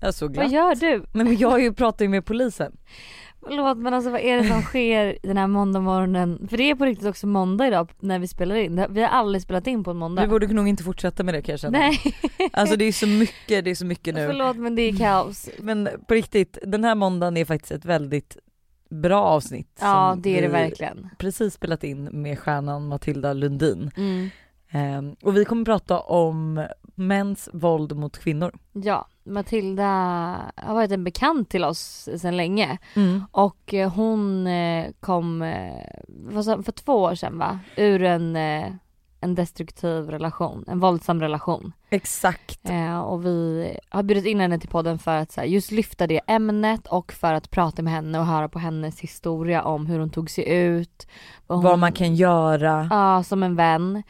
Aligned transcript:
Jag 0.00 0.08
är 0.08 0.12
så 0.12 0.28
glatt. 0.28 0.44
Vad 0.44 0.52
gör 0.52 0.74
du? 0.74 1.04
Nej 1.12 1.24
men 1.24 1.36
jag 1.36 1.76
pratar 1.76 2.04
ju 2.04 2.08
med 2.08 2.24
polisen. 2.24 2.76
Förlåt 3.46 3.78
men 3.78 3.94
alltså 3.94 4.10
vad 4.10 4.20
är 4.20 4.36
det 4.36 4.48
som 4.48 4.62
sker 4.62 5.18
den 5.22 5.36
här 5.36 5.46
måndagmorgonen? 5.46 6.46
För 6.50 6.56
det 6.56 6.70
är 6.70 6.74
på 6.74 6.84
riktigt 6.84 7.06
också 7.06 7.26
måndag 7.26 7.66
idag 7.66 7.92
när 8.00 8.18
vi 8.18 8.28
spelar 8.28 8.56
in. 8.56 8.86
Vi 8.90 9.00
har 9.00 9.08
aldrig 9.08 9.42
spelat 9.42 9.66
in 9.66 9.84
på 9.84 9.90
en 9.90 9.96
måndag. 9.96 10.22
Vi 10.22 10.28
borde 10.28 10.46
nog 10.46 10.68
inte 10.68 10.82
fortsätta 10.82 11.22
med 11.22 11.34
det 11.34 11.42
kan 11.42 11.52
jag 11.52 11.60
känna. 11.60 11.78
Nej. 11.78 12.00
Alltså 12.52 12.76
det 12.76 12.84
är 12.84 12.92
så 12.92 13.06
mycket, 13.06 13.64
det 13.64 13.70
är 13.70 13.74
så 13.74 13.86
mycket 13.86 14.14
nu. 14.14 14.26
Förlåt 14.26 14.56
men 14.56 14.74
det 14.74 14.82
är 14.82 14.96
kaos. 14.96 15.48
Men 15.58 15.88
på 16.08 16.14
riktigt, 16.14 16.58
den 16.62 16.84
här 16.84 16.94
måndagen 16.94 17.36
är 17.36 17.44
faktiskt 17.44 17.72
ett 17.72 17.84
väldigt 17.84 18.36
bra 18.90 19.22
avsnitt. 19.22 19.78
Ja 19.80 20.16
det 20.18 20.38
är 20.38 20.42
det 20.42 20.48
verkligen. 20.48 21.08
precis 21.18 21.54
spelat 21.54 21.84
in 21.84 22.04
med 22.04 22.38
stjärnan 22.38 22.88
Matilda 22.88 23.32
Lundin. 23.32 23.90
Mm. 23.96 24.30
Ehm, 24.70 25.16
och 25.22 25.36
vi 25.36 25.44
kommer 25.44 25.64
prata 25.64 26.00
om 26.00 26.66
mäns 26.94 27.48
våld 27.52 27.96
mot 27.96 28.18
kvinnor. 28.18 28.52
Ja, 28.72 29.06
Matilda 29.24 29.84
har 30.56 30.74
varit 30.74 30.90
en 30.90 31.04
bekant 31.04 31.48
till 31.50 31.64
oss 31.64 32.08
sedan 32.16 32.36
länge 32.36 32.78
och 33.30 33.74
eh, 33.74 33.92
hon 33.92 34.46
eh, 34.46 34.86
kom 35.00 35.42
eh, 35.42 36.62
för 36.62 36.72
två 36.72 36.92
år 37.02 37.14
sedan 37.14 37.38
va? 37.38 37.58
Ur 37.76 38.02
en, 38.02 38.36
en 39.20 39.34
destruktiv 39.34 40.10
relation, 40.10 40.64
en 40.68 40.80
våldsam 40.80 41.20
relation. 41.20 41.72
Exakt. 41.90 42.60
Och 43.04 43.24
vi 43.26 43.70
har 43.88 44.02
bjudit 44.02 44.26
in 44.26 44.40
henne 44.40 44.58
till 44.58 44.68
podden 44.68 44.98
för 44.98 45.16
att 45.16 45.36
här, 45.36 45.44
just 45.44 45.70
lyfta 45.70 46.06
det 46.06 46.20
ämnet 46.26 46.86
och 46.86 47.12
för 47.12 47.32
att 47.32 47.50
prata 47.50 47.82
med 47.82 47.92
henne 47.92 48.18
och 48.18 48.26
höra 48.26 48.48
på 48.48 48.58
hennes 48.58 49.00
historia 49.00 49.62
om 49.62 49.86
hur 49.86 49.98
hon 49.98 50.10
tog 50.10 50.30
sig 50.30 50.48
ut. 50.48 51.06
Vad, 51.46 51.58
hon, 51.58 51.64
Vad 51.64 51.78
man 51.78 51.92
kan 51.92 52.14
göra. 52.14 52.88
Ja, 52.90 53.22
som 53.22 53.42
en 53.42 53.56
vän. 53.56 54.02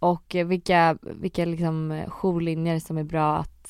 Och 0.00 0.36
vilka, 0.46 0.98
vilka 1.02 1.44
liksom 1.44 1.92
eh, 1.92 2.08
jourlinjer 2.08 2.78
som 2.78 2.98
är 2.98 3.04
bra 3.04 3.36
att 3.36 3.60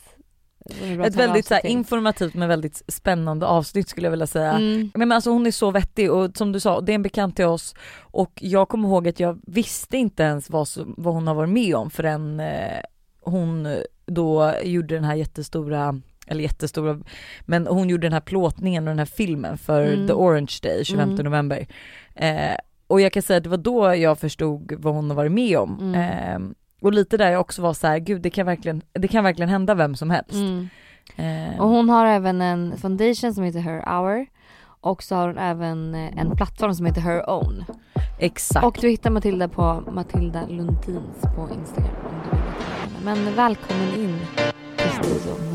är 0.82 1.00
Ett 1.00 1.16
väldigt 1.16 1.46
så 1.46 1.54
här, 1.54 1.66
informativt 1.66 2.34
men 2.34 2.48
väldigt 2.48 2.82
spännande 2.88 3.46
avsnitt 3.46 3.88
skulle 3.88 4.06
jag 4.06 4.10
vilja 4.10 4.26
säga. 4.26 4.52
Mm. 4.52 4.90
Men 4.94 5.12
alltså 5.12 5.30
hon 5.30 5.46
är 5.46 5.50
så 5.50 5.70
vettig 5.70 6.12
och 6.12 6.37
som 6.37 6.52
du 6.52 6.60
sa, 6.60 6.80
det 6.80 6.92
är 6.92 6.95
en 6.95 7.02
bekant 7.02 7.37
till 7.37 7.45
oss 7.45 7.74
och 8.00 8.32
jag 8.34 8.68
kommer 8.68 8.88
ihåg 8.88 9.09
att 9.09 9.20
jag 9.20 9.40
visste 9.46 9.96
inte 9.96 10.22
ens 10.22 10.50
vad, 10.50 10.68
vad 10.76 11.14
hon 11.14 11.26
har 11.26 11.34
varit 11.34 11.50
med 11.50 11.74
om 11.74 11.90
förrän 11.90 12.40
eh, 12.40 12.80
hon 13.20 13.68
då 14.06 14.54
gjorde 14.62 14.94
den 14.94 15.04
här 15.04 15.15
jättestora 15.15 16.00
eller 16.26 16.42
jättestora, 16.42 16.98
men 17.40 17.66
hon 17.66 17.88
gjorde 17.88 18.06
den 18.06 18.12
här 18.12 18.20
plåtningen 18.20 18.88
och 18.88 18.90
den 18.90 18.98
här 18.98 19.06
filmen 19.06 19.59
för 19.59 19.87
Mm. 19.87 20.06
The 20.06 20.12
Orange 20.12 20.59
Day 20.62 20.84
25 20.84 21.10
Mm. 21.10 21.24
november. 21.24 21.66
Eh, 22.15 22.54
och 22.91 23.01
jag 23.01 23.13
kan 23.13 23.23
säga 23.23 23.37
att 23.37 23.43
det 23.45 23.51
var 23.51 23.57
då 23.57 23.95
jag 23.95 24.19
förstod 24.19 24.73
vad 24.79 24.95
hon 24.95 25.10
har 25.10 25.16
varit 25.16 25.33
med 25.33 25.59
om. 25.59 25.79
Mm. 25.80 25.95
Eh, 25.95 26.51
och 26.83 26.93
lite 26.93 27.16
där 27.16 27.30
jag 27.30 27.41
också 27.41 27.63
var 27.63 27.73
så 27.74 27.87
här, 27.87 27.99
gud 27.99 28.23
det 28.23 28.30
kan 28.30 28.46
verkligen, 28.46 28.83
det 28.93 29.09
kan 29.09 29.24
verkligen 29.24 29.49
hända 29.49 29.74
vem 29.74 29.95
som 29.95 30.10
helst. 30.10 30.33
Mm. 30.33 30.69
Eh, 31.16 31.61
Och 31.61 31.68
hon 31.68 31.88
har 31.91 32.07
även 32.07 32.41
en 32.41 32.77
foundation 32.79 33.35
som 33.35 33.45
heter 33.45 33.61
Her 33.61 33.83
Hour 33.87 34.27
och 34.80 35.02
så 35.02 35.15
har 35.15 35.27
hon 35.27 35.38
även 35.38 35.95
eh, 35.95 36.18
en 36.21 36.37
plattform 36.37 36.74
som 36.74 36.87
heter 36.87 37.01
Her 37.01 37.30
Own. 37.30 37.65
exakt. 38.18 38.66
Och 38.66 38.79
du 38.80 38.88
hittar 38.88 39.11
Matilda 39.11 39.49
på 39.49 39.83
Matilda 39.93 40.46
Lundins 40.49 41.21
på 41.37 41.49
Instagram 41.59 41.95
om 42.05 42.15
du 42.24 42.30
vill 42.30 42.46
veta 42.46 42.73
henne. 42.80 43.24
Men 43.24 43.35
välkommen 43.35 43.95
in 43.95 44.18
till 44.77 44.91
studion 44.91 45.49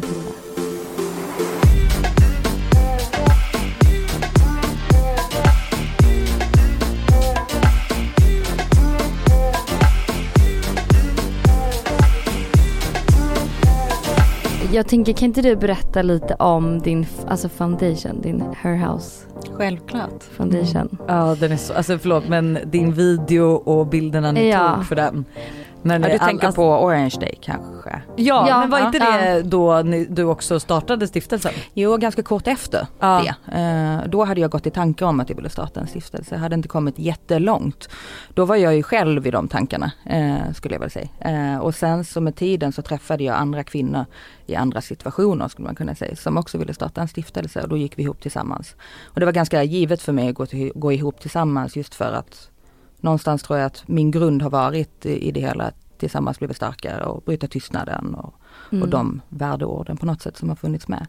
Jag 14.75 14.87
tänker, 14.87 15.13
kan 15.13 15.25
inte 15.25 15.41
du 15.41 15.55
berätta 15.55 16.01
lite 16.01 16.35
om 16.35 16.79
din 16.79 17.05
alltså 17.27 17.49
foundation, 17.49 18.21
din 18.21 18.43
Her 18.61 18.75
House 18.87 19.25
Självklart. 19.53 20.23
foundation? 20.37 20.97
Ja 21.07 21.35
den 21.39 21.51
är 21.51 21.57
så, 21.57 21.73
alltså 21.73 21.97
förlåt 21.97 22.27
men 22.27 22.59
din 22.65 22.93
video 22.93 23.43
och 23.51 23.87
bilderna 23.87 24.31
ni 24.31 24.49
Ja. 24.49 24.73
tog 24.75 24.85
för 24.85 24.95
den. 24.95 25.25
Men 25.85 26.01
Ja, 26.01 26.07
du 26.07 26.13
all- 26.13 26.19
tänker 26.19 26.45
alltså- 26.47 26.61
på 26.61 26.83
Orange 26.85 27.15
Day 27.19 27.37
kanske? 27.41 28.01
Ja, 28.15 28.45
Ja, 28.49 28.59
men 28.59 28.69
var 28.69 28.79
ja, 28.79 28.85
inte 28.85 28.99
det 28.99 29.41
då 29.41 29.81
ni, 29.81 30.05
du 30.05 30.23
också 30.23 30.59
startade 30.59 31.07
stiftelsen? 31.07 31.51
Jo, 31.73 31.97
ganska 31.97 32.23
kort 32.23 32.47
efter 32.47 32.87
Ja. 32.99 33.23
det. 33.45 33.57
Eh, 33.57 34.09
då 34.09 34.25
hade 34.25 34.41
jag 34.41 34.51
gått 34.51 34.67
i 34.67 34.71
tankar 34.71 35.05
om 35.05 35.19
att 35.19 35.29
jag 35.29 35.35
ville 35.35 35.49
starta 35.49 35.79
en 35.79 35.87
stiftelse. 35.87 36.35
Jag 36.35 36.39
hade 36.39 36.55
inte 36.55 36.67
kommit 36.67 36.99
jättelångt. 36.99 37.89
Då 38.33 38.45
var 38.45 38.55
jag 38.55 38.75
ju 38.75 38.83
själv 38.83 39.27
i 39.27 39.31
de 39.31 39.47
tankarna, 39.47 39.91
eh, 40.05 40.51
skulle 40.53 40.75
jag 40.75 40.79
väl 40.79 40.91
säga. 40.91 41.07
Eh, 41.19 41.57
och 41.59 41.75
sen 41.75 42.05
så 42.05 42.21
med 42.21 42.35
tiden 42.35 42.71
så 42.71 42.81
träffade 42.81 43.23
jag 43.23 43.35
andra 43.35 43.63
kvinnor 43.63 44.05
i 44.45 44.55
andra 44.55 44.81
situationer, 44.81 45.47
skulle 45.47 45.65
man 45.65 45.75
kunna 45.75 45.95
säga, 45.95 46.15
som 46.15 46.37
också 46.37 46.57
ville 46.57 46.73
starta 46.73 47.01
en 47.01 47.07
stiftelse 47.07 47.61
och 47.61 47.69
då 47.69 47.77
gick 47.77 47.97
vi 47.99 48.03
ihop 48.03 48.21
tillsammans. 48.21 48.75
Och 49.03 49.19
det 49.19 49.25
var 49.25 49.33
ganska 49.33 49.63
givet 49.63 50.01
för 50.01 50.13
mig 50.13 50.29
att 50.29 50.35
gå, 50.35 50.45
till, 50.45 50.71
gå 50.75 50.91
ihop 50.91 51.19
tillsammans 51.19 51.75
just 51.75 51.95
för 51.95 52.13
att 52.13 52.49
någonstans 53.05 53.43
tror 53.43 53.59
jag 53.59 53.65
att 53.65 53.83
min 53.87 54.11
grund 54.11 54.41
har 54.41 54.49
varit 54.49 55.05
i 55.05 55.31
det 55.31 55.39
hela 55.39 55.63
att 55.63 55.99
tillsammans 55.99 56.39
bli 56.39 56.53
starkare 56.53 57.05
och 57.05 57.23
bryta 57.25 57.47
tystnaden 57.47 58.15
och 58.15 58.33
Mm. 58.71 58.83
och 58.83 58.89
de 58.89 59.21
värdeorden 59.29 59.97
på 59.97 60.05
något 60.05 60.21
sätt 60.21 60.37
som 60.37 60.49
har 60.49 60.55
funnits 60.55 60.87
med. 60.87 61.07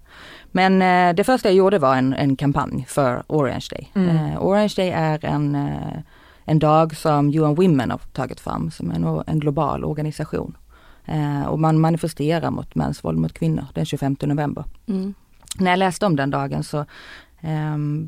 Men 0.52 0.82
eh, 0.82 1.14
det 1.14 1.24
första 1.24 1.48
jag 1.48 1.56
gjorde 1.56 1.78
var 1.78 1.96
en, 1.96 2.14
en 2.14 2.36
kampanj 2.36 2.84
för 2.88 3.22
Orange 3.26 3.66
Day. 3.70 3.90
Mm. 3.94 4.16
Eh, 4.16 4.42
Orange 4.42 4.72
Day 4.76 4.90
är 4.90 5.24
en, 5.24 5.54
eh, 5.54 5.98
en 6.44 6.58
dag 6.58 6.96
som 6.96 7.28
UN 7.28 7.54
Women 7.54 7.90
har 7.90 7.98
tagit 7.98 8.40
fram 8.40 8.70
som 8.70 8.90
en, 8.90 9.22
en 9.26 9.40
global 9.40 9.84
organisation. 9.84 10.56
Eh, 11.04 11.46
och 11.46 11.58
man 11.58 11.80
manifesterar 11.80 12.50
mot 12.50 12.74
mäns 12.74 13.04
våld 13.04 13.18
mot 13.18 13.32
kvinnor 13.32 13.66
den 13.74 13.86
25 13.86 14.16
november. 14.22 14.64
Mm. 14.86 15.14
När 15.58 15.70
jag 15.70 15.78
läste 15.78 16.06
om 16.06 16.16
den 16.16 16.30
dagen 16.30 16.64
så 16.64 16.84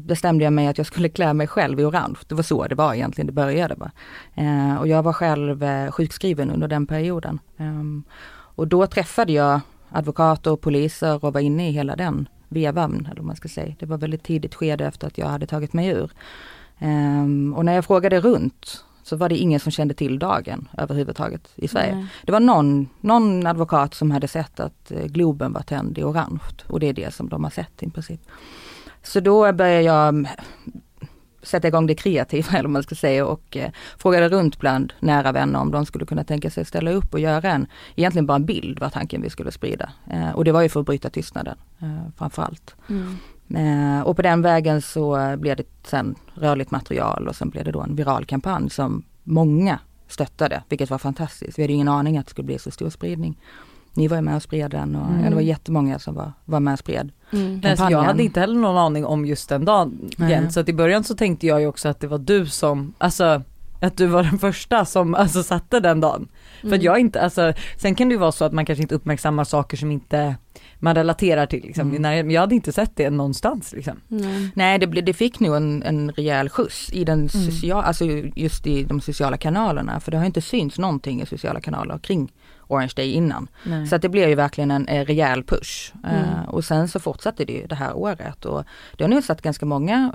bestämde 0.04 0.44
jag 0.44 0.52
mig 0.52 0.66
att 0.66 0.78
jag 0.78 0.86
skulle 0.86 1.08
klä 1.08 1.32
mig 1.32 1.46
själv 1.46 1.80
i 1.80 1.84
orange. 1.84 2.18
Det 2.28 2.34
var 2.34 2.42
så 2.42 2.66
det 2.66 2.74
var 2.74 2.94
egentligen, 2.94 3.26
det 3.26 3.32
började. 3.32 3.74
Va? 3.74 3.90
Eh, 4.34 4.76
och 4.76 4.88
jag 4.88 5.02
var 5.02 5.12
själv 5.12 5.62
eh, 5.62 5.90
sjukskriven 5.90 6.50
under 6.50 6.68
den 6.68 6.86
perioden. 6.86 7.40
Ehm, 7.56 8.04
och 8.30 8.68
då 8.68 8.86
träffade 8.86 9.32
jag 9.32 9.60
advokater 9.90 10.50
och 10.50 10.60
poliser 10.60 11.24
och 11.24 11.32
var 11.32 11.40
inne 11.40 11.68
i 11.68 11.72
hela 11.72 11.96
den 11.96 12.28
vevan, 12.48 13.06
eller 13.06 13.16
vad 13.16 13.26
man 13.26 13.36
ska 13.36 13.48
säga. 13.48 13.74
Det 13.78 13.86
var 13.86 13.98
väldigt 13.98 14.22
tidigt 14.22 14.54
skede 14.54 14.86
efter 14.86 15.06
att 15.06 15.18
jag 15.18 15.26
hade 15.26 15.46
tagit 15.46 15.72
mig 15.72 15.88
ur. 15.88 16.10
Ehm, 16.78 17.54
och 17.56 17.64
när 17.64 17.74
jag 17.74 17.84
frågade 17.84 18.20
runt 18.20 18.84
så 19.02 19.16
var 19.16 19.28
det 19.28 19.36
ingen 19.36 19.60
som 19.60 19.72
kände 19.72 19.94
till 19.94 20.18
dagen 20.18 20.68
överhuvudtaget 20.78 21.48
i 21.54 21.68
Sverige. 21.68 21.94
Nej. 21.94 22.06
Det 22.24 22.32
var 22.32 22.40
någon, 22.40 22.88
någon 23.00 23.46
advokat 23.46 23.94
som 23.94 24.10
hade 24.10 24.28
sett 24.28 24.60
att 24.60 24.90
eh, 24.90 25.04
Globen 25.04 25.52
var 25.52 25.62
tänd 25.62 25.98
i 25.98 26.02
orange 26.02 26.40
och 26.66 26.80
det 26.80 26.86
är 26.86 26.92
det 26.92 27.14
som 27.14 27.28
de 27.28 27.44
har 27.44 27.50
sett 27.50 27.82
i 27.82 27.90
princip. 27.90 28.20
Så 29.08 29.20
då 29.20 29.52
började 29.52 29.82
jag 29.82 30.08
mm, 30.08 30.26
sätta 31.42 31.68
igång 31.68 31.86
det 31.86 31.94
kreativa 31.94 32.48
eller 32.52 32.62
vad 32.62 32.70
man 32.70 32.82
ska 32.82 32.94
säga 32.94 33.26
och 33.26 33.56
eh, 33.56 33.70
frågade 33.98 34.28
runt 34.28 34.58
bland 34.58 34.92
nära 35.00 35.32
vänner 35.32 35.60
om 35.60 35.70
de 35.70 35.86
skulle 35.86 36.06
kunna 36.06 36.24
tänka 36.24 36.50
sig 36.50 36.64
ställa 36.64 36.90
upp 36.90 37.14
och 37.14 37.20
göra 37.20 37.50
en, 37.50 37.66
egentligen 37.96 38.26
bara 38.26 38.36
en 38.36 38.46
bild 38.46 38.78
var 38.78 38.90
tanken 38.90 39.22
vi 39.22 39.30
skulle 39.30 39.52
sprida. 39.52 39.90
Eh, 40.10 40.30
och 40.30 40.44
det 40.44 40.52
var 40.52 40.62
ju 40.62 40.68
för 40.68 40.80
att 40.80 40.86
bryta 40.86 41.10
tystnaden 41.10 41.58
eh, 41.78 42.10
framförallt. 42.16 42.74
Mm. 42.88 43.16
Eh, 43.54 44.02
och 44.02 44.16
på 44.16 44.22
den 44.22 44.42
vägen 44.42 44.82
så 44.82 45.36
blev 45.38 45.56
det 45.56 45.66
sen 45.84 46.14
rörligt 46.34 46.70
material 46.70 47.28
och 47.28 47.36
sen 47.36 47.50
blev 47.50 47.64
det 47.64 47.72
då 47.72 47.80
en 47.80 47.96
viral 47.96 48.24
kampanj 48.24 48.70
som 48.70 49.04
många 49.24 49.78
stöttade, 50.08 50.62
vilket 50.68 50.90
var 50.90 50.98
fantastiskt. 50.98 51.58
Vi 51.58 51.62
hade 51.62 51.72
ingen 51.72 51.88
aning 51.88 52.18
att 52.18 52.26
det 52.26 52.30
skulle 52.30 52.46
bli 52.46 52.58
så 52.58 52.70
stor 52.70 52.90
spridning. 52.90 53.36
Ni 53.98 54.08
var 54.08 54.16
ju 54.16 54.22
med 54.22 54.36
och 54.36 54.42
spred 54.42 54.70
den 54.70 54.96
och 54.96 55.08
Mm. 55.08 55.24
ja, 55.24 55.28
det 55.30 55.34
var 55.34 55.42
jättemånga 55.42 55.98
som 55.98 56.14
var, 56.14 56.32
var 56.44 56.60
med 56.60 56.72
och 56.72 56.78
spred. 56.78 57.10
Mm. 57.32 57.60
Nej, 57.64 57.76
så 57.76 57.86
jag 57.90 58.02
hade 58.02 58.22
inte 58.22 58.40
heller 58.40 58.60
någon 58.60 58.76
aning 58.78 59.04
om 59.04 59.26
just 59.26 59.48
den 59.48 59.64
dagen 59.64 60.10
så 60.50 60.60
att 60.60 60.68
i 60.68 60.72
början 60.72 61.04
så 61.04 61.14
tänkte 61.14 61.46
jag 61.46 61.60
ju 61.60 61.66
också 61.66 61.88
att 61.88 62.00
det 62.00 62.06
var 62.06 62.18
du 62.18 62.46
som, 62.46 62.94
alltså 62.98 63.42
att 63.80 63.96
du 63.96 64.06
var 64.06 64.22
den 64.22 64.38
första 64.38 64.84
som 64.84 65.14
alltså 65.14 65.42
satte 65.42 65.80
den 65.80 66.00
dagen. 66.00 66.28
För 66.60 66.74
att 66.74 66.82
jag 66.82 66.98
inte, 66.98 67.20
alltså 67.22 67.52
sen 67.76 67.94
kan 67.94 68.08
det 68.08 68.12
ju 68.12 68.18
vara 68.18 68.32
så 68.32 68.44
att 68.44 68.52
man 68.52 68.66
kanske 68.66 68.82
inte 68.82 68.94
uppmärksammar 68.94 69.44
saker 69.44 69.76
som 69.76 69.90
inte 69.92 70.34
man 70.78 70.94
relaterar 70.94 71.46
till 71.46 71.62
liksom. 71.62 71.94
Mm. 71.96 72.30
Jag 72.30 72.40
hade 72.40 72.54
inte 72.54 72.72
sett 72.72 72.96
det 72.96 73.10
någonstans 73.10 73.72
liksom. 73.72 73.94
Nej. 74.08 74.50
Nej, 74.54 74.78
det, 74.78 74.86
blev- 74.86 75.04
det 75.04 75.12
fick 75.12 75.40
nog 75.40 75.56
en, 75.56 75.82
en 75.82 76.10
rejäl 76.12 76.48
skjuts 76.48 76.92
i 76.92 77.04
den 77.04 77.28
sociala, 77.28 77.82
alltså 77.82 78.04
just 78.36 78.66
i 78.66 78.84
de 78.84 79.00
sociala 79.00 79.36
kanalerna. 79.36 80.00
För 80.00 80.10
det 80.10 80.18
har 80.18 80.24
inte 80.24 80.40
synts 80.40 80.78
någonting 80.78 81.22
i 81.22 81.26
sociala 81.26 81.60
kanaler 81.60 81.98
kring 81.98 82.32
Orange 82.68 82.92
Day 82.96 83.12
innan. 83.12 83.48
Nej. 83.64 83.86
Så 83.86 83.96
att 83.96 84.02
det 84.02 84.08
blev 84.08 84.28
ju 84.28 84.34
verkligen 84.34 84.70
en, 84.70 84.88
eh, 84.88 85.04
rejäl 85.04 85.44
push. 85.44 85.92
Mm. 86.04 86.16
Eh, 86.16 86.48
och 86.48 86.64
sen 86.64 86.88
så 86.88 87.00
fortsatte 87.00 87.44
det 87.44 87.52
ju 87.52 87.66
det 87.66 87.74
här 87.74 87.96
året 87.96 88.44
och 88.44 88.64
det 88.96 89.04
har 89.04 89.08
nog 89.08 89.24
satt 89.24 89.42
ganska 89.42 89.66
många 89.66 90.12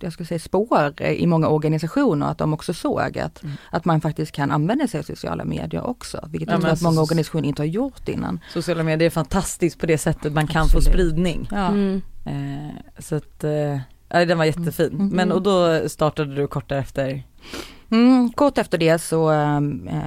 jag 0.00 0.12
ska 0.12 0.24
säga 0.24 0.38
spår 0.38 0.92
eh, 0.96 1.12
i 1.12 1.26
många 1.26 1.48
organisationer 1.48 2.26
att 2.30 2.38
de 2.38 2.54
också 2.54 2.74
såg 2.74 3.18
att, 3.18 3.42
Mm. 3.42 3.56
att 3.70 3.84
man 3.84 4.00
faktiskt 4.00 4.32
kan 4.32 4.50
använda 4.50 4.86
sig 4.88 5.00
av 5.00 5.04
sociala 5.04 5.44
medier 5.44 5.86
också. 5.86 6.28
Vilket 6.30 6.48
Ja, 6.48 6.54
jag 6.54 6.60
tror 6.62 6.72
att 6.72 6.82
många 6.82 7.00
organisationer 7.00 7.48
inte 7.48 7.62
har 7.62 7.66
gjort 7.66 8.08
innan. 8.08 8.40
Sociala 8.52 8.82
medier 8.82 9.06
är 9.06 9.10
fantastiskt 9.10 9.78
på 9.80 9.86
det 9.86 9.98
sättet 9.98 10.32
man 10.32 10.46
kan 10.46 10.68
få 10.68 10.78
Absolut. 10.78 10.84
spridning. 10.84 11.48
Ja. 11.50 11.66
Mm. 11.68 12.00
Eh, 12.24 12.74
så 12.98 13.14
att, 13.16 13.44
eh, 13.44 13.78
ja, 14.08 14.24
den 14.24 14.38
var 14.38 14.44
jättefin. 14.44 14.92
Mm. 14.92 15.08
Men 15.08 15.32
och 15.32 15.42
då 15.42 15.88
startade 15.88 16.34
du 16.34 16.46
kort 16.46 16.68
därefter 16.68 17.22
Mm, 17.90 18.32
kort 18.32 18.58
efter 18.58 18.78
det 18.78 18.98
så 18.98 19.30
äh, 19.30 19.60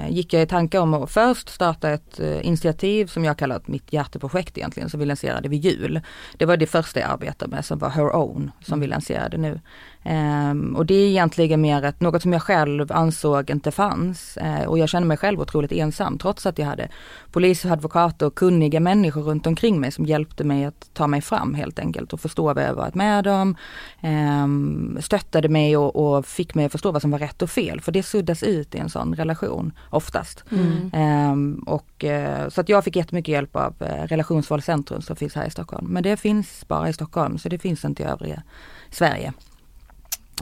gick 0.10 0.34
jag 0.34 0.44
i 0.44 0.46
tankar 0.46 0.80
om 0.80 0.94
att 0.94 1.12
först 1.12 1.50
starta 1.50 1.90
ett 1.90 2.20
äh, 2.20 2.48
initiativ 2.48 3.06
som 3.06 3.26
jag 3.26 3.38
kallar 3.38 3.62
mitt 3.66 3.94
hjärteprojekt 3.94 4.58
egentligen, 4.58 4.90
som 4.90 5.00
vi 5.00 5.06
lanserade 5.06 5.50
vid 5.50 5.66
jul. 5.66 6.02
Det 6.38 6.46
var 6.46 6.58
det 6.58 6.68
första 6.68 7.00
jag 7.00 7.10
arbetade 7.10 7.56
med 7.56 7.66
som 7.66 7.80
var 7.80 7.90
Her 7.90 8.16
Own, 8.16 8.52
som 8.62 8.80
vi 8.80 8.88
lanserade 8.88 9.38
nu. 9.38 9.60
Um, 10.04 10.76
och 10.76 10.86
det 10.86 10.94
är 10.94 11.08
egentligen 11.08 11.62
mer 11.62 11.86
ett, 11.86 12.02
något 12.02 12.22
som 12.22 12.34
jag 12.34 12.42
själv 12.42 12.92
ansåg 12.92 13.50
inte 13.50 13.72
fanns. 13.72 14.38
Uh, 14.42 14.68
och 14.68 14.80
jag 14.80 14.90
kände 14.90 15.08
mig 15.08 15.18
själv 15.18 15.42
otroligt 15.42 15.72
ensam 15.72 16.18
trots 16.18 16.46
att 16.46 16.58
jag 16.58 16.66
hade 16.66 16.90
polis, 17.32 17.66
advokater 17.66 18.26
och 18.26 18.36
kunniga 18.36 18.80
människor 18.80 19.22
runt 19.22 19.48
omkring 19.48 19.80
mig 19.80 19.92
som 19.92 20.06
hjälpte 20.06 20.44
mig 20.44 20.66
att 20.66 20.90
ta 20.94 21.08
mig 21.08 21.22
fram 21.22 21.54
helt 21.54 21.80
enkelt 21.80 22.14
och 22.14 22.20
förstå 22.20 22.54
vad 22.54 22.64
jag 22.64 22.74
varit 22.74 22.96
med 22.96 23.28
om. 23.28 23.56
Um, 24.04 24.98
stöttade 25.02 25.50
mig 25.50 25.78
och, 25.78 25.96
och, 25.96 26.26
fick 26.26 26.56
mig 26.56 26.66
att 26.66 26.72
förstå 26.72 26.92
vad 26.92 27.02
som 27.02 27.12
var 27.12 27.20
rätt 27.20 27.31
och 27.42 27.50
fel. 27.50 27.82
För 27.82 27.92
det 27.92 28.04
suddas 28.04 28.44
ut 28.44 28.76
i 28.76 28.78
en 28.78 28.90
sån 28.90 29.16
relation 29.16 29.74
oftast. 29.90 30.44
Mm. 30.52 31.32
Um, 31.32 31.64
och, 31.68 32.04
uh, 32.04 32.50
så 32.50 32.62
att 32.62 32.70
jag 32.70 32.84
fick 32.84 32.96
jättemycket 32.96 33.32
hjälp 33.32 33.56
av 33.56 33.74
uh, 33.82 33.88
Relationsvalcentrum 33.88 35.02
som 35.02 35.16
finns 35.16 35.36
här 35.36 35.46
i 35.46 35.50
Stockholm. 35.50 35.88
Men 35.88 36.04
det 36.04 36.18
finns 36.18 36.68
bara 36.68 36.90
i 36.90 36.94
Stockholm 36.94 37.38
så 37.38 37.50
det 37.50 37.60
finns 37.60 37.86
inte 37.86 38.04
i 38.04 38.06
övriga 38.06 38.44
Sverige. 38.90 39.34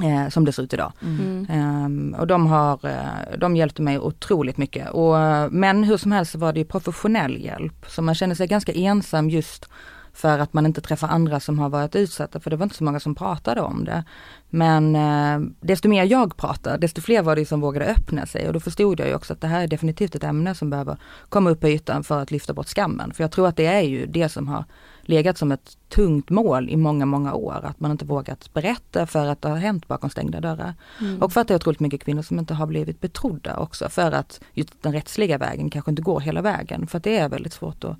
Eh, 0.03 0.29
som 0.29 0.45
det 0.45 0.51
ser 0.51 0.63
ut 0.63 0.73
idag. 0.73 0.91
Mm. 1.01 1.47
Um, 1.85 2.15
och 2.19 2.27
de 2.27 2.47
har, 2.47 2.85
eh, 2.85 3.37
de 3.37 3.55
hjälpte 3.55 3.81
mig 3.81 3.99
otroligt 3.99 4.57
mycket. 4.57 4.89
Och, 4.89 5.15
men 5.51 5.83
hur 5.83 5.97
som 5.97 6.11
helst 6.11 6.35
var 6.35 6.53
det 6.53 6.65
professionell 6.65 7.43
hjälp. 7.43 7.85
Så 7.87 8.01
man 8.01 8.15
känner 8.15 8.35
sig 8.35 8.47
ganska 8.47 8.71
ensam 8.71 9.29
just 9.29 9.69
för 10.19 10.39
att 10.39 10.53
man 10.53 10.65
inte 10.65 10.81
träffar 10.81 11.07
andra 11.07 11.39
som 11.39 11.59
har 11.59 11.69
varit 11.69 11.95
utsatta, 11.95 12.39
för 12.39 12.49
det 12.49 12.55
var 12.55 12.63
inte 12.63 12.75
så 12.75 12.83
många 12.83 12.99
som 12.99 13.15
pratade 13.15 13.61
om 13.61 13.85
det. 13.85 14.03
Men 14.49 14.95
eh, 14.95 15.51
desto 15.61 15.89
mer 15.89 16.03
jag 16.03 16.37
pratade, 16.37 16.77
desto 16.77 17.01
fler 17.01 17.21
var 17.21 17.35
det 17.35 17.45
som 17.45 17.61
vågade 17.61 17.85
öppna 17.85 18.25
sig 18.25 18.47
och 18.47 18.53
då 18.53 18.59
förstod 18.59 18.99
jag 18.99 19.07
ju 19.07 19.15
också 19.15 19.33
att 19.33 19.41
det 19.41 19.47
här 19.47 19.63
är 19.63 19.67
definitivt 19.67 20.15
ett 20.15 20.23
ämne 20.23 20.55
som 20.55 20.69
behöver 20.69 20.97
komma 21.29 21.49
upp 21.49 21.61
på 21.61 21.67
ytan 21.67 22.03
för 22.03 22.21
att 22.21 22.31
lyfta 22.31 22.53
bort 22.53 22.67
skammen. 22.67 23.13
För 23.13 23.23
jag 23.23 23.31
tror 23.31 23.47
att 23.47 23.55
det 23.55 23.65
är 23.65 23.81
ju 23.81 24.05
det 24.05 24.29
som 24.29 24.47
har 24.47 24.63
legat 25.01 25.37
som 25.37 25.51
ett 25.51 25.77
tungt 25.89 26.29
mål 26.29 26.69
i 26.69 26.75
många, 26.75 27.05
många 27.05 27.33
år. 27.33 27.59
Att 27.63 27.79
man 27.79 27.91
inte 27.91 28.05
vågat 28.05 28.53
berätta 28.53 29.07
för 29.07 29.27
att 29.27 29.41
det 29.41 29.49
har 29.49 29.57
hänt 29.57 29.87
bakom 29.87 30.09
stängda 30.09 30.41
dörrar. 30.41 30.73
Mm. 31.01 31.21
Och 31.21 31.33
för 31.33 31.41
att 31.41 31.47
det 31.47 31.53
är 31.53 31.55
otroligt 31.55 31.79
mycket 31.79 32.03
kvinnor 32.03 32.21
som 32.21 32.39
inte 32.39 32.53
har 32.53 32.65
blivit 32.65 33.01
betrodda 33.01 33.57
också. 33.57 33.89
För 33.89 34.11
att 34.11 34.41
just 34.53 34.83
den 34.83 34.93
rättsliga 34.93 35.37
vägen 35.37 35.69
kanske 35.69 35.91
inte 35.91 36.01
går 36.01 36.19
hela 36.19 36.41
vägen. 36.41 36.87
För 36.87 36.97
att 36.97 37.03
det 37.03 37.17
är 37.17 37.29
väldigt 37.29 37.53
svårt 37.53 37.83
att, 37.83 37.97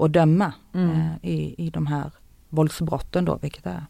att 0.00 0.12
döma 0.12 0.52
mm. 0.74 0.90
eh, 0.90 1.30
i, 1.30 1.54
i 1.58 1.70
de 1.70 1.86
här 1.86 2.10
våldsbrotten 2.48 3.24
då, 3.24 3.38
vilket 3.42 3.66
är. 3.66 3.86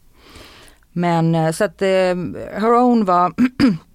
Men 0.93 1.35
eh, 1.35 1.53
så 1.53 1.65
att 1.65 1.83
eh, 1.83 1.89
Her 2.61 2.75
Own 2.75 3.05
var 3.05 3.33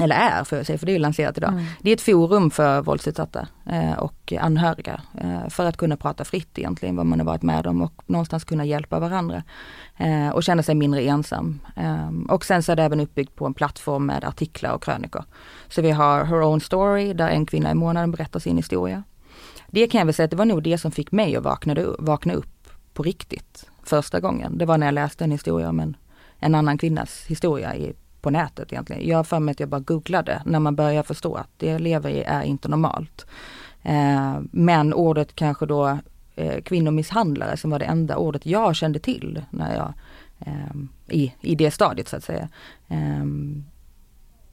eller 0.00 0.16
är 0.16 0.36
jag 0.50 0.66
säga, 0.66 0.78
för 0.78 0.86
det 0.86 0.94
är 0.94 0.98
lanserat 0.98 1.38
idag. 1.38 1.52
Mm. 1.52 1.64
Det 1.80 1.90
är 1.90 1.94
ett 1.94 2.00
forum 2.00 2.50
för 2.50 2.82
våldsutsatta 2.82 3.48
eh, 3.66 3.92
och 3.92 4.32
anhöriga 4.40 5.00
eh, 5.20 5.48
för 5.48 5.66
att 5.66 5.76
kunna 5.76 5.96
prata 5.96 6.24
fritt 6.24 6.58
egentligen 6.58 6.96
vad 6.96 7.06
man 7.06 7.20
har 7.20 7.26
varit 7.26 7.42
med 7.42 7.66
om 7.66 7.82
och 7.82 8.02
någonstans 8.06 8.44
kunna 8.44 8.64
hjälpa 8.64 8.98
varandra 8.98 9.42
eh, 9.96 10.28
och 10.28 10.42
känna 10.42 10.62
sig 10.62 10.74
mindre 10.74 11.02
ensam. 11.02 11.60
Eh, 11.76 12.08
och 12.28 12.44
sen 12.44 12.62
så 12.62 12.72
är 12.72 12.76
det 12.76 12.82
även 12.82 13.00
uppbyggt 13.00 13.34
på 13.34 13.46
en 13.46 13.54
plattform 13.54 14.06
med 14.06 14.24
artiklar 14.24 14.72
och 14.72 14.82
krönikor. 14.82 15.24
Så 15.68 15.82
vi 15.82 15.90
har 15.90 16.24
Her 16.24 16.42
Own 16.42 16.60
Story 16.60 17.12
där 17.12 17.28
en 17.28 17.46
kvinna 17.46 17.70
i 17.70 17.74
månaden 17.74 18.10
berättar 18.10 18.40
sin 18.40 18.56
historia. 18.56 19.02
Det 19.66 19.86
kan 19.86 19.98
jag 19.98 20.06
väl 20.06 20.14
säga 20.14 20.24
att 20.24 20.30
det 20.30 20.36
var 20.36 20.44
nog 20.44 20.62
det 20.62 20.78
som 20.78 20.90
fick 20.90 21.12
mig 21.12 21.36
att 21.36 21.44
vakna, 21.44 21.76
vakna 21.98 22.32
upp 22.32 22.68
på 22.94 23.02
riktigt 23.02 23.70
första 23.82 24.20
gången. 24.20 24.58
Det 24.58 24.66
var 24.66 24.78
när 24.78 24.86
jag 24.86 24.94
läste 24.94 25.24
en 25.24 25.30
historia 25.30 25.68
om 25.68 25.80
en, 25.80 25.96
en 26.38 26.54
annan 26.54 26.78
kvinnas 26.78 27.24
historia 27.26 27.76
i 27.76 27.92
på 28.20 28.30
nätet 28.30 28.72
egentligen. 28.72 29.08
Jag 29.08 29.16
har 29.16 29.24
för 29.24 29.40
mig 29.40 29.52
att 29.52 29.60
jag 29.60 29.68
bara 29.68 29.80
googlade 29.80 30.42
när 30.46 30.60
man 30.60 30.76
börjar 30.76 31.02
förstå 31.02 31.34
att 31.34 31.48
det 31.56 31.66
jag 31.66 31.80
lever 31.80 32.10
i 32.10 32.22
är 32.22 32.42
inte 32.42 32.68
normalt. 32.68 33.26
Eh, 33.82 34.38
men 34.50 34.94
ordet 34.94 35.34
kanske 35.34 35.66
då 35.66 35.98
eh, 36.36 36.62
kvinnomisshandlare 36.62 37.56
som 37.56 37.70
var 37.70 37.78
det 37.78 37.84
enda 37.84 38.16
ordet 38.16 38.46
jag 38.46 38.76
kände 38.76 38.98
till 38.98 39.44
när 39.50 39.76
jag 39.76 39.92
eh, 40.38 40.76
i, 41.08 41.34
i 41.40 41.54
det 41.54 41.70
stadiet 41.70 42.08
så 42.08 42.16
att 42.16 42.24
säga. 42.24 42.48
Eh, 42.88 43.24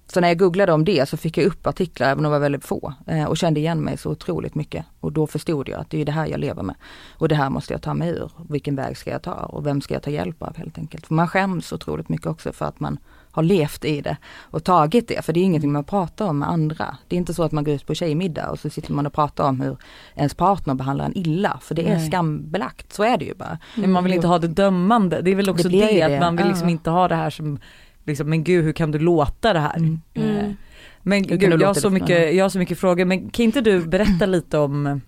så 0.07 0.19
när 0.19 0.27
jag 0.27 0.39
googlade 0.39 0.71
om 0.71 0.85
det 0.85 1.09
så 1.09 1.17
fick 1.17 1.37
jag 1.37 1.45
upp 1.45 1.67
artiklar, 1.67 2.07
även 2.07 2.17
om 2.17 2.23
de 2.23 2.31
var 2.31 2.39
väldigt 2.39 2.65
få, 2.65 2.93
eh, 3.07 3.25
och 3.25 3.37
kände 3.37 3.59
igen 3.59 3.79
mig 3.79 3.97
så 3.97 4.11
otroligt 4.11 4.55
mycket. 4.55 4.85
Och 4.99 5.11
då 5.11 5.27
förstod 5.27 5.69
jag 5.69 5.81
att 5.81 5.89
det 5.89 6.01
är 6.01 6.05
det 6.05 6.11
här 6.11 6.27
jag 6.27 6.39
lever 6.39 6.63
med. 6.63 6.75
Och 7.17 7.27
det 7.27 7.35
här 7.35 7.49
måste 7.49 7.73
jag 7.73 7.81
ta 7.81 7.93
mig 7.93 8.09
ur. 8.09 8.31
Vilken 8.49 8.75
väg 8.75 8.97
ska 8.97 9.11
jag 9.11 9.21
ta 9.21 9.33
och 9.33 9.65
vem 9.65 9.81
ska 9.81 9.93
jag 9.93 10.03
ta 10.03 10.09
hjälp 10.09 10.43
av 10.43 10.57
helt 10.57 10.77
enkelt. 10.77 11.07
För 11.07 11.13
man 11.13 11.27
skäms 11.27 11.73
otroligt 11.73 12.09
mycket 12.09 12.27
också 12.27 12.51
för 12.51 12.65
att 12.65 12.79
man 12.79 12.97
har 13.31 13.43
levt 13.43 13.85
i 13.85 14.01
det 14.01 14.17
och 14.41 14.63
tagit 14.63 15.07
det. 15.07 15.25
För 15.25 15.33
det 15.33 15.39
är 15.39 15.43
ingenting 15.43 15.71
man 15.71 15.83
pratar 15.83 16.25
om 16.25 16.39
med 16.39 16.49
andra. 16.49 16.97
Det 17.07 17.15
är 17.15 17.17
inte 17.17 17.33
så 17.33 17.43
att 17.43 17.51
man 17.51 17.63
går 17.63 17.73
ut 17.73 17.87
på 17.87 17.93
tjejmiddag 17.93 18.49
och 18.49 18.59
så 18.59 18.69
sitter 18.69 18.93
man 18.93 19.05
och 19.05 19.13
pratar 19.13 19.49
om 19.49 19.61
hur 19.61 19.77
ens 20.15 20.33
partner 20.33 20.73
behandlar 20.73 21.05
en 21.05 21.17
illa. 21.17 21.59
För 21.61 21.75
det 21.75 21.81
är 21.81 21.95
Nej. 21.97 22.07
skambelagt, 22.07 22.93
så 22.93 23.03
är 23.03 23.17
det 23.17 23.25
ju 23.25 23.35
bara. 23.35 23.57
Men 23.75 23.91
man 23.91 24.03
vill 24.03 24.13
inte 24.13 24.27
ha 24.27 24.39
det 24.39 24.47
dömande, 24.47 25.21
det 25.21 25.31
är 25.31 25.35
väl 25.35 25.49
också 25.49 25.69
det, 25.69 25.85
det, 25.85 26.07
det. 26.07 26.15
att 26.15 26.21
man 26.21 26.35
vill 26.35 26.47
liksom 26.47 26.69
inte 26.69 26.89
ha 26.89 27.07
det 27.07 27.15
här 27.15 27.29
som 27.29 27.59
liksom, 28.05 28.29
men 28.29 28.43
gud 28.43 28.65
hur 28.65 28.73
kan 28.73 28.91
du 28.91 28.99
låta 28.99 29.53
det 29.53 29.59
här? 29.59 29.77
Mm. 29.77 30.01
Mm. 30.13 30.55
Men 31.01 31.23
gud, 31.23 31.61
jag 31.61 31.67
har, 31.67 31.73
så 31.73 31.89
mycket, 31.89 32.35
jag 32.35 32.45
har 32.45 32.49
så 32.49 32.59
mycket 32.59 32.79
frågor, 32.79 33.05
men 33.05 33.29
kan 33.29 33.45
inte 33.45 33.61
du 33.61 33.85
berätta 33.85 34.25
lite 34.25 34.57
om 34.57 35.01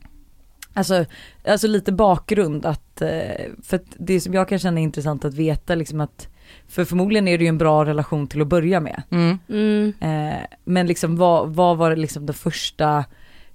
Alltså, 0.77 1.05
alltså 1.47 1.67
lite 1.67 1.91
bakgrund 1.91 2.65
att, 2.65 3.01
eh, 3.01 3.45
för 3.63 3.75
att 3.75 3.85
det 3.97 4.21
som 4.21 4.33
jag 4.33 4.49
kan 4.49 4.59
känna 4.59 4.79
är 4.79 4.83
intressant 4.83 5.25
att 5.25 5.33
veta 5.33 5.75
liksom 5.75 6.01
att 6.01 6.27
för 6.67 6.85
förmodligen 6.85 7.27
är 7.27 7.37
det 7.37 7.43
ju 7.43 7.47
en 7.47 7.57
bra 7.57 7.85
relation 7.85 8.27
till 8.27 8.41
att 8.41 8.47
börja 8.47 8.79
med. 8.79 9.03
Mm. 9.09 9.39
Mm. 9.49 9.93
Eh, 9.99 10.39
men 10.65 10.87
liksom 10.87 11.17
vad, 11.17 11.55
vad 11.55 11.77
var 11.77 11.89
det 11.89 11.95
liksom 11.95 12.25
det 12.25 12.33
första 12.33 13.05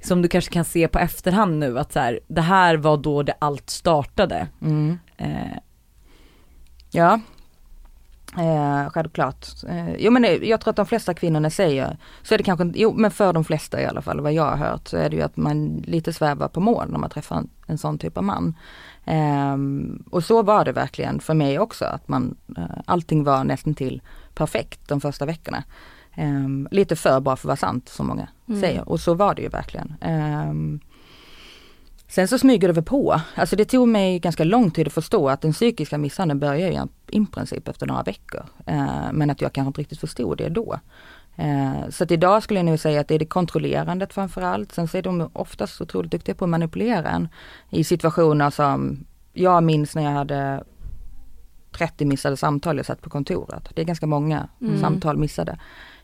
som 0.01 0.23
du 0.23 0.29
kanske 0.29 0.53
kan 0.53 0.65
se 0.65 0.89
på 0.89 0.99
efterhand 0.99 1.59
nu 1.59 1.79
att 1.79 1.93
så 1.93 2.01
här, 2.01 2.21
det 2.29 2.41
här 2.41 2.77
var 2.77 2.97
då 2.97 3.23
det 3.23 3.35
allt 3.39 3.71
startade. 3.71 4.49
Mm. 4.63 4.99
Eh. 5.17 5.59
Ja, 6.91 7.21
Eh, 8.39 8.91
självklart. 8.91 9.47
Eh, 9.69 9.95
jo 9.99 10.11
men 10.11 10.25
jag 10.43 10.61
tror 10.61 10.71
att 10.71 10.77
de 10.77 10.87
flesta 10.87 11.15
kvinnorna 11.15 11.51
säger, 11.51 11.97
så 12.23 12.35
är 12.35 12.39
det 12.39 12.45
kanske 12.45 12.73
jo 12.75 12.93
men 12.93 13.11
för 13.11 13.33
de 13.33 13.45
flesta 13.45 13.83
i 13.83 13.87
alla 13.87 14.03
fall, 14.03 14.21
vad 14.21 14.33
jag 14.33 14.43
har 14.43 14.57
hört, 14.57 14.89
så 14.89 14.97
är 14.97 15.11
det 15.11 15.17
ju 15.17 15.23
att 15.23 15.37
man 15.37 15.77
lite 15.87 16.13
svävar 16.13 16.49
på 16.49 16.61
mål 16.61 16.91
när 16.91 16.99
man 16.99 17.11
träffar 17.11 17.37
en, 17.37 17.49
en 17.67 17.79
sån 17.79 17.99
typ 17.99 18.17
av 18.17 18.25
man. 18.25 18.55
Eh, 19.05 19.57
och 20.11 20.25
så 20.25 20.43
var 20.43 20.65
det 20.65 20.73
verkligen 20.73 21.21
för 21.21 21.35
mig 21.35 21.59
också, 21.59 21.85
att 21.85 22.09
man, 22.09 22.37
eh, 22.57 22.65
allting 22.85 23.25
var 23.25 23.45
nästan 23.45 23.75
till 23.75 24.03
perfekt 24.35 24.89
de 24.89 25.01
första 25.01 25.27
veckorna. 25.27 25.65
Ehm, 26.15 26.69
lite 26.71 26.97
för 26.97 27.21
bra 27.21 27.37
för 27.37 27.43
att 27.43 27.61
vara 27.61 27.73
sant 27.73 27.89
som 27.89 28.07
många 28.07 28.29
mm. 28.49 28.61
säger 28.61 28.89
och 28.89 29.01
så 29.01 29.15
var 29.15 29.35
det 29.35 29.43
ju 29.43 29.49
verkligen. 29.49 29.95
Sen 32.13 32.29
så 32.29 32.39
smyger 32.39 32.69
det 32.69 32.75
väl 32.75 32.85
på. 32.85 33.21
Alltså 33.35 33.57
det 33.57 33.65
tog 33.65 33.89
mig 33.89 34.19
ganska 34.19 34.45
lång 34.45 34.71
tid 34.71 34.87
att 34.87 34.93
förstå 34.93 35.29
att 35.29 35.41
den 35.41 35.53
psykiska 35.53 35.99
misshandeln 35.99 36.41
börjar 36.41 36.89
i 37.09 37.27
princip 37.27 37.69
efter 37.69 37.87
några 37.87 38.03
veckor. 38.03 38.45
Eh, 38.67 39.13
men 39.13 39.31
att 39.31 39.41
jag 39.41 39.53
kanske 39.53 39.69
inte 39.69 39.81
riktigt 39.81 40.01
förstod 40.01 40.39
det 40.39 40.49
då. 40.49 40.79
Eh, 41.37 41.89
så 41.91 42.05
att 42.05 42.11
idag 42.11 42.43
skulle 42.43 42.59
jag 42.59 42.65
nog 42.65 42.79
säga 42.79 43.01
att 43.01 43.09
det 43.09 43.15
är 43.15 43.19
det 43.19 43.25
kontrollerandet 43.25 44.13
framförallt. 44.13 44.73
Sen 44.73 44.89
så 44.89 44.99
är 44.99 45.03
de 45.03 45.31
oftast 45.33 45.81
otroligt 45.81 46.11
duktiga 46.11 46.35
på 46.35 46.45
att 46.45 46.51
manipulera 46.51 47.11
en 47.11 47.29
i 47.71 47.85
situationer 47.85 48.51
som 48.51 49.05
jag 49.33 49.63
minns 49.63 49.95
när 49.95 50.03
jag 50.03 50.11
hade 50.11 50.65
30 51.77 52.05
missade 52.05 52.37
samtal 52.37 52.77
jag 52.77 52.87
satt 52.87 53.03
på 53.03 53.11
kontoret. 53.11 53.69
Det 53.75 53.83
är 53.83 53.87
ganska 53.87 54.07
många 54.07 54.49
mm. 54.61 54.81
samtal 54.81 55.17
missade. 55.17 55.59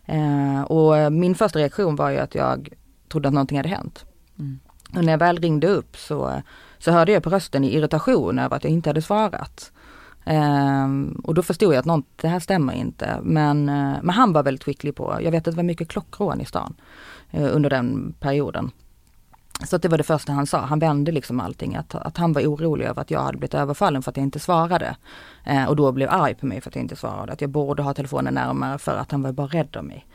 Eh, 0.04 0.62
och 0.62 1.12
min 1.12 1.34
första 1.34 1.58
reaktion 1.58 1.96
var 1.96 2.10
ju 2.10 2.18
att 2.18 2.34
jag 2.34 2.68
trodde 3.08 3.28
att 3.28 3.34
någonting 3.34 3.58
hade 3.58 3.68
hänt. 3.68 4.04
Mm. 4.38 4.58
Och 4.94 5.04
när 5.04 5.12
jag 5.12 5.18
väl 5.18 5.38
ringde 5.38 5.68
upp 5.68 5.96
så, 5.96 6.42
så 6.78 6.90
hörde 6.90 7.12
jag 7.12 7.22
på 7.22 7.30
rösten 7.30 7.64
i 7.64 7.74
irritation 7.74 8.38
över 8.38 8.56
att 8.56 8.64
jag 8.64 8.72
inte 8.72 8.88
hade 8.88 9.02
svarat. 9.02 9.72
Um, 10.26 11.20
och 11.24 11.34
då 11.34 11.42
förstod 11.42 11.74
jag 11.74 11.78
att 11.78 11.84
något, 11.84 12.06
det 12.16 12.28
här 12.28 12.40
stämmer 12.40 12.72
inte. 12.72 13.18
Men, 13.22 13.68
uh, 13.68 13.96
men 14.02 14.10
han 14.10 14.32
var 14.32 14.42
väldigt 14.42 14.64
skicklig 14.64 14.94
på, 14.96 15.18
jag 15.22 15.30
vet 15.30 15.48
att 15.48 15.54
det 15.54 15.56
var 15.56 15.62
mycket 15.62 15.88
klockrån 15.88 16.40
i 16.40 16.44
stan 16.44 16.74
uh, 17.34 17.56
under 17.56 17.70
den 17.70 18.14
perioden. 18.20 18.70
Så 19.64 19.76
att 19.76 19.82
det 19.82 19.88
var 19.88 19.98
det 19.98 20.04
första 20.04 20.32
han 20.32 20.46
sa, 20.46 20.60
han 20.60 20.78
vände 20.78 21.12
liksom 21.12 21.40
allting. 21.40 21.76
Att, 21.76 21.94
att 21.94 22.16
han 22.16 22.32
var 22.32 22.42
orolig 22.42 22.86
över 22.86 23.02
att 23.02 23.10
jag 23.10 23.20
hade 23.20 23.38
blivit 23.38 23.54
överfallen 23.54 24.02
för 24.02 24.10
att 24.10 24.16
jag 24.16 24.24
inte 24.24 24.38
svarade. 24.38 24.96
Uh, 25.50 25.64
och 25.64 25.76
då 25.76 25.92
blev 25.92 26.10
arg 26.10 26.34
på 26.34 26.46
mig 26.46 26.60
för 26.60 26.70
att 26.70 26.74
jag 26.74 26.84
inte 26.84 26.96
svarade. 26.96 27.32
Att 27.32 27.40
jag 27.40 27.50
borde 27.50 27.82
ha 27.82 27.94
telefonen 27.94 28.34
närmare 28.34 28.78
för 28.78 28.96
att 28.96 29.10
han 29.10 29.22
var 29.22 29.32
bara 29.32 29.46
rädd 29.46 29.76
om 29.76 29.86
mig. 29.86 30.06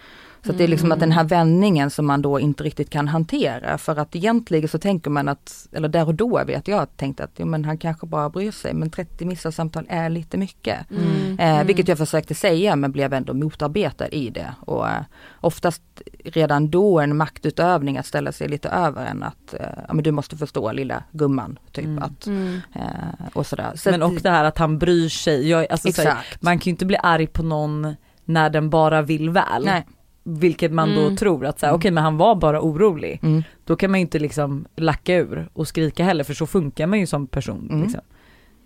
Så 0.46 0.52
det 0.52 0.64
är 0.64 0.68
liksom 0.68 0.92
att 0.92 1.00
den 1.00 1.12
här 1.12 1.24
vändningen 1.24 1.90
som 1.90 2.06
man 2.06 2.22
då 2.22 2.40
inte 2.40 2.64
riktigt 2.64 2.90
kan 2.90 3.08
hantera 3.08 3.78
för 3.78 4.00
att 4.00 4.16
egentligen 4.16 4.68
så 4.70 4.78
tänker 4.78 5.10
man 5.10 5.30
att, 5.30 5.68
eller 5.72 5.90
där 5.90 6.08
och 6.08 6.16
då 6.16 6.44
vet 6.46 6.68
jag 6.68 6.98
tänkt 6.98 7.20
att 7.20 7.32
ja, 7.36 7.46
men 7.46 7.66
han 7.66 7.78
kanske 7.78 8.06
bara 8.06 8.30
bryr 8.30 8.52
sig 8.52 8.74
men 8.74 8.90
30 8.90 9.26
missade 9.26 9.54
samtal 9.54 9.86
är 9.90 10.10
lite 10.10 10.38
mycket. 10.38 10.92
Mm. 10.92 11.40
Eh, 11.40 11.54
mm. 11.54 11.68
vilket 11.68 11.88
jag 11.88 11.98
försökte 11.98 12.36
säga 12.36 12.76
men 12.76 12.92
blev 12.92 13.14
ändå 13.14 13.34
motarbetad 13.34 14.08
i 14.08 14.30
det. 14.30 14.54
Och 14.60 14.88
eh, 14.88 15.02
oftast 15.42 15.82
redan 16.26 16.70
då 16.70 17.00
en 17.00 17.18
maktutövning 17.18 17.98
att 17.98 18.06
ställa 18.06 18.32
sig 18.32 18.48
lite 18.48 18.70
över 18.70 19.06
en 19.06 19.24
att 19.24 19.54
eh, 19.54 19.68
ja, 19.88 19.94
men 19.94 20.04
du 20.04 20.12
måste 20.12 20.38
förstå 20.38 20.72
lilla 20.72 21.04
gumman. 21.12 21.60
Typ 21.72 21.86
mm. 21.86 22.04
att, 22.04 22.26
mm. 22.26 22.62
eh, 22.76 23.28
och 23.34 23.48
sådär. 23.48 23.72
Så 23.76 23.92
men 23.92 24.04
och 24.04 24.14
det 24.14 24.30
här 24.30 24.44
att 24.44 24.58
han 24.58 24.80
bryr 24.80 25.10
sig. 25.10 25.50
Jag, 25.50 25.72
alltså, 25.72 26.02
här, 26.02 26.18
man 26.40 26.60
kan 26.60 26.66
ju 26.66 26.72
inte 26.72 26.86
bli 26.86 26.98
arg 27.04 27.28
på 27.28 27.44
någon 27.44 27.96
när 28.26 28.50
den 28.50 28.70
bara 28.70 29.02
vill 29.02 29.30
väl. 29.30 29.66
Nej. 29.66 29.86
Vilket 30.24 30.72
man 30.72 30.92
Mm. 30.92 31.04
då 31.12 31.16
tror 31.18 31.46
att 31.46 31.60
så 31.60 31.66
här, 31.66 31.72
Mm. 31.72 31.78
okej 31.80 31.92
men 31.92 32.04
han 32.04 32.18
var 32.18 32.36
bara 32.36 32.62
orolig. 32.62 33.20
Mm. 33.24 33.44
Då 33.66 33.76
kan 33.76 33.92
man 33.92 34.00
ju 34.00 34.02
inte 34.02 34.20
liksom 34.20 34.66
lacka 34.76 35.16
ur 35.16 35.50
och 35.54 35.68
skrika 35.68 36.04
heller 36.04 36.24
för 36.24 36.34
så 36.34 36.48
funkar 36.48 36.88
man 36.88 37.00
ju 37.00 37.08
som 37.08 37.28
person. 37.28 37.68
Mm. 37.72 37.82
Liksom. 37.84 38.02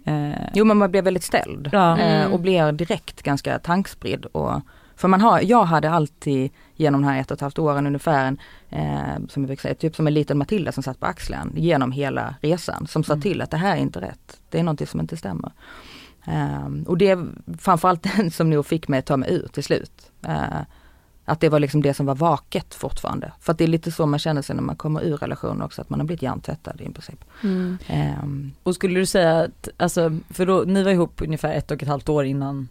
Eh, 0.05 0.49
Jo 0.53 0.65
men 0.65 0.77
man 0.77 0.91
blir 0.91 1.01
väldigt 1.01 1.23
ställd 1.23 1.69
Ja. 1.71 1.97
eh, 1.99 2.21
Mm. 2.21 2.33
och 2.33 2.39
blir 2.39 2.71
direkt 2.71 3.21
ganska 3.23 3.59
tankspridd. 3.59 4.25
Och, 4.25 4.61
för 4.95 5.07
man 5.07 5.21
har, 5.21 5.41
jag 5.43 5.63
hade 5.63 5.89
alltid 5.91 6.51
genom 6.75 7.01
de 7.01 7.07
här 7.07 7.21
ett 7.21 7.31
och 7.31 7.35
ett 7.37 7.41
halvt 7.41 7.59
åren 7.59 7.87
ungefär 7.87 8.25
en, 8.25 8.37
eh, 8.69 9.27
som 9.29 9.43
jag 9.43 9.49
fick 9.49 9.59
säga, 9.61 9.75
typ 9.75 9.95
som 9.95 10.07
en 10.07 10.13
liten 10.13 10.37
Matilda 10.37 10.71
som 10.71 10.83
satt 10.83 10.99
på 10.99 11.05
axeln 11.05 11.53
genom 11.55 11.91
hela 11.91 12.35
resan. 12.41 12.87
Som 12.87 13.03
sa 13.03 13.13
Mm. 13.13 13.21
till 13.21 13.41
att 13.41 13.51
det 13.51 13.57
här 13.57 13.77
är 13.77 13.81
inte 13.81 14.01
rätt, 14.01 14.41
det 14.49 14.59
är 14.59 14.63
någonting 14.63 14.87
som 14.87 14.99
inte 14.99 15.17
stämmer. 15.17 15.51
Eh, 16.27 16.67
och 16.87 16.97
det 16.97 17.07
är 17.09 17.25
framförallt 17.59 18.03
den 18.17 18.31
som 18.31 18.49
nog 18.49 18.65
fick 18.65 18.87
mig 18.87 18.99
att 18.99 19.05
ta 19.05 19.17
mig 19.17 19.33
ur 19.33 19.47
till 19.47 19.63
slut. 19.63 20.11
Att 21.29 21.39
det 21.39 21.49
var 21.49 21.59
liksom 21.59 21.81
det 21.81 21.93
som 21.93 22.05
var 22.05 22.15
vaket 22.15 22.75
fortfarande. 22.75 23.31
För 23.39 23.51
att 23.51 23.57
det 23.57 23.63
är 23.63 23.67
lite 23.67 23.91
så 23.91 24.05
man 24.05 24.19
känner 24.19 24.41
sig 24.41 24.55
när 24.55 24.63
man 24.63 24.75
kommer 24.75 25.01
ur 25.01 25.17
relationer 25.17 25.65
också, 25.65 25.81
att 25.81 25.89
man 25.89 25.99
har 25.99 26.07
blivit 26.07 26.21
hjärntvättad 26.21 26.81
i 26.81 26.83
princip. 26.83 27.25
Mm. 27.43 27.77
Ehm, 27.87 28.51
och 28.63 28.75
skulle 28.75 28.99
du 28.99 29.05
säga 29.05 29.39
att, 29.39 29.69
alltså, 29.77 30.19
för 30.29 30.45
då, 30.45 30.63
ni 30.67 30.83
var 30.83 30.91
ihop 30.91 31.21
ungefär 31.21 31.53
ett 31.53 31.71
och 31.71 31.83
ett 31.83 31.89
halvt 31.89 32.09
år 32.09 32.25
innan 32.25 32.67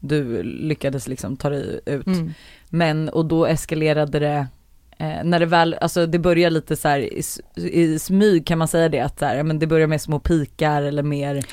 du 0.00 0.42
lyckades 0.42 1.08
liksom 1.08 1.36
ta 1.36 1.50
dig 1.50 1.80
ut. 1.86 2.06
mm. 2.06 2.32
Men, 2.68 3.08
och 3.08 3.26
då 3.26 3.46
eskalerade 3.46 4.18
det, 4.18 4.46
eh, 4.98 5.24
när 5.24 5.40
det 5.40 5.46
väl, 5.46 5.76
alltså 5.80 6.06
det 6.06 6.18
börjar 6.18 6.50
lite 6.50 6.76
så 6.76 6.96
i, 6.96 7.22
i 7.56 7.98
smyg 7.98 8.46
kan 8.46 8.58
man 8.58 8.68
säga 8.68 8.88
det 8.88 9.00
att 9.00 9.18
så 9.18 9.24
här, 9.24 9.42
men 9.42 9.58
det 9.58 9.66
börjar 9.66 9.86
med 9.86 10.00
små 10.00 10.18
pikar 10.18 10.82
eller 10.82 11.02
mer, 11.02 11.44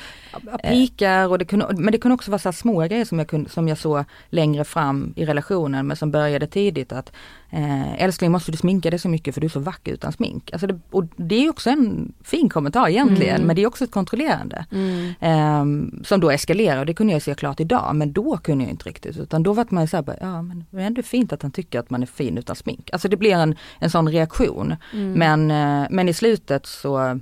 pikar 0.62 1.28
och 1.28 1.38
det 1.38 1.44
kunde, 1.44 1.66
men 1.76 1.92
det 1.92 1.98
kunde 1.98 2.14
också 2.14 2.30
vara 2.30 2.38
så 2.38 2.48
här 2.48 2.52
små 2.52 2.80
grejer 2.80 3.04
som 3.04 3.18
jag, 3.18 3.28
kunde, 3.28 3.50
som 3.50 3.68
jag 3.68 3.78
såg 3.78 4.04
längre 4.30 4.64
fram 4.64 5.12
i 5.16 5.26
relationen 5.26 5.86
men 5.86 5.96
som 5.96 6.10
började 6.10 6.46
tidigt 6.46 6.92
att 6.92 7.12
eh, 7.50 8.02
älskling 8.02 8.30
måste 8.30 8.50
du 8.52 8.56
sminka 8.56 8.90
dig 8.90 8.98
så 8.98 9.08
mycket 9.08 9.34
för 9.34 9.40
du 9.40 9.44
är 9.44 9.50
så 9.50 9.60
vacker 9.60 9.92
utan 9.92 10.12
smink. 10.12 10.52
Alltså 10.52 10.66
det, 10.66 10.80
och 10.90 11.04
det 11.16 11.46
är 11.46 11.50
också 11.50 11.70
en 11.70 12.12
fin 12.24 12.48
kommentar 12.48 12.88
egentligen 12.88 13.28
Mm. 13.28 13.46
men 13.46 13.56
det 13.56 13.62
är 13.62 13.66
också 13.66 13.84
ett 13.84 13.90
kontrollerande. 13.90 14.66
Mm. 14.72 15.14
Eh, 15.20 16.02
som 16.04 16.20
då 16.20 16.30
eskalerar 16.30 16.80
och 16.80 16.86
det 16.86 16.94
kunde 16.94 17.12
jag 17.12 17.22
se 17.22 17.34
klart 17.34 17.60
idag 17.60 17.96
men 17.96 18.12
då 18.12 18.36
kunde 18.36 18.64
jag 18.64 18.70
inte 18.70 18.88
riktigt 18.88 19.16
utan 19.16 19.42
då 19.42 19.52
var 19.52 19.66
man 19.68 19.88
såhär, 19.88 20.02
bara, 20.02 20.16
ja 20.20 20.42
men 20.42 20.64
det 20.70 20.82
är 20.82 20.86
ändå 20.86 21.02
fint 21.02 21.32
att 21.32 21.42
han 21.42 21.50
tycker 21.50 21.80
att 21.80 21.90
man 21.90 22.02
är 22.02 22.06
fin 22.06 22.38
utan 22.38 22.56
smink. 22.56 22.90
Alltså 22.92 23.08
det 23.08 23.16
blir 23.16 23.34
en, 23.34 23.56
en 23.78 23.90
sån 23.90 24.08
reaktion. 24.08 24.76
Mm. 24.92 25.12
Men, 25.12 25.50
eh, 25.50 25.86
men 25.90 26.08
i 26.08 26.12
slutet 26.12 26.66
så, 26.66 27.20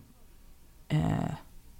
eh, 0.88 1.30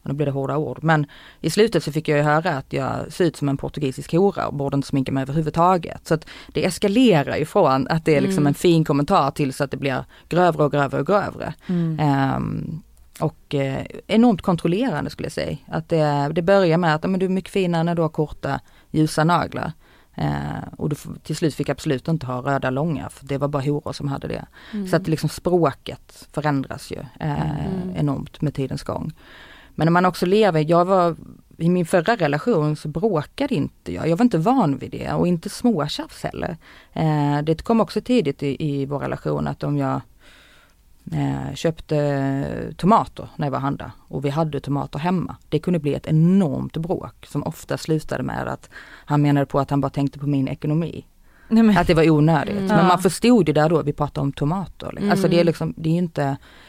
nu 0.07 0.15
blir 0.15 0.27
det 0.27 0.33
hårda 0.33 0.57
ord, 0.57 0.79
men 0.83 1.07
i 1.41 1.51
slutet 1.51 1.85
så 1.85 1.93
fick 1.93 2.09
jag 2.09 2.19
ju 2.19 2.25
höra 2.25 2.51
att 2.51 2.73
jag 2.73 3.13
ser 3.13 3.25
ut 3.25 3.37
som 3.37 3.49
en 3.49 3.57
portugisisk 3.57 4.13
hora 4.13 4.47
och 4.47 4.55
borde 4.55 4.75
inte 4.77 4.89
sminka 4.89 5.13
mig 5.13 5.23
överhuvudtaget. 5.23 6.07
Så 6.07 6.15
att 6.15 6.27
det 6.49 6.65
eskalerar 6.65 7.37
ifrån 7.37 7.89
att 7.91 8.05
det 8.05 8.17
är 8.17 8.21
liksom 8.21 8.43
Mm. 8.43 8.47
en 8.47 8.55
fin 8.55 8.85
kommentar 8.85 9.31
till 9.31 9.53
så 9.53 9.65
att 9.65 9.71
det 9.71 9.77
blir 9.77 10.05
grövre 10.29 10.65
och 10.65 10.73
grövre 10.73 11.01
och 11.01 11.07
grövre. 11.07 11.55
Ehm, 11.99 12.81
och 13.21 13.55
eh, 13.55 13.87
enormt 14.07 14.43
kontrollerande 14.43 15.11
skulle 15.11 15.27
jag 15.27 15.33
säga. 15.33 15.57
Att 15.69 15.89
det, 15.89 16.31
det 16.35 16.43
börjar 16.43 16.79
med 16.79 16.95
att 16.95 17.11
men 17.11 17.21
du 17.21 17.27
är 17.27 17.31
mycket 17.31 17.53
finare 17.53 17.83
när 17.83 17.95
du 17.95 18.03
har 18.03 18.09
korta 18.09 18.61
ljusa 18.91 19.25
naglar. 19.25 19.73
Eh, 20.15 20.63
och 20.77 20.89
du, 20.89 20.97
till 21.23 21.37
slut 21.37 21.55
fick 21.55 21.69
absolut 21.69 22.09
inte 22.09 22.27
ha 22.27 22.41
röda 22.41 22.71
långa 22.71 23.09
för 23.11 23.27
det 23.27 23.39
var 23.39 23.49
bara 23.49 23.63
horor 23.63 23.93
som 23.93 24.09
hade 24.09 24.29
det. 24.29 24.47
Mm. 24.73 24.89
Så 24.89 24.97
att 24.97 25.09
liksom 25.09 25.29
språket 25.29 26.29
förändras 26.33 26.91
ju 26.91 26.99
eh, 27.21 27.51
Mm. 27.51 27.97
enormt 27.97 28.41
med 28.41 28.55
tidens 28.55 28.83
gång. 28.83 29.13
Men 29.77 29.87
när 29.87 29.93
man 29.93 30.07
också 30.07 30.27
lever, 30.27 30.65
jag 30.69 30.85
var 30.85 31.17
i 31.59 31.69
min 31.69 31.87
förra 31.87 32.17
relation 32.17 32.77
så 32.77 32.89
bråkade 32.89 33.55
inte 33.55 33.93
jag. 33.93 34.09
Jag 34.09 34.17
var 34.17 34.25
inte 34.25 34.39
van 34.39 34.79
vid 34.79 34.91
det 34.91 35.13
och 35.13 35.29
inte 35.29 35.49
småtjafs 35.49 36.23
heller. 36.23 36.57
Eh, 36.93 37.43
det 37.43 37.63
kom 37.63 37.81
också 37.81 38.01
tidigt 38.01 38.43
i, 38.43 38.57
i 38.73 38.87
vår 38.87 38.99
relation 38.99 39.47
att 39.47 39.63
om 39.63 39.79
jag 39.79 40.01
eh, 41.13 41.55
köpte 41.55 42.73
tomater 42.77 43.29
när 43.37 43.47
jag 43.47 43.51
var 43.51 43.59
och 43.59 43.63
handlade 43.63 43.93
och 44.09 44.25
vi 44.25 44.31
hade 44.31 44.61
tomater 44.61 44.99
hemma. 44.99 45.37
Det 45.49 45.59
kunde 45.59 45.79
bli 45.79 45.95
ett 45.95 46.07
enormt 46.07 46.77
bråk 46.77 47.27
som 47.27 47.43
ofta 47.43 47.79
slutade 47.79 48.23
med 48.23 48.49
att 48.49 48.71
han 49.05 49.23
menade 49.23 49.47
på 49.47 49.59
att 49.59 49.71
han 49.71 49.81
bara 49.81 49.91
tänkte 49.91 50.19
på 50.19 50.27
min 50.27 50.49
ekonomi. 50.49 51.05
Nej, 51.49 51.63
men, 51.63 51.77
Att 51.79 51.87
det 51.87 51.95
var 51.95 52.11
onödigt. 52.11 52.55
Mm. 52.57 52.67
Men 52.67 52.87
man 52.87 52.99
förstod 52.99 53.49
ju 53.49 53.53
där 53.55 53.69
då, 53.69 53.83
vi 53.83 53.93
pratade 53.93 54.21
om 54.21 54.33
tomater. 54.33 54.89
liksom. 54.93 55.11
Alltså 55.11 55.29
det 55.29 55.35
är 55.37 55.41
Mm. 55.41 55.47
liksom, 55.47 55.75
det 55.77 55.89
är 55.89 55.93
inte, 55.95 56.21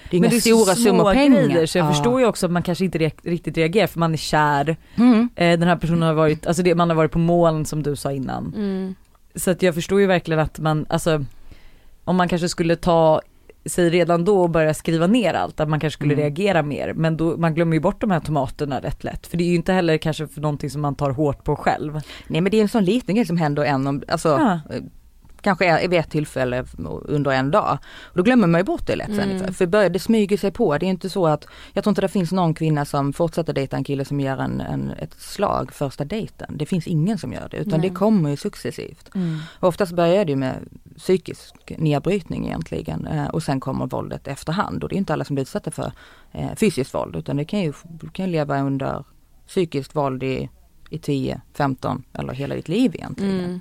det 0.09 0.17
är 0.17 0.21
men 0.21 0.23
inga 0.23 0.29
det 0.29 0.35
är 0.35 0.39
stora 0.39 0.75
så 0.75 0.81
summor 0.81 0.99
små 1.03 1.13
pengar. 1.13 1.47
grejer 1.47 1.65
så 1.65 1.77
jag 1.77 1.85
Ja. 1.87 1.91
förstår 1.91 2.19
ju 2.19 2.25
också 2.25 2.45
att 2.45 2.51
man 2.51 2.63
kanske 2.63 2.85
inte 2.85 2.97
re- 2.97 3.19
riktigt 3.23 3.57
reagerar 3.57 3.87
för 3.87 3.99
man 3.99 4.13
är 4.13 4.17
kär, 4.17 4.77
Mm. 4.95 5.29
eh, 5.35 5.59
den 5.59 5.67
här 5.67 5.75
personen 5.75 6.01
har 6.01 6.13
varit, 6.13 6.47
alltså 6.47 6.63
det, 6.63 6.75
man 6.75 6.89
har 6.89 6.95
varit 6.97 7.11
på 7.11 7.19
moln 7.19 7.65
som 7.65 7.83
du 7.83 7.95
sa 7.95 8.11
innan. 8.11 8.53
Mm. 8.55 8.95
Så 9.35 9.51
att 9.51 9.61
jag 9.61 9.75
förstår 9.75 9.99
ju 9.99 10.05
verkligen 10.07 10.39
att 10.39 10.59
man, 10.59 10.85
alltså 10.89 11.25
om 12.03 12.15
man 12.15 12.27
kanske 12.27 12.49
skulle 12.49 12.75
ta 12.75 13.21
sig 13.69 13.89
redan 13.89 14.25
då 14.25 14.41
och 14.41 14.49
börja 14.49 14.73
skriva 14.73 15.07
ner 15.07 15.33
allt, 15.33 15.59
att 15.59 15.69
man 15.69 15.79
kanske 15.79 15.97
skulle 15.97 16.13
Mm. 16.13 16.23
reagera 16.23 16.63
mer. 16.63 16.93
Men 16.93 17.17
då, 17.17 17.37
man 17.37 17.53
glömmer 17.55 17.73
ju 17.73 17.79
bort 17.79 18.01
de 18.01 18.11
här 18.11 18.19
tomaterna 18.19 18.79
rätt 18.79 19.03
lätt. 19.03 19.27
För 19.27 19.37
det 19.37 19.43
är 19.43 19.49
ju 19.49 19.55
inte 19.55 19.73
heller 19.73 19.97
kanske 19.97 20.27
för 20.27 20.41
någonting 20.41 20.69
som 20.69 20.81
man 20.81 20.95
tar 20.95 21.11
hårt 21.11 21.43
på 21.43 21.55
själv. 21.55 22.01
Nej 22.27 22.41
men 22.41 22.51
det 22.51 22.57
är 22.57 22.61
en 22.61 22.69
sån 22.69 22.85
liten 22.85 23.15
grej 23.15 23.25
som 23.25 23.37
händer 23.37 23.63
en 23.63 23.87
om, 23.87 24.03
alltså 24.07 24.29
Ja. 24.29 24.59
eh, 24.75 24.81
kanske 25.41 25.87
vid 25.87 25.99
ett 25.99 26.09
tillfälle 26.11 26.65
under 27.05 27.31
en 27.31 27.51
dag. 27.51 27.77
Och 28.01 28.17
då 28.17 28.23
glömmer 28.23 28.47
man 28.47 28.59
ju 28.59 28.65
bort 28.65 28.87
det 28.87 28.95
lätt 28.95 29.15
sen. 29.15 29.31
Mm. 29.31 29.53
För 29.53 29.89
det 29.89 29.99
smyger 29.99 30.37
sig 30.37 30.51
på. 30.51 30.77
Det 30.77 30.85
är 30.85 30.89
inte 30.89 31.09
så 31.09 31.27
att, 31.27 31.47
jag 31.73 31.83
tror 31.83 31.91
inte 31.91 32.01
det 32.01 32.07
finns 32.07 32.31
någon 32.31 32.53
kvinna 32.53 32.85
som 32.85 33.13
fortsätter 33.13 33.53
dejta 33.53 33.77
en 33.77 33.83
kille 33.83 34.05
som 34.05 34.19
ger 34.19 34.37
en, 34.41 34.61
en, 34.61 34.91
ett 34.99 35.13
slag 35.13 35.71
första 35.73 36.05
dejten. 36.05 36.57
Det 36.57 36.65
finns 36.65 36.87
ingen 36.87 37.17
som 37.17 37.33
gör 37.33 37.47
det 37.51 37.57
utan 37.57 37.79
Nej. 37.79 37.89
det 37.89 37.95
kommer 37.95 38.29
ju 38.29 38.37
successivt. 38.37 39.09
Oftast 39.59 39.91
börjar 39.91 40.25
det 40.25 40.31
ju 40.31 40.35
med 40.37 40.53
psykisk 40.97 41.55
nedbrytning 41.77 42.45
egentligen 42.45 43.07
eh, 43.07 43.27
och 43.27 43.43
sen 43.43 43.59
kommer 43.59 43.87
våldet 43.87 44.27
efterhand 44.27 44.83
och 44.83 44.89
det 44.89 44.95
är 44.95 44.97
inte 44.97 45.13
alla 45.13 45.25
som 45.25 45.35
blir 45.35 45.41
utsatta 45.41 45.71
för 45.71 45.91
eh, 46.31 46.55
fysiskt 46.55 46.93
våld 46.93 47.15
utan 47.15 47.37
det 47.37 47.45
kan 47.45 47.59
ju, 47.59 47.73
du 47.83 48.09
kan 48.09 48.25
ju 48.25 48.31
leva 48.31 48.61
under 48.61 49.03
psykiskt 49.47 49.95
våld 49.95 50.23
i, 50.23 50.49
i 50.89 50.99
10, 50.99 51.41
15 51.53 52.03
eller 52.13 52.33
hela 52.33 52.55
ditt 52.55 52.67
liv 52.67 52.95
egentligen. 52.95 53.39
Mm. 53.39 53.59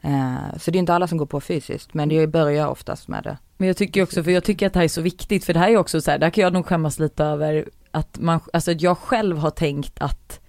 Eh, 0.00 0.58
så 0.58 0.70
det 0.70 0.76
är 0.76 0.80
inte 0.80 0.94
alla 0.94 1.06
som 1.06 1.18
går 1.18 1.26
på 1.26 1.40
fysiskt 1.40 1.94
men 1.94 2.08
det 2.08 2.26
börjar 2.26 2.68
oftast 2.68 3.08
med 3.08 3.22
det. 3.24 3.38
Men 3.56 3.68
jag 3.68 3.76
tycker 3.76 4.02
också, 4.02 4.24
för 4.24 4.30
jag 4.30 4.44
tycker 4.44 4.66
att 4.66 4.72
det 4.72 4.78
här 4.78 4.84
är 4.84 4.88
så 4.88 5.02
viktigt, 5.02 5.44
för 5.44 5.52
det 5.52 5.58
här 5.58 5.70
är 5.70 5.76
också 5.76 6.00
så 6.00 6.10
här, 6.10 6.18
där 6.18 6.30
kan 6.30 6.44
jag 6.44 6.52
nog 6.52 6.66
skämmas 6.66 6.98
lite 6.98 7.24
över 7.24 7.68
att 7.90 8.18
man, 8.18 8.40
alltså 8.52 8.72
jag 8.72 8.98
själv 8.98 9.36
har 9.38 9.50
tänkt 9.50 9.98
att 10.00 10.40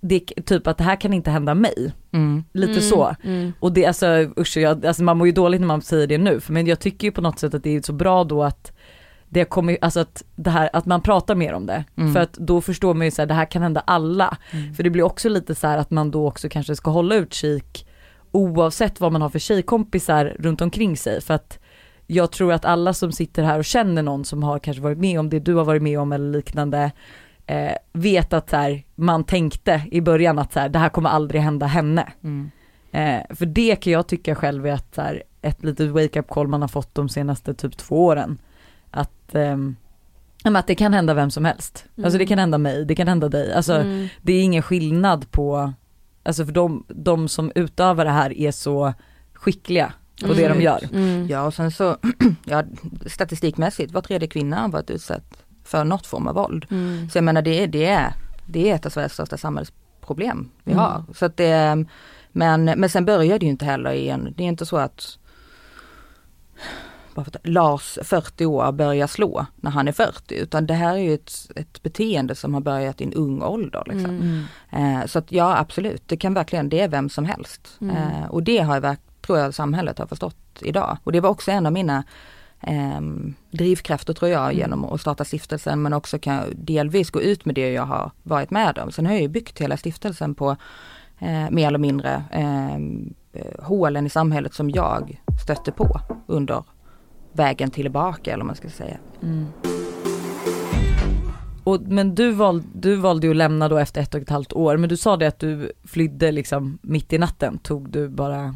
det, 0.00 0.20
typ 0.20 0.66
att 0.66 0.78
det 0.78 0.84
här 0.84 0.96
kan 0.96 1.12
inte 1.12 1.30
hända 1.30 1.54
mig. 1.54 1.92
Mm. 2.18 2.44
Lite 2.52 2.72
Mm. 2.72 2.82
så. 2.82 3.14
Mm. 3.24 3.52
Och 3.60 3.72
det, 3.72 3.86
alltså 3.86 4.06
usch, 4.38 4.56
jag, 4.56 4.86
alltså 4.86 5.02
man 5.02 5.18
mår 5.18 5.26
ju 5.26 5.32
dåligt 5.32 5.60
när 5.60 5.68
man 5.68 5.82
säger 5.82 6.06
det 6.06 6.18
nu, 6.18 6.40
för 6.40 6.52
men 6.52 6.66
jag 6.66 6.80
tycker 6.80 7.06
ju 7.06 7.12
på 7.12 7.20
något 7.20 7.38
sätt 7.38 7.54
att 7.54 7.62
det 7.62 7.76
är 7.76 7.82
så 7.82 7.92
bra 7.92 8.24
då 8.24 8.42
att 8.42 8.72
det 9.28 9.44
kommer, 9.44 9.78
alltså 9.80 10.00
att 10.00 10.24
det 10.36 10.50
här, 10.50 10.70
att 10.72 10.86
man 10.86 11.02
pratar 11.02 11.34
mer 11.34 11.52
om 11.52 11.66
det. 11.66 11.84
Mm. 11.96 12.12
För 12.14 12.20
att 12.20 12.32
då 12.32 12.60
förstår 12.60 12.94
man 12.94 13.04
ju 13.04 13.10
så 13.10 13.22
här, 13.22 13.26
det 13.26 13.34
här 13.34 13.44
kan 13.44 13.62
hända 13.62 13.82
alla. 13.86 14.36
Mm. 14.50 14.74
För 14.74 14.82
det 14.82 14.90
blir 14.90 15.02
också 15.02 15.28
lite 15.28 15.54
så 15.54 15.66
här 15.66 15.78
att 15.78 15.90
man 15.90 16.10
då 16.10 16.28
också 16.28 16.48
kanske 16.48 16.76
ska 16.76 16.90
hålla 16.90 17.14
utkik 17.14 17.86
oavsett 18.32 19.00
vad 19.00 19.12
man 19.12 19.22
har 19.22 19.28
för 19.28 19.38
tjejkompisar 19.38 20.36
runt 20.38 20.60
omkring 20.60 20.96
sig. 20.96 21.20
För 21.20 21.34
att 21.34 21.58
jag 22.06 22.30
tror 22.32 22.52
att 22.52 22.64
alla 22.64 22.94
som 22.94 23.12
sitter 23.12 23.42
här 23.42 23.58
och 23.58 23.64
känner 23.64 24.02
någon 24.02 24.24
som 24.24 24.42
har 24.42 24.58
kanske 24.58 24.82
varit 24.82 24.98
med 24.98 25.20
om 25.20 25.30
det 25.30 25.38
du 25.40 25.54
har 25.54 25.64
varit 25.64 25.82
med 25.82 26.00
om 26.00 26.12
eller 26.12 26.32
liknande, 26.32 26.90
eh, 27.48 27.72
vet 27.92 28.32
att 28.32 28.50
så 28.50 28.56
här, 28.56 28.82
man 28.94 29.24
tänkte 29.24 29.82
i 29.90 30.00
början 30.00 30.38
att 30.38 30.52
så 30.52 30.60
här, 30.60 30.68
det 30.68 30.78
här 30.78 30.88
kommer 30.88 31.10
aldrig 31.10 31.42
hända 31.42 31.66
henne. 31.66 32.12
Mm. 32.24 32.50
Eh, 32.92 33.36
för 33.36 33.46
det 33.46 33.76
kan 33.76 33.92
jag 33.92 34.06
tycka 34.06 34.34
själv 34.34 34.66
är 34.66 34.72
att 34.72 34.94
så 34.94 35.02
här, 35.02 35.22
ett 35.42 35.64
litet 35.64 35.90
wake-up 35.90 36.28
call 36.28 36.48
man 36.48 36.60
har 36.60 36.68
fått 36.68 36.94
de 36.94 37.08
senaste 37.08 37.54
typ 37.54 37.76
två 37.76 38.04
åren. 38.04 38.38
Att, 38.90 39.34
ehm, 39.34 39.76
att 40.44 40.66
det 40.66 40.74
kan 40.74 40.94
hända 40.94 41.14
vem 41.14 41.30
som 41.30 41.44
helst. 41.44 41.84
Alltså 41.96 42.18
det 42.18 42.24
Mm. 42.24 42.26
kan 42.28 42.38
hända 42.38 42.58
mig, 42.58 42.84
det 42.84 42.94
kan 42.94 43.08
hända 43.08 43.28
dig. 43.28 43.52
Alltså 43.52 43.74
Mm. 43.74 44.08
det 44.22 44.32
är 44.32 44.42
ingen 44.42 44.62
skillnad 44.62 45.30
på, 45.30 45.72
alltså 46.22 46.44
för 46.46 46.52
de, 46.52 46.84
de 46.88 47.28
som 47.28 47.52
utövar 47.54 48.04
det 48.04 48.10
här 48.10 48.38
är 48.38 48.50
så 48.50 48.94
skickliga 49.32 49.92
på 50.22 50.28
det 50.28 50.42
de 50.42 50.44
Mm. 50.46 50.60
gör. 50.60 50.80
Mm. 50.92 51.26
Ja 51.28 51.42
och 51.46 51.54
sen 51.54 51.70
så, 51.70 51.96
ja 52.44 52.62
statistikmässigt 53.06 53.92
var 53.92 54.00
tredje 54.02 54.28
kvinna 54.28 54.56
har 54.60 54.68
varit 54.68 54.90
utsatt 54.90 55.44
för 55.68 55.84
något 55.84 56.06
form 56.06 56.26
av 56.26 56.34
våld. 56.34 56.66
Mm. 56.70 57.10
Så 57.10 57.18
jag 57.18 57.24
menar 57.24 57.42
det 57.42 57.62
är, 57.62 57.66
det 57.66 57.86
är, 57.86 58.12
det 58.46 58.70
är 58.70 58.74
ett 58.74 58.86
av 58.86 58.90
Sveriges 58.90 59.12
största 59.12 59.36
samhällsproblem 59.36 60.50
vi 60.64 60.72
Mm. 60.72 60.84
har. 60.84 61.04
Så 61.14 61.24
att 61.26 61.36
det, 61.36 61.84
men, 62.32 62.64
men 62.64 62.88
sen 62.90 63.04
börjar 63.04 63.38
det 63.38 63.46
ju 63.46 63.50
inte 63.50 63.64
heller 63.64 63.92
i 63.92 64.08
en, 64.08 64.34
det 64.36 64.42
är 64.42 64.48
inte 64.48 64.66
så 64.66 64.76
att 64.76 65.18
Lars 67.42 67.98
40 68.02 68.46
år 68.46 68.72
börjar 68.72 69.06
slå 69.06 69.46
när 69.56 69.70
han 69.70 69.88
är 69.88 69.92
40 69.92 70.34
utan 70.34 70.66
det 70.66 70.74
här 70.74 70.94
är 70.94 70.98
ju 70.98 71.14
ett, 71.14 71.32
ett 71.56 71.82
beteende 71.82 72.34
som 72.34 72.54
har 72.54 72.60
börjat 72.60 73.00
i 73.00 73.04
en 73.04 73.14
ung 73.14 73.42
ålder. 73.42 73.82
Liksom. 73.86 74.10
Mm. 74.10 74.44
Eh, 75.00 75.06
så 75.06 75.18
att 75.18 75.32
ja 75.32 75.58
absolut, 75.58 76.02
det 76.06 76.16
kan 76.16 76.34
verkligen, 76.34 76.68
det 76.68 76.80
är 76.80 76.88
vem 76.88 77.08
som 77.08 77.24
helst. 77.24 77.76
Mm. 77.80 77.96
Eh, 77.96 78.26
och 78.30 78.42
det 78.42 78.58
har 78.58 78.82
jag, 78.82 78.96
tror 79.26 79.38
jag 79.38 79.54
samhället 79.54 79.98
har 79.98 80.06
förstått 80.06 80.36
idag. 80.60 80.98
Och 81.04 81.12
det 81.12 81.20
var 81.20 81.30
också 81.30 81.50
en 81.50 81.66
av 81.66 81.72
mina 81.72 82.04
ehm, 82.60 83.34
drivkrafter 83.50 84.12
tror 84.12 84.30
jag 84.30 84.44
Mm. 84.44 84.56
genom 84.56 84.84
att 84.84 85.00
starta 85.00 85.24
stiftelsen 85.24 85.82
men 85.82 85.92
också 85.92 86.18
kan 86.18 86.34
jag 86.34 86.44
delvis 86.56 87.10
gå 87.10 87.20
ut 87.22 87.44
med 87.44 87.54
det 87.54 87.72
jag 87.72 87.82
har 87.86 88.10
varit 88.22 88.50
med 88.50 88.78
om. 88.78 88.92
Sen 88.92 89.06
har 89.06 89.12
jag 89.12 89.22
ju 89.22 89.28
byggt 89.28 89.58
hela 89.60 89.76
stiftelsen 89.76 90.34
på 90.34 90.56
eh, 91.18 91.50
mer 91.50 91.66
eller 91.66 91.78
mindre 91.78 92.24
ehm, 92.32 93.14
eh, 93.32 93.64
hålen 93.64 94.06
i 94.06 94.10
samhället 94.10 94.54
som 94.54 94.70
jag 94.70 95.22
stötte 95.44 95.72
på 95.72 96.00
under 96.26 96.64
vägen 97.32 97.70
tillbaka 97.70 98.32
eller 98.32 98.42
vad 98.44 98.46
man 98.46 98.56
ska 98.56 98.68
säga. 98.68 98.98
Mm. 99.22 99.46
Och, 101.64 101.80
men 101.82 102.14
du, 102.14 102.30
val, 102.30 102.62
du 102.74 102.96
valde 102.96 103.26
ju 103.26 103.30
att 103.30 103.36
lämna 103.36 103.68
då 103.68 103.78
efter 103.78 104.00
ett 104.00 104.14
och 104.14 104.20
ett 104.20 104.30
halvt 104.30 104.52
år, 104.52 104.76
men 104.76 104.88
du 104.88 104.96
sa 104.96 105.16
det 105.16 105.26
att 105.26 105.38
du 105.38 105.72
flydde 105.84 106.32
liksom 106.32 106.78
mitt 106.82 107.12
i 107.12 107.18
natten, 107.18 107.58
tog 107.58 107.90
du 107.90 108.08
bara? 108.08 108.54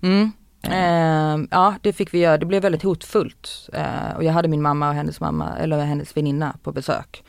Mm. 0.00 0.32
Eh, 0.72 1.46
ja 1.50 1.74
det 1.82 1.92
fick 1.92 2.14
vi 2.14 2.18
göra, 2.18 2.38
det 2.38 2.46
blev 2.46 2.62
väldigt 2.62 2.82
hotfullt. 2.82 3.70
Eh, 3.72 4.16
och 4.16 4.24
jag 4.24 4.32
hade 4.32 4.48
min 4.48 4.62
mamma 4.62 4.88
och 4.88 4.94
hennes 4.94 5.20
mamma, 5.20 5.56
eller 5.58 5.84
hennes 5.84 6.16
väninna 6.16 6.56
på 6.62 6.72
besök. 6.72 7.24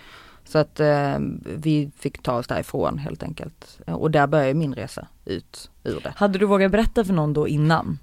Så 0.46 0.58
att 0.58 0.80
eh, 0.80 1.18
vi 1.44 1.92
fick 1.98 2.24
ta 2.24 2.34
oss 2.34 2.48
därifrån 2.48 2.98
helt 2.98 3.24
enkelt. 3.24 3.80
Och 3.86 4.12
där 4.12 4.28
började 4.28 4.54
min 4.54 4.74
resa 4.74 5.08
ut 5.26 5.72
ur 5.84 6.00
det. 6.04 6.14
Hade 6.16 6.40
du 6.40 6.46
vågat 6.46 6.72
berätta 6.72 7.06
för 7.06 7.14
någon 7.14 7.34
då 7.34 7.48
innan? 7.48 8.00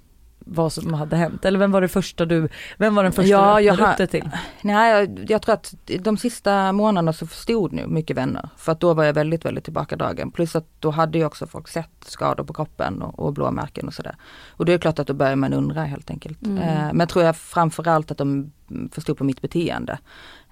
Vad 0.49 0.73
som 0.73 0.93
hade 0.93 1.15
hänt? 1.15 1.45
Eller 1.45 1.59
vem 1.59 1.71
var 1.71 1.81
det 1.81 1.87
första 1.87 2.25
du, 2.25 2.49
vem 2.77 2.95
var 2.95 3.03
den 3.03 3.11
första 3.11 3.29
ja, 3.29 3.59
du 3.59 3.69
öppnade 3.69 3.91
upp 3.91 3.97
det 3.97 4.07
till? 4.07 4.29
Nej, 4.61 4.91
jag, 4.91 5.25
jag, 5.31 5.41
tror 5.41 5.53
att 5.53 5.73
de 5.99 6.17
sista 6.17 6.71
månaderna 6.71 7.13
så 7.13 7.27
förstod 7.27 7.73
nu 7.73 7.87
mycket 7.87 8.17
vänner. 8.17 8.49
För 8.57 8.71
att 8.71 8.79
då 8.79 8.93
var 8.93 9.03
jag 9.03 9.13
väldigt, 9.13 9.45
väldigt 9.45 9.63
tillbakadragen. 9.63 10.31
Plus 10.31 10.55
att 10.55 10.67
då 10.79 10.91
hade 10.91 11.17
ju 11.17 11.25
också 11.25 11.47
folk 11.47 11.67
sett 11.67 11.89
skador 12.05 12.43
på 12.43 12.53
kroppen 12.53 13.01
och, 13.01 13.19
och 13.19 13.33
blåmärken 13.33 13.87
och 13.87 13.93
sådär. 13.93 14.15
Och 14.49 14.65
det 14.65 14.73
är 14.73 14.77
klart 14.77 14.99
att 14.99 15.07
då 15.07 15.13
börjar 15.13 15.35
man 15.35 15.53
undra 15.53 15.83
helt 15.83 16.09
enkelt. 16.09 16.45
Mm. 16.45 16.57
Eh, 16.57 16.93
men 16.93 17.07
tror 17.07 17.25
jag 17.25 17.37
framförallt 17.37 18.11
att 18.11 18.17
de 18.17 18.51
förstod 18.91 19.17
på 19.17 19.23
mitt 19.23 19.41
beteende. 19.41 19.97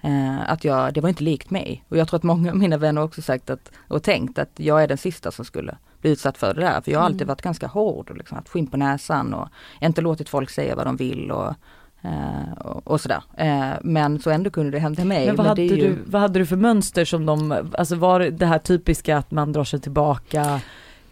Eh, 0.00 0.50
att 0.50 0.64
jag, 0.64 0.94
det 0.94 1.00
var 1.00 1.08
inte 1.08 1.24
likt 1.24 1.50
mig. 1.50 1.84
Och 1.88 1.96
jag 1.96 2.08
tror 2.08 2.18
att 2.18 2.22
många 2.22 2.50
av 2.50 2.56
mina 2.56 2.76
vänner 2.76 3.02
också 3.02 3.22
sagt 3.22 3.50
att, 3.50 3.72
och 3.88 4.02
tänkt 4.02 4.38
att 4.38 4.50
jag 4.56 4.82
är 4.82 4.88
den 4.88 4.98
sista 4.98 5.30
som 5.30 5.44
skulle 5.44 5.76
utsatt 6.06 6.38
för 6.38 6.54
det 6.54 6.60
där. 6.60 6.80
För 6.80 6.92
jag 6.92 6.98
har 6.98 7.06
alltid 7.06 7.22
mm. 7.22 7.28
varit 7.28 7.42
ganska 7.42 7.66
hård 7.66 8.10
och 8.10 8.16
liksom 8.16 8.36
haft 8.36 8.48
skinn 8.48 8.66
på 8.66 8.76
näsan 8.76 9.34
och 9.34 9.48
inte 9.80 10.00
låtit 10.00 10.28
folk 10.28 10.50
säga 10.50 10.76
vad 10.76 10.86
de 10.86 10.96
vill 10.96 11.30
och, 11.30 11.54
eh, 12.02 12.52
och, 12.58 12.86
och 12.86 13.00
sådär. 13.00 13.22
Eh, 13.36 13.70
men 13.82 14.20
så 14.20 14.30
ändå 14.30 14.50
kunde 14.50 14.70
det 14.70 14.78
hända 14.78 15.04
mig. 15.04 15.26
Men 15.26 15.36
vad, 15.36 15.44
men 15.44 15.48
hade, 15.48 15.62
ju... 15.62 15.76
du, 15.76 15.98
vad 16.06 16.20
hade 16.20 16.38
du 16.38 16.46
för 16.46 16.56
mönster 16.56 17.04
som 17.04 17.26
de, 17.26 17.70
alltså 17.78 17.96
var 17.96 18.20
det 18.20 18.46
här 18.46 18.58
typiska 18.58 19.16
att 19.16 19.30
man 19.30 19.52
drar 19.52 19.64
sig 19.64 19.80
tillbaka? 19.80 20.60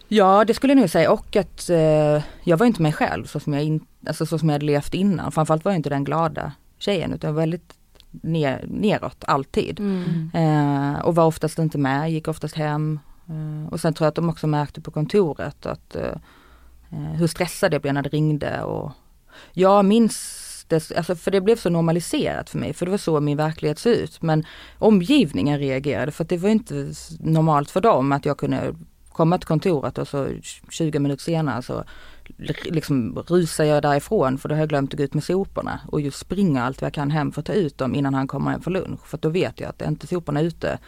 Ja 0.09 0.45
det 0.45 0.55
skulle 0.55 0.73
jag 0.73 0.81
nog 0.81 0.91
säga 0.91 1.13
och 1.13 1.37
att 1.37 1.71
eh, 1.71 2.23
jag 2.43 2.57
var 2.57 2.67
inte 2.67 2.83
mig 2.83 2.93
själv 2.93 3.25
så 3.25 3.41
som 3.41 3.55
jag, 3.55 3.65
in, 3.65 3.87
alltså, 4.07 4.27
så 4.27 4.39
som 4.39 4.49
jag 4.49 4.55
hade 4.55 4.67
levt 4.67 4.95
innan. 4.95 5.33
Framförallt 5.33 5.65
var 5.65 5.73
jag 5.73 5.79
inte 5.79 5.91
den 5.91 6.05
glada 6.05 6.53
tjejen 6.79 7.13
utan 7.13 7.35
väldigt 7.35 7.75
ner, 8.23 8.65
neråt 8.69 9.25
alltid. 9.27 9.81
Mm. 9.81 10.31
Eh, 10.35 11.01
och 11.01 11.15
var 11.15 11.25
oftast 11.25 11.59
inte 11.59 11.79
med, 11.79 12.13
gick 12.13 12.29
oftast 12.29 12.55
hem. 12.55 12.99
Eh, 13.29 13.73
och 13.73 13.81
sen 13.81 13.95
tror 13.95 14.05
jag 14.05 14.09
att 14.09 14.15
de 14.15 14.29
också 14.29 14.47
märkte 14.47 14.81
på 14.81 14.91
kontoret 14.91 15.67
att 15.67 15.97
eh, 15.97 16.15
eh 16.91 17.13
hur 17.15 17.27
stressad 17.27 17.75
jag 17.75 17.83
blev 17.83 17.95
när 17.95 18.03
det 18.03 18.09
ringde 18.09 18.63
och 18.63 18.93
jag 19.53 19.85
minns 19.85 20.51
det, 20.69 20.93
alltså 20.97 21.17
för 21.17 21.31
det 21.31 21.41
blev 21.41 21.57
så 21.57 21.71
normaliserat 21.71 22.51
för 22.51 22.59
mig 22.59 22.73
för 22.73 22.87
det 22.87 22.91
var 22.91 22.99
så 22.99 23.21
min 23.21 23.37
verklighet 23.37 23.79
såg 23.79 23.93
ut. 23.93 24.23
Men 24.23 24.45
omgivningen 24.79 25.59
reagerade 25.59 26.13
för 26.13 26.25
det 26.25 26.37
var 26.37 26.49
inte 26.49 26.93
normalt 27.21 27.71
för 27.71 27.81
dem 27.81 28.13
att 28.13 28.27
jag 28.27 28.39
kunde 28.39 28.75
komma 29.13 29.39
till 29.39 29.47
kontoret 29.47 29.99
och 29.99 30.09
så 30.09 30.29
20 30.71 30.99
minuter 30.99 31.23
senare 31.23 31.63
så 31.63 31.85
liksom 32.65 33.25
rusar 33.27 33.65
jag 33.65 33.83
därifrån 33.83 34.39
för 34.39 34.49
då 34.49 34.55
har 34.55 34.61
jag 34.61 34.69
glömt 34.69 34.93
att 34.93 34.99
gå 34.99 35.05
ut 35.05 35.15
med 35.15 35.25
soporna 35.25 35.81
och 35.93 36.01
just 36.01 36.19
springa 36.19 36.65
allt 36.65 36.81
vad 36.81 36.87
jag 36.87 36.95
kan 36.95 37.11
hem 37.11 37.33
för 37.33 37.41
att 37.41 37.47
ta 37.47 37.53
ut 37.53 37.79
dem 37.79 37.95
innan 37.95 38.15
han 38.15 38.29
kommer 38.29 38.51
hem 38.51 38.61
för 38.61 38.71
lunch. 38.71 39.07
För 39.07 39.19
då 39.19 39.29
vet 39.29 39.61
jag 39.61 39.69
att 39.71 39.83
är 39.83 39.89
inte 39.89 40.07
soporna 40.07 40.41
ute 40.41 40.79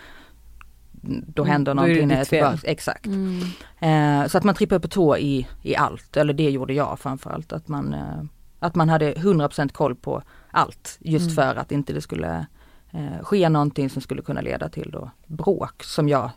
då 1.07 1.43
mm, 1.43 1.53
händer 1.53 1.75
någonting 1.75 2.09
när 2.09 2.15
jag 2.15 2.21
är 2.21 2.25
tillbaka. 2.25 2.59
Exakt. 2.63 3.07
Mm. 3.07 3.43
Eh, 3.81 4.29
så 4.29 4.39
att 4.39 4.45
man 4.45 4.55
trippar 4.55 4.79
på 4.79 4.89
tå 4.89 5.17
i, 5.17 5.47
i 5.63 5.77
allt, 5.77 6.17
eller 6.17 6.33
det 6.33 6.51
gjorde 6.51 6.75
jag 6.75 6.99
framförallt. 6.99 7.53
Att 7.53 7.69
man, 7.69 7.95
eh, 7.95 8.23
att 8.59 8.75
man 8.75 8.89
hade 8.89 9.15
100% 9.15 9.73
koll 9.73 9.95
på 9.95 10.23
allt 10.51 10.99
just 11.01 11.31
mm. 11.31 11.35
för 11.35 11.61
att 11.61 11.73
inte 11.73 11.93
det 11.93 12.01
skulle 12.01 12.47
eh, 12.91 13.23
ske 13.23 13.49
någonting 13.49 13.91
som 13.91 14.03
skulle 14.03 14.23
kunna 14.23 14.41
leda 14.41 14.69
till 14.69 14.91
då 14.91 15.11
bråk 15.27 15.83
som 15.83 16.09
jag 16.09 16.31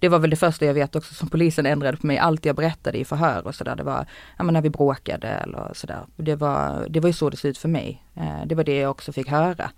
det 0.00 0.08
var 0.08 0.18
väl 0.18 0.30
det 0.30 0.36
första 0.36 0.64
jag 0.64 0.74
vet 0.74 0.96
också 0.96 1.14
som 1.14 1.28
polisen 1.28 1.66
ändrade 1.66 1.96
på 1.96 2.06
mig. 2.06 2.18
Allt 2.18 2.44
jag 2.44 2.56
berättade 2.56 2.98
i 2.98 3.04
förhör 3.04 3.46
och 3.46 3.54
sådär. 3.54 3.76
Det 3.76 3.82
var, 3.82 4.06
ja 4.36 4.44
men 4.44 4.54
när 4.54 4.62
vi 4.62 4.70
bråkade 4.70 5.28
eller 5.28 5.70
sådär. 5.74 6.00
Det 6.16 6.36
var, 6.36 6.86
det 6.88 7.00
var 7.00 7.08
ju 7.08 7.12
så 7.12 7.30
det 7.30 7.36
såg 7.36 7.48
ut 7.48 7.58
för 7.58 7.68
mig. 7.68 8.04
Eh, 8.14 8.46
det 8.46 8.54
var 8.54 8.64
det 8.64 8.76
jag 8.76 8.90
också 8.90 9.12
fick 9.12 9.28
höra. 9.28 9.70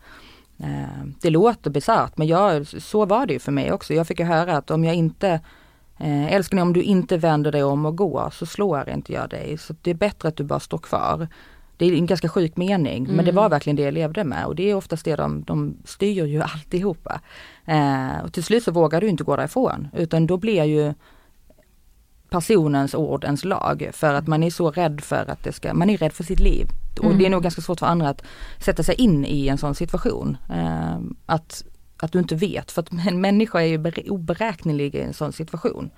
Eh, 0.63 1.05
det 1.21 1.31
låter 1.31 1.71
bisarrt 1.71 2.19
men 2.19 2.27
jag, 2.27 2.67
så 2.67 3.05
var 3.05 3.27
det 3.27 3.33
ju 3.33 3.39
för 3.39 3.53
mig 3.53 3.73
också. 3.73 3.95
Jag 3.95 4.07
fick 4.07 4.21
ju 4.21 4.27
höra 4.27 4.57
att 4.57 4.71
om 4.71 4.85
jag 4.85 4.95
inte 4.95 5.41
eh, 5.99 6.33
Älskling 6.33 6.63
om 6.63 6.73
du 6.73 6.83
inte 6.83 7.17
vänder 7.17 7.53
dig 7.53 7.63
om 7.63 7.87
och 7.87 7.97
går 7.97 8.31
så 8.33 8.47
slår 8.47 8.89
inte 8.89 9.13
jag 9.13 9.31
dig. 9.31 9.59
Så 9.59 9.75
det 9.83 9.91
är 9.91 9.95
bättre 9.95 10.29
att 10.29 10.37
du 10.37 10.45
bara 10.45 10.61
står 10.61 10.79
kvar. 10.79 11.29
Det 11.77 11.87
är 11.87 11.95
en 11.95 12.07
ganska 12.07 12.29
sjuk 12.29 12.57
mening 12.57 13.05
mm. 13.05 13.17
men 13.17 13.25
det 13.25 13.33
var 13.33 13.43
mm. 13.43 13.51
verkligen 13.51 13.77
det 13.77 13.83
jag 13.83 13.95
levde 13.95 14.25
med 14.25 14.47
och 14.47 14.57
det 14.57 14.71
är 14.71 14.75
oftast 14.75 15.05
det 15.05 15.17
de, 15.17 15.43
de 15.43 15.77
styr 15.85 16.25
ju 16.25 16.43
alltihopa. 16.55 17.21
Eh, 17.65 18.25
och 18.25 18.33
till 18.33 18.45
slut 18.45 18.65
så 18.65 18.73
vågar 18.73 19.01
du 19.01 19.09
inte 19.09 19.25
gå 19.25 19.37
därifrån 19.37 19.89
utan 19.93 20.27
då 20.27 20.37
blir 20.37 20.65
ju 20.65 20.95
personens 22.31 22.95
ord 22.95 23.25
ens 23.25 23.45
lag 23.45 23.91
för 23.93 24.15
att 24.15 24.27
man 24.27 24.43
är 24.43 24.51
så 24.51 24.71
rädd 24.71 25.01
för 25.01 25.31
att 25.31 25.45
det 25.45 25.53
ska, 25.53 25.75
man 25.75 25.91
är 25.91 25.97
rädd 25.97 26.13
för 26.13 26.25
sitt 26.25 26.41
liv. 26.41 26.67
Och 26.99 27.07
mm. 27.07 27.19
det 27.19 27.27
är 27.27 27.31
nog 27.31 27.43
ganska 27.43 27.63
svårt 27.63 27.79
för 27.79 27.87
andra 27.87 28.09
att 28.09 28.23
sätta 28.59 28.83
sig 28.83 28.95
in 28.95 29.25
i 29.25 29.49
en 29.49 29.59
sån 29.59 29.75
situation. 29.75 30.37
Eh, 30.51 30.99
att, 31.27 31.65
att 31.97 32.13
du 32.13 32.19
inte 32.19 32.35
vet, 32.35 32.73
för 32.73 32.83
att 32.83 32.93
en 33.07 33.21
människa 33.21 33.61
är 33.61 33.67
ju 33.67 34.11
oberäknelig 34.11 34.95
i 34.95 35.01
en 35.01 35.15
sån 35.15 35.33
situation. 35.33 35.91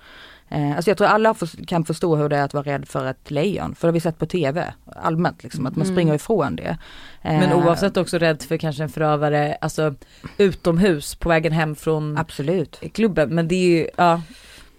Eh, 0.49 0.75
alltså 0.75 0.89
jag 0.89 0.97
tror 0.97 1.07
alla 1.07 1.35
kan 1.67 1.85
förstå 1.85 2.15
hur 2.15 2.29
det 2.29 2.37
är 2.37 2.43
att 2.43 2.53
vara 2.53 2.65
rädd 2.65 2.87
för 2.87 3.05
ett 3.05 3.31
lejon, 3.31 3.75
för 3.75 3.87
det 3.87 3.89
har 3.89 3.93
vi 3.93 3.99
sett 3.99 4.19
på 4.19 4.25
TV 4.25 4.73
allmänt 4.95 5.43
liksom, 5.43 5.65
att 5.65 5.75
man 5.75 5.85
mm. 5.85 5.95
springer 5.95 6.13
ifrån 6.13 6.55
det. 6.55 6.77
Eh, 7.21 7.39
Men 7.39 7.53
oavsett 7.53 7.97
också 7.97 8.17
rädd 8.17 8.41
för 8.41 8.57
kanske 8.57 8.83
en 8.83 8.89
förövare, 8.89 9.57
alltså 9.61 9.95
utomhus 10.37 11.15
på 11.15 11.29
vägen 11.29 11.51
hem 11.51 11.75
från 11.75 12.17
Absolut. 12.17 12.79
klubben. 12.93 13.35
Men 13.35 13.47
det 13.47 13.55
är 13.55 13.79
ju, 13.79 13.89
ja 13.97 14.21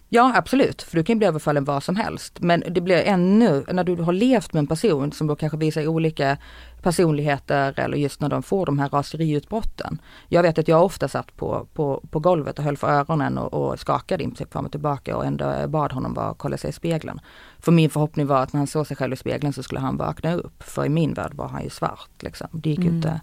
Ja 0.08 0.32
absolut, 0.36 0.82
för 0.82 0.96
du 0.96 1.04
kan 1.04 1.18
bli 1.18 1.26
överfallen 1.26 1.64
var 1.64 1.80
som 1.80 1.96
helst. 1.96 2.40
Men 2.40 2.64
det 2.68 2.80
blir 2.80 2.96
ännu, 2.96 3.64
när 3.72 3.84
du 3.84 3.96
har 3.96 4.12
levt 4.12 4.52
med 4.52 4.60
en 4.60 4.66
person 4.66 5.12
som 5.12 5.26
då 5.26 5.36
kanske 5.36 5.58
visar 5.58 5.86
olika 5.86 6.38
personligheter 6.82 7.80
eller 7.80 7.96
just 7.96 8.20
när 8.20 8.28
de 8.28 8.42
får 8.42 8.66
de 8.66 8.78
här 8.78 8.88
raseriutbrotten. 8.88 9.98
Jag 10.28 10.42
vet 10.42 10.58
att 10.58 10.68
jag 10.68 10.84
ofta 10.84 11.08
satt 11.08 11.36
på, 11.36 11.66
på, 11.74 12.02
på 12.10 12.20
golvet 12.20 12.58
och 12.58 12.64
höll 12.64 12.76
för 12.76 12.88
öronen 12.88 13.38
och, 13.38 13.54
och 13.54 13.80
skakade 13.80 14.24
in 14.24 14.36
sig 14.36 14.46
fram 14.46 14.64
och 14.64 14.70
tillbaka 14.70 15.16
och 15.16 15.26
ändå 15.26 15.68
bad 15.68 15.92
honom 15.92 16.14
bara 16.14 16.34
kolla 16.34 16.56
sig 16.56 16.70
i 16.70 16.72
spegeln. 16.72 17.20
För 17.58 17.72
min 17.72 17.90
förhoppning 17.90 18.26
var 18.26 18.42
att 18.42 18.52
när 18.52 18.58
han 18.58 18.66
såg 18.66 18.86
sig 18.86 18.96
själv 18.96 19.12
i 19.12 19.16
spegeln 19.16 19.52
så 19.52 19.62
skulle 19.62 19.80
han 19.80 19.96
vakna 19.96 20.34
upp. 20.34 20.62
För 20.62 20.84
i 20.84 20.88
min 20.88 21.14
värld 21.14 21.34
var 21.34 21.48
han 21.48 21.64
ju 21.64 21.70
svart 21.70 22.22
liksom. 22.22 22.48
Det 22.52 22.70
gick 22.70 22.78
mm. 22.78 22.94
inte 22.94 23.20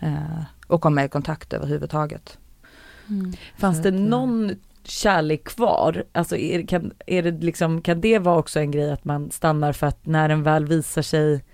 eh, 0.00 0.42
att 0.68 0.80
komma 0.80 1.04
i 1.04 1.08
kontakt 1.08 1.52
överhuvudtaget. 1.52 2.38
Mm. 3.08 3.32
Fanns 3.58 3.82
det 3.82 3.90
någon 3.90 4.52
kärlek 4.84 5.44
kvar? 5.44 6.04
Alltså 6.12 6.36
är, 6.36 6.66
kan, 6.66 6.92
är 7.06 7.22
det 7.22 7.30
liksom, 7.30 7.82
kan 7.82 8.00
det 8.00 8.18
vara 8.18 8.38
också 8.38 8.60
en 8.60 8.70
grej 8.70 8.90
att 8.92 9.04
man 9.04 9.30
stannar 9.30 9.72
för 9.72 9.86
att 9.86 10.06
när 10.06 10.28
den 10.28 10.42
väl 10.42 10.66
visar 10.66 11.02
sig, 11.02 11.44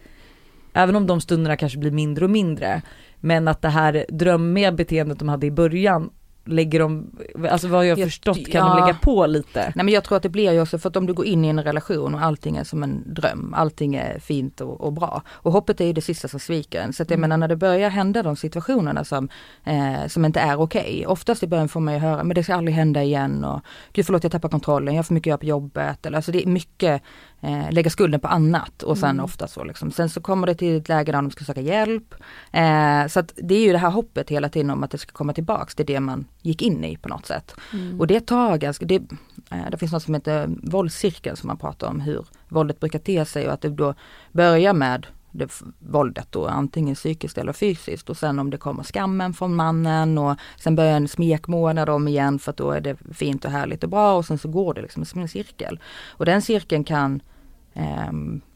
även 0.73 0.97
om 0.97 1.07
de 1.07 1.21
stunderna 1.21 1.57
kanske 1.57 1.79
blir 1.79 1.91
mindre 1.91 2.25
och 2.25 2.31
mindre, 2.31 2.83
men 3.21 3.49
att 3.49 3.63
det 3.63 3.69
här 3.69 4.07
drömmiga 4.09 4.73
beteendet 4.73 5.19
de 5.19 5.29
hade 5.29 5.47
i 5.47 5.51
början 5.51 6.11
lägger 6.47 6.81
de, 6.81 7.11
alltså 7.51 7.69
vad 7.69 7.87
jag, 7.87 7.99
jag 7.99 8.07
förstått 8.07 8.47
kan 8.47 8.67
ja. 8.67 8.75
de 8.75 8.81
lägga 8.81 8.99
på 8.99 9.27
lite? 9.27 9.73
Nej 9.75 9.85
men 9.85 9.95
jag 9.95 10.05
tror 10.05 10.17
att 10.17 10.23
det 10.23 10.29
blir 10.29 10.53
ju 10.53 10.61
också 10.61 10.79
för 10.79 10.89
att 10.89 10.97
om 10.97 11.07
du 11.07 11.13
går 11.13 11.27
in 11.27 11.45
i 11.45 11.49
en 11.49 11.63
relation 11.63 12.15
och 12.15 12.23
allting 12.23 12.57
är 12.57 12.65
som 12.65 12.83
en 12.83 13.15
dröm, 13.15 13.55
allting 13.57 13.95
är 13.95 14.19
fint 14.19 14.61
och, 14.61 14.81
och 14.81 14.93
bra. 14.93 15.23
Och 15.29 15.53
hoppet 15.53 15.81
är 15.81 15.85
ju 15.85 15.93
det 15.93 16.01
sista 16.01 16.29
som 16.29 16.41
sviker 16.41 16.81
en. 16.81 16.93
Så 16.93 17.03
att 17.03 17.11
jag 17.11 17.17
mm. 17.17 17.29
menar 17.29 17.37
när 17.37 17.49
det 17.49 17.57
börjar 17.57 17.91
hända 17.91 18.23
de 18.23 18.37
situationerna 18.37 19.05
som, 19.05 19.29
eh, 19.65 20.07
som 20.09 20.25
inte 20.25 20.41
är 20.41 20.61
okej. 20.61 20.81
Okay. 20.81 21.07
Oftast 21.07 21.43
i 21.43 21.47
början 21.47 21.69
får 21.69 21.81
man 21.81 21.95
ju 21.95 22.01
höra, 22.01 22.25
men 22.25 22.35
det 22.35 22.43
ska 22.43 22.55
aldrig 22.55 22.77
hända 22.77 23.03
igen 23.03 23.45
och 23.45 23.61
gud 23.93 24.07
förlåt 24.07 24.23
jag 24.23 24.33
tappar 24.33 24.49
kontrollen, 24.49 24.95
jag 24.95 24.99
har 24.99 25.05
för 25.05 25.15
mycket 25.15 25.35
att 25.35 25.43
göra 25.43 25.59
på 25.59 25.67
jobbet. 25.67 26.07
Eller, 26.07 26.17
alltså 26.17 26.33
det 26.33 26.43
är 26.43 26.47
mycket 26.47 27.03
eh, 27.47 27.73
lägga 27.73 27.91
skulden 27.91 28.21
på 28.21 28.29
annat 28.29 28.83
och 28.83 28.99
sen 28.99 29.11
mm. 29.11 29.25
ofta 29.25 29.49
så 29.49 29.65
liksom. 29.65 29.91
Sen 29.91 30.09
så 30.09 30.21
kommer 30.21 30.47
det 30.47 30.55
till 30.55 30.77
ett 30.77 30.89
läge 30.89 31.13
där 31.13 31.23
de 31.23 31.31
ska 31.31 31.45
söka 31.45 31.61
hjälp. 31.61 32.15
Eh, 32.53 33.07
så 33.07 33.21
att 33.21 33.33
det 33.37 33.55
är 33.55 33.61
ju 33.61 33.73
det 33.73 33.79
här 33.79 33.91
hoppet 33.91 34.31
hela 34.31 34.49
tiden 34.49 34.71
om 34.71 34.83
att 34.83 34.91
det 34.91 34.99
ska 34.99 35.13
komma 35.13 35.33
tillbaks 35.33 35.75
till 35.75 35.87
det 35.87 36.01
man 36.01 36.27
gick 36.43 36.63
in 36.63 36.85
i 36.85 36.97
på 36.97 37.09
något 37.09 37.27
sätt. 37.27 37.55
Mm. 37.73 38.01
Och 38.01 38.07
det 38.07 38.21
tar 38.21 38.57
ganska, 38.57 38.87
det, 38.87 39.03
eh, 39.51 39.71
det 39.71 39.79
finns 39.79 39.93
något 39.93 40.03
som 40.03 40.15
heter 40.15 40.49
våldscirkeln 40.63 41.37
som 41.37 41.47
man 41.47 41.57
pratar 41.57 41.87
om 41.87 42.01
hur 42.01 42.25
våldet 42.49 42.81
brukar 42.81 42.99
te 42.99 43.25
sig 43.25 43.47
och 43.47 43.53
att 43.53 43.61
det 43.61 43.69
då 43.69 43.95
börjar 44.33 44.73
med 44.73 45.07
det 45.31 45.63
våldet 45.79 46.27
då, 46.31 46.47
antingen 46.47 46.95
psykiskt 46.95 47.39
eller 47.39 47.53
fysiskt 47.53 48.11
och 48.11 48.17
sen 48.17 48.39
om 48.39 48.51
det 48.51 48.57
kommer 48.57 48.83
skammen 48.83 49.35
från 49.35 49.55
mannen 49.55 50.19
och 50.19 50.37
sen 50.57 50.77
börjar 50.77 50.97
en 50.97 51.09
smekmånad 51.09 51.89
om 51.89 52.09
igen 52.09 52.39
för 52.39 52.51
att 52.51 52.57
då 52.57 52.71
är 52.71 52.81
det 52.81 52.97
fint 53.15 53.45
och 53.45 53.51
härligt 53.51 53.85
och 53.85 53.91
bra 53.91 54.17
och 54.17 54.25
sen 54.25 54.39
så 54.39 54.49
går 54.49 54.75
det 54.75 54.83
liksom 54.83 55.05
som 55.05 55.21
en 55.21 55.29
cirkel. 55.29 55.81
Och 56.09 56.25
den 56.25 56.43
cirkeln 56.43 56.85
kan 56.85 57.21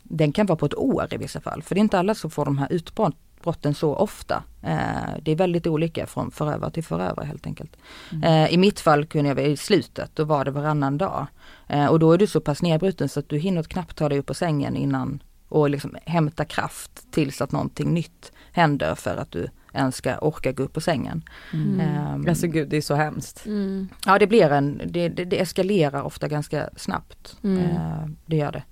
den 0.02 0.32
kan 0.32 0.46
vara 0.46 0.58
på 0.58 0.66
ett 0.66 0.74
år 0.74 1.06
i 1.10 1.16
vissa 1.16 1.40
fall. 1.40 1.62
För 1.62 1.74
det 1.74 1.78
är 1.78 1.82
inte 1.82 1.98
alla 1.98 2.14
som 2.14 2.30
får 2.30 2.44
de 2.44 2.58
här 2.58 2.72
utbrotten 2.72 3.74
så 3.74 3.94
ofta. 3.94 4.42
Eh, 4.62 5.20
det 5.22 5.32
är 5.32 5.36
väldigt 5.36 5.66
olika 5.66 6.06
från 6.06 6.30
förövare 6.30 6.70
till 6.70 6.84
förövare 6.84 7.26
helt 7.26 7.46
enkelt. 7.46 7.76
Mm. 8.12 8.24
Eh, 8.24 8.54
I 8.54 8.56
mitt 8.56 8.80
fall 8.80 9.06
kunde 9.06 9.28
jag 9.28 9.40
i 9.40 9.56
slutet, 9.56 10.10
då 10.14 10.24
var 10.24 10.44
det 10.44 10.50
varannan 10.50 10.98
dag. 10.98 11.26
Eh, 11.68 11.86
och 11.86 11.98
då 11.98 12.12
är 12.12 12.18
du 12.18 12.26
så 12.26 12.40
pass 12.40 12.62
nedbruten 12.62 13.08
så 13.08 13.20
att 13.20 13.28
du 13.28 13.38
hinner 13.38 13.62
knappt 13.62 13.96
ta 13.96 14.08
dig 14.08 14.18
upp 14.18 14.26
på 14.26 14.34
sängen 14.34 14.76
innan 14.76 15.22
och 15.48 15.70
liksom 15.70 15.96
hämta 16.04 16.44
kraft 16.44 16.90
tills 17.10 17.40
att 17.40 17.52
någonting 17.52 17.94
nytt 17.94 18.32
händer 18.52 18.94
för 18.94 19.16
att 19.16 19.30
du 19.30 19.48
ens 19.72 19.96
ska 19.96 20.18
orka 20.18 20.52
gå 20.52 20.62
upp 20.62 20.72
på 20.72 20.80
sängen. 20.80 21.22
Mm. 21.52 22.14
Um, 22.14 22.28
alltså 22.28 22.46
gud 22.46 22.68
det 22.68 22.76
är 22.76 22.80
så 22.80 22.94
hemskt. 22.94 23.46
Mm. 23.46 23.88
Ja 24.06 24.18
det 24.18 24.26
blir 24.26 24.50
en, 24.50 24.80
det, 24.86 25.08
det, 25.08 25.24
det 25.24 25.40
eskalerar 25.40 26.02
ofta 26.02 26.28
ganska 26.28 26.70
snabbt. 26.76 27.36
Mm. 27.42 27.58
Uh, 27.58 28.06
det 28.26 28.36
gör 28.36 28.52
det. 28.52 28.62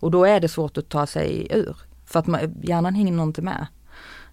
Och 0.00 0.10
då 0.10 0.24
är 0.24 0.40
det 0.40 0.48
svårt 0.48 0.78
att 0.78 0.88
ta 0.88 1.06
sig 1.06 1.46
ur. 1.50 1.76
För 2.06 2.18
att 2.18 2.26
man, 2.26 2.40
hjärnan 2.62 2.94
hänger 2.94 3.12
nog 3.12 3.28
inte 3.28 3.42
med. 3.42 3.66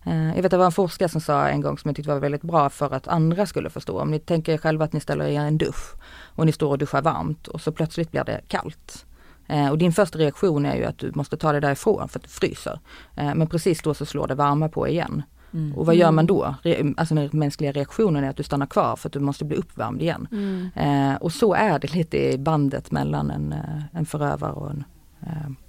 Uh, 0.08 0.28
jag 0.28 0.36
vet 0.36 0.46
att 0.46 0.52
det 0.52 0.58
var 0.58 0.66
en 0.66 0.72
forskare 0.72 1.10
som 1.10 1.22
sa 1.22 1.48
en 1.48 1.62
gång 1.62 1.78
som 1.78 1.90
jag 1.90 1.96
tyckte 1.96 2.12
var 2.12 2.20
väldigt 2.20 2.42
bra 2.42 2.70
för 2.70 2.94
att 2.94 3.08
andra 3.08 3.46
skulle 3.46 3.70
förstå. 3.70 4.00
Om 4.00 4.12
ni 4.12 4.20
tänker 4.20 4.54
er 4.54 4.58
själva 4.58 4.86
att 4.86 4.94
ni 4.94 5.00
ställer 5.00 5.26
er 5.26 5.30
i 5.30 5.36
en 5.36 5.58
dusch 5.58 5.94
och 6.36 6.46
ni 6.46 6.52
står 6.52 6.70
och 6.70 6.78
duschar 6.78 7.02
varmt 7.02 7.48
och 7.48 7.62
så 7.62 7.72
plötsligt 7.72 8.12
blir 8.12 8.24
det 8.24 8.42
kallt. 8.48 9.06
Eh, 9.48 9.70
och 9.70 9.78
din 9.78 9.94
första 9.94 10.20
reaktion 10.20 10.66
är 10.66 10.76
ju 10.76 10.86
att 10.86 10.98
du 10.98 11.12
måste 11.16 11.38
ta 11.38 11.52
det 11.52 11.60
därifrån 11.60 12.10
för 12.10 12.20
att 12.20 12.24
du 12.24 12.30
fryser. 12.30 12.80
Eh, 13.16 13.36
men 13.36 13.48
precis 13.48 13.82
då 13.82 13.94
så 13.94 14.06
slår 14.06 14.28
det 14.28 14.36
varma 14.36 14.70
på 14.70 14.88
igen. 14.88 15.24
Mm. 15.54 15.78
Och 15.78 15.86
vad 15.86 15.96
gör 15.96 16.12
man 16.12 16.26
då? 16.26 16.56
Re 16.64 16.94
alltså 16.98 17.16
den 17.16 17.30
mänskliga 17.34 17.72
reaktionen 17.72 18.24
är 18.24 18.30
att 18.30 18.38
du 18.38 18.44
stannar 18.44 18.66
kvar 18.66 18.96
för 18.96 19.10
att 19.10 19.14
du 19.14 19.20
måste 19.20 19.46
bli 19.46 19.58
uppvärmd 19.58 20.02
igen. 20.02 20.28
Mm. 20.32 20.70
Eh, 20.76 21.16
och 21.16 21.32
så 21.32 21.54
är 21.54 21.80
det 21.80 21.94
lite 21.94 22.34
i 22.34 22.38
bandet 22.38 22.92
mellan 22.92 23.32
en, 23.32 23.54
eh, 23.54 23.84
en 23.92 24.06
förövare 24.06 24.52
och 24.52 24.70
en, 24.70 24.78
eh, 24.78 24.84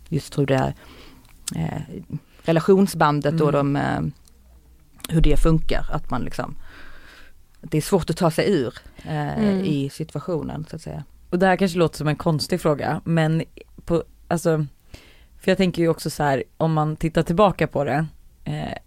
just 0.09 0.39
hur 0.39 0.47
det 0.47 0.55
är, 0.55 0.75
eh, 1.57 1.83
relationsbandet 2.43 3.33
mm. 3.33 3.47
och 3.47 3.53
de, 3.53 3.77
eh, 3.77 4.01
hur 5.09 5.21
det 5.21 5.37
funkar. 5.37 5.87
Att 5.93 6.11
man 6.11 6.23
liksom, 6.23 6.57
det 7.61 7.77
är 7.77 7.83
svårt 7.83 8.11
att 8.11 8.17
ta 8.17 8.31
sig 8.31 8.53
ur 8.53 8.75
eh, 8.97 9.39
mm. 9.39 9.65
i 9.65 9.91
situationen 9.91 10.67
så 10.71 10.77
att 10.77 10.83
säga. 10.83 11.05
Och 11.31 11.39
det 11.39 11.47
här 11.47 11.57
kanske 11.57 11.79
låter 11.79 11.99
som 11.99 12.09
en 12.09 12.17
konstig 12.17 12.61
fråga 12.61 13.01
men 13.05 13.43
på, 13.85 14.05
alltså, 14.29 14.67
för 15.39 15.51
jag 15.51 15.59
tänker 15.59 15.83
ju 15.83 15.89
också 15.89 16.11
så 16.11 16.23
här 16.23 16.45
om 16.57 16.73
man 16.73 16.97
tittar 16.97 17.23
tillbaka 17.23 17.67
på 17.67 17.85
det 17.85 18.07
eh, 18.45 18.79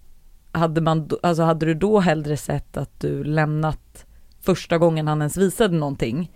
hade 0.51 0.81
man, 0.81 1.09
alltså 1.23 1.43
hade 1.43 1.65
du 1.65 1.73
då 1.73 1.99
hellre 1.99 2.37
sett 2.37 2.77
att 2.77 2.99
du 2.99 3.23
lämnat 3.23 4.05
första 4.41 4.77
gången 4.77 5.07
han 5.07 5.21
ens 5.21 5.37
visade 5.37 5.77
någonting? 5.77 6.31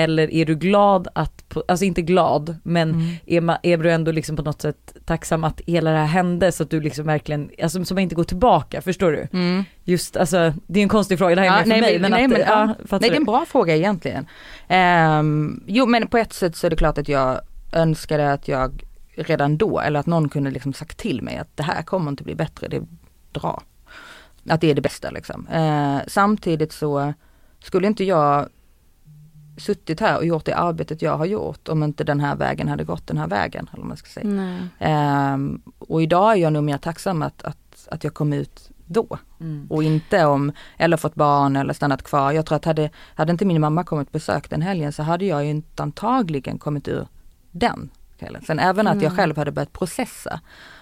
Eller 0.00 0.30
är 0.30 0.44
du 0.44 0.54
glad 0.54 1.08
att, 1.14 1.56
alltså 1.68 1.84
inte 1.84 2.02
glad, 2.02 2.56
men 2.62 2.90
mm. 2.90 3.16
är, 3.26 3.40
man, 3.40 3.56
är 3.62 3.76
du 3.76 3.90
ändå 3.90 4.12
liksom 4.12 4.36
på 4.36 4.42
något 4.42 4.62
sätt 4.62 4.96
tacksam 5.04 5.44
att 5.44 5.60
hela 5.66 5.90
det 5.90 5.96
här 5.96 6.06
hände 6.06 6.52
så 6.52 6.62
att 6.62 6.70
du 6.70 6.80
liksom 6.80 7.06
verkligen, 7.06 7.50
alltså 7.62 7.84
så 7.84 7.94
man 7.94 8.02
inte 8.02 8.14
går 8.14 8.24
tillbaka, 8.24 8.82
förstår 8.82 9.12
du? 9.12 9.28
Mm. 9.32 9.64
Just, 9.84 10.16
alltså 10.16 10.54
det 10.66 10.80
är 10.80 10.82
en 10.82 10.88
konstig 10.88 11.18
fråga, 11.18 11.34
det 11.34 11.40
här 11.40 11.48
är 11.48 11.60
ja, 11.60 11.66
mer 11.66 11.74
för 11.74 11.80
mig. 11.80 11.98
Men, 11.98 12.10
nej, 12.10 12.24
att, 12.24 12.30
men, 12.30 12.40
ja, 12.40 12.66
nej 12.90 13.00
det 13.00 13.08
är 13.08 13.16
en 13.16 13.24
bra 13.24 13.44
fråga 13.48 13.76
egentligen. 13.76 14.26
Um, 14.68 15.64
jo 15.66 15.86
men 15.86 16.06
på 16.06 16.18
ett 16.18 16.32
sätt 16.32 16.56
så 16.56 16.66
är 16.66 16.70
det 16.70 16.76
klart 16.76 16.98
att 16.98 17.08
jag 17.08 17.40
önskade 17.72 18.32
att 18.32 18.48
jag 18.48 18.84
redan 19.14 19.58
då, 19.58 19.80
eller 19.80 20.00
att 20.00 20.06
någon 20.06 20.28
kunde 20.28 20.50
liksom 20.50 20.72
sagt 20.72 20.98
till 20.98 21.22
mig 21.22 21.36
att 21.36 21.56
det 21.56 21.62
här 21.62 21.82
kommer 21.82 22.10
inte 22.10 22.24
bli 22.24 22.34
bättre, 22.34 22.68
det 22.68 22.82
dra. 23.32 23.62
Att 24.48 24.60
det 24.60 24.70
är 24.70 24.74
det 24.74 24.80
bästa 24.80 25.10
liksom. 25.10 25.46
Eh, 25.46 25.98
samtidigt 26.06 26.72
så 26.72 27.14
skulle 27.58 27.86
inte 27.86 28.04
jag 28.04 28.48
suttit 29.56 30.00
här 30.00 30.16
och 30.16 30.24
gjort 30.24 30.44
det 30.44 30.56
arbetet 30.56 31.02
jag 31.02 31.16
har 31.16 31.26
gjort 31.26 31.68
om 31.68 31.82
inte 31.82 32.04
den 32.04 32.20
här 32.20 32.36
vägen 32.36 32.68
hade 32.68 32.84
gått 32.84 33.06
den 33.06 33.18
här 33.18 33.28
vägen. 33.28 33.70
Eller 33.72 33.84
man 33.84 33.96
ska 33.96 34.08
säga. 34.08 34.58
Eh, 34.78 35.38
och 35.78 36.02
idag 36.02 36.32
är 36.32 36.36
jag 36.36 36.52
nog 36.52 36.64
mer 36.64 36.78
tacksam 36.78 37.22
att, 37.22 37.42
att, 37.42 37.88
att 37.90 38.04
jag 38.04 38.14
kom 38.14 38.32
ut 38.32 38.70
då. 38.86 39.18
Mm. 39.40 39.66
Och 39.70 39.82
inte 39.82 40.24
om, 40.24 40.52
eller 40.76 40.96
fått 40.96 41.14
barn 41.14 41.56
eller 41.56 41.74
stannat 41.74 42.02
kvar. 42.02 42.32
Jag 42.32 42.46
tror 42.46 42.56
att 42.56 42.64
hade, 42.64 42.90
hade 43.14 43.32
inte 43.32 43.44
min 43.44 43.60
mamma 43.60 43.84
kommit 43.84 44.08
på 44.08 44.12
besök 44.12 44.50
den 44.50 44.62
helgen 44.62 44.92
så 44.92 45.02
hade 45.02 45.24
jag 45.24 45.44
ju 45.44 45.50
inte 45.50 45.82
antagligen 45.82 46.58
kommit 46.58 46.88
ur 46.88 47.06
den 47.50 47.90
kvällen. 48.18 48.42
Sen 48.46 48.58
även 48.58 48.86
att 48.86 49.02
jag 49.02 49.16
själv 49.16 49.36
hade 49.36 49.52
börjat 49.52 49.72
processa 49.72 50.40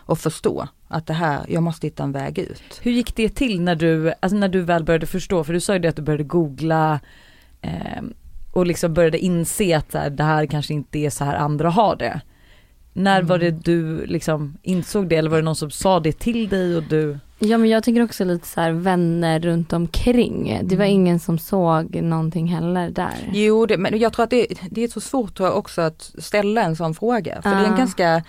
och 0.08 0.18
förstå 0.18 0.68
att 0.88 1.06
det 1.06 1.12
här, 1.12 1.46
jag 1.48 1.62
måste 1.62 1.86
hitta 1.86 2.02
en 2.02 2.12
väg 2.12 2.38
ut. 2.38 2.80
Hur 2.82 2.90
gick 2.90 3.16
det 3.16 3.28
till 3.28 3.60
när 3.60 3.74
du, 3.74 4.12
alltså 4.20 4.36
när 4.36 4.48
du 4.48 4.60
väl 4.60 4.84
började 4.84 5.06
förstå, 5.06 5.44
för 5.44 5.52
du 5.52 5.60
sa 5.60 5.72
ju 5.72 5.78
det 5.78 5.88
att 5.88 5.96
du 5.96 6.02
började 6.02 6.24
googla 6.24 7.00
eh, 7.60 8.02
och 8.52 8.66
liksom 8.66 8.94
började 8.94 9.18
inse 9.18 9.76
att 9.76 9.94
här, 9.94 10.10
det 10.10 10.22
här 10.22 10.46
kanske 10.46 10.74
inte 10.74 10.98
är 10.98 11.10
så 11.10 11.24
här 11.24 11.36
andra 11.36 11.70
har 11.70 11.96
det. 11.96 12.20
När 12.92 13.16
mm. 13.16 13.26
var 13.26 13.38
det 13.38 13.50
du 13.50 14.06
liksom 14.06 14.58
insåg 14.62 15.08
det 15.08 15.16
eller 15.16 15.30
var 15.30 15.36
det 15.36 15.44
någon 15.44 15.56
som 15.56 15.70
sa 15.70 16.00
det 16.00 16.12
till 16.12 16.48
dig 16.48 16.76
och 16.76 16.82
du? 16.82 17.18
Ja 17.38 17.58
men 17.58 17.70
jag 17.70 17.84
tänker 17.84 18.04
också 18.04 18.24
lite 18.24 18.48
så 18.48 18.60
här 18.60 18.72
vänner 18.72 19.40
runt 19.40 19.72
omkring. 19.72 20.60
Det 20.62 20.76
var 20.76 20.84
mm. 20.84 20.94
ingen 20.94 21.20
som 21.20 21.38
såg 21.38 21.94
någonting 22.02 22.46
heller 22.46 22.90
där. 22.90 23.30
Jo 23.32 23.66
det, 23.66 23.78
men 23.78 23.98
jag 23.98 24.12
tror 24.12 24.24
att 24.24 24.30
det, 24.30 24.46
det 24.70 24.84
är 24.84 24.88
så 24.88 25.00
svårt 25.00 25.40
också 25.40 25.80
att 25.80 26.14
ställa 26.18 26.62
en 26.62 26.76
sån 26.76 26.94
fråga. 26.94 27.42
För 27.42 27.50
uh. 27.50 27.56
det 27.56 27.66
är 27.66 27.70
en 27.70 27.76
ganska 27.76 28.22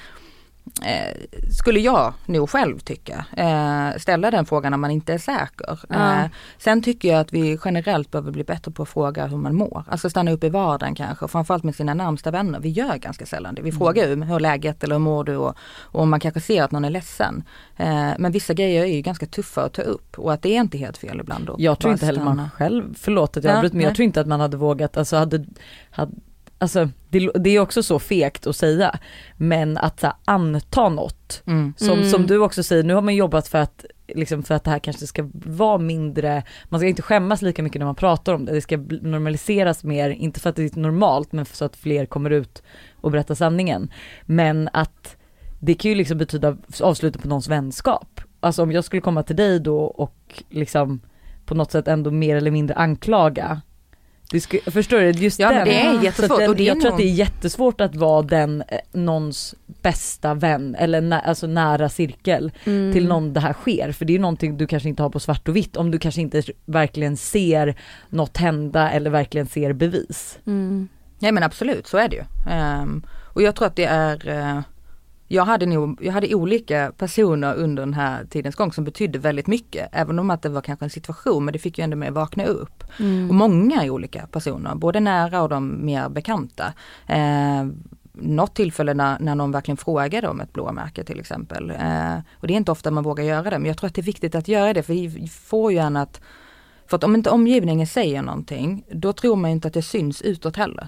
eh, 0.82 1.16
skulle 1.52 1.80
jag 1.80 2.14
nog 2.26 2.50
själv 2.50 2.80
tycka. 2.80 3.26
Eh, 3.38 4.00
ställa 4.00 4.32
den 4.32 4.46
frågan 4.46 4.72
när 4.72 4.78
man 4.78 4.92
inte 4.92 5.14
är 5.14 5.18
säker. 5.18 5.80
Mm. 5.90 6.24
Eh, 6.24 6.32
sen 6.58 6.82
tycker 6.82 7.10
jag 7.10 7.20
att 7.20 7.34
vi 7.34 7.60
generellt 7.66 8.12
behöver 8.12 8.32
bli 8.32 8.44
bättre 8.44 8.72
på 8.72 8.84
att 8.84 8.90
fråga 8.90 9.26
hur 9.26 9.38
man 9.38 9.56
mår. 9.56 9.84
Alltså 9.88 10.10
stanna 10.10 10.32
upp 10.32 10.44
i 10.44 10.50
vardagen 10.50 10.96
kanske, 10.96 11.28
framförallt 11.28 11.64
med 11.64 11.76
sina 11.76 11.94
närmsta 11.94 12.32
vänner. 12.32 12.60
Vi 12.60 12.70
gör 12.70 12.98
ganska 12.98 13.26
sällan 13.26 13.56
det. 13.56 13.62
Vi 13.62 13.70
mm. 13.70 13.80
frågar 13.80 14.08
hur 14.08 14.36
är 14.36 14.40
läget 14.40 14.84
eller 14.84 14.96
hur 14.96 15.00
mår 15.00 15.24
du 15.24 15.36
och, 15.36 15.56
och 15.82 16.08
man 16.08 16.20
kanske 16.20 16.40
ser 16.40 16.64
att 16.64 16.72
någon 16.72 16.86
är 16.86 16.90
ledsen. 16.90 17.44
Eh, 17.78 18.12
men 18.18 18.32
vissa 18.32 18.54
grejer 18.54 18.84
är 18.84 18.96
ju 18.96 19.02
ganska 19.02 19.26
tuffa 19.26 19.64
att 19.64 19.74
ta 19.74 19.82
upp 19.82 20.20
och 20.20 20.34
att 20.34 20.42
det 20.42 20.50
är 20.50 20.62
inte 20.62 20.78
helt 20.78 20.98
fel 20.98 21.20
ibland. 21.20 21.46
Då. 21.46 21.56
Jag 21.58 21.80
tror 21.80 21.94
inte 21.94 22.06
heller 22.06 22.24
man 22.24 22.50
själv, 22.50 22.94
förlåt 22.98 23.38
att 23.38 23.44
jag 23.44 23.56
avbryter, 23.56 23.76
men 23.76 23.86
jag 23.86 23.96
tror 23.96 24.04
inte 24.04 24.22
att 24.22 24.28
man 24.28 24.40
hade 24.40 24.58
vågat, 24.58 24.98
alltså 24.98 25.16
hade, 25.16 25.46
hade 25.92 26.12
alltså 26.60 26.90
det, 27.10 27.32
det, 27.36 27.50
är 27.50 27.60
också 27.60 27.84
så 27.84 28.00
fegt 28.00 28.48
att 28.48 28.56
säga, 28.56 29.00
men 29.38 29.78
att 29.78 30.00
så, 30.00 30.14
anta 30.26 30.90
något. 30.90 31.44
Mm. 31.46 31.74
Som, 31.78 31.98
mm. 32.00 32.10
som 32.10 32.28
du 32.28 32.38
också 32.38 32.64
säger, 32.64 32.84
nu 32.84 32.94
har 32.94 33.02
man 33.02 33.16
jobbat 33.16 33.48
för 33.48 33.58
att, 33.58 33.86
liksom 34.08 34.44
för 34.44 34.56
att 34.56 34.64
det 34.64 34.72
här 34.72 34.80
kanske 34.80 35.08
ska 35.08 35.30
vara 35.34 35.78
mindre, 35.78 36.44
man 36.70 36.80
ska 36.80 36.88
inte 36.88 37.02
skämmas 37.02 37.42
lika 37.42 37.64
mycket 37.64 37.80
när 37.80 37.86
man 37.86 37.96
pratar 37.96 38.34
om 38.34 38.46
det, 38.46 38.52
det 38.52 38.62
ska 38.62 38.78
normaliseras 39.02 39.84
mer, 39.84 40.10
inte 40.10 40.40
för 40.40 40.50
att 40.50 40.56
det 40.56 40.76
är 40.76 40.80
normalt, 40.80 41.32
men 41.32 41.46
så 41.46 41.66
att 41.66 41.76
fler 41.76 42.06
kommer 42.06 42.30
ut 42.30 42.64
och 43.02 43.12
berättar 43.12 43.36
sanningen. 43.36 43.92
Men 44.26 44.70
att 44.74 45.18
det 45.60 45.74
kan 45.74 45.90
ju 45.92 45.96
liksom 45.96 46.18
betyda 46.18 46.58
avslutet 46.82 47.22
på 47.22 47.28
någons 47.28 47.48
vänskap. 47.48 48.22
Alltså 48.40 48.64
om 48.64 48.72
jag 48.72 48.84
skulle 48.84 49.02
komma 49.02 49.24
till 49.24 49.36
dig 49.36 49.60
då 49.60 49.80
och 49.80 50.44
liksom 50.50 51.02
på 51.46 51.56
något 51.56 51.72
sätt 51.72 51.88
ändå 51.88 52.12
mer 52.12 52.36
eller 52.36 52.52
mindre 52.52 52.76
anklaga 52.76 53.62
Sku, 54.38 54.60
förstår 54.66 55.00
du? 55.00 55.12
Just 55.12 55.40
ja, 55.40 55.52
den. 55.52 55.66
det 55.66 55.82
är 55.82 56.04
jättesvårt. 56.04 56.40
Den, 56.40 56.50
och 56.50 56.56
det 56.56 56.64
jag 56.64 56.82
tror 56.82 56.92
att 56.92 56.98
det 56.98 57.04
är 57.04 57.14
jättesvårt 57.14 57.82
att 57.82 57.96
vara 57.96 58.22
den, 58.22 58.64
eh, 58.68 58.78
någons 58.92 59.56
bästa 59.82 60.34
vän 60.34 60.76
eller 60.76 61.02
nä, 61.02 61.20
alltså 61.20 61.48
nära 61.48 61.90
cirkel 61.90 62.52
mm. 62.66 62.94
till 62.94 63.08
någon 63.08 63.34
det 63.34 63.40
här 63.40 63.54
sker. 63.54 63.92
För 63.92 64.06
det 64.06 64.16
är 64.16 64.20
någonting 64.20 64.58
du 64.58 64.68
kanske 64.68 64.90
inte 64.90 65.04
har 65.04 65.10
på 65.10 65.20
svart 65.20 65.48
och 65.48 65.56
vitt 65.56 65.78
om 65.78 65.92
du 65.92 66.00
kanske 66.00 66.22
inte 66.22 66.44
verkligen 66.66 67.18
ser 67.18 67.76
något 68.10 68.38
hända 68.38 68.92
eller 68.92 69.10
verkligen 69.10 69.48
ser 69.48 69.74
bevis. 69.74 70.40
Mm. 70.48 70.88
Nej 71.20 71.32
men 71.32 71.44
absolut, 71.44 71.88
så 71.88 71.98
är 71.98 72.10
det 72.10 72.16
ju. 72.16 72.24
Um, 72.54 73.04
och 73.34 73.42
jag 73.42 73.56
tror 73.56 73.68
att 73.68 73.76
det 73.76 73.86
är 73.86 74.28
uh, 74.28 74.62
jag 75.32 75.46
hade 75.46 75.66
nog, 75.66 76.00
jag 76.02 76.14
hade 76.14 76.36
olika 76.36 76.92
personer 76.98 77.56
under 77.56 77.84
den 77.84 77.94
här 77.94 78.26
tidens 78.26 78.56
gång 78.56 78.72
som 78.74 78.84
betydde 78.84 79.20
väldigt 79.20 79.48
mycket. 79.48 79.90
Även 79.92 80.20
om 80.20 80.30
att 80.30 80.42
det 80.42 80.50
var 80.50 80.62
kanske 80.62 80.86
en 80.86 80.90
situation 80.90 81.46
men 81.46 81.52
det 81.54 81.60
fick 81.60 81.78
ju 81.78 81.84
ändå 81.84 81.98
mig 81.98 82.12
vakna 82.12 82.46
upp. 82.46 82.84
Mm. 83.00 83.30
Och 83.30 83.36
många 83.36 83.84
olika 83.84 84.28
personer, 84.28 84.76
både 84.76 85.00
nära 85.00 85.42
och 85.42 85.50
de 85.50 85.86
mer 85.86 86.10
bekanta. 86.10 86.74
Eh, 87.08 87.66
något 88.14 88.56
tillfälle 88.56 88.94
när, 88.94 89.20
när 89.20 89.36
någon 89.36 89.52
verkligen 89.52 89.78
frågade 89.78 90.28
om 90.28 90.42
ett 90.42 90.54
blåmärke 90.54 91.04
till 91.04 91.20
exempel. 91.20 91.70
Eh, 91.70 92.18
och 92.32 92.48
det 92.48 92.54
är 92.54 92.58
inte 92.58 92.72
ofta 92.72 92.92
man 92.92 93.04
vågar 93.04 93.24
göra 93.24 93.50
det 93.50 93.60
men 93.60 93.66
jag 93.66 93.78
tror 93.78 93.88
att 93.88 93.96
det 93.96 94.02
är 94.02 94.04
viktigt 94.04 94.36
att 94.36 94.48
göra 94.48 94.74
det 94.74 94.84
för 94.84 94.94
vi 94.94 95.28
får 95.28 95.72
ju 95.72 95.78
gärna 95.78 96.02
att 96.02 96.22
för 96.88 96.98
att 96.98 97.04
om 97.04 97.16
inte 97.16 97.30
omgivningen 97.30 97.88
säger 97.88 98.22
någonting, 98.22 98.84
då 98.92 99.14
tror 99.14 99.36
man 99.36 99.52
inte 99.52 99.68
att 99.68 99.74
det 99.74 99.82
syns 99.82 100.22
utåt 100.22 100.56
heller. 100.56 100.88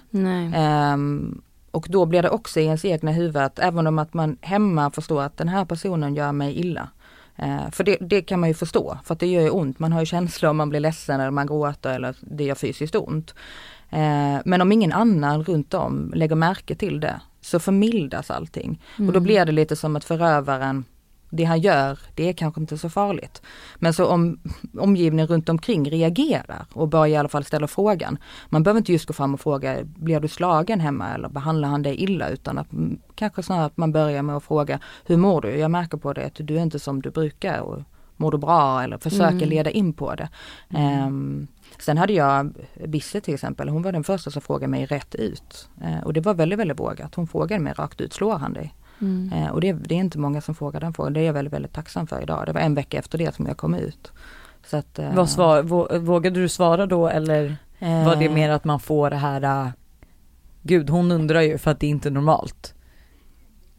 Um, 0.93 1.41
och 1.72 1.86
då 1.90 2.06
blir 2.06 2.22
det 2.22 2.30
också 2.30 2.60
i 2.60 2.64
ens 2.64 2.86
egna 2.86 3.12
huvud 3.12 3.38
att 3.38 3.60
även 3.60 3.88
om 3.88 4.00
att 4.00 4.14
man 4.14 4.38
hemma 4.42 4.92
förstår 4.92 5.22
att 5.22 5.38
den 5.38 5.48
här 5.48 5.66
personen 5.66 6.16
gör 6.16 6.32
mig 6.32 6.60
illa. 6.60 6.90
Eh, 7.36 7.70
för 7.72 7.84
det, 7.84 7.98
det, 8.02 8.22
kan 8.22 8.40
man 8.40 8.50
ju 8.50 8.56
förstå, 8.56 8.98
för 9.06 9.14
att 9.14 9.20
det 9.20 9.28
gör 9.28 9.42
ju 9.42 9.50
ont. 9.50 9.80
Man 9.80 9.92
har 9.92 10.00
ju 10.00 10.06
känslor 10.06 10.50
om 10.50 10.58
man 10.58 10.70
blir 10.70 10.80
ledsen 10.80 11.20
eller 11.20 11.32
man 11.32 11.48
gråter 11.48 11.94
eller 11.94 12.16
det 12.20 12.44
gör 12.44 12.56
fysiskt 12.56 12.96
ont. 12.96 13.36
Eh, 13.90 14.38
men 14.46 14.62
om 14.62 14.72
ingen 14.72 14.92
annan 14.92 15.44
runt 15.44 15.74
om 15.74 16.12
lägger 16.16 16.36
märke 16.36 16.76
till 16.76 17.00
det 17.00 17.22
så 17.42 17.60
förmildas 17.60 18.32
allting. 18.32 18.82
Mm. 18.98 19.10
Och 19.10 19.14
då 19.14 19.20
blir 19.20 19.46
det 19.46 19.52
lite 19.52 19.76
som 19.76 19.96
att 19.96 20.04
förövaren 20.04 20.86
det 21.32 21.44
han 21.44 21.60
gör, 21.60 22.00
det 22.15 22.30
är 22.30 22.34
kanske 22.34 22.62
inte 22.62 22.78
så 22.78 22.89
farligt. 22.89 23.41
Men 23.76 23.94
så 23.94 24.06
om 24.06 24.39
omgivningen 24.78 25.28
runt 25.28 25.50
omkring 25.50 25.89
reagerar 25.89 26.65
och 26.74 26.88
börjar 26.88 27.08
i 27.08 27.17
alla 27.17 27.30
fall 27.30 27.44
ställa 27.44 27.67
frågan. 27.67 28.17
Man 28.50 28.63
behöver 28.63 28.78
inte 28.78 28.91
just 28.91 29.06
gå 29.06 29.13
fram 29.13 29.34
och 29.34 29.41
fråga, 29.41 29.78
blir 29.84 30.20
du 30.20 30.28
slagen 30.28 30.80
hemma 30.80 31.13
eller 31.13 31.30
behandlar 31.30 31.70
han 31.70 31.84
dig 31.84 31.96
illa? 32.04 32.30
Utan 32.30 32.58
att 32.58 32.67
kanske 33.15 33.44
snarare 33.44 33.65
att 33.65 33.78
man 33.78 33.91
börjar 33.91 34.22
med 34.22 34.36
att 34.36 34.44
fråga, 34.44 34.80
hur 35.06 35.17
mår 35.17 35.41
du? 35.41 35.50
Jag 35.50 35.72
märker 35.72 35.98
på 35.98 36.13
det 36.13 36.26
att 36.26 36.36
du 36.36 36.58
är 36.58 36.62
inte 36.62 36.80
som 36.80 37.02
du 37.02 37.12
brukar. 37.12 37.60
Och 37.60 37.80
mår 38.17 38.32
du 38.32 38.38
bra? 38.38 38.84
Eller 38.84 38.98
försöker 38.98 39.36
mm. 39.36 39.50
leda 39.50 39.70
in 39.70 39.94
på 39.94 40.15
det. 40.15 40.30
Mm. 40.70 41.08
Um, 41.08 41.48
Sen 41.80 41.98
hade 41.98 42.13
jag 42.13 42.54
Bisse 42.88 43.22
till 43.22 43.34
exempel, 43.34 43.70
hon 43.70 43.82
var 43.82 43.91
den 43.91 44.04
första 44.04 44.32
som 44.32 44.41
frågade 44.41 44.67
mig 44.67 44.86
rätt 44.86 45.15
ut. 45.15 45.70
Eh, 45.82 46.04
och 46.04 46.13
det 46.13 46.22
var 46.22 46.34
väldigt, 46.34 46.60
väldigt 46.60 46.80
vågat. 46.80 47.15
Hon 47.15 47.28
frågade 47.28 47.63
mig 47.63 47.74
rakt 47.74 48.02
ut, 48.02 48.13
slår 48.13 48.38
han 48.38 48.54
dig? 48.54 48.74
Mm. 49.02 49.34
Eh, 49.34 49.50
och 49.50 49.62
det, 49.62 49.74
det, 49.74 49.96
är 49.96 50.00
inte 50.00 50.20
många 50.20 50.42
som 50.42 50.56
frågar 50.56 50.80
den 50.80 50.94
frågan. 50.94 51.14
Det 51.14 51.20
är 51.20 51.26
jag 51.26 51.34
väldigt, 51.34 51.54
väldigt 51.54 51.74
tacksam 51.74 52.08
för 52.08 52.22
idag. 52.22 52.46
Det 52.46 52.52
var 52.52 52.62
en 52.62 52.76
vecka 52.76 53.00
efter 53.00 53.18
det 53.18 53.36
som 53.36 53.46
jag 53.46 53.58
kom 53.58 53.76
ut. 53.76 54.12
Så 54.66 54.78
att, 54.78 55.00
eh, 55.00 55.16
Vad 55.16 55.30
svar, 55.30 55.64
vågade 56.00 56.40
du 56.40 56.50
svara 56.50 56.86
då 56.86 57.08
eller 57.08 57.58
var 57.80 58.16
det 58.16 58.30
mer 58.30 58.50
att 58.50 58.64
man 58.64 58.80
får 58.80 59.10
det 59.10 59.16
här 59.16 59.66
äh, 59.66 59.70
Gud 60.62 60.90
hon 60.90 61.12
undrar 61.12 61.42
ju 61.42 61.58
för 61.58 61.72
att 61.72 61.80
det 61.80 61.88
är 61.88 61.92
inte 61.92 62.10
normalt. 62.10 62.74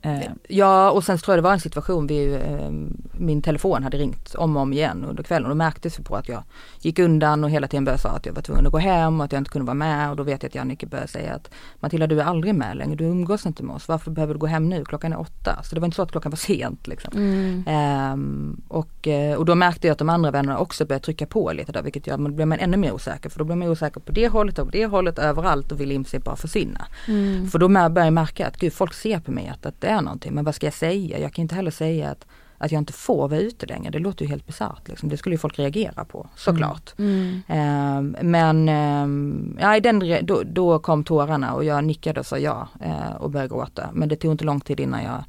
Eh. 0.03 0.21
Ja 0.49 0.91
och 0.91 1.05
sen 1.05 1.19
tror 1.19 1.33
jag 1.33 1.39
det 1.39 1.49
var 1.49 1.53
en 1.53 1.61
situation, 1.61 2.07
vi, 2.07 2.35
eh, 2.35 2.71
min 3.13 3.43
telefon 3.43 3.83
hade 3.83 3.97
ringt 3.97 4.35
om 4.35 4.57
och 4.57 4.63
om 4.63 4.73
igen 4.73 5.05
under 5.09 5.23
kvällen 5.23 5.45
och 5.45 5.49
då 5.49 5.55
märktes 5.55 5.97
det 5.97 6.03
på 6.03 6.17
att 6.17 6.29
jag 6.29 6.43
gick 6.81 6.99
undan 6.99 7.45
och 7.45 7.51
hela 7.51 7.69
tiden 7.69 7.85
började 7.85 8.03
säga 8.03 8.15
att 8.15 8.27
jag 8.27 8.33
var 8.33 8.43
tvungen 8.43 8.67
att 8.67 8.73
gå 8.73 8.79
hem 8.79 9.21
och 9.21 9.25
att 9.25 9.33
jag 9.33 9.41
inte 9.41 9.51
kunde 9.51 9.67
vara 9.67 9.75
med 9.75 10.11
och 10.11 10.17
då 10.17 10.23
vet 10.23 10.43
jag 10.43 10.49
att 10.49 10.55
Jannike 10.55 10.87
började 10.87 11.09
säga 11.09 11.35
att 11.35 11.51
Matilda 11.81 12.07
du 12.07 12.21
är 12.21 12.25
aldrig 12.25 12.55
med 12.55 12.77
längre, 12.77 12.97
du 12.97 13.05
umgås 13.05 13.47
inte 13.47 13.63
med 13.63 13.77
oss, 13.77 13.89
varför 13.89 14.11
behöver 14.11 14.35
du 14.35 14.41
gå 14.41 14.47
hem 14.47 14.69
nu? 14.69 14.85
Klockan 14.85 15.13
är 15.13 15.21
åtta. 15.21 15.63
Så 15.65 15.75
det 15.75 15.81
var 15.81 15.87
inte 15.87 15.97
så 15.97 16.03
att 16.03 16.11
klockan 16.11 16.31
var 16.31 16.37
sent 16.37 16.87
liksom. 16.87 17.13
Mm. 17.17 17.65
Eh, 17.67 18.77
och, 18.77 19.09
och 19.39 19.45
då 19.45 19.55
märkte 19.55 19.87
jag 19.87 19.93
att 19.93 19.99
de 19.99 20.09
andra 20.09 20.31
vännerna 20.31 20.59
också 20.59 20.85
började 20.87 21.05
trycka 21.05 21.27
på 21.27 21.53
lite 21.53 21.73
där 21.73 21.83
vilket 21.83 22.07
gör 22.07 22.15
att 22.15 22.21
man 22.21 22.37
blir 22.37 22.47
man 22.47 22.59
ännu 22.59 22.77
mer 22.77 22.93
osäker 22.93 23.31
för 23.31 23.39
då 23.39 23.45
blir 23.45 23.57
man 23.57 23.69
osäker 23.69 24.01
på 24.01 24.13
det 24.13 24.29
hållet 24.29 24.59
och 24.59 24.67
på 24.67 24.73
det 24.73 24.87
hållet 24.87 25.19
överallt 25.19 25.73
och 25.73 25.81
vill 25.81 25.93
i 25.93 26.19
bara 26.25 26.37
försvinna. 26.37 26.87
Mm. 27.09 27.51
För 27.51 27.59
då 27.59 27.69
börjar 27.69 28.07
jag 28.07 28.13
märka 28.13 28.47
att 28.47 28.57
gud 28.57 28.73
folk 28.73 28.95
ser 28.95 29.21
på 29.21 29.31
mig 29.31 29.49
att, 29.49 29.67
att 29.67 29.81
det 29.81 29.92
är 29.93 30.01
någonting 30.01 30.35
men 30.35 30.45
vad 30.45 30.55
ska 30.55 30.67
jag 30.67 30.75
säga? 30.75 31.19
Jag 31.19 31.33
kan 31.33 31.43
inte 31.43 31.55
heller 31.55 31.71
säga 31.71 32.11
att, 32.11 32.27
att 32.59 32.73
jag 32.73 32.79
inte 32.79 32.93
får 32.93 33.29
vara 33.29 33.41
ute 33.41 33.67
längre. 33.67 33.91
Det 33.91 33.99
låter 33.99 34.25
ju 34.25 34.31
helt 34.31 34.47
bisarrt. 34.47 34.89
Liksom. 34.89 35.09
Det 35.09 35.17
skulle 35.17 35.35
ju 35.35 35.39
folk 35.39 35.59
reagera 35.59 36.05
på 36.05 36.29
såklart. 36.37 36.99
Mm. 36.99 37.43
Mm. 37.47 38.15
Uh, 38.15 38.23
men 38.23 38.69
uh, 38.69 39.63
ja, 39.63 39.81
den, 39.81 40.27
då, 40.27 40.43
då, 40.43 40.79
kom 40.79 41.05
tårarna 41.05 41.55
och 41.55 41.65
jag 41.65 41.85
nickade 41.85 42.21
och 42.21 42.27
sa 42.27 42.39
ja 42.39 42.69
uh, 42.87 43.17
och 43.17 43.31
började 43.31 43.55
gråta. 43.55 43.91
Men 43.93 44.09
det 44.09 44.17
tog 44.17 44.33
inte 44.33 44.45
lång 44.45 44.61
tid 44.61 44.81
innan 44.81 45.03
jag 45.03 45.25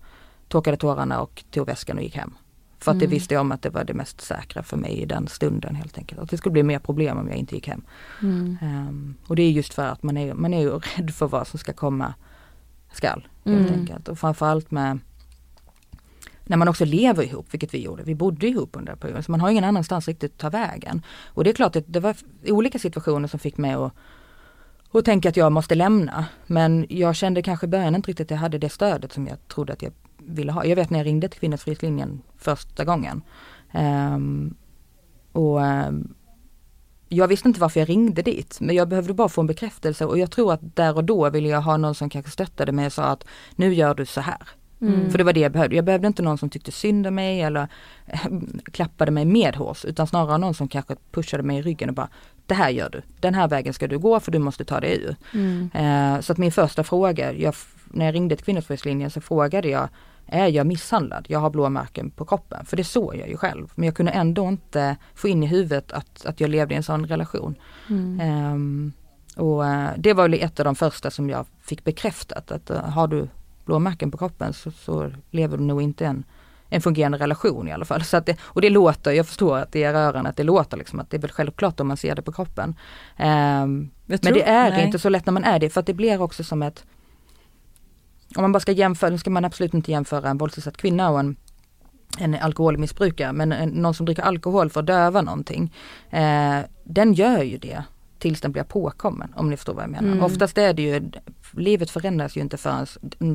torkade 0.48 0.78
tårarna 0.78 1.22
och 1.22 1.44
tog 1.52 1.68
väskan 1.68 1.98
och 1.98 2.04
gick 2.04 2.16
hem. 2.16 2.34
För 2.84 2.92
att 2.92 2.96
mm. 2.96 3.10
det 3.10 3.16
visste 3.16 3.34
jag 3.34 3.42
om 3.42 3.52
att 3.52 3.62
det 3.62 3.70
var 3.70 3.84
det 3.84 3.94
mest 3.94 4.22
säkra 4.22 4.64
för 4.64 4.78
mig 4.78 4.92
i 4.92 5.06
den 5.06 5.28
stunden 5.28 5.76
helt 5.76 5.98
enkelt. 5.98 6.22
Att 6.22 6.30
det 6.30 6.38
skulle 6.38 6.54
bli 6.54 6.64
mer 6.64 6.80
problem 6.80 7.18
om 7.18 7.28
jag 7.28 7.38
inte 7.38 7.56
gick 7.56 7.68
hem. 7.68 7.84
Mm. 8.22 8.58
Um, 8.62 9.16
och 9.28 9.36
det 9.36 9.44
är 9.44 9.52
just 9.52 9.74
för 9.74 9.86
att 9.86 10.04
man 10.04 10.18
är, 10.18 10.34
man 10.34 10.54
är 10.54 10.62
ju 10.62 10.70
rädd 10.98 11.14
för 11.14 11.28
vad 11.28 11.48
som 11.48 11.60
ska 11.60 11.74
komma 11.74 12.14
skall. 12.94 13.28
Helt 13.46 13.70
mm. 13.70 13.80
enkelt. 13.80 14.08
Och 14.08 14.20
framförallt 14.20 14.72
med 14.72 15.00
när 16.46 16.58
man 16.58 16.68
också 16.68 16.86
lever 16.86 17.24
ihop, 17.24 17.48
vilket 17.52 17.74
vi 17.74 17.82
gjorde. 17.82 18.04
Vi 18.04 18.16
bodde 18.16 18.48
ihop 18.48 18.70
under 18.74 18.96
perioden, 18.96 19.24
så 19.24 19.32
man 19.32 19.42
har 19.42 19.50
ingen 19.50 19.64
annanstans 19.64 20.08
riktigt 20.08 20.32
att 20.32 20.38
ta 20.38 20.50
vägen. 20.50 21.02
Och 21.26 21.44
det 21.44 21.50
är 21.50 21.54
klart 21.54 21.76
att 21.76 21.84
det 21.88 22.00
var 22.00 22.16
olika 22.46 22.80
situationer 22.80 23.28
som 23.28 23.40
fick 23.40 23.58
mig 23.58 23.74
att 23.74 23.94
och 24.94 25.06
tänka 25.06 25.30
att 25.30 25.38
jag 25.38 25.52
måste 25.52 25.76
lämna. 25.76 26.26
Men 26.48 26.86
jag 26.90 27.16
kände 27.16 27.42
kanske 27.42 27.66
i 27.66 27.70
början 27.70 27.96
inte 27.96 28.12
riktigt 28.12 28.28
att 28.28 28.32
jag 28.32 28.38
hade 28.38 28.58
det 28.58 28.70
stödet 28.70 29.14
som 29.14 29.28
jag 29.28 29.48
trodde 29.48 29.74
att 29.74 29.82
jag 29.82 29.92
ville 30.18 30.52
ha. 30.52 30.66
Jag 30.66 30.76
vet 30.76 30.90
när 30.90 31.00
jag 31.00 31.06
ringde 31.06 31.28
till 31.30 31.40
Kvinnofridslinjen 31.40 32.22
första 32.38 32.86
gången. 32.86 33.22
Um, 33.74 34.56
och 35.32 35.62
um, 35.62 36.14
jag 37.14 37.28
visste 37.28 37.48
inte 37.48 37.60
varför 37.60 37.80
jag 37.80 37.90
ringde 37.90 38.22
dit 38.22 38.58
men 38.62 38.76
jag 38.76 38.88
behövde 38.88 39.14
bara 39.14 39.30
få 39.30 39.42
en 39.42 39.48
bekräftelse 39.48 40.06
och 40.06 40.20
jag 40.20 40.32
tror 40.32 40.54
att 40.54 40.76
där 40.76 40.96
och 40.96 41.04
då 41.04 41.30
ville 41.30 41.50
jag 41.50 41.62
ha 41.62 41.78
någon 41.78 41.96
som 41.96 42.10
kanske 42.10 42.32
stöttade 42.32 42.72
mig 42.72 42.86
och 42.86 42.94
sa 42.94 43.04
att 43.04 43.26
nu 43.56 43.74
gör 43.74 43.96
du 43.96 44.06
så 44.06 44.22
här. 44.22 44.38
Mm. 44.82 45.12
För 45.12 45.18
det 45.18 45.24
var 45.24 45.34
det 45.34 45.40
jag 45.40 45.52
behövde. 45.52 45.76
Jag 45.76 45.86
behövde 45.86 46.08
inte 46.08 46.22
någon 46.22 46.38
som 46.38 46.50
tyckte 46.50 46.72
synd 46.72 47.08
om 47.08 47.16
mig 47.16 47.42
eller 47.42 47.68
klappade 48.72 49.12
mig 49.12 49.26
medhårs 49.26 49.86
utan 49.86 50.08
snarare 50.08 50.38
någon 50.38 50.54
som 50.54 50.68
kanske 50.68 50.96
pushade 51.12 51.44
mig 51.44 51.58
i 51.58 51.62
ryggen 51.62 51.90
och 51.90 51.96
bara 51.96 52.10
Det 52.46 52.54
här 52.54 52.70
gör 52.70 52.90
du, 52.90 53.02
den 53.20 53.34
här 53.34 53.48
vägen 53.48 53.74
ska 53.74 53.88
du 53.88 54.00
gå 54.00 54.20
för 54.20 54.32
du 54.32 54.40
måste 54.40 54.66
ta 54.66 54.80
dig 54.80 55.02
ur. 55.04 55.16
Mm. 55.34 55.70
Uh, 55.76 56.22
så 56.22 56.32
att 56.32 56.38
min 56.38 56.52
första 56.52 56.84
fråga, 56.84 57.34
jag, 57.34 57.56
när 57.86 58.06
jag 58.06 58.16
ringde 58.16 58.36
till 58.36 58.46
Kvinnofridslinjen 58.46 59.12
så 59.12 59.22
frågade 59.22 59.70
jag 59.70 59.90
är 60.28 60.48
jag 60.48 60.68
misshandlad? 60.68 61.26
Jag 61.30 61.40
har 61.40 61.50
blåmärken 61.50 62.12
på 62.12 62.26
kroppen. 62.26 62.66
För 62.66 62.78
det 62.78 62.84
såg 62.84 63.16
jag 63.16 63.30
ju 63.30 63.38
själv. 63.38 63.72
Men 63.76 63.86
jag 63.86 63.96
kunde 63.96 64.12
ändå 64.12 64.48
inte 64.48 64.98
få 65.16 65.28
in 65.28 65.44
i 65.44 65.48
huvudet 65.48 65.92
att, 65.92 66.26
att 66.26 66.40
jag 66.40 66.50
levde 66.50 66.74
i 66.74 66.78
en 66.78 66.84
sån 66.84 67.06
relation. 67.06 67.56
Mm. 67.90 68.54
Um, 68.54 68.94
och 69.36 69.64
uh, 69.64 69.88
det 69.98 70.14
var 70.14 70.34
ett 70.34 70.60
av 70.60 70.66
de 70.66 70.76
första 70.76 71.12
som 71.12 71.30
jag 71.30 71.46
fick 71.62 71.84
bekräftat. 71.84 72.52
Att 72.52 72.72
uh, 72.72 72.78
har 72.78 73.08
du 73.08 73.28
blåmärken 73.66 74.12
på 74.12 74.18
kroppen 74.18 74.54
så, 74.54 74.72
så 74.72 75.12
lever 75.32 75.58
du 75.58 75.64
nog 75.64 75.82
inte 75.82 76.06
en, 76.06 76.24
en 76.70 76.82
fungerande 76.82 77.18
relation 77.18 77.68
i 77.68 77.72
alla 77.72 77.86
fall. 77.86 78.04
Så 78.04 78.18
att 78.18 78.26
det, 78.26 78.38
och 78.42 78.62
det 78.62 78.70
låter, 78.70 79.12
jag 79.12 79.28
förstår 79.28 79.58
att 79.58 79.72
det 79.72 79.84
är 79.84 79.94
rörande 79.94 80.30
att 80.30 80.38
det 80.38 80.44
låter 80.44 80.78
liksom 80.78 81.00
att 81.00 81.10
det 81.10 81.18
är 81.18 81.22
väl 81.22 81.32
självklart 81.32 81.80
om 81.80 81.88
man 81.88 81.98
ser 81.98 82.16
det 82.16 82.22
på 82.22 82.32
kroppen. 82.32 82.70
Um, 83.20 83.92
men 84.06 84.20
det 84.34 84.44
är 84.44 84.72
nej. 84.72 84.86
inte 84.86 85.00
så 85.00 85.10
lätt 85.10 85.26
när 85.26 85.34
man 85.34 85.44
är 85.44 85.60
det 85.60 85.70
för 85.70 85.80
att 85.80 85.86
det 85.86 85.94
blir 85.94 86.22
också 86.22 86.44
som 86.44 86.62
ett 86.62 86.86
om 88.36 88.42
man 88.42 88.52
bara 88.52 88.60
ska 88.60 88.72
jämföra, 88.72 89.10
nu 89.10 89.18
ska 89.18 89.30
man 89.30 89.46
absolut 89.46 89.74
inte 89.74 89.92
jämföra 89.92 90.30
en 90.30 90.38
våldsutsatt 90.38 90.78
kvinna 90.78 91.10
och 91.10 91.20
en 91.20 91.36
en 92.18 92.36
alkoholmissbrukare, 92.36 93.34
men 93.34 93.52
en, 93.52 93.70
någon 93.70 93.94
som 93.94 94.06
dricker 94.06 94.24
alkohol 94.24 94.70
för 94.70 94.80
att 94.80 94.86
döva 94.86 95.22
någonting. 95.22 95.74
Eh, 96.10 96.60
den 96.84 97.14
gör 97.14 97.44
ju 97.44 97.58
det 97.58 97.84
tills 98.20 98.42
den 98.42 98.52
blir 98.52 98.64
påkommen 98.64 99.34
om 99.36 99.50
ni 99.50 99.58
förstår 99.58 99.74
vad 99.74 99.84
jag 99.84 99.92
menar. 99.92 100.12
Mm. 100.12 100.24
Oftast 100.24 100.58
är 100.58 100.74
det 100.74 100.82
ju, 100.82 101.12
livet 101.52 101.90
förändras 101.90 102.38
ju 102.38 102.42
inte 102.42 102.58
förrän 102.58 102.88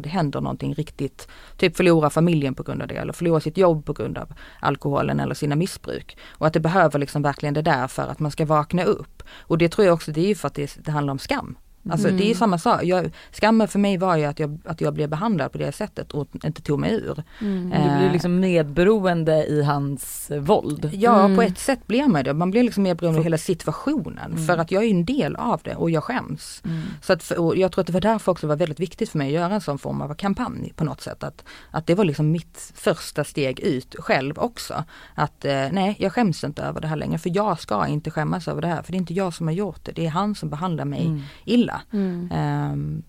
det 0.03 0.09
händer 0.09 0.41
någonting 0.41 0.75
riktigt. 0.75 1.29
Typ 1.57 1.77
förlora 1.77 2.11
familjen 2.11 2.55
på 2.55 2.63
grund 2.63 2.83
av 2.83 2.89
det 2.89 2.95
eller 2.95 3.13
förlora 3.13 3.41
sitt 3.41 3.57
jobb 3.57 3.85
på 3.85 3.93
grund 3.93 4.19
av 4.19 4.35
alkoholen 4.61 5.21
eller 5.21 5.35
sina 5.35 5.57
missbruk. 5.57 6.17
Och 6.29 6.47
att 6.47 6.53
det 6.53 6.61
behöver 6.61 6.99
liksom 6.99 7.23
verkligen 7.23 7.55
det 7.55 7.63
där 7.63 7.89
för 7.89 8.03
att 8.03 8.19
man 8.19 8.31
ska 8.31 8.47
vakna 8.47 8.85
upp. 8.85 9.23
Och 9.31 9.59
det 9.59 9.69
tror 9.69 9.87
jag 9.87 9.95
också 9.95 10.13
det 10.13 10.21
är 10.21 10.29
ju 10.29 10.35
för 10.35 10.47
att 10.47 10.55
det, 10.55 10.79
det 10.85 10.91
handlar 10.91 11.13
om 11.13 11.19
skam. 11.19 11.57
Alltså 11.91 12.09
mm. 12.09 12.19
det 12.19 12.25
är 12.25 12.27
mm. 12.27 12.39
samma 12.39 12.59
sak. 12.59 12.85
Jag, 12.85 13.11
skammen 13.33 13.69
för 13.69 13.79
mig 13.79 13.99
var 13.99 14.17
ju 14.17 14.25
att 14.25 14.39
jag, 14.39 14.59
att 14.65 14.81
jag 14.81 14.95
blev 14.95 15.09
behandlad 15.09 15.53
på 15.53 15.59
det 15.59 15.73
sättet 15.73 16.13
och 16.13 16.29
inte 16.45 16.63
tog 16.63 16.79
mig 16.81 16.93
ur. 16.93 17.23
Mm. 17.41 17.71
Du 17.71 17.99
blir 17.99 18.13
liksom 18.13 18.41
medberoende 18.41 19.47
i 19.47 19.63
hans 19.63 20.31
våld. 20.41 20.91
Ja 20.93 21.25
mm. 21.25 21.37
på 21.37 21.43
ett 21.43 21.59
sätt 21.59 21.87
blir 21.87 22.09
man 22.09 22.25
det. 22.25 22.35
Man 22.35 22.51
blir 22.51 22.63
liksom 22.63 22.83
medberoende 22.83 23.19
av 23.19 23.25
hela 23.25 23.39
situationen 23.39 24.33
mm. 24.33 24.47
för 24.47 24.59
att 24.59 24.71
jag 24.71 24.85
är 24.85 24.91
en 24.91 25.05
del 25.05 25.37
av 25.37 25.61
det 25.65 25.75
och 25.75 25.91
jag 25.91 26.05
skäms. 26.05 26.63
Mm. 26.65 26.83
Så 27.03 27.13
att, 27.13 27.33
jag 27.57 27.73
tror 27.73 27.81
att 27.81 27.87
det 27.87 27.93
var 27.93 28.01
därför 28.01 28.33
också 28.33 28.47
var 28.47 28.57
väldigt 28.57 28.81
viktigt 28.81 29.11
för 29.11 29.19
mig 29.19 29.27
att 29.27 29.43
göra 29.43 29.55
en 29.55 29.61
sån 29.61 29.79
form 29.79 30.01
av 30.01 30.15
kampanj 30.15 30.73
på 30.77 30.85
något 30.85 31.01
sätt. 31.01 31.25
Att, 31.25 31.45
att 31.71 31.87
det 31.87 31.95
var 31.95 32.05
liksom 32.05 32.31
mitt 32.31 32.73
första 32.75 33.25
steg 33.25 33.61
ut 33.61 33.97
själv 33.99 34.39
också. 34.39 34.85
Att 35.15 35.45
eh, 35.45 35.67
nej 35.73 35.97
jag 35.99 36.13
skäms 36.13 36.45
inte 36.45 36.63
över 36.63 36.81
det 36.81 36.89
här 36.89 36.97
längre 36.97 37.19
för 37.19 37.37
jag 37.37 37.61
ska 37.61 37.87
inte 37.87 38.11
skämmas 38.11 38.49
över 38.49 38.63
det 38.63 38.69
här 38.69 38.83
för 38.83 38.93
det 38.93 38.97
är 38.97 39.01
inte 39.01 39.15
jag 39.15 39.35
som 39.35 39.47
har 39.47 39.55
gjort 39.55 39.85
det. 39.85 39.93
Det 39.93 40.07
är 40.07 40.11
han 40.11 40.35
som 40.35 40.51
behandlar 40.51 40.85
mig 40.85 41.23
illa. 41.45 41.78
Mm. 41.93 42.31
Um, 42.33 43.03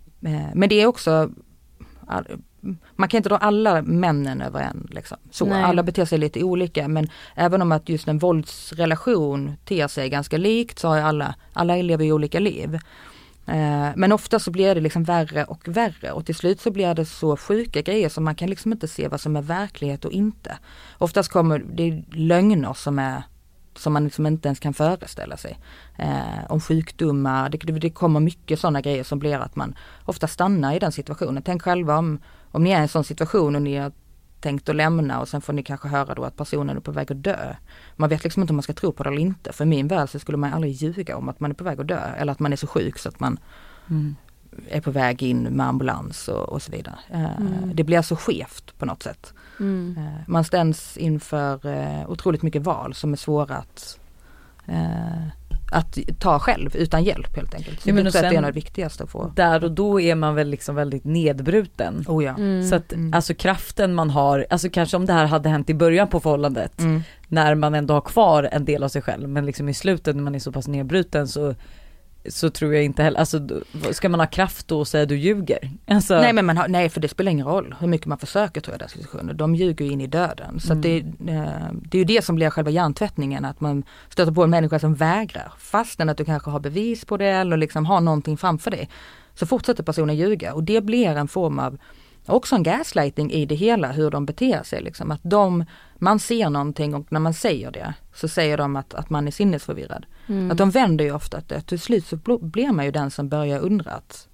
men 0.54 0.70
det 0.70 0.82
är 0.82 0.86
också 0.86 1.30
man 2.96 3.10
kan 3.10 3.18
inte 3.18 3.30
dra 3.30 3.38
alla 3.38 3.82
männen 3.82 4.42
över 4.42 4.62
en. 4.62 4.88
Liksom. 4.92 5.18
Så, 5.32 5.54
alla 5.54 5.84
beter 5.84 6.06
sig 6.06 6.18
lite 6.18 6.44
olika 6.44 6.88
men 6.88 7.08
även 7.36 7.62
om 7.62 7.72
att 7.72 7.90
just 7.90 8.08
en 8.08 8.18
våldsrelation 8.18 9.54
ter 9.66 9.88
sig 9.88 10.10
ganska 10.10 10.38
likt 10.38 10.80
så 10.80 10.88
har 10.88 10.98
alla, 10.98 11.36
alla 11.54 11.76
lever 11.76 12.06
ju 12.06 12.14
olika 12.14 12.40
liv. 12.40 12.80
Uh, 13.50 13.90
men 13.96 14.12
ofta 14.12 14.40
så 14.40 14.52
blir 14.52 14.76
det 14.76 14.82
liksom 14.82 15.04
värre 15.04 15.44
och 15.44 15.68
värre 15.68 16.12
och 16.12 16.26
till 16.26 16.36
slut 16.36 16.62
så 16.62 16.72
blir 16.72 16.94
det 16.94 17.06
så 17.06 17.38
sjuka 17.38 17.82
grejer 17.82 18.10
som 18.10 18.24
man 18.24 18.36
kan 18.36 18.50
liksom 18.50 18.72
inte 18.72 18.88
se 18.88 19.08
vad 19.08 19.22
som 19.22 19.36
är 19.36 19.42
verklighet 19.42 20.06
och 20.06 20.12
inte. 20.12 20.58
Oftast 20.98 21.32
kommer 21.32 21.60
det 21.60 22.04
lögner 22.12 22.74
som 22.74 23.00
är 23.00 23.24
som 23.76 23.94
man 23.94 24.04
liksom 24.04 24.26
inte 24.26 24.48
ens 24.48 24.60
kan 24.60 24.74
föreställa 24.74 25.38
sig. 25.38 25.60
Eh, 25.98 26.46
om 26.50 26.62
sjukdomar, 26.62 27.50
det, 27.50 27.58
det 27.58 27.90
kommer 27.90 28.20
mycket 28.20 28.60
sådana 28.60 28.82
grejer 28.82 29.04
som 29.04 29.20
blir 29.20 29.38
att 29.38 29.56
man 29.56 29.76
ofta 30.06 30.28
stannar 30.28 30.76
i 30.76 30.80
den 30.80 30.92
situationen. 30.92 31.44
Tänk 31.44 31.62
själva 31.62 31.98
om, 31.98 32.20
om 32.52 32.64
ni 32.64 32.72
är 32.72 32.80
i 32.80 32.82
en 32.82 32.88
sån 32.88 33.04
situation 33.04 33.56
och 33.56 33.62
ni 33.62 33.78
har 33.78 33.92
tänkt 34.40 34.70
att 34.70 34.76
lämna 34.76 35.20
och 35.20 35.28
sen 35.28 35.42
får 35.42 35.54
ni 35.54 35.64
kanske 35.64 35.88
höra 35.88 36.16
då 36.16 36.24
att 36.24 36.36
personen 36.36 36.78
är 36.78 36.82
på 36.82 36.92
väg 36.92 37.12
att 37.12 37.24
dö. 37.24 37.56
Man 37.96 38.10
vet 38.10 38.24
liksom 38.24 38.42
inte 38.44 38.52
om 38.52 38.56
man 38.56 38.64
ska 38.64 38.74
tro 38.74 38.92
på 38.92 39.04
det 39.04 39.10
eller 39.10 39.22
inte. 39.22 39.54
För 39.54 39.64
i 39.64 39.68
min 39.68 39.88
värld 39.88 40.10
så 40.10 40.20
skulle 40.20 40.38
man 40.38 40.54
aldrig 40.54 40.74
ljuga 40.74 41.18
om 41.18 41.30
att 41.30 41.40
man 41.40 41.52
är 41.52 41.56
på 41.56 41.64
väg 41.64 41.80
att 41.80 41.88
dö 41.88 42.14
eller 42.18 42.32
att 42.32 42.40
man 42.40 42.54
är 42.54 42.58
så 42.58 42.68
sjuk 42.68 42.98
så 42.98 43.10
att 43.10 43.20
man 43.20 43.40
mm 43.90 44.16
är 44.70 44.82
på 44.82 44.92
väg 44.92 45.24
in 45.24 45.44
med 45.44 45.68
ambulans 45.68 46.28
och, 46.28 46.50
och 46.50 46.62
så 46.62 46.72
vidare. 46.72 46.96
Eh, 47.10 47.38
mm. 47.38 47.72
Det 47.74 47.84
blir 47.84 47.98
alltså 47.98 48.16
skevt 48.16 48.74
på 48.78 48.86
något 48.86 49.04
sätt. 49.04 49.34
Mm. 49.60 49.96
Eh, 49.98 50.04
man 50.28 50.44
ställs 50.44 50.98
inför 50.98 51.66
eh, 51.68 52.10
otroligt 52.10 52.42
mycket 52.42 52.62
val 52.62 52.94
som 52.94 53.14
är 53.14 53.18
svåra 53.18 53.56
att, 53.56 54.00
eh, 54.68 55.28
att 55.72 55.98
ta 56.20 56.40
själv 56.40 56.76
utan 56.76 57.04
hjälp 57.04 57.36
helt 57.36 57.54
enkelt. 57.56 57.82
Så 57.82 57.90
Ja, 57.90 57.94
men 57.94 58.04
jag 58.04 58.10
och 58.10 58.14
tror 58.14 58.26
att 58.26 58.32
det 58.32 58.38
är 58.38 58.42
det 58.42 58.52
viktigaste 58.52 59.04
att 59.04 59.10
få. 59.10 59.32
Där 59.36 59.64
och 59.64 59.72
då 59.72 60.02
är 60.02 60.16
man 60.16 60.36
väl 60.36 60.50
liksom 60.50 60.76
väldigt 60.76 61.04
nedbruten. 61.04 62.06
Oh 62.08 62.24
ja. 62.24 62.36
Mm. 62.38 62.68
Så 62.70 62.76
att 62.76 62.94
Mm. 62.94 63.14
alltså 63.14 63.34
kraften 63.34 63.94
man 63.94 64.10
har, 64.10 64.46
alltså 64.50 64.70
kanske 64.70 64.98
om 64.98 65.06
det 65.06 65.14
här 65.14 65.26
hade 65.26 65.50
hänt 65.50 65.70
i 65.70 65.74
början 65.74 66.08
på 66.08 66.20
förhållandet, 66.20 66.80
Mm. 66.80 67.02
när 67.28 67.56
man 67.56 67.76
ändå 67.76 67.94
har 67.94 68.02
kvar 68.02 68.50
en 68.52 68.66
del 68.66 68.84
av 68.84 68.90
sig 68.90 69.02
själv, 69.02 69.30
men 69.30 69.46
liksom 69.46 69.70
i 69.70 69.74
slutet 69.74 70.16
när 70.16 70.24
man 70.24 70.36
är 70.36 70.40
så 70.40 70.52
pass 70.52 70.68
nedbruten 70.68 71.28
så 71.28 71.56
så 72.30 72.50
tror 72.50 72.74
jag 72.74 72.84
inte 72.84 73.04
heller, 73.04 73.20
alltså 73.20 73.48
ska 73.92 74.10
man 74.10 74.20
ha 74.20 74.28
kraft 74.28 74.68
då 74.68 74.80
och 74.80 74.88
säga 74.88 75.06
du 75.06 75.18
ljuger? 75.18 75.72
Alltså, 75.88 76.16
Nej 76.16 76.34
men 76.34 76.46
man 76.46 76.58
har, 76.58 76.68
nej 76.68 76.90
för 76.90 77.02
det 77.02 77.08
spelar 77.08 77.32
ingen 77.32 77.46
roll 77.48 77.76
hur 77.80 77.88
mycket 77.88 78.08
man 78.08 78.18
försöker 78.18 78.62
tror 78.62 78.74
jag 78.74 78.78
i 78.78 78.84
den 78.84 78.90
situationen. 78.90 79.38
De 79.38 79.56
ljuger 79.56 79.86
ju 79.86 79.92
in 79.92 80.02
i 80.02 80.08
döden. 80.08 80.60
Så 80.60 80.74
att 80.74 80.82
det, 80.82 81.00
Mm. 81.00 81.28
eh, 81.30 81.52
det 81.82 81.98
är 81.98 82.00
ju 82.00 82.06
det 82.06 82.26
som 82.26 82.36
blir 82.36 82.50
själva 82.50 82.72
hjärntvättningen, 82.72 83.46
att 83.46 83.62
man 83.62 83.84
stöter 84.10 84.32
på 84.32 84.44
en 84.44 84.50
människa 84.50 84.80
som 84.80 84.96
vägrar. 84.96 85.54
Fastän 85.60 86.10
att 86.10 86.18
du 86.18 86.26
kanske 86.26 86.50
har 86.52 86.60
bevis 86.60 87.06
på 87.06 87.18
det 87.18 87.28
eller 87.28 87.58
liksom 87.58 87.86
har 87.86 88.02
någonting 88.02 88.38
framför 88.38 88.72
dig. 88.72 88.90
Så 89.34 89.46
fortsätter 89.46 89.84
personen 89.84 90.16
ljuga 90.16 90.54
och 90.54 90.64
det 90.64 90.82
blir 90.82 91.08
en 91.10 91.28
form 91.28 91.60
av 91.60 91.78
också 92.32 92.56
en 92.56 92.64
gaslighting 92.64 93.32
i 93.32 93.46
det 93.46 93.56
hela, 93.56 93.92
hur 93.92 94.12
de 94.12 94.26
beter 94.26 94.64
sig. 94.64 94.82
Liksom. 94.82 95.12
Att 95.12 95.22
de, 95.24 95.66
man 95.96 96.20
ser 96.20 96.50
någonting 96.50 96.96
och 96.96 97.12
när 97.12 97.20
man 97.20 97.34
säger 97.34 97.72
det 97.72 97.94
så 98.16 98.28
säger 98.28 98.58
de 98.58 98.76
att, 98.76 98.94
att 98.94 99.10
man 99.10 99.28
är 99.28 99.32
sinnesförvirrad. 99.32 100.06
Mm. 100.28 100.52
Att 100.52 100.58
de 100.58 100.72
vänder 100.72 101.06
ju 101.06 101.12
ofta 101.12 101.38
att 101.38 101.50
det, 101.50 101.62
till 101.62 101.80
slut 101.80 102.06
så 102.06 102.16
bl- 102.16 102.44
blir 102.44 102.72
man 102.72 102.86
ju 102.86 102.92
den 102.92 103.12
som 103.12 103.30
börjar 103.30 103.60
undra 103.60 103.92
att, 103.92 104.28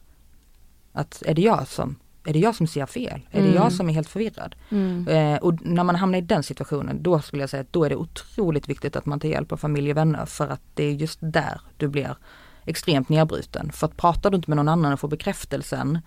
att 0.94 1.24
är 1.26 1.34
det 1.34 1.42
jag 1.42 1.68
som, 1.68 1.96
är 2.26 2.34
det 2.34 2.40
jag 2.40 2.56
som 2.56 2.68
ser 2.68 2.86
fel? 2.86 3.22
Är 3.32 3.42
det 3.42 3.48
Mm. 3.48 3.56
jag 3.56 3.74
som 3.74 3.90
är 3.90 3.94
helt 3.94 4.10
förvirrad? 4.10 4.56
Mm. 4.70 5.08
Eh, 5.08 5.38
och 5.40 5.66
när 5.66 5.84
man 5.84 5.96
hamnar 5.96 6.18
i 6.18 6.22
den 6.22 6.44
situationen 6.44 7.04
då 7.04 7.22
skulle 7.22 7.44
jag 7.44 7.50
säga 7.50 7.62
att 7.62 7.74
då 7.74 7.84
är 7.84 7.90
det 7.90 7.96
otroligt 7.96 8.70
viktigt 8.70 8.96
att 8.96 9.06
man 9.06 9.20
tar 9.20 9.30
hjälp 9.30 9.52
av 9.52 9.58
familj 9.58 9.92
och 9.92 9.98
vänner 9.98 10.26
för 10.26 10.48
att 10.48 10.62
det 10.74 10.84
är 10.84 10.92
just 10.92 11.20
där 11.22 11.62
du 11.78 11.88
blir 11.88 12.18
extremt 12.66 13.10
nedbruten. 13.10 13.72
För 13.72 13.88
att 13.88 13.98
pratar 13.98 14.30
du 14.32 14.36
inte 14.36 14.50
med 14.50 14.58
någon 14.58 14.70
annan 14.70 14.94
och 14.94 15.00
får 15.00 15.08
bekräftelsen 15.08 16.00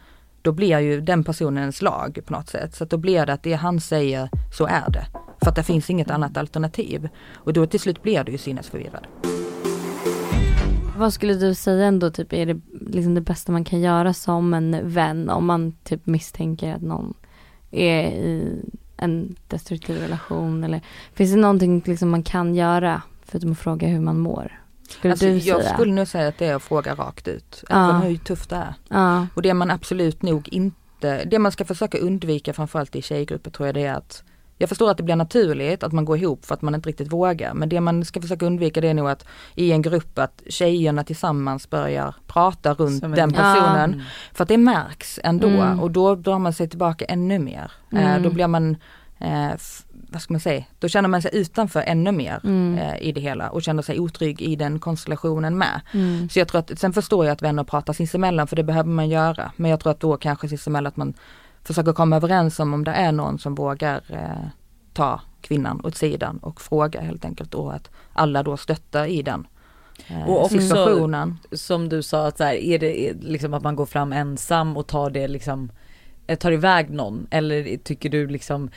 då 0.43 0.53
blir 0.53 0.79
ju 0.79 1.01
den 1.01 1.25
personens 1.25 1.83
lag 1.83 2.19
på 2.27 2.33
något 2.33 2.49
sätt. 2.49 2.75
Så 2.75 2.85
att 2.85 2.91
då 2.91 2.97
blir 2.97 3.27
det 3.27 3.33
att 3.33 3.43
det 3.43 3.53
han 3.53 3.81
säger, 3.81 4.31
så 4.59 4.67
är 4.67 4.91
det. 4.91 5.07
För 5.41 5.49
att 5.49 5.57
det 5.57 5.63
finns 5.63 5.91
inget 5.91 6.11
annat 6.11 6.37
alternativ. 6.37 7.09
Och 7.35 7.53
då 7.53 7.67
till 7.67 7.81
slut 7.81 8.03
blir 8.03 8.25
du 8.25 8.33
ju 8.33 8.39
sinnesförvirrad. 8.39 9.07
Vad 10.99 11.13
skulle 11.13 11.35
du 11.35 11.55
säga 11.55 11.87
ändå 11.87 12.11
typ 12.11 12.33
är 12.33 12.47
det 12.47 12.61
liksom 12.91 13.15
det 13.15 13.21
bästa 13.21 13.53
man 13.53 13.65
kan 13.65 13.81
göra 13.81 14.15
som 14.15 14.55
en 14.55 14.81
vän 14.83 15.31
om 15.31 15.47
man 15.47 15.73
typ 15.73 16.07
misstänker 16.07 16.75
att 16.75 16.83
någon 16.83 17.15
är 17.71 18.09
i 18.09 18.63
en 18.97 19.37
destruktiv 19.49 19.97
relation 19.97 20.65
eller 20.65 20.81
finns 21.15 21.33
det 21.33 21.41
någonting 21.41 21.83
liksom 21.87 22.11
man 22.11 22.23
kan 22.23 22.55
göra 22.55 23.03
förutom 23.23 23.53
att 23.53 23.59
fråga 23.59 23.89
hur 23.89 24.01
man 24.01 24.19
mår? 24.19 24.61
Skulle 24.89 25.13
Alltså, 25.13 25.27
du 25.27 25.33
jag 25.37 25.61
säga? 25.63 25.75
skulle 25.75 25.93
nog 25.93 26.09
säga 26.09 26.29
att 26.29 26.39
det 26.39 26.47
är 26.47 26.55
att 26.55 26.63
fråga 26.63 26.95
rakt 26.95 27.29
ut. 27.29 27.65
Ja. 27.69 27.91
Även 27.91 28.03
hur 28.03 28.17
tufft 28.17 28.51
det 28.51 28.57
är. 28.57 28.75
Ja. 28.89 29.27
Och 29.35 29.43
det 29.43 29.55
man 29.55 29.71
absolut 29.71 30.23
nog 30.23 30.49
inte, 30.49 31.25
det 31.25 31.39
man 31.39 31.53
ska 31.53 31.65
försöka 31.65 31.99
undvika 31.99 32.53
framförallt 32.53 32.97
i 32.97 33.03
tjejgrupper 33.03 33.51
tror 33.51 33.67
jag 33.69 33.75
det 33.75 33.85
är 33.85 33.95
att 33.95 34.23
jag 34.61 34.69
förstår 34.69 34.91
att 34.91 34.97
det 34.97 35.03
blir 35.03 35.17
naturligt 35.17 35.83
att 35.83 35.93
man 35.93 36.05
går 36.05 36.17
ihop 36.19 36.45
för 36.47 36.55
att 36.55 36.63
man 36.63 36.75
inte 36.75 36.89
riktigt 36.89 37.13
vågar. 37.13 37.55
Men 37.55 37.69
det 37.69 37.81
man 37.81 38.05
ska 38.05 38.21
försöka 38.21 38.47
undvika 38.47 38.81
det 38.81 38.89
är 38.89 38.95
nog 38.95 39.09
att 39.11 39.25
i 39.55 39.73
en 39.73 39.83
grupp 39.83 40.19
att 40.19 40.43
tjejerna 40.49 41.05
tillsammans 41.05 41.71
börjar 41.71 42.15
prata 42.27 42.75
runt 42.75 43.01
Som 43.01 43.13
en- 43.13 43.17
den 43.17 43.33
personen. 43.33 43.93
Mm. 43.93 44.01
För 44.35 44.43
att 44.43 44.49
det 44.49 44.57
märks 44.59 45.21
ändå 45.25 45.49
Mm. 45.49 45.81
och 45.81 45.91
då 45.91 46.15
drar 46.15 46.39
man 46.39 46.53
sig 46.53 46.69
tillbaka 46.69 47.05
ännu 47.05 47.39
mer. 47.39 47.73
Eh, 47.93 48.11
Mm. 48.11 48.23
då 48.23 48.31
blir 48.31 48.47
man, 48.47 48.77
eh, 49.19 49.51
vad 50.09 50.23
ska 50.23 50.35
man 50.35 50.41
säga, 50.41 50.65
då 50.79 50.89
känner 50.89 51.09
man 51.09 51.23
sig 51.23 51.31
utanför 51.35 51.81
ännu 51.81 52.13
mer 52.13 52.41
Mm. 52.45 52.79
eh, 52.79 53.03
i 53.09 53.13
det 53.13 53.21
hela 53.21 53.51
och 53.51 53.63
känner 53.63 53.83
sig 53.83 54.01
otrygg 54.01 54.43
i 54.43 54.57
den 54.57 54.79
konstellationen 54.79 55.59
med. 55.59 55.81
Mm. 55.95 56.29
Så 56.29 56.39
jag 56.39 56.49
tror 56.49 56.59
att, 56.59 56.79
sen 56.79 56.93
förstår 56.93 57.25
jag 57.27 57.33
att 57.33 57.43
vänner 57.43 57.65
pratar 57.65 57.93
sinsemellan 57.93 58.47
för 58.47 58.57
det 58.57 58.63
behöver 58.65 58.91
man 58.91 59.09
göra. 59.09 59.53
Men 59.57 59.71
jag 59.71 59.81
tror 59.81 59.91
att 59.93 60.01
då 60.01 60.17
kanske 60.17 60.49
sinsemellan 60.49 60.87
att 60.87 60.97
man 60.97 61.15
försöker 61.65 61.93
komma 61.93 62.17
överens 62.17 62.61
om 62.61 62.75
om 62.75 62.85
det 62.85 62.91
är 62.91 63.13
någon 63.13 63.39
som 63.39 63.55
vågar 63.55 64.01
eh, 64.09 64.49
ta 64.93 65.21
kvinnan 65.41 65.81
åt 65.85 65.97
sidan 65.97 66.39
och 66.39 66.61
fråga 66.61 67.01
helt 67.01 67.25
enkelt 67.25 67.55
och 67.55 67.75
att 67.75 67.91
alla 68.13 68.43
då 68.43 68.57
stöttar 68.57 69.05
i 69.07 69.23
den 69.23 69.47
eh, 70.07 70.23
Och 70.29 70.45
också- 70.45 70.59
situationen. 70.59 71.39
Som 71.53 71.89
du 71.89 72.03
sa 72.03 72.27
att 72.27 72.39
så 72.39 72.45
här, 72.45 72.55
är 72.55 72.79
det 72.79 73.09
är 73.09 73.15
liksom 73.21 73.55
att 73.55 73.63
man 73.63 73.77
går 73.77 73.87
fram 73.87 74.13
ensam 74.13 74.77
och 74.77 74.87
tar 74.87 75.11
det 75.11 75.29
liksom 75.29 75.71
tar 76.37 76.53
iväg 76.53 76.91
någon 76.91 77.27
eller 77.31 77.77
tycker 77.77 78.09
du 78.09 78.27
liksom 78.27 78.71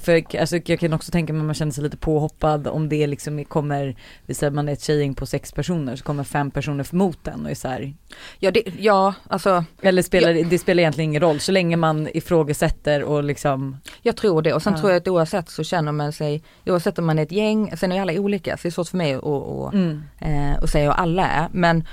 för, 0.00 0.38
alltså, 0.40 0.58
jag 0.64 0.80
kan 0.80 0.92
också 0.92 1.10
tänka 1.10 1.32
mig 1.32 1.40
att 1.40 1.46
man 1.46 1.54
känner 1.54 1.72
sig 1.72 1.84
lite 1.84 1.96
påhoppad 1.96 2.66
om 2.66 2.88
det 2.88 3.06
liksom 3.06 3.44
kommer, 3.44 3.96
vi 4.26 4.34
säger 4.34 4.50
man 4.50 4.68
är 4.68 4.72
ett 4.72 4.82
tjejgäng 4.82 5.14
på 5.14 5.26
sex 5.26 5.52
personer 5.52 5.96
så 5.96 6.04
kommer 6.04 6.24
fem 6.24 6.50
personer 6.50 6.86
mot 6.90 7.24
den 7.24 7.44
och 7.44 7.50
är 7.50 7.54
så 7.54 7.68
här, 7.68 7.94
Ja, 8.38 8.50
det, 8.50 8.62
ja 8.78 9.14
alltså 9.28 9.64
eller 9.82 10.02
spelar, 10.02 10.50
det 10.50 10.58
spelar 10.58 10.80
egentligen 10.80 11.10
ingen 11.10 11.22
roll 11.22 11.40
så 11.40 11.52
länge 11.52 11.76
man 11.76 12.08
ifrågasätter 12.14 13.02
och 13.02 13.24
liksom 13.24 13.76
Jag 14.02 14.16
tror 14.16 14.42
det 14.42 14.52
och 14.52 14.62
sen 14.62 14.72
Ja. 14.72 14.78
tror 14.80 14.90
jag 14.92 15.00
att 15.00 15.08
oavsett 15.08 15.48
så 15.48 15.64
känner 15.64 15.92
man 15.92 16.12
sig, 16.12 16.42
oavsett 16.66 16.98
om 16.98 17.06
man 17.06 17.18
är 17.18 17.22
ett 17.22 17.32
gäng, 17.32 17.76
sen 17.76 17.92
är 17.92 18.00
alla 18.00 18.12
olika 18.12 18.56
så 18.56 18.62
det 18.62 18.68
är 18.68 18.70
svårt 18.70 18.88
för 18.88 18.96
mig 18.96 19.14
att, 19.14 19.24
att, 19.24 19.74
mm. 19.74 20.02
eh, 20.20 20.62
att 20.62 20.70
säga 20.70 20.84
hur 20.84 20.92
alla 20.92 21.28
är. 21.28 21.48
Men 21.52 21.84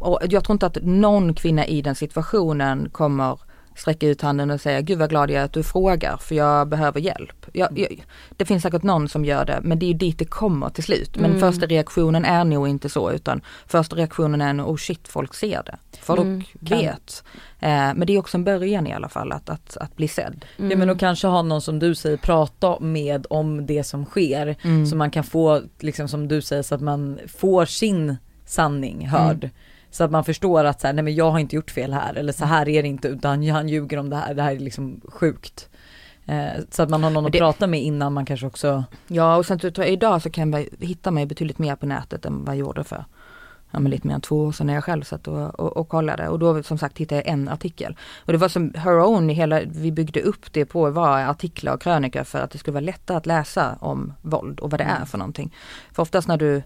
och 0.00 0.18
jag 0.28 0.44
tror 0.44 0.54
inte 0.54 0.66
att 0.66 0.78
någon 0.82 1.34
kvinna 1.34 1.66
i 1.66 1.82
den 1.82 1.94
situationen 1.94 2.90
kommer 2.90 3.38
sträcka 3.76 4.06
ut 4.08 4.22
handen 4.22 4.50
och 4.50 4.60
säga 4.60 4.80
gud 4.80 4.98
vad 4.98 5.10
glad 5.10 5.30
jag 5.30 5.40
är 5.40 5.44
att 5.44 5.52
du 5.52 5.62
frågar 5.62 6.16
för 6.16 6.34
jag 6.34 6.68
behöver 6.68 7.00
hjälp. 7.00 7.46
Jag, 7.52 7.78
jag, 7.78 8.04
det 8.36 8.44
finns 8.44 8.62
säkert 8.62 8.82
någon 8.82 9.08
som 9.08 9.24
gör 9.24 9.44
det 9.44 9.60
men 9.62 9.78
det 9.78 9.86
är 9.86 9.88
ju 9.88 9.94
dit 9.94 10.18
det 10.18 10.24
kommer 10.24 10.68
till 10.70 10.84
slut. 10.84 11.16
Men 11.16 11.24
Mm. 11.30 11.40
första 11.40 11.66
reaktionen 11.66 12.24
är 12.24 12.44
nog 12.44 12.68
inte 12.68 12.88
så 12.88 13.12
utan 13.12 13.40
första 13.66 13.96
reaktionen 13.96 14.40
är 14.40 14.52
nog 14.52 14.68
oh 14.68 14.76
shit 14.76 15.08
folk 15.08 15.34
ser 15.34 15.62
det. 15.66 15.76
Folk 16.02 16.20
Mm. 16.20 16.42
vet. 16.60 17.24
Eh, 17.60 17.68
men 17.70 18.00
det 18.06 18.12
är 18.12 18.18
också 18.18 18.36
en 18.36 18.44
början 18.44 18.86
i 18.86 18.92
alla 18.92 19.08
fall 19.08 19.32
att, 19.32 19.48
att, 19.50 19.76
att 19.76 19.96
bli 19.96 20.08
sedd. 20.08 20.44
Mm. 20.58 20.70
Ja 20.70 20.76
men 20.76 20.90
och 20.90 20.98
kanske 20.98 21.26
ha 21.26 21.42
någon 21.42 21.60
som 21.62 21.78
du 21.78 21.94
säger 21.94 22.16
prata 22.16 22.80
med 22.80 23.26
om 23.30 23.66
det 23.66 23.84
som 23.84 24.04
sker 24.04 24.56
Mm. 24.62 24.86
så 24.86 24.96
man 24.96 25.10
kan 25.10 25.24
få 25.24 25.62
liksom 25.80 26.08
som 26.08 26.28
du 26.28 26.42
säger 26.42 26.62
så 26.62 26.74
att 26.74 26.80
man 26.80 27.18
får 27.38 27.64
sin 27.64 28.16
sanning 28.46 29.06
hörd. 29.08 29.50
Så 29.94 30.04
att 30.04 30.10
man 30.10 30.24
förstår 30.24 30.64
att 30.64 30.80
så 30.80 30.86
här, 30.86 30.94
nej 30.94 31.04
men 31.04 31.14
jag 31.14 31.30
har 31.30 31.38
inte 31.38 31.56
gjort 31.56 31.70
fel 31.70 31.92
här 31.92 32.14
eller 32.14 32.32
så 32.32 32.44
här 32.44 32.68
är 32.68 32.82
det 32.82 32.88
inte 32.88 33.08
utan 33.08 33.48
han 33.48 33.68
ljuger 33.68 33.98
om 33.98 34.10
det 34.10 34.16
här, 34.16 34.34
det 34.34 34.42
här 34.42 34.52
är 34.54 34.58
liksom 34.58 35.00
sjukt. 35.08 35.68
Eh, 36.26 36.62
så 36.70 36.82
att 36.82 36.90
man 36.90 37.02
har 37.02 37.10
någon 37.10 37.22
Men 37.22 37.26
att 37.28 37.32
det- 37.32 37.38
prata 37.38 37.66
med 37.66 37.82
innan 37.82 38.12
man 38.12 38.26
kanske 38.26 38.46
också, 38.46 38.84
Ja 39.06 39.36
och 39.36 39.46
sen 39.46 39.58
tror 39.58 39.78
jag 39.78 39.88
idag 39.88 40.22
så 40.22 40.30
kan 40.30 40.50
man 40.50 40.66
hitta 40.80 41.10
mig 41.10 41.26
betydligt 41.26 41.58
mer 41.58 41.76
på 41.76 41.86
nätet 41.86 42.24
än 42.26 42.44
vad 42.44 42.54
jag 42.54 42.60
gjorde 42.60 42.84
för 42.84 43.04
ja, 43.70 43.80
men 43.80 43.90
lite 43.90 44.06
mer 44.06 44.14
än 44.14 44.20
två 44.20 44.44
år 44.44 44.52
sedan 44.52 44.66
när 44.66 44.74
jag 44.74 44.84
själv 44.84 45.02
satt 45.02 45.28
och, 45.28 45.60
och, 45.60 45.76
och 45.76 45.88
kollade 45.88 46.28
och 46.28 46.38
då 46.38 46.62
som 46.62 46.78
sagt 46.78 46.98
hittade 46.98 47.20
jag 47.20 47.28
en 47.32 47.48
artikel. 47.48 47.96
Och 48.24 48.32
det 48.32 48.38
var 48.38 48.48
som 48.48 48.72
her 48.76 48.98
own, 49.00 49.28
hela, 49.28 49.60
vi 49.66 49.92
byggde 49.92 50.20
upp 50.20 50.52
det 50.52 50.64
på 50.64 50.90
var 50.90 51.20
artiklar 51.20 51.74
och 51.74 51.82
krönikor 51.82 52.24
för 52.24 52.38
att 52.40 52.50
det 52.50 52.58
skulle 52.58 52.72
vara 52.74 52.84
lättare 52.84 53.16
att 53.16 53.26
läsa 53.26 53.76
om 53.80 54.12
våld 54.22 54.60
och 54.60 54.70
vad 54.70 54.80
det 54.80 54.84
är 54.84 55.04
för 55.04 55.18
någonting. 55.18 55.54
För 55.92 56.02
oftast 56.02 56.28
när 56.28 56.36
du, 56.36 56.62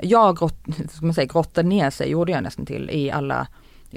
jag 0.00 0.36
grott, 0.36 0.58
ska 0.90 1.06
man 1.06 1.14
säga, 1.14 1.26
grottade 1.26 1.68
ner 1.68 1.90
sig, 1.90 2.10
gjorde 2.10 2.32
jag 2.32 2.42
nästan 2.42 2.66
till, 2.66 2.90
i 2.90 3.10
alla 3.10 3.46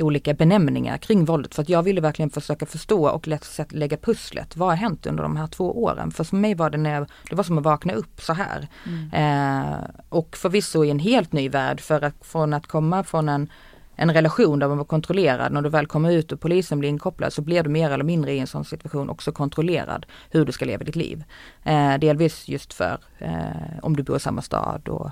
olika 0.04 0.34
benämningar 0.34 0.98
kring 0.98 1.26
våldet 1.26 1.56
för 1.56 1.62
att 1.62 1.70
jag 1.70 1.84
ville 1.84 2.02
verkligen 2.02 2.30
försöka 2.30 2.66
förstå 2.66 3.08
och 3.10 3.28
lätt 3.28 3.72
lägga 3.72 3.98
pusslet. 3.98 4.58
Vad 4.58 4.70
har 4.70 4.76
hänt 4.76 5.06
under 5.06 5.24
de 5.24 5.38
här 5.38 5.48
två 5.48 5.84
åren? 5.84 6.12
För 6.12 6.24
för 6.24 6.36
mig 6.36 6.56
var 6.56 6.70
det 6.70 6.78
när 6.78 6.94
jag, 6.94 7.08
det 7.30 7.36
var 7.36 7.44
som 7.44 7.58
att 7.58 7.64
vakna 7.64 7.94
upp 7.94 8.22
så 8.22 8.34
här. 8.34 8.68
Eh, 9.14 9.90
och 10.10 10.38
förvisso 10.38 10.84
i 10.84 10.90
en 10.90 11.00
helt 11.00 11.34
ny 11.34 11.50
värld 11.50 11.82
för 11.82 12.02
att 12.02 12.26
från 12.26 12.54
att 12.54 12.68
komma 12.68 13.04
från 13.04 13.30
en, 13.30 13.50
en 13.96 14.14
relation 14.14 14.60
där 14.60 14.68
man 14.68 14.78
var 14.78 14.86
kontrollerad, 14.86 15.52
när 15.52 15.62
du 15.62 15.70
väl 15.70 15.88
kommer 15.88 16.12
ut 16.12 16.32
och 16.32 16.40
polisen 16.40 16.80
blir 16.80 16.90
inkopplad 16.90 17.34
så 17.34 17.42
blir 17.42 17.64
du 17.64 17.70
mer 17.70 17.92
eller 17.92 18.04
mindre 18.04 18.34
i 18.34 18.40
en 18.40 18.48
sån 18.48 18.66
situation 18.66 19.10
också 19.10 19.32
kontrollerad 19.32 20.06
hur 20.30 20.46
du 20.46 20.52
ska 20.52 20.66
leva 20.66 20.84
ditt 20.84 20.96
liv. 20.96 21.24
Eh, 21.64 21.98
delvis 21.98 22.48
just 22.48 22.74
för 22.74 22.98
eh, 23.18 23.80
om 23.82 23.96
du 23.96 24.04
bor 24.04 24.18
i 24.18 24.20
samma 24.20 24.42
stad 24.42 24.88
och 24.88 25.06
eh, 25.06 25.12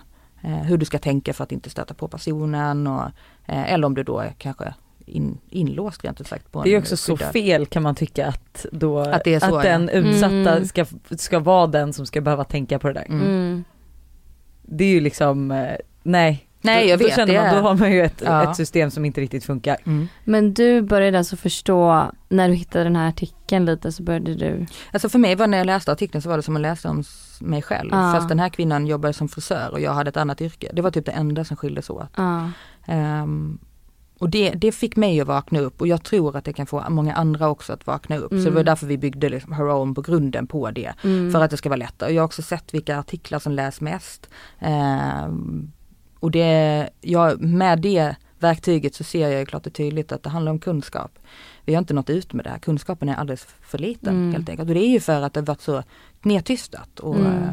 hur 0.50 0.78
du 0.78 0.86
ska 0.86 1.00
tänka 1.00 1.34
för 1.34 1.44
att 1.44 1.52
inte 1.52 1.70
stöta 1.70 1.94
på 1.94 2.08
personen 2.08 2.88
och, 2.88 3.04
eh, 3.46 3.74
eller 3.74 3.88
om 3.88 3.96
du 3.96 4.04
då 4.04 4.20
är 4.20 4.34
kanske 4.38 4.74
in, 5.06 5.38
inlåst 5.50 6.04
rent 6.04 6.22
ut 6.22 6.28
sagt. 6.28 6.52
På 6.52 6.64
det 6.64 6.70
är 6.70 6.76
en 6.76 6.82
också 6.82 6.98
så 6.98 7.18
skyddad- 7.18 7.32
fel 7.32 7.66
kan 7.66 7.84
man 7.84 7.96
tycka 7.96 8.28
att 8.28 8.66
då, 8.72 9.00
Att 9.00 9.24
det 9.24 9.34
är 9.34 9.40
så, 9.40 9.56
att 9.58 9.64
den 9.64 9.90
ja. 9.94 10.00
utsatta 10.00 10.34
Mm. 10.56 10.66
ska, 10.66 10.86
ska 11.18 11.40
vara 11.40 11.68
den 11.68 11.94
som 11.94 12.06
ska 12.06 12.22
behöva 12.22 12.44
tänka 12.44 12.80
på 12.80 12.88
det 12.88 12.94
där. 12.94 13.06
Mm. 13.10 13.22
Mm. 13.22 13.64
Det 14.62 14.84
är 14.84 14.90
ju 14.90 15.00
liksom, 15.02 15.52
eh, 15.52 15.76
nej. 16.04 16.48
Nej, 16.66 16.84
då, 16.84 16.90
jag 16.90 17.00
då 17.00 17.06
vet, 17.06 17.16
känner 17.16 17.34
det 17.34 17.40
man, 17.40 17.50
är- 17.50 17.56
då 17.56 17.62
har 17.68 17.76
man 17.76 17.92
ju 17.92 18.02
ett, 18.02 18.22
Ja. 18.26 18.50
ett 18.52 18.56
system 18.58 18.92
som 18.92 19.06
inte 19.06 19.22
riktigt 19.22 19.46
funkar. 19.46 19.78
Mm. 19.86 20.08
Men 20.24 20.54
du 20.54 20.82
började 20.82 21.18
alltså 21.18 21.36
förstå, 21.36 22.06
när 22.30 22.48
du 22.50 22.54
hittade 22.56 22.84
den 22.84 22.96
här 22.96 23.10
artikeln 23.10 23.66
lite 23.66 23.92
så 23.92 24.04
började 24.04 24.36
du, 24.36 24.66
Alltså 24.92 25.10
för 25.10 25.20
mig 25.20 25.36
var 25.36 25.48
när 25.48 25.58
jag 25.58 25.66
läste 25.66 25.92
artikeln 25.92 26.22
så 26.22 26.30
var 26.30 26.38
det 26.38 26.44
som 26.44 26.56
att 26.56 26.62
läsa 26.62 26.90
om 26.90 27.04
mig 27.44 27.62
själv. 27.62 27.90
Ja. 27.92 28.12
Fast 28.14 28.30
den 28.30 28.40
här 28.40 28.50
kvinnan 28.50 28.88
jobbade 28.88 29.14
som 29.14 29.28
frisör 29.28 29.70
och 29.72 29.80
jag 29.82 29.94
hade 29.94 30.10
ett 30.10 30.18
annat 30.18 30.42
yrke. 30.42 30.70
Det 30.74 30.82
var 30.82 30.92
typ 30.92 31.06
det 31.06 31.12
enda 31.12 31.44
som 31.46 31.58
skilde 31.58 31.82
sig 31.82 31.94
åt. 31.94 32.10
ja. 32.16 32.50
Ehm, 32.86 33.60
och 34.20 34.30
det, 34.30 34.50
det 34.52 34.72
fick 34.72 34.96
mig 34.96 35.22
att 35.22 35.28
vakna 35.28 35.60
upp 35.60 35.82
och 35.82 35.88
jag 35.88 36.04
tror 36.04 36.36
att 36.38 36.46
det 36.46 36.54
kan 36.54 36.66
få 36.66 36.84
många 36.90 37.14
andra 37.14 37.50
också 37.50 37.74
att 37.74 37.88
vakna 37.88 38.18
upp. 38.18 38.30
Så 38.30 38.36
Mm. 38.36 38.46
det 38.46 38.52
var 38.52 38.64
därför 38.64 38.88
vi 38.88 38.98
byggde 38.98 39.30
liksom 39.30 39.54
Her 39.54 39.70
Own 39.72 39.96
på 39.96 40.02
grunden 40.02 40.48
på 40.48 40.72
det. 40.72 40.94
Mm. 41.04 41.32
För 41.32 41.42
att 41.42 41.52
det 41.52 41.58
ska 41.58 41.70
vara 41.70 41.78
lättare. 41.78 42.10
Och 42.10 42.16
jag 42.16 42.22
har 42.22 42.26
också 42.26 42.42
sett 42.42 42.74
vilka 42.74 43.00
artiklar 43.00 43.40
som 43.40 43.52
läs 43.52 43.82
mest. 43.82 44.30
Ehm, 44.60 45.72
och 46.20 46.32
det, 46.32 46.90
ja, 47.02 47.34
med 47.40 47.82
det 47.82 48.16
verktyget 48.40 48.96
så 48.96 49.04
ser 49.04 49.30
jag 49.30 49.48
klart 49.48 49.68
och 49.68 49.74
tydligt 49.74 50.12
att 50.12 50.24
det 50.24 50.30
handlar 50.30 50.52
om 50.52 50.60
kunskap. 50.60 51.20
Vi 51.66 51.74
har 51.74 51.80
inte 51.80 51.94
nått 51.94 52.10
ut 52.10 52.34
med 52.34 52.46
det 52.46 52.50
här, 52.50 52.60
kunskapen 52.60 53.10
är 53.10 53.16
alldeles 53.16 53.48
för 53.62 53.78
liten 53.78 54.16
mm. 54.16 54.34
helt 54.34 54.50
enkelt. 54.50 54.70
Och 54.70 54.76
det 54.76 54.86
är 54.86 54.90
ju 54.90 55.00
för 55.00 55.22
att 55.22 55.34
det 55.34 55.42
varit 55.42 55.62
så 55.62 55.84
nedtystat 56.22 57.00
och 57.00 57.16
mm. 57.16 57.44
Eh, 57.44 57.50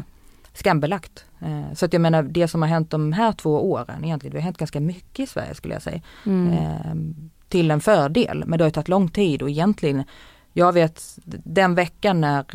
skambelagt. 0.53 1.25
Eh, 1.39 1.73
så 1.73 1.85
att 1.85 1.93
jag 1.93 2.01
menar 2.01 2.23
det 2.23 2.47
som 2.47 2.61
har 2.61 2.69
hänt 2.69 2.89
de 2.89 3.13
här 3.13 3.31
två 3.31 3.71
åren 3.71 4.03
egentligen, 4.03 4.33
det 4.33 4.39
har 4.39 4.43
hänt 4.43 4.57
ganska 4.57 4.79
mycket 4.79 5.19
i 5.19 5.27
Sverige 5.27 5.55
skulle 5.55 5.73
jag 5.73 5.83
säga. 5.83 6.01
Mm. 6.25 6.53
Eh, 6.53 7.23
till 7.49 7.71
en 7.71 7.81
fördel, 7.81 8.43
men 8.47 8.57
det 8.57 8.63
har 8.63 8.71
tagit 8.71 8.87
lång 8.87 9.09
tid 9.09 9.41
och 9.41 9.49
egentligen, 9.49 10.03
jag 10.53 10.73
vet 10.73 11.19
den 11.43 11.75
veckan 11.75 12.21
när 12.21 12.45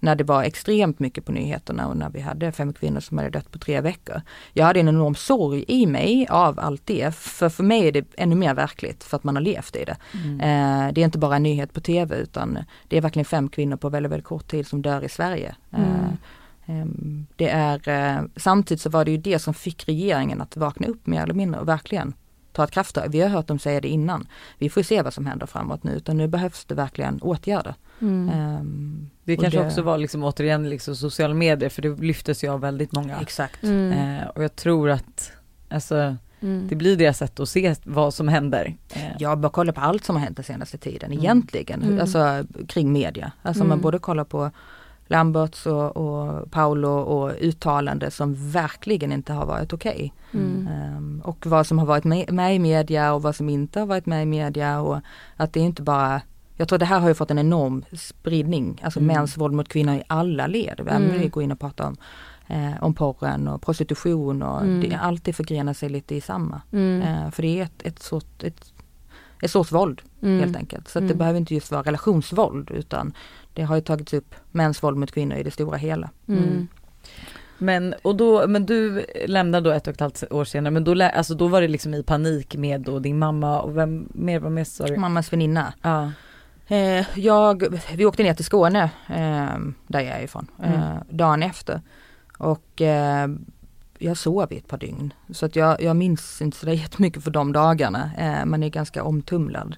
när 0.00 0.14
det 0.14 0.24
var 0.24 0.42
extremt 0.42 0.98
mycket 0.98 1.24
på 1.24 1.32
nyheterna 1.32 1.88
och 1.88 1.96
när 1.96 2.10
vi 2.10 2.20
hade 2.20 2.52
fem 2.52 2.72
kvinnor 2.72 3.00
som 3.00 3.18
hade 3.18 3.30
dött 3.30 3.52
på 3.52 3.58
tre 3.58 3.80
veckor. 3.80 4.22
Jag 4.52 4.64
hade 4.64 4.80
en 4.80 4.88
enorm 4.88 5.14
sorg 5.14 5.64
i 5.68 5.86
mig 5.86 6.26
av 6.30 6.60
allt 6.60 6.86
det. 6.86 7.14
För 7.14 7.48
för 7.48 7.64
mig 7.64 7.88
är 7.88 7.92
det 7.92 8.06
ännu 8.16 8.34
mer 8.34 8.54
verkligt 8.54 9.04
för 9.04 9.16
att 9.16 9.24
man 9.24 9.36
har 9.36 9.42
levt 9.42 9.76
i 9.76 9.84
det. 9.84 9.96
Mm. 10.24 10.40
Eh, 10.40 10.92
det 10.92 11.00
är 11.00 11.04
inte 11.04 11.18
bara 11.18 11.36
en 11.36 11.42
nyhet 11.42 11.72
på 11.72 11.80
tv 11.80 12.16
utan 12.16 12.58
det 12.88 12.96
är 12.96 13.00
verkligen 13.00 13.24
fem 13.24 13.48
kvinnor 13.48 13.76
på 13.76 13.88
väldigt, 13.88 14.12
väldigt 14.12 14.26
kort 14.26 14.48
tid 14.48 14.66
som 14.66 14.82
dör 14.82 15.04
i 15.04 15.08
Sverige. 15.08 15.56
Mm. 15.70 16.16
Eh, 16.66 16.86
det 17.36 17.48
är, 17.48 17.88
eh, 17.88 18.22
samtidigt 18.36 18.80
så 18.80 18.90
var 18.90 19.04
det 19.04 19.10
ju 19.10 19.16
det 19.16 19.38
som 19.38 19.54
fick 19.54 19.88
regeringen 19.88 20.40
att 20.40 20.56
vakna 20.56 20.86
upp 20.86 21.06
mer 21.06 21.22
eller 21.22 21.34
mindre 21.34 21.60
och 21.60 21.68
verkligen 21.68 22.14
ta 22.58 22.64
ett 22.64 22.70
krafttag. 22.70 23.08
Vi 23.08 23.20
har 23.20 23.28
hört 23.28 23.46
dem 23.46 23.58
säga 23.58 23.80
det 23.80 23.88
innan. 23.88 24.26
Vi 24.58 24.70
får 24.70 24.82
se 24.82 25.02
vad 25.02 25.14
som 25.14 25.26
händer 25.26 25.46
framåt 25.46 25.84
nu 25.84 25.92
utan 25.92 26.16
nu 26.16 26.28
behövs 26.28 26.64
det 26.64 26.74
verkligen 26.74 27.18
åtgärder. 27.22 27.74
Mm. 28.00 28.58
Um, 28.58 29.10
det 29.24 29.36
kanske 29.36 29.58
det... 29.58 29.66
också 29.66 29.82
var 29.82 29.98
liksom 29.98 30.24
återigen 30.24 30.70
liksom 30.70 30.96
sociala 30.96 31.34
medier 31.34 31.68
för 31.68 31.82
det 31.82 32.00
lyftes 32.00 32.44
ju 32.44 32.48
av 32.48 32.60
väldigt 32.60 32.92
många. 32.92 33.20
Exakt. 33.20 33.62
Mm. 33.62 34.18
Uh, 34.18 34.28
och 34.28 34.44
jag 34.44 34.56
tror 34.56 34.90
att 34.90 35.32
alltså 35.68 36.16
Mm. 36.40 36.68
Det 36.68 36.76
blir 36.76 36.96
deras 36.96 37.18
sätt 37.18 37.40
att 37.40 37.48
se 37.48 37.74
vad 37.84 38.14
som 38.14 38.28
händer. 38.28 38.76
Eh. 38.94 39.02
Jag 39.18 39.38
bara 39.38 39.52
kollar 39.52 39.72
på 39.72 39.80
allt 39.80 40.04
som 40.04 40.16
har 40.16 40.22
hänt 40.22 40.36
den 40.36 40.44
senaste 40.44 40.78
tiden 40.78 41.12
mm. 41.12 41.18
egentligen, 41.18 41.82
mm. 41.82 42.00
alltså 42.00 42.44
kring 42.68 42.92
media. 42.92 43.32
Alltså 43.42 43.64
man 43.64 43.72
mm. 43.72 43.82
både 43.82 43.98
kollar 43.98 44.24
på 44.24 44.50
Lamberts 45.10 45.66
och, 45.66 45.96
och 45.96 46.50
Paolo 46.50 46.88
och 46.88 47.32
uttalande 47.40 48.10
som 48.10 48.50
verkligen 48.50 49.12
inte 49.12 49.32
har 49.32 49.46
varit 49.46 49.72
okej. 49.72 50.12
Okay. 50.30 50.42
Mm. 50.42 50.68
Um, 50.96 51.20
och 51.24 51.46
vad 51.46 51.66
som 51.66 51.78
har 51.78 51.86
varit 51.86 52.04
med, 52.04 52.32
med, 52.32 52.54
i 52.54 52.58
media 52.58 53.12
och 53.12 53.22
vad 53.22 53.36
som 53.36 53.48
inte 53.48 53.80
har 53.80 53.86
varit 53.86 54.06
med 54.06 54.22
i 54.22 54.26
media 54.26 54.80
och 54.80 54.98
att 55.36 55.52
det 55.52 55.60
är 55.60 55.64
inte 55.64 55.82
bara 55.82 56.20
jag 56.58 56.68
tror 56.68 56.78
det 56.78 56.84
här 56.84 57.00
har 57.00 57.08
ju 57.08 57.14
fått 57.14 57.30
en 57.30 57.38
enorm 57.38 57.84
spridning, 57.92 58.80
alltså 58.84 59.00
mm. 59.00 59.16
mäns 59.16 59.36
våld 59.36 59.54
mot 59.54 59.68
kvinnor 59.68 59.94
i 59.94 60.02
alla 60.06 60.46
led. 60.46 60.80
Även 60.80 61.04
mm. 61.04 61.18
vi 61.18 61.28
går 61.28 61.42
in 61.42 61.52
och 61.52 61.60
pratar 61.60 61.86
om, 61.86 61.96
eh, 62.46 62.82
om 62.82 62.94
porren 62.94 63.48
och 63.48 63.62
prostitution 63.62 64.42
och 64.42 64.62
mm. 64.62 64.80
det, 64.80 64.96
allt 64.96 65.24
det 65.24 65.32
förgrenar 65.32 65.72
sig 65.72 65.88
lite 65.88 66.14
i 66.14 66.20
samma. 66.20 66.62
Mm. 66.72 67.02
Eh, 67.02 67.30
för 67.30 67.42
det 67.42 67.58
är 67.58 67.62
ett, 67.62 67.82
ett, 67.82 68.02
sort, 68.02 68.42
ett, 68.42 68.72
ett 69.42 69.50
sorts 69.50 69.72
våld 69.72 70.02
mm. 70.22 70.40
helt 70.40 70.56
enkelt. 70.56 70.88
Så 70.88 71.00
det 71.00 71.06
mm. 71.06 71.18
behöver 71.18 71.38
inte 71.38 71.54
just 71.54 71.70
vara 71.70 71.82
relationsvåld 71.82 72.70
utan 72.70 73.12
det 73.58 73.64
har 73.64 73.76
ju 73.76 73.80
tagits 73.80 74.14
upp 74.14 74.34
mäns 74.50 74.82
våld 74.82 74.96
mot 74.96 75.12
kvinnor 75.12 75.36
i 75.36 75.42
det 75.42 75.50
stora 75.50 75.76
hela. 75.76 76.10
Men, 77.58 77.94
och 78.02 78.16
då, 78.16 78.46
men 78.46 78.66
du 78.66 79.06
lämnade 79.26 79.70
då 79.70 79.74
ett 79.74 79.86
och 79.86 79.94
ett 79.94 80.00
halvt 80.00 80.24
år 80.30 80.44
senare, 80.44 80.70
men 80.70 80.84
då, 80.84 81.02
alltså 81.02 81.34
då 81.34 81.48
var 81.48 81.60
det 81.60 81.68
liksom 81.68 81.94
i 81.94 82.02
panik 82.02 82.56
med 82.56 82.80
då 82.80 82.98
din 82.98 83.18
mamma 83.18 83.60
och 83.60 83.76
vem 83.76 84.08
mer 84.14 84.40
var 84.40 84.50
med 84.50 84.66
sa 84.66 84.86
du? 84.86 84.96
Mammas 84.96 85.32
väninna. 85.32 85.72
Ja. 85.82 86.12
Eh, 86.68 87.18
jag, 87.18 87.80
vi 87.94 88.04
åkte 88.04 88.22
ner 88.22 88.34
till 88.34 88.44
Skåne, 88.44 88.90
eh, 89.08 89.58
där 89.86 90.00
jag 90.00 90.18
är 90.18 90.22
ifrån, 90.22 90.46
mm. 90.62 90.80
eh, 90.80 90.96
dagen 91.10 91.42
efter. 91.42 91.80
Och 92.38 92.82
eh, 92.82 93.28
jag 93.98 94.16
sov 94.16 94.52
i 94.52 94.58
ett 94.58 94.68
par 94.68 94.78
dygn. 94.78 95.12
Så 95.30 95.46
att 95.46 95.56
jag, 95.56 95.82
jag 95.82 95.96
minns 95.96 96.42
inte 96.42 96.56
så 96.56 96.70
jättemycket 96.72 97.24
för 97.24 97.30
de 97.30 97.52
dagarna. 97.52 98.10
Eh, 98.18 98.44
man 98.44 98.62
är 98.62 98.68
ganska 98.68 99.02
omtumlad. 99.02 99.76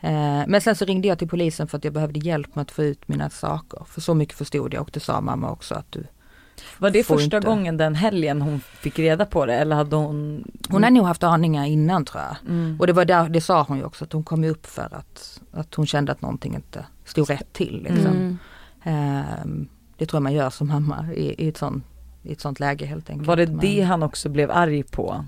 Eh, 0.00 0.42
men 0.46 0.60
sen 0.60 0.76
så 0.76 0.84
ringde 0.84 1.08
jag 1.08 1.18
till 1.18 1.28
polisen 1.28 1.68
för 1.68 1.78
att 1.78 1.84
jag 1.84 1.92
behövde 1.92 2.18
hjälp 2.18 2.54
med 2.54 2.62
att 2.62 2.70
få 2.70 2.84
ut 2.84 3.08
mina 3.08 3.30
saker. 3.30 3.84
För 3.86 4.00
så 4.00 4.14
mycket 4.14 4.38
förstod 4.38 4.74
jag 4.74 4.82
och 4.82 4.90
det 4.92 5.00
sa 5.00 5.20
mamma 5.20 5.50
också 5.50 5.74
att 5.74 5.92
du 5.92 6.06
var 6.78 6.90
det 6.90 7.04
första 7.04 7.36
inte... 7.36 7.48
gången 7.48 7.76
den 7.76 7.94
helgen 7.94 8.42
hon 8.42 8.60
fick 8.60 8.98
reda 8.98 9.26
på 9.26 9.46
det 9.46 9.54
eller 9.54 9.76
hade 9.76 9.96
hon? 9.96 10.44
Hon 10.68 10.82
har 10.82 10.90
nog 10.90 11.06
haft 11.06 11.22
aningar 11.22 11.66
innan 11.66 12.04
tror 12.04 12.22
jag. 12.22 12.36
Mm. 12.48 12.76
Och 12.80 12.86
det 12.86 12.92
var 12.92 13.04
där, 13.04 13.28
det 13.28 13.40
sa 13.40 13.62
hon 13.62 13.78
ju 13.78 13.84
också, 13.84 14.04
att 14.04 14.12
hon 14.12 14.24
kom 14.24 14.44
upp 14.44 14.66
för 14.66 14.94
att, 14.94 15.40
att 15.52 15.74
hon 15.74 15.86
kände 15.86 16.12
att 16.12 16.22
någonting 16.22 16.54
inte 16.54 16.84
stod 17.04 17.30
rätt 17.30 17.52
till. 17.52 17.82
Liksom. 17.82 18.38
Mm. 18.84 19.36
Um, 19.44 19.68
det 19.96 20.06
tror 20.06 20.16
jag 20.16 20.22
man 20.22 20.32
gör 20.32 20.50
som 20.50 20.68
mamma 20.68 21.06
i, 21.14 21.44
i, 21.44 21.48
ett 21.48 21.56
sånt, 21.56 21.84
i 22.22 22.32
ett 22.32 22.40
sånt 22.40 22.60
läge 22.60 22.86
helt 22.86 23.10
enkelt. 23.10 23.28
Var 23.28 23.36
det 23.36 23.46
det 23.46 23.80
han 23.80 24.02
också 24.02 24.28
blev 24.28 24.50
arg 24.50 24.82
på? 24.82 25.24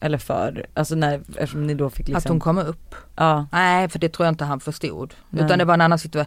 Eller 0.00 0.18
för, 0.18 0.66
alltså 0.74 0.94
när, 0.94 1.20
eftersom 1.28 1.66
ni 1.66 1.74
då 1.74 1.90
fick 1.90 2.08
liksom... 2.08 2.16
Att 2.16 2.28
hon 2.28 2.40
kom 2.40 2.58
upp? 2.58 2.94
Ja. 3.16 3.46
Nej 3.52 3.88
för 3.88 3.98
det 3.98 4.08
tror 4.08 4.26
jag 4.26 4.32
inte 4.32 4.44
han 4.44 4.60
förstod. 4.60 5.14
Nej. 5.30 5.44
Utan 5.44 5.58
det 5.58 5.64
var 5.64 5.74
en 5.74 5.80
annan, 5.80 5.98
situa 5.98 6.26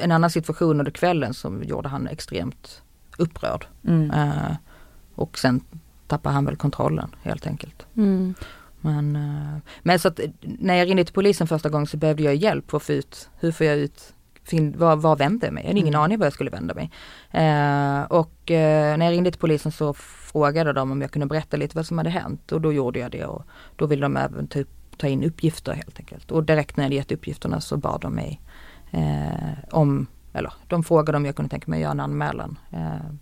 en 0.00 0.12
annan 0.12 0.30
situation 0.30 0.80
under 0.80 0.92
kvällen 0.92 1.34
som 1.34 1.62
gjorde 1.62 1.88
han 1.88 2.08
extremt 2.08 2.82
upprörd. 3.18 3.66
Mm. 3.84 4.10
Uh, 4.10 4.52
och 5.14 5.38
sen 5.38 5.60
tappar 6.06 6.30
han 6.30 6.44
väl 6.44 6.56
kontrollen 6.56 7.10
helt 7.22 7.46
enkelt. 7.46 7.86
Mm. 7.96 8.34
Men, 8.80 9.16
uh, 9.16 9.58
men 9.82 9.98
så 9.98 10.08
att 10.08 10.20
när 10.42 10.74
jag 10.74 10.88
ringde 10.88 11.04
till 11.04 11.14
polisen 11.14 11.46
första 11.46 11.68
gången 11.68 11.86
så 11.86 11.96
behövde 11.96 12.22
jag 12.22 12.34
hjälp 12.34 12.70
för 12.70 12.76
att 12.76 12.82
få 12.82 12.92
ut, 12.92 13.28
hur 13.40 13.52
får 13.52 13.66
jag 13.66 13.76
ut 13.76 14.14
fin, 14.44 14.78
var, 14.78 14.96
var 14.96 15.16
vände 15.16 15.46
jag 15.46 15.52
mig? 15.54 15.62
Jag 15.62 15.68
hade 15.68 15.80
ingen 15.80 15.94
mm. 15.94 16.04
aning 16.04 16.18
var 16.18 16.26
jag 16.26 16.32
skulle 16.32 16.50
vända 16.50 16.74
mig. 16.74 16.90
Uh, 17.34 18.02
och 18.02 18.40
när 18.46 19.04
jag 19.04 19.12
ringde 19.12 19.30
till 19.30 19.40
polisen 19.40 19.72
så 19.72 19.94
frågade 19.94 20.72
de 20.72 20.92
om 20.92 21.02
jag 21.02 21.10
kunde 21.10 21.26
berätta 21.26 21.56
lite 21.56 21.76
vad 21.76 21.86
som 21.86 21.98
hade 21.98 22.10
hänt 22.10 22.52
och 22.52 22.60
då 22.60 22.72
gjorde 22.72 22.98
jag 22.98 23.10
det 23.10 23.24
och 23.24 23.42
då 23.76 23.86
ville 23.86 24.02
de 24.02 24.16
även 24.16 24.46
typ 24.46 24.68
ta 24.96 25.06
in 25.06 25.24
uppgifter 25.24 25.72
helt 25.72 25.98
enkelt. 25.98 26.30
Och 26.30 26.44
direkt 26.44 26.76
när 26.76 26.84
jag 26.84 26.86
hade 26.86 26.96
gett 26.96 27.12
uppgifterna 27.12 27.60
så 27.60 27.76
bad 27.76 28.00
de 28.00 28.14
mig 28.14 28.40
om 29.70 30.06
eller 30.34 30.52
de 30.68 30.84
frågade 30.84 31.16
om 31.16 31.26
jag 31.26 31.36
kunde 31.36 31.50
tänka 31.50 31.70
mig 31.70 31.76
att 31.76 31.82
göra 31.82 31.92
en 31.92 32.00
anmälan. 32.00 32.58
Eh, 32.70 33.14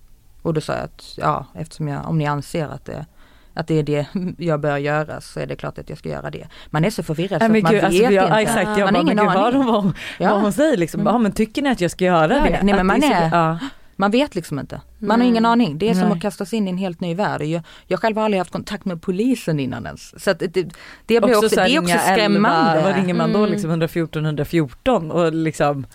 och 0.43 0.55
då 0.55 0.61
sa 0.61 0.73
jag 0.73 0.85
att 0.85 1.15
ja, 1.17 1.47
eftersom 1.55 1.89
jag, 1.89 2.09
om 2.09 2.19
ni 2.19 2.27
anser 2.27 2.69
att 2.69 2.85
det 2.85 3.07
att 3.55 3.67
det 3.67 3.79
är 3.79 3.83
det 3.83 4.07
jag 4.39 4.61
bör 4.61 4.79
göra 4.79 5.21
så 5.21 5.41
är 5.41 5.47
det 5.47 5.57
klart 5.57 5.79
att 5.79 5.89
jag 5.89 5.99
ska 5.99 6.09
göra 6.09 6.31
det. 6.31 6.49
Man 6.71 6.85
är 6.85 6.91
så 6.91 7.03
förvirrad 7.03 7.41
så 7.41 7.45
att 7.45 7.51
man 7.51 7.73
vet 7.73 7.85
alltså, 7.85 8.03
jag, 8.03 8.25
inte. 8.25 8.37
Exakt, 8.37 8.79
jag 8.79 8.87
man 8.87 8.95
har 8.95 9.03
ingen 9.03 9.19
aning. 9.19 9.35
Vad, 9.35 9.67
vad, 9.67 9.93
ja. 10.19 10.31
vad 10.31 10.41
hon 10.41 10.53
säger 10.53 10.77
liksom, 10.77 11.01
mm. 11.01 11.13
ja 11.13 11.19
men 11.19 11.33
tycker 11.33 11.63
ni 11.63 11.71
att 11.71 11.81
jag 11.81 11.91
ska 11.91 12.05
göra 12.05 12.37
ja, 12.37 12.43
det? 12.43 12.61
Nej 12.63 12.75
men 12.75 12.87
man 12.87 13.03
är, 13.03 13.31
ja. 13.33 13.59
man 13.97 14.11
vet 14.11 14.35
liksom 14.35 14.59
inte. 14.59 14.81
Man 14.99 15.11
mm. 15.11 15.21
har 15.21 15.29
ingen 15.29 15.45
aning. 15.45 15.79
Det 15.79 15.91
är 15.91 15.95
Nej. 15.95 16.03
som 16.03 16.13
att 16.13 16.23
kastas 16.23 16.53
in 16.53 16.69
i 16.69 16.71
en 16.71 16.79
helt 16.79 17.01
ny 17.01 17.15
värld. 17.15 17.43
Jag, 17.43 17.63
jag 17.87 18.01
själv 18.01 18.17
har 18.17 18.25
aldrig 18.25 18.41
haft 18.41 18.53
kontakt 18.53 18.85
med 18.85 19.03
polisen 19.03 19.61
innan 19.61 19.87
ens. 19.87 20.25
Så 20.25 20.33
det, 20.33 20.47
det, 20.47 20.65
blir 21.07 21.25
också, 21.25 21.47
också, 21.47 21.57
det 21.57 21.75
är 21.75 21.79
också 21.79 21.99
skrämmande. 21.99 22.71
11, 22.71 22.89
vad 22.89 22.97
ringer 22.97 23.15
man 23.15 23.33
då 23.33 23.39
mm. 23.39 23.51
liksom 23.51 23.71
114 23.71 24.25
114 24.25 25.11
och 25.11 25.33
liksom 25.33 25.87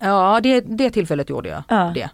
Ja 0.00 0.40
det, 0.42 0.60
det 0.60 0.90
tillfället 0.90 1.30
gjorde 1.30 1.48
jag 1.48 1.62
ja. 1.68 1.92
det. 1.94 2.10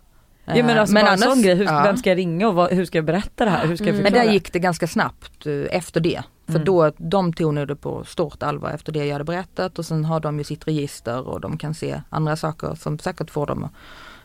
Ja 0.46 0.54
men 0.54 0.78
alltså 0.78 0.94
men 0.94 1.06
annars, 1.06 1.20
sån 1.20 1.42
grej, 1.42 1.54
hur, 1.54 1.64
ja. 1.64 1.82
vem 1.82 1.96
ska 1.96 2.10
jag 2.10 2.18
ringa 2.18 2.48
och 2.48 2.54
vad, 2.54 2.72
hur 2.72 2.84
ska 2.84 2.98
jag 2.98 3.04
berätta 3.04 3.44
det 3.44 3.50
här? 3.50 3.66
Hur 3.66 3.76
ska 3.76 3.86
jag 3.86 3.94
förklara? 3.94 4.16
Men 4.16 4.26
där 4.26 4.32
gick 4.32 4.52
det 4.52 4.58
ganska 4.58 4.86
snabbt 4.86 5.46
eh, 5.46 5.52
efter 5.70 6.00
det. 6.00 6.22
För 6.46 6.54
mm. 6.54 6.64
då, 6.64 6.92
de 6.96 7.32
tog 7.32 7.54
nu 7.54 7.66
det 7.66 7.76
på 7.76 8.04
stort 8.04 8.42
allvar 8.42 8.70
efter 8.70 8.92
det 8.92 9.04
jag 9.04 9.12
hade 9.12 9.24
berättat 9.24 9.78
och 9.78 9.86
sen 9.86 10.04
har 10.04 10.20
de 10.20 10.38
ju 10.38 10.44
sitt 10.44 10.68
register 10.68 11.28
och 11.28 11.40
de 11.40 11.58
kan 11.58 11.74
se 11.74 12.02
andra 12.10 12.36
saker 12.36 12.74
som 12.74 12.98
säkert 12.98 13.30
får 13.30 13.46
dem 13.46 13.64
att 13.64 13.72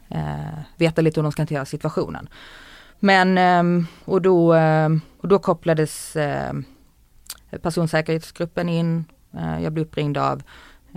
eh, 0.10 0.60
veta 0.78 1.02
lite 1.02 1.20
hur 1.20 1.24
de 1.24 1.32
ska 1.32 1.42
hantera 1.42 1.66
situationen. 1.66 2.30
Men 3.00 3.38
eh, 3.38 3.86
och, 4.06 4.22
då, 4.22 4.54
eh, 4.54 4.90
och 5.22 5.28
då 5.28 5.40
kopplades 5.40 6.16
eh, 6.16 6.54
personsäkerhetsgruppen 7.62 8.70
in. 8.70 9.06
Eh, 9.38 9.64
jag 9.64 9.74
blev 9.74 9.86
uppringd 9.86 10.18
av 10.18 10.44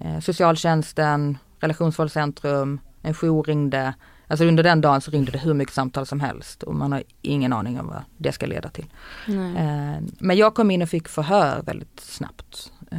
eh, 0.02 0.20
socialtjänsten, 0.20 1.38
relationsvåldscentrum, 1.60 2.80
en 3.02 3.14
jour 3.14 3.42
ringde. 3.42 3.94
Alltså 4.28 4.44
under 4.44 4.62
den 4.62 4.80
dagen 4.80 5.00
så 5.00 5.10
ringde 5.10 5.32
det 5.32 5.38
hur 5.38 5.54
mycket 5.54 5.74
samtal 5.74 6.06
som 6.06 6.20
helst 6.20 6.62
och 6.62 6.74
man 6.74 6.92
har 6.92 7.02
ingen 7.22 7.52
aning 7.52 7.80
om 7.80 7.86
vad 7.86 8.02
det 8.16 8.32
ska 8.32 8.46
leda 8.46 8.68
till. 8.68 8.86
Eh, 9.28 10.02
men 10.18 10.36
jag 10.36 10.54
kom 10.54 10.70
in 10.70 10.82
och 10.82 10.88
fick 10.88 11.08
förhör 11.08 11.62
väldigt 11.62 12.00
snabbt. 12.00 12.72
Eh, 12.90 12.98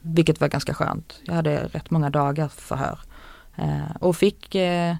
vilket 0.00 0.40
var 0.40 0.48
ganska 0.48 0.74
skönt. 0.74 1.20
Jag 1.24 1.34
hade 1.34 1.66
rätt 1.66 1.90
många 1.90 2.10
dagar 2.10 2.48
förhör. 2.48 2.98
Eh, 3.56 3.96
och 4.00 4.16
fick 4.16 4.54
eh, 4.54 4.96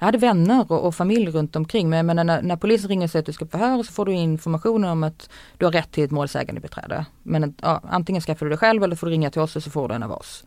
jag 0.00 0.06
hade 0.06 0.18
vänner 0.18 0.72
och, 0.72 0.86
och, 0.86 0.94
familj 0.94 1.30
runt 1.30 1.56
omkring 1.56 1.90
men, 1.90 2.06
men 2.06 2.26
när, 2.26 2.42
när 2.42 2.56
polisen 2.56 2.88
ringer 2.88 3.04
och 3.04 3.10
säger 3.10 3.22
att 3.22 3.26
du 3.26 3.32
ska 3.32 3.46
förhöra 3.46 3.82
så 3.82 3.92
får 3.92 4.06
du 4.06 4.12
information 4.12 4.84
om 4.84 5.02
att 5.02 5.30
du 5.58 5.64
har 5.64 5.72
rätt 5.72 5.92
till 5.92 6.04
ett 6.04 6.10
målsägande 6.10 6.60
beträde. 6.60 7.06
Men 7.22 7.54
ja, 7.62 7.80
antingen 7.88 8.22
skaffar 8.22 8.46
du 8.46 8.50
det 8.50 8.56
själv 8.56 8.84
eller 8.84 8.96
får 8.96 9.06
du 9.06 9.12
ringa 9.12 9.30
till 9.30 9.40
oss 9.40 9.56
och 9.56 9.62
så 9.62 9.70
får 9.70 9.88
du 9.88 9.94
en 9.94 10.02
av 10.02 10.12
oss. 10.12 10.44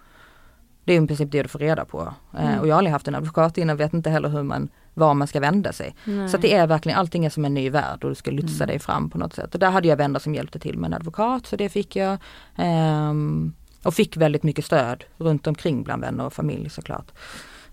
Det 0.85 0.93
är 0.93 1.03
i 1.03 1.07
princip 1.07 1.31
det 1.31 1.43
du 1.43 1.49
får 1.49 1.59
reda 1.59 1.85
på. 1.85 2.13
Eh, 2.33 2.45
mm. 2.45 2.59
och 2.59 2.67
jag 2.67 2.73
har 2.73 2.77
aldrig 2.77 2.91
haft 2.91 3.07
en 3.07 3.15
advokat 3.15 3.57
innan, 3.57 3.77
vet 3.77 3.93
inte 3.93 4.09
heller 4.09 4.29
hur 4.29 4.43
man, 4.43 4.69
var 4.93 5.13
man 5.13 5.27
ska 5.27 5.39
vända 5.39 5.73
sig. 5.73 5.95
Nej. 6.05 6.29
Så 6.29 6.37
det 6.37 6.53
är 6.53 6.67
verkligen, 6.67 6.97
allting 6.97 7.25
är 7.25 7.29
som 7.29 7.45
en 7.45 7.53
ny 7.53 7.69
värld 7.69 8.03
och 8.03 8.09
du 8.09 8.15
ska 8.15 8.31
lotsa 8.31 8.63
mm. 8.63 8.67
dig 8.67 8.79
fram 8.79 9.09
på 9.09 9.17
något 9.17 9.33
sätt. 9.33 9.53
Och 9.53 9.59
där 9.59 9.71
hade 9.71 9.87
jag 9.87 9.97
vänner 9.97 10.19
som 10.19 10.35
hjälpte 10.35 10.59
till 10.59 10.77
med 10.77 10.87
en 10.87 10.93
advokat, 10.93 11.47
så 11.47 11.55
det 11.55 11.69
fick 11.69 11.95
jag. 11.95 12.17
Um, 12.57 13.53
och 13.83 13.93
fick 13.93 14.17
väldigt 14.17 14.43
mycket 14.43 14.65
stöd 14.65 15.03
runt 15.17 15.47
omkring 15.47 15.83
bland 15.83 16.01
vänner 16.01 16.25
och 16.25 16.33
familj 16.33 16.69
såklart. 16.69 17.11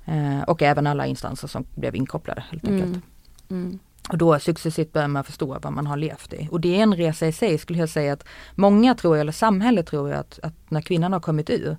Uh, 0.09 0.43
och 0.43 0.63
även 0.63 0.87
alla 0.87 1.07
instanser 1.07 1.49
som 1.49 1.65
blev 1.75 1.97
inkopplade 1.97 2.45
helt 2.51 2.69
enkelt. 2.69 3.05
Mm. 3.51 3.79
och 4.09 4.19
då 4.19 4.39
successivt 4.39 4.93
börjar 4.93 5.09
man 5.09 5.25
förstå 5.25 5.59
vad 5.63 5.73
man 5.73 5.87
har 5.87 5.97
levt 5.97 6.33
i. 6.33 6.49
Och 6.51 6.61
det 6.61 6.79
är 6.79 6.83
en 6.83 6.97
resa 6.97 7.27
i 7.27 7.33
sig 7.33 7.59
skulle 7.59 7.79
jag 7.79 7.89
säga 7.89 8.13
att 8.13 8.25
många 8.55 8.95
tror, 8.95 9.17
eller 9.17 9.33
samhället 9.33 9.87
tror 9.87 10.13
att, 10.13 10.39
att 10.43 10.55
när 10.69 10.81
kvinnan 10.81 11.13
har 11.13 11.21
kommit 11.21 11.51
ur 11.51 11.77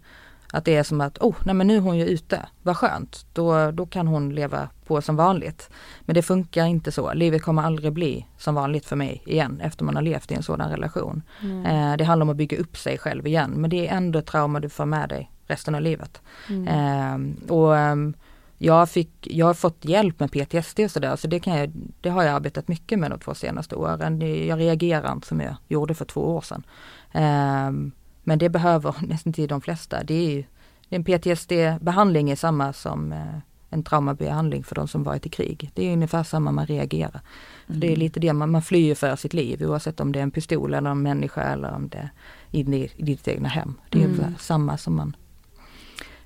att 0.54 0.66
det 0.66 0.76
är 0.76 0.84
som 0.84 1.02
att, 1.02 1.18
oh, 1.18 1.36
nej 1.46 1.56
men 1.56 1.68
nu 1.68 1.78
är 1.78 1.82
hon 1.82 1.98
ju 1.98 2.06
ute, 2.06 2.46
vad 2.62 2.78
skönt, 2.78 3.26
då, 3.34 3.72
då 3.72 3.86
kan 3.86 4.08
hon 4.08 4.36
leva 4.36 4.70
på 4.86 5.02
som 5.02 5.16
vanligt. 5.16 5.70
Men 6.02 6.14
det 6.14 6.22
funkar 6.22 6.66
inte 6.66 6.92
så, 6.92 7.14
livet 7.14 7.42
kommer 7.42 7.64
aldrig 7.64 7.94
bli 7.94 8.26
som 8.38 8.56
vanligt 8.56 8.86
för 8.86 8.96
mig 8.96 9.24
igen 9.26 9.62
efter 9.64 9.86
man 9.86 9.96
har 9.96 10.04
levt 10.04 10.32
i 10.32 10.36
en 10.36 10.44
sådan 10.44 10.70
relation. 10.70 11.22
Mm. 11.42 11.66
Eh, 11.66 11.98
det 11.98 12.04
handlar 12.04 12.24
om 12.24 12.30
att 12.30 12.38
bygga 12.38 12.58
upp 12.58 12.78
sig 12.78 12.98
själv 12.98 13.28
igen, 13.28 13.52
men 13.52 13.70
det 13.70 13.88
är 13.88 13.98
ändå 13.98 14.20
ett 14.20 14.26
trauma 14.26 14.60
du 14.60 14.70
får 14.70 14.86
med 14.86 15.10
dig 15.10 15.32
resten 15.48 15.76
av 15.76 15.82
livet. 15.82 16.22
Mm. 16.50 16.68
Eh, 16.68 17.52
och 17.52 17.78
ehm, 17.78 18.14
jag, 18.58 18.90
fick, 18.90 19.28
jag 19.28 19.46
har 19.46 19.54
fått 19.54 19.86
hjälp 19.86 20.20
med 20.20 20.32
PTSD 20.32 20.80
och 20.80 20.92
sådär, 20.92 21.16
så 21.16 21.28
det, 21.28 21.40
kan 21.40 21.58
jag, 21.58 21.72
det 22.02 22.10
har 22.10 22.24
jag 22.24 22.36
arbetat 22.36 22.68
mycket 22.68 23.00
med 23.00 23.12
de 23.12 23.20
två 23.20 23.34
senaste 23.34 23.76
åren. 23.76 24.22
Jag 24.48 24.60
reagerar 24.60 25.12
inte 25.12 25.28
som 25.28 25.42
jag 25.42 25.56
gjorde 25.68 25.94
för 25.94 26.06
två 26.06 26.22
år 26.22 26.42
sedan. 26.42 26.64
Eh, 27.12 27.92
men 28.24 28.40
det 28.40 28.50
behöver 28.50 28.96
nästan 29.08 29.34
till 29.34 29.48
de 29.48 29.62
flesta. 29.62 30.04
Det 30.04 30.14
är 30.14 30.32
ju, 30.32 30.44
en 30.90 31.04
PTSD-behandling 31.04 32.32
är 32.32 32.36
samma 32.36 32.74
som 32.74 33.12
eh, 33.12 33.38
en 33.70 33.84
traumabehandling 33.84 34.64
för 34.64 34.76
de 34.76 34.88
som 34.88 35.04
varit 35.04 35.26
i 35.26 35.30
krig. 35.30 35.72
Det 35.74 35.88
är 35.88 35.94
ungefär 35.94 36.24
samma 36.24 36.52
man 36.52 36.66
reagerar. 36.66 37.22
Mm. 37.68 37.80
Det 37.80 37.92
är 37.92 37.96
lite 37.96 38.20
det 38.20 38.34
man, 38.34 38.52
man 38.52 38.62
flyr 38.62 38.96
för 38.96 39.16
sitt 39.16 39.34
liv 39.34 39.64
oavsett 39.64 40.00
om 40.00 40.12
det 40.12 40.20
är 40.20 40.24
en 40.24 40.32
pistol 40.32 40.74
eller 40.74 40.90
en 40.90 41.02
människa 41.02 41.42
eller 41.42 41.72
om 41.74 41.90
det 41.90 41.98
är 41.98 42.10
inne 42.52 42.78
i, 42.78 42.92
i 42.96 43.04
ditt 43.04 43.28
egna 43.28 43.50
hem. 43.50 43.74
Det 43.90 44.00
är 44.00 44.06
mm. 44.06 44.36
samma 44.40 44.78
som 44.78 44.96
man. 44.96 45.16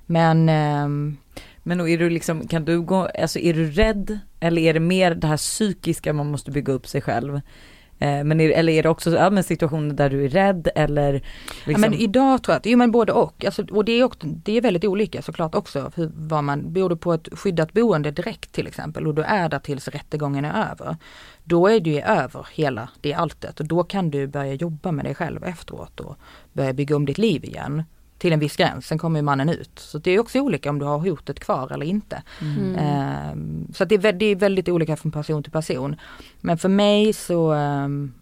Men 0.05 0.49
ähm, 0.49 1.17
men 1.67 1.79
är 1.79 1.97
du 1.97 2.09
liksom, 2.09 2.47
kan 2.47 2.65
du 2.65 2.81
gå, 2.81 3.09
alltså 3.21 3.39
är 3.39 3.53
du 3.53 3.71
rädd 3.71 4.19
eller 4.39 4.61
är 4.61 4.73
det 4.73 4.79
mer 4.79 5.15
det 5.15 5.27
här 5.27 5.37
psykiska 5.37 6.13
man 6.13 6.31
måste 6.31 6.51
bygga 6.51 6.73
upp 6.73 6.87
sig 6.87 7.01
själv? 7.01 7.41
Eh, 7.99 8.23
men 8.23 8.41
är, 8.41 8.49
eller 8.49 8.73
är 8.73 8.83
det 8.83 8.89
också 8.89 9.11
ja, 9.11 9.29
men 9.29 9.43
situationer 9.43 9.93
där 9.93 10.09
du 10.09 10.25
är 10.25 10.29
rädd 10.29 10.67
eller? 10.75 11.13
Liksom... 11.13 11.71
Ja, 11.71 11.77
men 11.77 11.93
idag 11.93 12.43
tror 12.43 12.53
jag 12.53 12.59
att, 12.59 12.65
jo 12.65 12.77
men 12.77 12.91
både 12.91 13.11
och. 13.11 13.45
Alltså, 13.45 13.65
och 13.71 13.85
det 13.85 13.91
är, 13.91 14.03
också, 14.03 14.19
det 14.23 14.57
är 14.57 14.61
väldigt 14.61 14.85
olika 14.85 15.21
såklart 15.21 15.55
också. 15.55 15.91
Hur, 15.95 16.11
vad 16.15 16.43
man, 16.43 16.73
bor 16.73 16.89
du 16.89 16.95
på 16.95 17.13
ett 17.13 17.29
skyddat 17.31 17.73
boende 17.73 18.11
direkt 18.11 18.51
till 18.51 18.67
exempel 18.67 19.07
och 19.07 19.15
du 19.15 19.23
är 19.23 19.49
där 19.49 19.59
tills 19.59 19.87
rättegången 19.87 20.45
är 20.45 20.71
över. 20.71 20.97
Då 21.43 21.67
är 21.67 21.79
du 21.79 22.01
över 22.01 22.47
hela 22.53 22.89
det 23.01 23.13
alltet 23.13 23.59
och 23.59 23.65
då 23.65 23.83
kan 23.83 24.09
du 24.09 24.27
börja 24.27 24.53
jobba 24.53 24.91
med 24.91 25.05
dig 25.05 25.15
själv 25.15 25.43
efteråt 25.43 25.99
och 25.99 26.15
börja 26.53 26.73
bygga 26.73 26.95
om 26.95 27.05
ditt 27.05 27.17
liv 27.17 27.45
igen 27.45 27.83
till 28.18 28.34
en 28.34 28.39
viss 28.39 28.55
gräns, 28.55 28.88
sen 28.88 28.97
kommer 28.97 29.22
mannen 29.22 29.49
ut. 29.49 29.80
Så 29.80 29.97
det 29.97 30.11
är 30.11 30.20
också 30.20 30.39
olika 30.39 30.70
om 30.70 30.80
du 30.80 30.86
har 30.86 30.99
hotet 30.99 31.39
kvar 31.39 31.72
eller 31.74 31.86
inte. 31.86 32.24
Mm. 32.41 33.32
Um, 33.32 33.74
så 33.74 33.86
det 33.86 34.05
är, 34.05 34.13
det 34.13 34.26
är, 34.26 34.36
väldigt 34.36 34.70
olika 34.70 34.95
från 34.95 35.11
person 35.11 35.43
till 35.43 35.51
person. 35.51 35.95
Men 36.41 36.57
för 36.57 36.70
mig 36.70 37.13
så 37.13 37.53
um, 37.53 38.13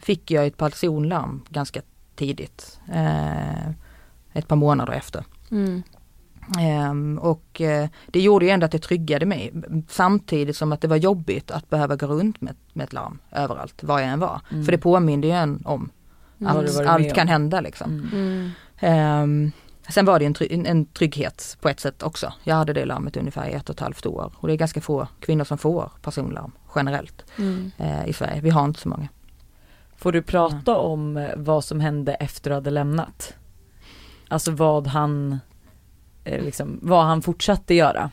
fick 0.00 0.30
jag 0.30 0.46
ett 0.46 0.56
personlarm 0.56 1.42
ganska 1.48 1.82
tidigt. 2.14 2.80
Uh, 2.88 3.70
ett 4.32 4.48
par 4.48 4.56
månader 4.56 4.92
efter. 4.92 5.24
Mm. 5.50 5.82
Um, 6.90 7.18
och 7.18 7.60
uh, 7.60 7.88
det 8.06 8.20
gjorde 8.20 8.44
ju 8.44 8.50
ändå 8.50 8.66
att 8.66 8.72
det 8.72 8.78
tryggade 8.78 9.26
mig. 9.26 9.52
Samtidigt 9.88 10.56
som 10.56 10.72
att 10.72 10.80
det 10.80 10.88
var 10.88 10.96
jobbigt 10.96 11.50
att 11.50 11.70
behöva 11.70 11.96
gå 11.96 12.06
runt 12.06 12.40
med, 12.40 12.54
med 12.72 12.84
ett 12.84 12.92
larm 12.92 13.18
överallt, 13.30 13.82
var 13.82 14.00
jag 14.00 14.08
än 14.08 14.20
var. 14.20 14.40
Mm. 14.50 14.64
För 14.64 14.72
det 14.72 14.78
påminde 14.78 15.26
ju 15.26 15.32
en 15.32 15.62
om 15.64 15.90
att 16.44 16.78
mm. 16.78 16.88
allt 16.88 17.14
kan 17.14 17.28
hända 17.28 17.60
liksom. 17.60 18.10
Mm. 18.12 18.50
Um, 18.82 19.52
sen 19.88 20.04
var 20.04 20.18
det 20.18 20.24
en, 20.24 20.34
try 20.34 20.64
en 20.66 20.84
trygghet 20.84 21.56
på 21.60 21.68
ett 21.68 21.80
sätt 21.80 22.02
också. 22.02 22.32
Jag 22.44 22.54
hade 22.54 22.72
det 22.72 22.84
larmet 22.84 23.16
ungefär 23.16 23.48
i 23.48 23.52
ett 23.52 23.68
och 23.68 23.74
ett 23.74 23.80
halvt 23.80 24.06
år 24.06 24.32
och 24.36 24.48
det 24.48 24.54
är 24.54 24.56
ganska 24.56 24.80
få 24.80 25.08
kvinnor 25.20 25.44
som 25.44 25.58
får 25.58 25.90
personlarm 26.02 26.52
generellt 26.74 27.24
mm. 27.38 27.70
uh, 27.80 28.08
i 28.08 28.12
Sverige. 28.12 28.40
Vi 28.40 28.50
har 28.50 28.64
inte 28.64 28.80
så 28.80 28.88
många. 28.88 29.08
Får 30.02 30.12
du 30.12 30.22
prata 30.22 30.76
om 30.76 31.16
eh, 31.16 31.30
vad 31.36 31.64
som 31.64 31.80
hände 31.80 32.14
efter 32.14 32.50
du 32.50 32.54
hade 32.54 32.70
lämnat? 32.70 33.34
Alltså 34.28 34.50
vad 34.50 34.86
han, 34.86 35.40
eh, 36.24 36.44
liksom, 36.44 36.78
vad 36.82 37.04
han 37.04 37.22
fortsatte 37.22 37.74
göra? 37.74 38.10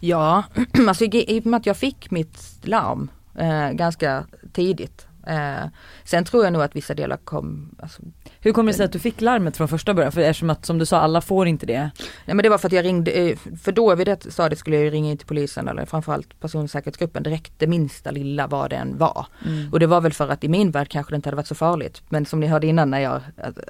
Ja, 0.00 0.42
alltså 0.88 1.04
i 1.04 1.40
och 1.40 1.46
med 1.46 1.58
att 1.58 1.66
jag 1.66 1.76
fick 1.76 2.10
mitt 2.10 2.60
larm 2.62 3.10
eh, 3.34 3.70
ganska 3.70 4.24
tidigt 4.52 5.07
Eh, 5.28 5.66
sen 6.04 6.24
tror 6.24 6.44
jag 6.44 6.52
nog 6.52 6.62
att 6.62 6.76
vissa 6.76 6.94
delar 6.94 7.16
kom, 7.16 7.76
alltså, 7.82 8.02
Hur 8.40 8.52
kommer 8.52 8.72
det 8.72 8.76
sig 8.76 8.84
att 8.84 8.92
du 8.92 8.98
fick 8.98 9.20
larmet 9.20 9.56
från 9.56 9.68
första 9.68 9.94
början? 9.94 10.12
För 10.12 10.20
eftersom 10.20 10.50
att 10.50 10.66
som 10.66 10.78
du 10.78 10.86
sa, 10.86 10.98
alla 10.98 11.20
får 11.20 11.46
inte 11.46 11.66
det. 11.66 11.90
Nej 12.24 12.34
men 12.34 12.42
det 12.42 12.48
var 12.48 12.58
för 12.58 12.66
att 12.66 12.72
jag 12.72 12.84
ringde, 12.84 13.10
eh, 13.10 13.38
för 13.62 13.72
då 13.72 13.94
vid 13.94 14.06
det 14.06 14.32
stadiet 14.32 14.58
skulle 14.58 14.76
jag 14.76 14.92
ringa 14.92 15.10
in 15.10 15.18
till 15.18 15.26
polisen 15.26 15.68
eller 15.68 15.84
framförallt 15.84 16.40
personsäkerhetsgruppen 16.40 17.22
direkt 17.22 17.52
det 17.58 17.66
minsta 17.66 18.10
lilla 18.10 18.46
vad 18.46 18.70
det 18.70 18.76
än 18.76 18.98
var. 18.98 19.26
Mm. 19.46 19.72
Och 19.72 19.80
det 19.80 19.86
var 19.86 20.00
väl 20.00 20.12
för 20.12 20.28
att 20.28 20.44
i 20.44 20.48
min 20.48 20.70
värld 20.70 20.88
kanske 20.88 21.12
det 21.12 21.16
inte 21.16 21.28
hade 21.28 21.36
varit 21.36 21.46
så 21.46 21.54
farligt. 21.54 22.02
Men 22.08 22.26
som 22.26 22.40
ni 22.40 22.46
hörde 22.46 22.66
innan 22.66 22.90
när 22.90 23.00
jag, 23.00 23.20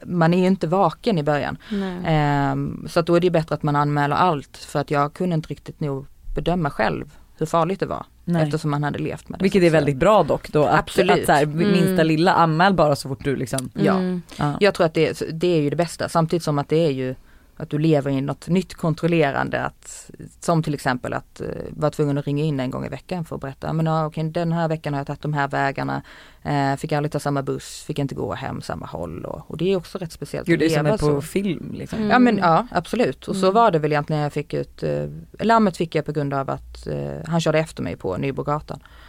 man 0.04 0.34
är 0.34 0.38
ju 0.38 0.46
inte 0.46 0.66
vaken 0.66 1.18
i 1.18 1.22
början. 1.22 1.58
Eh, 2.04 2.88
så 2.88 3.00
att 3.00 3.06
då 3.06 3.14
är 3.14 3.20
det 3.20 3.30
bättre 3.30 3.54
att 3.54 3.62
man 3.62 3.76
anmäler 3.76 4.16
allt 4.16 4.56
för 4.56 4.78
att 4.78 4.90
jag 4.90 5.12
kunde 5.12 5.34
inte 5.34 5.48
riktigt 5.48 5.80
nog 5.80 6.06
bedöma 6.34 6.70
själv 6.70 7.04
hur 7.38 7.46
farligt 7.46 7.80
det 7.80 7.86
var. 7.86 8.06
Nej. 8.28 8.42
Eftersom 8.42 8.70
man 8.70 8.84
hade 8.84 8.98
levt 8.98 9.28
med 9.28 9.38
det. 9.38 9.42
Vilket 9.42 9.62
är 9.62 9.70
väldigt 9.70 9.96
bra 9.96 10.22
dock 10.22 10.48
då. 10.48 10.64
Att, 10.64 10.78
Absolut. 10.78 11.18
att 11.18 11.26
så 11.26 11.32
här, 11.32 11.46
minsta 11.46 11.92
mm. 11.92 12.06
lilla 12.06 12.32
anmäl 12.32 12.74
bara 12.74 12.96
så 12.96 13.08
fort 13.08 13.24
du 13.24 13.36
liksom. 13.36 13.70
Mm. 13.80 14.22
Ja. 14.36 14.56
Jag 14.60 14.74
tror 14.74 14.86
att 14.86 14.94
det, 14.94 15.22
det 15.32 15.46
är 15.46 15.60
ju 15.60 15.70
det 15.70 15.76
bästa 15.76 16.08
samtidigt 16.08 16.42
som 16.42 16.58
att 16.58 16.68
det 16.68 16.86
är 16.86 16.90
ju 16.90 17.14
att 17.58 17.70
du 17.70 17.78
lever 17.78 18.10
i 18.10 18.20
något 18.20 18.48
nytt 18.48 18.74
kontrollerande. 18.74 19.64
Att, 19.64 20.10
som 20.40 20.62
till 20.62 20.74
exempel 20.74 21.12
att 21.12 21.40
uh, 21.44 21.48
vara 21.70 21.90
tvungen 21.90 22.18
att 22.18 22.26
ringa 22.26 22.44
in 22.44 22.60
en 22.60 22.70
gång 22.70 22.86
i 22.86 22.88
veckan 22.88 23.24
för 23.24 23.34
att 23.36 23.40
berätta. 23.40 23.72
Men 23.72 23.86
uh, 23.86 24.06
okay, 24.06 24.24
den 24.24 24.52
här 24.52 24.68
veckan 24.68 24.92
har 24.92 25.00
jag 25.00 25.06
tagit 25.06 25.22
de 25.22 25.32
här 25.32 25.48
vägarna. 25.48 26.02
Uh, 26.46 26.76
fick 26.76 26.92
aldrig 26.92 27.12
ta 27.12 27.18
samma 27.18 27.42
buss, 27.42 27.84
fick 27.86 27.98
inte 27.98 28.14
gå 28.14 28.34
hem 28.34 28.60
samma 28.60 28.86
håll. 28.86 29.24
Och, 29.24 29.50
och 29.50 29.56
det 29.56 29.72
är 29.72 29.76
också 29.76 29.98
rätt 29.98 30.12
speciellt. 30.12 30.46
Gud 30.46 30.58
det 30.58 30.64
är 30.64 30.78
som 30.78 30.86
är 30.86 30.90
på 30.90 30.98
så. 30.98 31.20
film 31.20 31.74
liksom. 31.74 31.98
Mm. 31.98 32.10
Ja 32.10 32.18
men 32.18 32.38
ja 32.38 32.66
absolut. 32.70 33.28
Och 33.28 33.36
så 33.36 33.46
mm. 33.46 33.54
var 33.54 33.70
det 33.70 33.78
väl 33.78 33.92
egentligen 33.92 34.18
när 34.18 34.24
jag 34.24 34.32
fick 34.32 34.54
ut, 34.54 34.82
uh, 34.82 35.08
larmet 35.40 35.76
fick 35.76 35.94
jag 35.94 36.04
på 36.04 36.12
grund 36.12 36.34
av 36.34 36.50
att 36.50 36.86
uh, 36.86 37.24
han 37.26 37.40
körde 37.40 37.58
efter 37.58 37.82
mig 37.82 37.96
på 37.96 38.16
Nybrogatan 38.16 38.80
eh, 38.82 39.07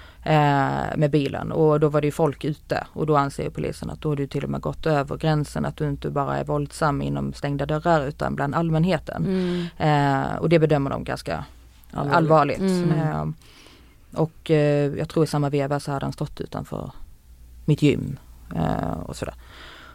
med 0.95 1.11
bilen 1.11 1.51
och 1.51 1.79
då 1.79 1.89
var 1.89 2.01
det 2.01 2.07
ju 2.07 2.11
folk 2.11 2.45
ute 2.45 2.87
och 2.93 3.05
då 3.05 3.17
anser 3.17 3.49
polisen 3.49 3.89
att 3.89 4.01
då 4.01 4.09
har 4.09 4.15
du 4.15 4.27
till 4.27 4.43
och 4.43 4.49
med 4.49 4.61
gått 4.61 4.85
över 4.85 5.17
gränsen 5.17 5.65
att 5.65 5.77
du 5.77 5.89
inte 5.89 6.09
bara 6.09 6.37
är 6.37 6.43
våldsam 6.43 7.01
inom 7.01 7.33
stängda 7.33 7.65
dörrar 7.65 8.07
utan 8.07 8.35
bland 8.35 8.55
allmänheten. 8.55 9.25
Mm. 9.25 9.65
Eh, 9.77 10.35
och 10.35 10.49
det 10.49 10.59
bedömer 10.59 10.89
de 10.89 11.03
ganska 11.03 11.45
allvarligt. 11.93 12.17
allvarligt. 12.17 12.59
Mm. 12.59 12.91
Eh, 12.91 13.25
och 14.13 14.51
eh, 14.51 14.97
jag 14.97 15.09
tror 15.09 15.23
i 15.23 15.27
samma 15.27 15.49
veva 15.49 15.79
så 15.79 15.91
hade 15.91 16.05
han 16.05 16.13
stått 16.13 16.41
utanför 16.41 16.91
mitt 17.65 17.81
gym 17.81 18.19
eh, 18.55 18.99
och 19.05 19.15
sådär. 19.15 19.33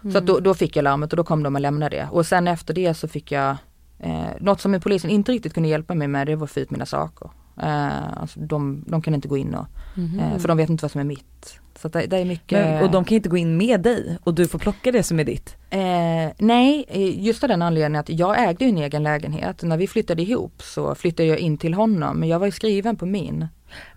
Mm. 0.02 0.12
Så 0.12 0.20
då, 0.20 0.40
då, 0.40 0.54
fick 0.54 0.76
jag 0.76 0.82
larmet 0.82 1.12
och 1.12 1.16
då 1.16 1.24
kom 1.24 1.42
de 1.42 1.54
och 1.54 1.60
lämnade 1.60 1.96
det. 1.96 2.08
Och 2.10 2.26
sen 2.26 2.48
efter 2.48 2.74
det 2.74 2.94
så 2.94 3.08
fick 3.08 3.32
jag 3.32 3.56
eh, 3.98 4.28
något 4.40 4.60
som 4.60 4.80
polisen 4.80 5.10
inte 5.10 5.32
riktigt 5.32 5.54
kunde 5.54 5.68
hjälpa 5.68 5.94
mig 5.94 6.08
med 6.08 6.26
det 6.26 6.36
var 6.36 6.44
att 6.44 6.50
få 6.50 6.60
ut 6.60 6.70
mina 6.70 6.86
saker. 6.86 7.30
Uh, 7.62 8.20
alltså 8.20 8.40
de, 8.40 8.84
de 8.86 9.02
kan 9.02 9.14
inte 9.14 9.28
gå 9.28 9.36
in 9.36 9.55
och, 9.55 9.66
mm 9.96 10.09
-hmm. 10.09 10.32
uh, 10.32 10.38
för 10.38 10.48
de 10.48 10.57
vet 10.57 10.70
inte 10.70 10.84
vad 10.84 10.90
som 10.90 11.00
är 11.00 11.05
mitt. 11.05 11.61
Så 11.76 11.88
det, 11.88 12.07
det 12.07 12.18
är 12.18 12.24
mycket. 12.24 12.59
Men, 12.59 12.82
och 12.82 12.90
de 12.90 13.05
kan 13.05 13.16
inte 13.16 13.28
gå 13.28 13.36
in 13.36 13.57
med 13.57 13.80
dig 13.80 14.18
och 14.24 14.34
du 14.34 14.48
får 14.48 14.59
plocka 14.59 14.92
det 14.92 15.02
som 15.02 15.20
är 15.20 15.24
ditt? 15.24 15.57
Uh, 15.74 16.32
nej, 16.38 16.86
just 17.18 17.42
av 17.42 17.48
den 17.48 17.62
anledningen 17.62 18.00
att 18.00 18.09
jag 18.09 18.48
ägde 18.48 18.64
en 18.64 18.78
egen 18.78 19.02
lägenhet. 19.02 19.62
När 19.62 19.76
vi 19.76 19.86
flyttade 19.86 20.22
ihop 20.22 20.62
så 20.62 20.94
flyttade 20.94 21.28
jag 21.28 21.38
in 21.38 21.59
till 21.59 21.74
honom 21.74 22.20
men 22.20 22.28
jag 22.28 22.38
var 22.38 22.46
ju 22.46 22.52
skriven 22.52 22.96
på 22.96 23.07
min. 23.07 23.48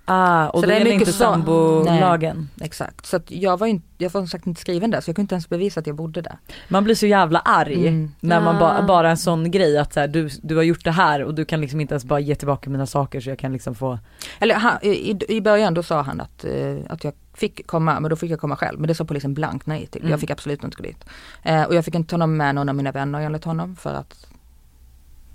Ah, 0.09 0.49
och 0.49 0.59
så 0.59 0.65
då 0.65 0.71
det 0.71 0.77
är 0.77 0.85
inte 0.85 1.13
sambolagen? 1.13 2.49
Exakt, 2.61 3.05
så 3.05 3.17
att 3.17 3.31
jag 3.31 3.57
var 3.57 3.67
inte, 3.67 3.87
jag 3.97 4.09
var 4.09 4.21
som 4.21 4.27
sagt 4.27 4.47
inte 4.47 4.61
skriven 4.61 4.91
där 4.91 5.01
så 5.01 5.09
jag 5.09 5.15
kunde 5.15 5.23
inte 5.23 5.35
ens 5.35 5.49
bevisa 5.49 5.79
att 5.79 5.87
jag 5.87 5.95
bodde 5.95 6.21
där. 6.21 6.37
Man 6.67 6.83
blir 6.83 6.95
så 6.95 7.05
jävla 7.05 7.39
arg 7.39 7.87
mm. 7.87 8.11
när 8.19 8.41
man 8.41 8.59
ba, 8.59 8.81
bara 8.81 9.09
en 9.09 9.17
sån 9.17 9.51
grej 9.51 9.77
att 9.77 9.93
så 9.93 9.99
här, 9.99 10.07
du, 10.07 10.29
du 10.41 10.55
har 10.55 10.63
gjort 10.63 10.83
det 10.83 10.91
här 10.91 11.23
och 11.23 11.33
du 11.33 11.45
kan 11.45 11.61
liksom 11.61 11.81
inte 11.81 11.93
ens 11.93 12.05
bara 12.05 12.19
ge 12.19 12.35
tillbaka 12.35 12.69
mina 12.69 12.85
saker 12.85 13.21
så 13.21 13.29
jag 13.29 13.39
kan 13.39 13.53
liksom 13.53 13.75
få 13.75 13.99
Eller 14.39 14.55
han, 14.55 14.77
i, 14.81 15.17
i 15.29 15.41
början 15.41 15.73
då 15.73 15.83
sa 15.83 16.01
han 16.01 16.21
att, 16.21 16.45
uh, 16.45 16.79
att 16.89 17.03
jag 17.03 17.13
fick 17.33 17.67
komma, 17.67 17.99
men 17.99 18.09
då 18.09 18.15
fick 18.15 18.31
jag 18.31 18.39
komma 18.39 18.55
själv. 18.55 18.79
Men 18.79 18.87
det 18.87 18.95
sa 18.95 19.05
polisen 19.05 19.33
blankt 19.33 19.67
nej 19.67 19.87
till. 19.87 20.01
Mm. 20.01 20.11
Jag 20.11 20.19
fick 20.19 20.31
absolut 20.31 20.63
inte 20.63 20.77
gå 20.77 20.83
dit. 20.83 21.05
Uh, 21.49 21.63
och 21.63 21.75
jag 21.75 21.85
fick 21.85 21.95
inte 21.95 22.09
ta 22.17 22.27
med 22.27 22.55
någon 22.55 22.69
av 22.69 22.75
mina 22.75 22.91
vänner 22.91 23.19
enligt 23.19 23.43
honom 23.43 23.75
för 23.75 23.93
att 23.93 24.27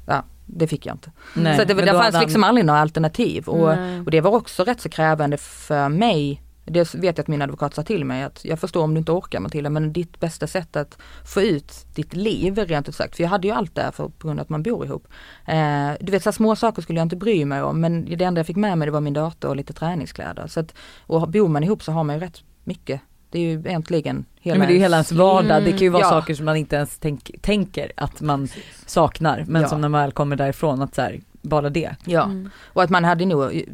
ja, 0.07 0.25
det 0.47 0.67
fick 0.67 0.87
jag 0.87 0.95
inte. 0.95 1.11
Nej, 1.35 1.59
så 1.59 1.65
det, 1.65 1.75
det 1.75 1.93
fanns 1.93 2.21
liksom 2.21 2.45
aldrig 2.45 2.67
några 2.67 2.81
alternativ 2.81 3.49
och, 3.49 3.73
och, 4.05 4.11
det 4.11 4.21
var 4.21 4.31
också 4.31 4.65
rätt 4.65 4.81
så 4.81 4.89
krävande 4.89 5.37
för 5.37 5.89
mig. 5.89 6.43
Det 6.65 6.95
vet 6.95 7.19
jag 7.19 7.21
att 7.21 7.29
min 7.29 7.43
advokat 7.43 7.75
sa 7.75 7.83
till 7.83 8.05
mig 8.05 8.23
att 8.23 8.45
jag 8.45 8.59
förstår 8.59 8.83
om 8.83 8.95
du 8.95 8.99
inte 8.99 9.13
orkar 9.13 9.41
Matilda 9.41 9.71
men 9.71 9.93
ditt 9.93 10.21
bästa 10.21 10.47
sätt 10.47 10.77
att 10.77 10.99
få 11.25 11.43
ut 11.43 11.87
ditt 11.95 12.15
liv 12.15 12.59
rent 12.59 12.89
ut 12.89 12.95
sagt. 12.95 13.17
För 13.17 13.23
jag 13.23 13.31
hade 13.31 13.47
ju 13.47 13.55
allt 13.55 13.75
där 13.75 13.91
för, 13.91 14.09
på 14.09 14.27
grund 14.27 14.41
av 14.41 14.45
att 14.45 14.49
man 14.49 14.63
bor 14.63 14.87
ihop. 14.87 15.09
Eh, 15.47 15.91
du 16.01 16.13
vet 16.13 16.23
så 16.23 16.33
små 16.33 16.57
saker 16.57 16.83
skulle 16.83 16.99
jag 16.99 17.05
inte 17.05 17.17
bry 17.17 17.45
mig 17.45 17.63
om 17.63 17.81
men 17.81 18.05
det 18.05 18.25
enda 18.25 18.39
jag 18.39 18.47
fick 18.47 18.57
med 18.57 18.79
mig 18.79 18.87
det 18.87 18.93
var 18.93 19.01
min 19.01 19.15
dator 19.15 19.49
och 19.49 19.57
lite 19.57 19.73
träningskläder. 19.73 20.47
Så 20.47 20.61
att, 20.61 20.75
och 21.07 21.29
bor 21.29 21.49
man 21.49 21.65
ihop 21.65 21.83
så 21.83 21.93
har 21.93 22.05
man 22.05 22.17
ju 22.17 22.21
rätt 22.21 22.43
mycket 22.65 23.01
det 23.33 23.39
är 23.39 23.43
ju 23.43 23.53
egentligen 23.53 24.25
hela, 24.41 24.59
men 24.59 24.69
det 24.69 24.73
är 24.73 24.75
ju 24.75 24.81
hela 24.81 24.97
ens 24.97 25.13
vardag, 25.13 25.57
mm, 25.57 25.65
det 25.65 25.71
kan 25.71 25.81
ju 25.81 25.89
vara 25.89 26.03
ja. 26.03 26.09
saker 26.09 26.35
som 26.35 26.45
man 26.45 26.57
inte 26.57 26.77
ens 26.77 26.99
tänk, 26.99 27.31
tänker 27.41 27.93
att 27.97 28.21
man 28.21 28.49
saknar 28.87 29.45
men 29.49 29.63
ja. 29.63 29.69
som 29.69 29.81
när 29.81 29.89
man 29.89 30.01
väl 30.01 30.13
kommer 30.13 30.37
därifrån 30.37 30.83
att 30.83 30.95
så 30.95 31.03
här, 31.03 31.21
bara 31.43 31.71
det. 31.71 31.97
Ja, 32.05 32.25
mm. 32.25 32.51
och 32.57 32.83
att 32.83 32.91
man 32.91 33.05
hade 33.05 33.27
nog 33.27 33.65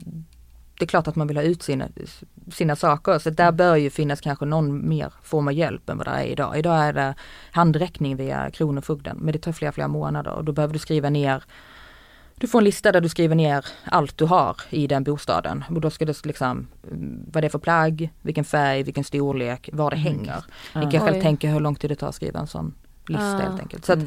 det 0.78 0.84
är 0.84 0.86
klart 0.86 1.09
att 1.09 1.16
man 1.16 1.26
vill 1.26 1.36
ha 1.36 1.44
ut 1.44 1.62
sina, 1.62 1.88
sina 2.52 2.76
saker. 2.76 3.18
Så 3.18 3.30
där 3.30 3.44
mm. 3.44 3.56
bör 3.56 3.76
ju 3.76 3.90
finnas 3.90 4.20
kanske 4.20 4.44
någon 4.44 4.88
mer 4.88 5.12
form 5.22 5.48
av 5.48 5.54
hjälp 5.54 5.90
än 5.90 5.98
vad 5.98 6.06
det 6.06 6.11
är 6.11 6.24
idag. 6.24 6.59
Idag 6.59 6.84
är 6.84 6.92
det 6.92 7.14
handräckning 7.50 8.16
via 8.16 8.50
Kronofogden 8.50 9.16
men 9.20 9.32
det 9.32 9.38
tar 9.38 9.52
flera, 9.52 9.72
flera 9.72 9.88
månader 9.88 10.32
och 10.32 10.44
då 10.44 10.52
behöver 10.52 10.72
du 10.72 10.78
skriva 10.78 11.11
ner 11.11 11.44
du 12.39 12.47
får 12.47 12.59
en 12.59 12.64
lista 12.64 12.93
där 12.93 13.01
du 13.01 13.09
skriver 13.09 13.34
ner 13.34 13.66
allt 13.84 14.18
du 14.18 14.24
har 14.24 14.57
i 14.70 14.86
den 14.86 15.05
bostaden. 15.05 15.64
Och 15.68 15.80
då 15.80 15.91
ska 15.91 16.05
det 16.05 16.26
liksom, 16.26 16.66
mm, 16.91 17.24
vad 17.32 17.43
det 17.43 17.47
är 17.47 17.51
för 17.51 17.59
plagg, 17.59 18.11
vilken 18.22 18.45
färg, 18.45 18.82
vilken 18.82 19.05
storlek, 19.05 19.70
var 19.72 19.91
det 19.91 19.97
mm. 19.97 20.12
hänger. 20.12 20.45
Mm. 20.74 20.86
Ni 20.86 20.93
kan 20.93 21.07
själv 21.07 21.22
tänka 21.22 21.51
hur 21.51 21.61
lång 21.61 21.74
tid 21.74 21.91
det 21.91 21.97
tar 21.97 22.09
att 22.09 22.14
skriva 22.14 22.41
en 22.41 22.47
sån 22.47 22.74
lista 23.07 23.36
ah. 23.36 23.41
helt 23.41 23.61
enkelt. 23.61 23.84
Så 23.84 23.93
att, 23.93 23.99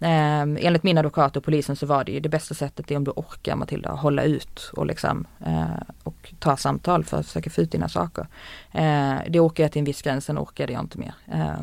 mm. 0.00 0.56
eh, 0.56 0.66
enligt 0.66 0.82
min 0.82 0.98
advokat 0.98 1.36
och 1.36 1.44
polisen 1.44 1.76
så 1.76 1.86
var 1.86 2.04
det 2.04 2.12
ju 2.12 2.20
det 2.20 2.28
bästa 2.28 2.54
sättet 2.54 2.90
är 2.90 2.96
om 2.96 3.04
du 3.04 3.10
orkar 3.10 3.56
Matilda, 3.56 3.90
hålla 3.90 4.22
ut 4.22 4.70
och 4.72 4.86
liksom 4.86 5.26
eh, 5.46 5.94
och 6.02 6.34
ta 6.38 6.56
samtal 6.56 7.04
för 7.04 7.16
att 7.16 7.26
försöka 7.26 7.50
få 7.50 7.60
ut 7.60 7.72
dina 7.72 7.88
saker. 7.88 8.26
Eh, 8.72 9.16
det 9.28 9.40
orkar 9.40 9.64
jag 9.64 9.72
till 9.72 9.80
en 9.80 9.84
viss 9.84 10.02
gräns, 10.02 10.24
sen 10.24 10.38
orkade 10.38 10.72
jag 10.72 10.82
inte 10.82 10.98
mer. 10.98 11.14
Eh, 11.32 11.62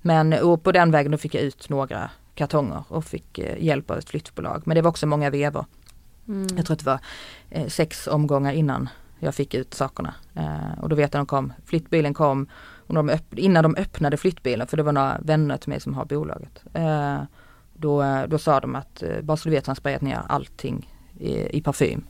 men 0.00 0.34
på 0.62 0.72
den 0.72 0.90
vägen 0.90 1.12
då 1.12 1.18
fick 1.18 1.34
jag 1.34 1.42
ut 1.42 1.68
några 1.68 2.10
kartonger 2.34 2.84
och 2.88 3.04
fick 3.04 3.38
eh, 3.38 3.64
hjälp 3.64 3.90
av 3.90 3.98
ett 3.98 4.10
flyttbolag. 4.10 4.62
Men 4.64 4.74
det 4.74 4.82
var 4.82 4.90
också 4.90 5.06
många 5.06 5.30
vevor. 5.30 5.66
Mm. 6.28 6.46
Jag 6.56 6.66
tror 6.66 6.74
att 6.74 6.78
det 6.78 6.86
var 6.86 7.00
eh, 7.50 7.66
sex 7.66 8.06
omgångar 8.06 8.52
innan 8.52 8.88
jag 9.18 9.34
fick 9.34 9.54
ut 9.54 9.74
sakerna. 9.74 10.14
Eh, 10.34 10.82
och 10.82 10.88
då 10.88 10.96
vet 10.96 11.14
jag 11.14 11.20
att 11.20 11.28
de 11.28 11.36
kom, 11.36 11.52
flyttbilen 11.64 12.14
kom 12.14 12.46
och 12.86 12.94
de 12.94 13.18
innan 13.36 13.62
de 13.62 13.76
öppnade 13.76 14.16
flyttbilen, 14.16 14.66
för 14.66 14.76
det 14.76 14.82
var 14.82 14.92
några 14.92 15.18
vänner 15.22 15.56
till 15.56 15.68
mig 15.68 15.80
som 15.80 15.94
har 15.94 16.04
bolaget. 16.04 16.64
Då, 17.76 18.24
då 18.28 18.38
sa 18.38 18.60
de 18.60 18.74
att, 18.74 19.02
bara 19.22 19.36
så 19.36 19.48
du 19.48 19.54
vet, 19.54 19.66
han 19.66 19.76
sprayat 19.76 20.02
ner 20.02 20.20
allting 20.28 20.90
i, 21.18 21.58
i 21.58 21.62
parfym. 21.62 22.04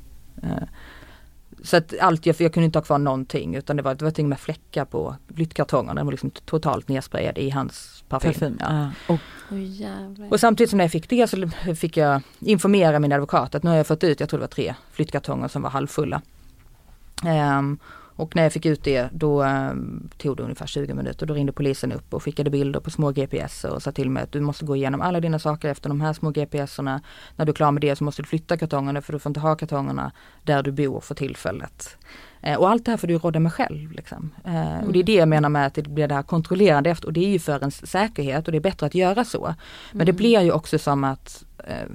Så 1.64 1.76
att 1.76 1.94
allt, 2.00 2.26
jag, 2.26 2.36
jag 2.38 2.52
kunde 2.52 2.64
inte 2.64 2.78
ha 2.78 2.84
kvar 2.84 2.98
någonting 2.98 3.54
utan 3.54 3.76
det 3.76 3.82
var, 3.82 3.94
det 3.94 4.04
var 4.04 4.12
ting 4.12 4.28
med 4.28 4.40
fläckar 4.40 4.84
på 4.84 5.16
flyttkartongerna. 5.34 5.94
Den 5.94 6.06
var 6.06 6.12
liksom 6.12 6.30
totalt 6.30 6.88
nersprayad 6.88 7.38
i 7.38 7.50
hans 7.50 8.04
parfym. 8.08 8.32
parfym 8.32 8.58
ja. 8.60 8.90
och, 9.08 9.20
oh, 9.50 10.28
och 10.30 10.40
samtidigt 10.40 10.70
som 10.70 10.80
jag 10.80 10.90
fick 10.90 11.08
det 11.08 11.30
så 11.30 11.48
fick 11.76 11.96
jag 11.96 12.22
informera 12.40 12.98
min 12.98 13.12
advokat 13.12 13.54
att 13.54 13.62
nu 13.62 13.70
har 13.70 13.76
jag 13.76 13.86
fått 13.86 14.04
ut, 14.04 14.20
jag 14.20 14.28
tror 14.28 14.38
det 14.38 14.42
var 14.42 14.48
tre 14.48 14.74
flyttkartonger 14.92 15.48
som 15.48 15.62
var 15.62 15.70
halvfulla. 15.70 16.22
Um, 17.58 17.78
och 18.16 18.36
när 18.36 18.42
jag 18.42 18.52
fick 18.52 18.66
ut 18.66 18.84
det 18.84 19.08
då 19.12 19.44
um, 19.44 20.10
tog 20.16 20.36
det 20.36 20.42
ungefär 20.42 20.66
20 20.66 20.94
minuter. 20.94 21.26
Då 21.26 21.34
ringde 21.34 21.52
polisen 21.52 21.92
upp 21.92 22.14
och 22.14 22.22
skickade 22.22 22.50
bilder 22.50 22.80
på 22.80 22.90
små 22.90 23.10
GPS 23.10 23.64
och 23.64 23.82
sa 23.82 23.92
till 23.92 24.10
mig 24.10 24.22
att 24.22 24.32
du 24.32 24.40
måste 24.40 24.64
gå 24.64 24.76
igenom 24.76 25.00
alla 25.00 25.20
dina 25.20 25.38
saker 25.38 25.68
efter 25.68 25.88
de 25.88 26.00
här 26.00 26.12
små 26.12 26.30
GPSerna. 26.30 27.00
När 27.36 27.44
du 27.44 27.50
är 27.50 27.54
klar 27.54 27.72
med 27.72 27.80
det 27.80 27.96
så 27.96 28.04
måste 28.04 28.22
du 28.22 28.28
flytta 28.28 28.56
kartongerna 28.56 29.02
för 29.02 29.12
du 29.12 29.18
får 29.18 29.30
inte 29.30 29.40
ha 29.40 29.56
kartongerna 29.56 30.12
där 30.42 30.62
du 30.62 30.72
bor 30.72 31.00
för 31.00 31.14
tillfället. 31.14 31.96
Eh, 32.40 32.58
och 32.58 32.70
allt 32.70 32.84
det 32.84 32.90
här 32.90 32.98
får 32.98 33.08
du 33.08 33.18
råda 33.18 33.40
med 33.40 33.52
själv. 33.52 33.92
Liksom. 33.92 34.30
Eh, 34.44 34.74
mm. 34.74 34.86
Och 34.86 34.92
det 34.92 34.98
är 34.98 35.04
det 35.04 35.14
jag 35.14 35.28
menar 35.28 35.48
med 35.48 35.66
att 35.66 35.74
det 35.74 35.82
blir 35.82 36.08
det 36.08 36.14
här 36.14 36.22
kontrollerande 36.22 36.90
efter 36.90 37.06
och 37.06 37.12
det 37.12 37.24
är 37.24 37.30
ju 37.30 37.38
för 37.38 37.58
ens 37.58 37.90
säkerhet 37.90 38.46
och 38.46 38.52
det 38.52 38.58
är 38.58 38.60
bättre 38.60 38.86
att 38.86 38.94
göra 38.94 39.24
så. 39.24 39.54
Men 39.92 40.00
mm. 40.00 40.06
det 40.06 40.12
blir 40.12 40.40
ju 40.40 40.52
också 40.52 40.78
som 40.78 41.04
att 41.04 41.44
eh, 41.58 41.88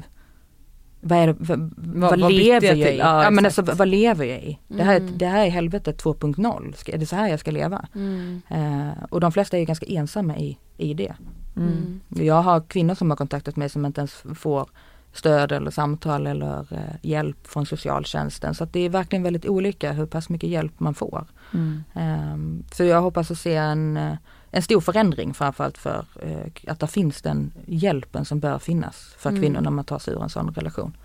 vad, 1.01 1.17
är 1.17 1.35
vad, 1.39 1.73
vad, 1.77 2.19
vad 2.19 2.31
lever 2.31 2.67
jag, 2.67 2.77
i? 2.77 2.97
Ja, 2.97 3.23
ja 3.23 3.31
men 3.31 3.45
alltså 3.45 3.61
vad 3.61 3.87
lever 3.87 4.25
jag 4.25 4.39
i? 4.43 4.59
Det, 4.67 4.83
här, 4.83 4.97
mm. 4.97 5.17
det 5.17 5.25
här 5.25 5.45
är 5.45 5.49
helvetet 5.49 6.03
2.0, 6.03 6.93
är 6.93 6.97
det 6.97 7.05
så 7.05 7.15
här 7.15 7.27
jag 7.27 7.39
ska 7.39 7.51
leva? 7.51 7.87
Mm. 7.95 8.41
Uh, 8.51 9.03
och 9.09 9.19
de 9.19 9.31
flesta 9.31 9.57
är 9.57 9.65
ganska 9.65 9.85
ensamma 9.85 10.37
i, 10.37 10.57
i 10.77 10.93
det. 10.93 11.13
Mm. 11.55 11.99
Jag 12.09 12.41
har 12.41 12.61
kvinnor 12.61 12.95
som 12.95 13.09
har 13.09 13.17
kontaktat 13.17 13.55
mig 13.55 13.69
som 13.69 13.85
inte 13.85 14.01
ens 14.01 14.23
får 14.35 14.69
stöd 15.13 15.51
eller 15.51 15.71
samtal 15.71 16.27
eller 16.27 16.73
uh, 16.73 16.79
hjälp 17.01 17.47
från 17.47 17.65
socialtjänsten. 17.65 18.55
Så 18.55 18.63
att 18.63 18.73
det 18.73 18.79
är 18.79 18.89
verkligen 18.89 19.23
väldigt 19.23 19.45
olika 19.45 19.91
hur 19.91 20.05
pass 20.05 20.29
mycket 20.29 20.49
hjälp 20.49 20.79
man 20.79 20.93
får. 20.93 21.27
Um, 21.93 22.63
så 22.71 22.83
jag 22.83 23.01
hoppas 23.01 23.31
att 23.31 23.37
se 23.37 23.55
en 23.55 23.97
uh, 23.97 24.13
en 24.51 24.61
stor 24.61 24.81
förändring 24.81 25.33
framförallt 25.33 25.77
för 25.77 26.05
eh, 26.21 26.71
att 26.71 26.79
det 26.79 26.87
finns 26.87 27.21
den 27.21 27.51
hjälpen 27.65 28.25
som 28.25 28.39
bör 28.39 28.59
finnas 28.59 29.15
för 29.17 29.29
mm. 29.29 29.41
kvinnor 29.41 29.61
när 29.61 29.71
man 29.71 29.85
tar 29.85 29.99
sig 29.99 30.13
ur 30.13 30.23
en 30.23 30.29
sån 30.29 30.53
relation. 30.53 30.97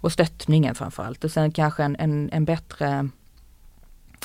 Och 0.00 0.12
stöttningen 0.12 0.74
framförallt 0.74 1.24
och 1.24 1.30
sen 1.30 1.52
kanske 1.52 1.84
en, 1.84 1.96
en, 1.96 2.30
en, 2.32 2.44
bättre 2.44 3.08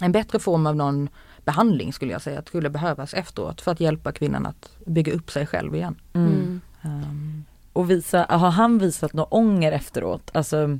en 0.01 0.11
bättre 0.11 0.39
form 0.39 0.67
av 0.67 0.75
någon 0.75 1.09
behandling 1.45 1.93
skulle 1.93 2.11
jag 2.11 2.21
säga 2.21 2.39
att 2.39 2.47
skulle 2.47 2.69
behövas 2.69 3.13
efteråt 3.13 3.61
för 3.61 3.71
att 3.71 3.79
hjälpa 3.79 4.11
kvinnan 4.11 4.45
att 4.45 4.69
bygga 4.85 5.13
upp 5.13 5.31
sig 5.31 5.47
själv 5.47 5.75
igen. 5.75 5.95
Mm. 6.13 6.61
Um. 6.83 7.45
Och 7.73 7.89
visa, 7.89 8.25
har 8.29 8.51
han 8.51 8.79
visat 8.79 9.13
någon 9.13 9.27
ånger 9.29 9.71
efteråt? 9.71 10.31
Alltså 10.33 10.79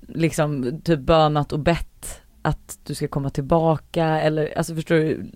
liksom 0.00 0.80
typ 0.84 1.00
bönat 1.00 1.52
och 1.52 1.58
bett 1.58 2.20
att 2.42 2.78
du 2.84 2.94
ska 2.94 3.08
komma 3.08 3.30
tillbaka 3.30 4.20
eller 4.20 4.58
alltså 4.58 4.74
förstår 4.74 4.94
du? 4.94 5.30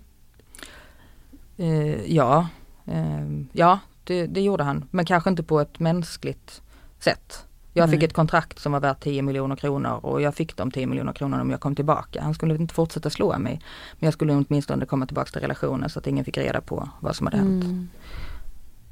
Eh, 1.57 2.13
ja, 2.13 2.47
eh, 2.85 3.27
ja 3.51 3.79
det, 4.03 4.27
det, 4.27 4.41
gjorde 4.41 4.63
han. 4.63 4.85
Men 4.91 5.05
kanske 5.05 5.29
inte 5.29 5.43
på 5.43 5.59
ett 5.59 5.79
mänskligt 5.79 6.61
sätt. 6.99 7.43
Jag 7.73 7.89
fick 7.89 8.03
ett 8.03 8.13
kontrakt 8.13 8.59
som 8.59 8.71
var 8.71 8.79
värt 8.79 9.03
10 9.03 9.21
miljoner 9.21 9.55
kronor 9.55 9.99
och 10.05 10.21
jag 10.21 10.35
fick 10.35 10.57
de 10.57 10.71
10 10.71 10.87
miljoner 10.87 11.13
kronorna 11.13 11.41
om 11.41 11.49
jag 11.49 11.59
kom 11.59 11.75
tillbaka. 11.75 12.21
Han 12.21 12.33
skulle 12.33 12.55
inte 12.55 12.73
fortsätta 12.73 13.09
slå 13.09 13.37
mig. 13.37 13.61
Men 13.99 14.07
jag 14.07 14.13
skulle 14.13 14.33
åtminstone 14.33 14.85
komma 14.85 15.05
tillbaka 15.05 15.31
till 15.31 15.41
relationen 15.41 15.89
så 15.89 15.99
att 15.99 16.07
ingen 16.07 16.25
fick 16.25 16.37
reda 16.37 16.61
på 16.61 16.89
vad 16.99 17.15
som 17.15 17.27
hade 17.27 17.37
hänt. 17.37 17.63
Mm. 17.63 17.89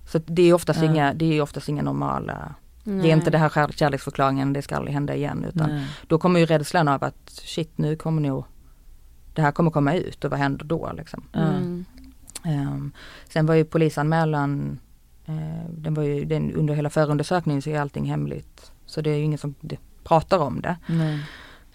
Så 0.08 0.20
det 0.26 0.42
är 0.42 0.54
oftast, 0.54 0.80
ja. 0.80 0.86
inga, 0.86 1.14
det 1.14 1.38
är 1.38 1.42
oftast 1.42 1.70
inga 1.70 1.82
normala 1.82 2.56
Nej. 2.88 3.02
Det 3.02 3.12
är 3.12 3.14
inte 3.14 3.30
det 3.30 3.38
här 3.38 3.72
kärleksförklaringen, 3.72 4.54
det 4.54 4.62
ska 4.62 4.76
aldrig 4.76 4.94
hända 4.94 5.16
igen. 5.16 5.46
Utan 5.50 5.70
Nej. 5.70 5.88
då 6.08 6.18
kommer 6.18 6.40
ju 6.40 6.46
rädslan 6.46 6.88
av 6.88 7.04
att 7.04 7.30
shit 7.30 7.78
nu 7.78 7.96
kommer 7.96 8.22
nog 8.22 8.46
det 9.36 9.42
här 9.42 9.52
kommer 9.52 9.72
komma 9.72 9.94
ut 9.94 10.26
och 10.26 10.32
vad 10.32 10.40
händer 10.40 10.66
då 10.66 10.92
liksom. 10.98 11.24
Mm. 11.34 11.86
Um, 12.46 12.92
sen 13.30 13.46
var 13.46 13.56
ju 13.56 13.66
polisanmälan, 13.66 14.80
uh, 15.30 15.70
den 15.70 15.94
var 15.94 16.04
ju, 16.04 16.26
den, 16.26 16.54
under 16.54 16.74
hela 16.74 16.90
förundersökningen 16.90 17.62
så 17.62 17.70
är 17.70 17.80
allting 17.80 18.06
hemligt. 18.06 18.72
Så 18.86 19.02
det 19.02 19.10
är 19.10 19.18
ju 19.18 19.24
ingen 19.24 19.40
som 19.40 19.56
pratar 20.04 20.40
om 20.40 20.62
det. 20.62 20.78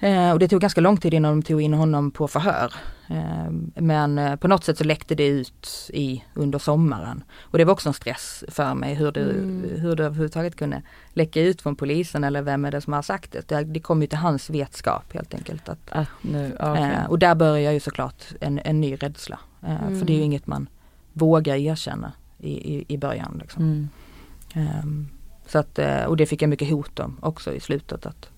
Uh, 0.03 0.33
och 0.33 0.39
det 0.39 0.49
tog 0.49 0.61
ganska 0.61 0.81
lång 0.81 0.97
tid 0.97 1.14
innan 1.14 1.41
de 1.41 1.43
tog 1.43 1.62
in 1.62 1.75
honom 1.75 2.11
på 2.11 2.29
förhör. 2.29 2.75
Uh, 3.11 3.51
men 3.75 4.18
uh, 4.18 4.37
på 4.37 4.49
något 4.49 4.64
sätt 4.64 4.79
så 4.79 4.85
läckte 4.85 5.14
det 5.14 5.27
ut 5.27 5.91
i, 5.93 6.25
under 6.35 6.59
sommaren. 6.59 7.25
Och 7.41 7.59
det 7.59 7.64
var 7.64 7.73
också 7.73 7.89
en 7.89 7.95
stress 7.95 8.45
för 8.49 8.75
mig 8.75 8.95
hur 8.95 9.12
det, 9.12 9.21
mm. 9.21 9.64
hur 9.77 9.97
det 9.97 10.05
överhuvudtaget 10.05 10.57
kunde 10.57 10.83
läcka 11.12 11.41
ut 11.41 11.62
från 11.62 11.77
polisen 11.77 12.25
eller 12.25 12.43
vem 12.43 12.64
är 12.64 12.71
det 12.71 12.81
som 12.81 12.93
har 12.93 13.03
sagt 13.03 13.33
det. 13.33 13.49
Det, 13.49 13.64
det 13.64 13.81
kom 13.81 14.01
ju 14.01 14.07
till 14.07 14.18
hans 14.18 14.51
vetskap 14.51 15.12
helt 15.12 15.35
enkelt. 15.35 15.68
Att, 15.68 15.89
ah, 15.93 16.07
nu, 16.21 16.53
okay. 16.55 17.07
och 17.09 17.18
där 17.18 17.35
börjar 17.35 17.73
ju 17.73 17.81
såklart 17.81 18.25
en, 18.41 18.61
en 18.64 18.81
ny 18.81 18.95
rädsla. 18.95 19.39
Mm. 19.63 19.99
För 19.99 20.07
det 20.07 20.13
är 20.13 20.17
ju 20.17 20.23
inget 20.23 20.47
man 20.47 20.69
vågar 21.13 21.57
erkänna 21.57 22.13
i, 22.39 22.75
i, 22.75 22.85
i 22.89 22.99
början. 22.99 23.39
Liksom. 23.41 23.63
Mm. 23.63 23.89
Um, 24.85 25.09
så 25.47 25.59
att, 25.59 25.79
eh, 25.79 26.05
och 26.05 26.17
det 26.17 26.27
fick 26.27 26.43
jag 26.43 26.49
mycket 26.49 26.71
hot 26.71 26.99
om 26.99 27.17
också 27.21 27.55
i 27.55 27.61
slutet. 27.61 28.07
Att, 28.07 28.29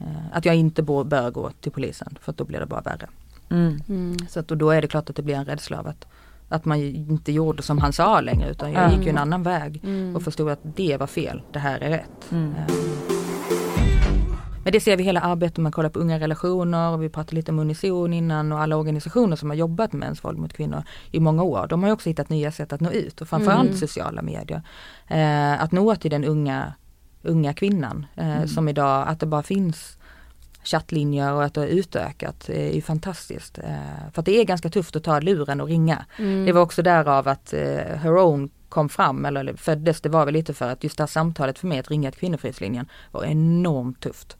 uh, 0.00 0.06
att 0.32 0.44
jag 0.44 0.54
inte 0.54 0.82
bör 0.82 1.30
gå 1.30 1.50
till 1.50 1.72
polisen 1.72 2.18
för 2.20 2.32
då 2.32 2.44
blir 2.44 2.60
det 2.60 2.66
bara 2.66 2.80
värre. 2.80 3.08
Mm. 3.50 3.80
Mm. 3.88 4.16
Så 4.28 4.40
att, 4.40 4.50
och 4.50 4.56
då 4.56 4.70
är 4.70 4.82
det 4.82 4.88
klart 4.88 5.10
att 5.10 5.16
det 5.16 5.22
blir 5.22 5.34
en 5.34 5.44
rädsla 5.44 5.78
av 5.78 5.86
att, 5.86 6.06
att 6.48 6.64
man 6.64 6.78
inte 6.78 7.32
gjorde 7.32 7.62
som 7.62 7.78
han 7.78 7.92
sa 7.92 8.20
längre 8.20 8.50
utan 8.50 8.72
jag 8.72 8.92
gick 8.92 9.04
ju 9.04 9.10
en 9.10 9.18
annan 9.18 9.42
väg 9.42 9.80
mm. 9.84 10.16
och 10.16 10.22
förstod 10.22 10.50
att 10.50 10.60
det 10.62 10.96
var 10.96 11.06
fel, 11.06 11.42
det 11.52 11.58
här 11.58 11.80
är 11.80 11.90
rätt. 11.90 12.32
Men 14.64 14.72
det 14.72 14.80
ser 14.80 14.96
vi 14.96 15.02
hela 15.02 15.20
arbetet, 15.20 15.58
man 15.58 15.72
kollar 15.72 15.90
på 15.90 15.98
unga 15.98 16.20
relationer 16.20 16.90
och 16.90 17.02
vi 17.02 17.08
pratade 17.08 17.36
lite 17.36 17.52
om 17.52 17.58
Unison 17.58 18.12
innan 18.12 18.52
och 18.52 18.60
alla 18.60 18.76
organisationer 18.76 19.36
som 19.36 19.50
har 19.50 19.56
jobbat 19.56 19.92
med 19.92 20.00
mäns 20.00 20.24
våld 20.24 20.38
mot 20.38 20.52
kvinnor 20.52 20.82
i 21.10 21.20
många 21.20 21.42
år. 21.42 21.66
De 21.66 21.82
har 21.82 21.90
också 21.90 22.08
hittat 22.08 22.28
nya 22.28 22.52
sätt 22.52 22.72
att 22.72 22.80
nå 22.80 22.90
ut 22.90 23.20
och 23.20 23.28
framförallt 23.28 23.68
mm. 23.68 23.78
sociala 23.78 24.22
medier. 24.22 24.62
Eh, 25.08 25.62
att 25.62 25.72
nå 25.72 25.96
till 25.96 26.10
den 26.10 26.24
unga, 26.24 26.74
unga 27.22 27.54
kvinnan 27.54 28.06
eh, 28.16 28.36
mm. 28.36 28.48
som 28.48 28.68
idag, 28.68 29.08
att 29.08 29.20
det 29.20 29.26
bara 29.26 29.42
finns 29.42 29.98
chattlinjer 30.64 31.32
och 31.32 31.44
att 31.44 31.54
det 31.54 31.60
har 31.60 31.68
utökat 31.68 32.48
är 32.48 32.74
ju 32.74 32.82
fantastiskt. 32.82 33.58
Eh, 33.58 34.12
för 34.12 34.20
att 34.20 34.26
det 34.26 34.40
är 34.40 34.44
ganska 34.44 34.68
tufft 34.68 34.96
att 34.96 35.04
ta 35.04 35.20
luren 35.20 35.60
och 35.60 35.68
ringa. 35.68 36.04
Mm. 36.18 36.44
Det 36.46 36.52
var 36.52 36.60
också 36.60 36.82
därav 36.82 37.28
att 37.28 37.52
eh, 37.52 37.96
Her 38.02 38.16
Own 38.16 38.50
kom 38.72 38.88
fram 38.88 39.24
eller 39.24 39.54
föddes, 39.54 40.00
det 40.00 40.08
var 40.08 40.24
väl 40.24 40.34
lite 40.34 40.54
för 40.54 40.70
att 40.70 40.84
just 40.84 40.96
det 40.96 41.02
här 41.02 41.08
samtalet 41.08 41.58
för 41.58 41.66
mig 41.66 41.78
att 41.78 41.90
ringa 41.90 42.10
till 42.10 42.20
Kvinnofridslinjen 42.20 42.88
var 43.10 43.24
enormt 43.24 44.00
tufft. 44.00 44.36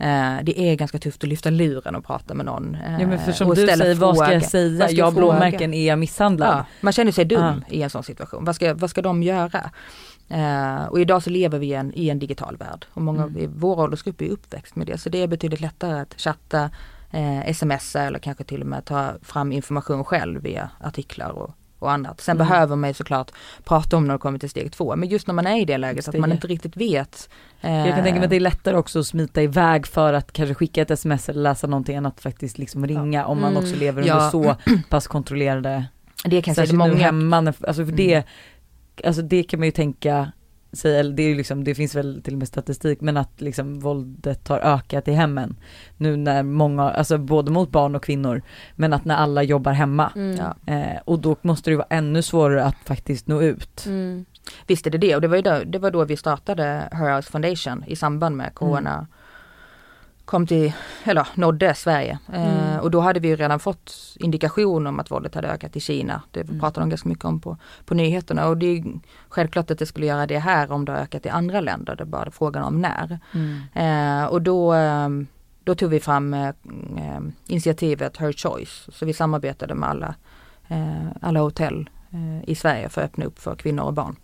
Uh, 0.00 0.38
det 0.42 0.60
är 0.60 0.74
ganska 0.74 0.98
tufft 0.98 1.22
att 1.22 1.28
lyfta 1.28 1.50
luren 1.50 1.94
och 1.94 2.04
prata 2.04 2.34
med 2.34 2.46
någon. 2.46 2.76
Ja 2.98 3.06
men 3.06 3.18
för 3.18 3.32
som 3.32 3.48
du 3.48 3.66
säger, 3.66 3.94
vad 3.94 4.16
ska 4.16 4.32
jag 4.32 4.44
säga? 4.44 4.88
Ska 4.88 4.96
jag 4.96 5.14
blåmärken, 5.14 5.74
är 5.74 5.88
jag 5.88 5.98
misshandlad? 5.98 6.48
Ja, 6.48 6.64
man 6.80 6.92
känner 6.92 7.12
sig 7.12 7.24
dum 7.24 7.44
uh. 7.44 7.58
i 7.68 7.82
en 7.82 7.90
sån 7.90 8.02
situation. 8.02 8.44
Vad 8.44 8.56
ska, 8.56 8.74
vad 8.74 8.90
ska 8.90 9.02
de 9.02 9.22
göra? 9.22 9.70
Uh, 10.34 10.84
och 10.84 11.00
idag 11.00 11.22
så 11.22 11.30
lever 11.30 11.58
vi 11.58 11.72
en, 11.72 11.92
i 11.94 12.08
en 12.08 12.18
digital 12.18 12.56
värld 12.56 12.86
och 12.92 13.02
många 13.02 13.22
mm. 13.22 13.38
i 13.38 13.46
vår 13.46 13.80
åldersgrupp 13.80 14.20
är 14.20 14.28
uppväxt 14.28 14.76
med 14.76 14.86
det. 14.86 14.98
Så 14.98 15.08
det 15.08 15.18
är 15.18 15.26
betydligt 15.26 15.60
lättare 15.60 16.00
att 16.00 16.20
chatta, 16.20 16.70
smsa 17.52 18.02
eller 18.02 18.18
kanske 18.18 18.44
till 18.44 18.60
och 18.60 18.66
med 18.66 18.84
ta 18.84 19.12
fram 19.22 19.52
information 19.52 20.04
själv 20.04 20.42
via 20.42 20.70
artiklar 20.80 21.30
och, 21.30 21.50
och 21.84 21.92
annat. 21.92 22.20
Sen 22.20 22.36
Mm. 22.36 22.48
behöver 22.48 22.76
man 22.76 22.90
ju 22.90 22.94
såklart 22.94 23.30
prata 23.64 23.96
om 23.96 24.04
när 24.06 24.14
det 24.14 24.18
kommer 24.18 24.38
till 24.38 24.50
steg 24.50 24.72
två. 24.72 24.96
Men 24.96 25.08
just 25.08 25.26
när 25.26 25.34
man 25.34 25.46
är 25.46 25.60
i 25.60 25.64
det 25.64 25.78
läget 25.78 26.08
att 26.08 26.18
man 26.18 26.32
inte 26.32 26.46
riktigt 26.46 26.76
vet. 26.76 27.28
Jag 27.60 27.94
kan 27.94 28.02
tänka 28.04 28.14
mig 28.18 28.24
att 28.24 28.30
det 28.30 28.36
är 28.36 28.40
lättare 28.40 28.76
också 28.76 28.98
att 29.00 29.06
smita 29.06 29.42
iväg 29.42 29.86
för 29.86 30.12
att 30.12 30.32
kanske 30.32 30.54
skicka 30.54 30.82
ett 30.82 30.90
sms 30.90 31.28
eller 31.28 31.42
läsa 31.42 31.66
någonting 31.66 31.96
än 31.96 32.06
att 32.06 32.20
faktiskt 32.20 32.58
liksom 32.58 32.86
ringa 32.86 33.24
om 33.26 33.40
man 33.40 33.50
Mm. 33.52 33.62
också 33.64 33.76
lever 33.76 34.02
under 34.02 34.14
Ja. 34.14 34.30
så 34.30 34.56
pass 34.88 35.06
kontrollerade, 35.06 35.84
det 36.24 36.30
kan 36.30 36.34
jag 36.36 36.44
säga, 36.44 36.54
särskilt 36.54 36.72
är 36.72 36.76
många 36.76 36.94
hemma, 37.04 37.36
alltså 37.36 37.72
för 37.74 37.82
Mm. 37.82 37.96
det, 37.96 38.22
alltså 39.04 39.22
det 39.22 39.42
kan 39.42 39.60
man 39.60 39.66
ju 39.66 39.72
tänka 39.72 40.32
sig, 40.76 40.98
eller 40.98 41.12
det 41.12 41.22
är 41.22 41.34
liksom, 41.34 41.64
det 41.64 41.74
finns 41.74 41.94
väl 41.94 42.22
till 42.22 42.32
och 42.32 42.38
med 42.38 42.48
statistik, 42.48 43.00
men 43.00 43.16
att 43.16 43.40
liksom 43.40 43.80
våldet 43.80 44.48
har 44.48 44.58
ökat 44.58 45.08
i 45.08 45.12
hemmen. 45.12 45.56
Nu 45.96 46.16
när 46.16 46.42
många, 46.42 46.82
alltså 46.82 47.18
både 47.18 47.50
mot 47.50 47.70
barn 47.70 47.94
och 47.94 48.04
kvinnor, 48.04 48.42
men 48.74 48.92
att 48.92 49.04
när 49.04 49.16
alla 49.16 49.42
jobbar 49.42 49.72
hemma. 49.72 50.12
Mm. 50.16 50.40
Eh, 50.66 50.98
och 51.04 51.18
då 51.18 51.36
måste 51.42 51.70
det 51.70 51.76
vara 51.76 51.86
ännu 51.90 52.22
svårare 52.22 52.64
att 52.64 52.76
faktiskt 52.84 53.26
nå 53.26 53.42
ut. 53.42 53.86
Mm. 53.86 54.24
Visst 54.66 54.86
är 54.86 54.90
det 54.90 54.98
det 54.98 55.14
och 55.14 55.20
det 55.20 55.28
var 55.28 55.36
ju 55.36 55.42
då, 55.42 55.62
det 55.66 55.78
var 55.78 55.90
då 55.90 56.04
vi 56.04 56.16
startade 56.16 56.88
Her 56.92 57.16
House 57.16 57.30
Foundation 57.30 57.84
i 57.86 57.96
samband 57.96 58.36
med 58.36 58.54
corona 58.54 59.06
kom 60.24 60.46
till, 60.46 60.72
eller 61.04 61.28
nådde 61.34 61.74
Sverige. 61.74 62.18
Eh, 62.32 62.64
Mm. 62.74 62.80
och 62.80 62.90
då 62.90 63.00
hade 63.00 63.20
vi 63.20 63.28
ju 63.28 63.36
redan 63.36 63.58
fått 63.60 63.92
indikation 64.16 64.86
om 64.86 65.00
att 65.00 65.10
våldet 65.10 65.34
hade 65.34 65.48
ökat 65.48 65.76
i 65.76 65.80
Kina. 65.80 66.22
Det 66.30 66.40
Mm. 66.40 66.60
pratade 66.60 66.82
de 66.84 66.90
ganska 66.90 67.08
mycket 67.08 67.24
om 67.24 67.40
på, 67.40 67.56
på 67.86 67.94
nyheterna 67.94 68.48
och 68.48 68.56
det 68.58 68.66
är 68.66 68.84
självklart 69.28 69.70
att 69.70 69.78
det 69.78 69.86
skulle 69.86 70.06
göra 70.06 70.26
det 70.26 70.38
här 70.38 70.72
om 70.72 70.84
det 70.84 70.92
har 70.92 70.98
ökat 70.98 71.26
i 71.26 71.28
andra 71.28 71.60
länder. 71.60 71.96
Det 71.96 72.02
är 72.02 72.06
bara 72.06 72.30
frågan 72.30 72.64
om 72.64 72.80
när. 72.82 73.18
Eh, 73.74 74.24
och 74.26 74.42
då, 74.42 74.74
eh, 74.74 75.08
då 75.64 75.74
tog 75.74 75.90
vi 75.90 76.00
fram 76.00 76.34
eh, 76.34 76.48
eh, 76.48 77.20
initiativet 77.46 78.16
Her 78.16 78.32
Choice. 78.32 78.88
Så 78.92 79.06
vi 79.06 79.12
samarbetade 79.12 79.74
med 79.74 79.88
alla, 79.88 80.14
eh, 80.68 81.06
alla 81.20 81.40
hotell 81.40 81.90
eh, 82.10 82.50
i 82.50 82.54
Sverige 82.54 82.88
för 82.88 83.00
att 83.02 83.10
öppna 83.10 83.24
upp 83.24 83.38
för 83.38 83.54
kvinnor 83.54 83.84
och 83.84 83.92
barn. 83.94 84.16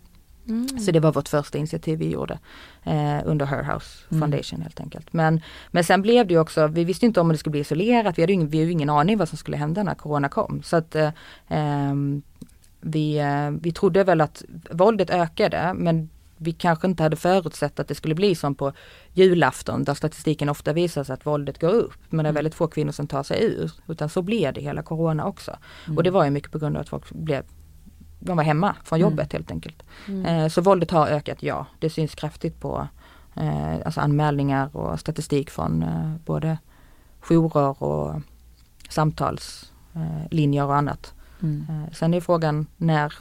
Mm. 0.47 0.79
Så 0.79 0.91
det 0.91 0.99
var 0.99 1.11
vårt 1.11 1.27
första 1.27 1.57
initiativ 1.57 1.99
vi 1.99 2.09
gjorde 2.09 2.39
eh, 2.83 3.19
under 3.25 3.45
Her 3.45 3.63
House 3.73 4.05
Mm. 4.11 4.21
Foundation 4.21 4.61
helt 4.61 4.79
enkelt. 4.79 5.13
Men, 5.13 5.41
men 5.71 5.83
sen 5.83 6.01
blev 6.01 6.27
det 6.27 6.37
också, 6.37 6.67
vi 6.67 6.83
visste 6.83 7.05
inte 7.05 7.21
om 7.21 7.29
det 7.29 7.37
skulle 7.37 7.51
bli 7.51 7.59
isolerat, 7.61 8.17
vi 8.17 8.21
hade 8.21 8.33
ju 8.33 8.35
ingen, 8.35 8.49
vi 8.49 8.59
hade 8.59 8.71
ingen 8.71 8.89
aning 8.89 9.17
vad 9.17 9.29
som 9.29 9.37
skulle 9.37 9.57
hända 9.57 9.83
när 9.83 9.95
Corona 9.95 10.29
kom. 10.29 10.61
Så 10.63 10.75
att 10.75 10.95
eh, 10.95 11.09
ehm, 11.47 12.21
vi, 12.81 13.17
eh, 13.17 13.49
vi 13.61 13.71
trodde 13.71 14.03
väl 14.03 14.21
att 14.21 14.43
våldet 14.71 15.09
ökade 15.09 15.73
men 15.75 16.09
vi 16.37 16.51
kanske 16.51 16.87
inte 16.87 17.03
hade 17.03 17.15
förutsett 17.15 17.79
att 17.79 17.87
det 17.87 17.95
skulle 17.95 18.15
bli 18.15 18.35
som 18.35 18.55
på 18.55 18.73
julafton 19.13 19.83
där 19.83 19.93
statistiken 19.93 20.49
ofta 20.49 20.73
visar 20.73 21.11
att 21.11 21.25
våldet 21.25 21.59
går 21.61 21.69
upp 21.73 21.93
men 22.09 22.17
det 22.23 22.27
är 22.27 22.31
Mm. 22.31 22.35
väldigt 22.35 22.55
få 22.55 22.67
kvinnor 22.67 22.91
som 22.91 23.07
tar 23.07 23.23
sig 23.23 23.43
ur. 23.43 23.71
Utan 23.87 24.09
så 24.09 24.21
blev 24.21 24.53
det 24.53 24.61
hela 24.61 24.81
Corona 24.83 25.25
också. 25.25 25.57
Mm. 25.85 25.97
Och 25.97 26.03
det 26.03 26.11
var 26.11 26.23
ju 26.25 26.29
mycket 26.31 26.51
på 26.51 26.59
grund 26.59 26.75
av 26.77 26.81
att 26.81 26.89
folk 26.89 27.11
blev 27.11 27.43
de 28.21 28.37
var 28.37 28.43
hemma 28.43 28.75
från 28.83 28.99
Mm. 28.99 29.11
jobbet 29.11 29.33
helt 29.33 29.51
enkelt. 29.51 29.83
Mm. 30.07 30.25
Eh, 30.25 30.47
Så 30.49 30.61
våldet 30.61 30.91
har 30.91 31.07
ökat, 31.07 31.43
ja. 31.43 31.65
Det 31.79 31.89
syns 31.89 32.15
kraftigt 32.15 32.59
på 32.59 32.87
eh, 33.35 33.73
alltså 33.85 34.01
anmälningar 34.01 34.75
och 34.77 34.99
statistik 34.99 35.49
från 35.49 35.83
eh, 35.83 36.15
både 36.25 36.57
jourer 37.21 37.83
och 37.83 38.21
samtalslinjer 38.89 40.65
och 40.65 40.75
annat. 40.75 41.13
Mm. 41.41 41.65
Eh, 41.69 41.93
Sen 41.93 42.13
är 42.13 42.21
frågan 42.21 42.67
när 42.77 43.13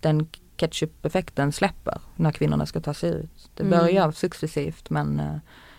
den 0.00 0.28
ketchup-effekten 0.56 1.52
släpper, 1.52 2.00
när 2.16 2.32
kvinnorna 2.32 2.66
ska 2.66 2.80
ta 2.80 2.94
sig 2.94 3.10
ut. 3.10 3.50
Det 3.54 3.62
Mm. 3.62 3.78
börjar 3.78 4.10
successivt 4.12 4.90
men 4.90 5.20
eh, 5.20 5.36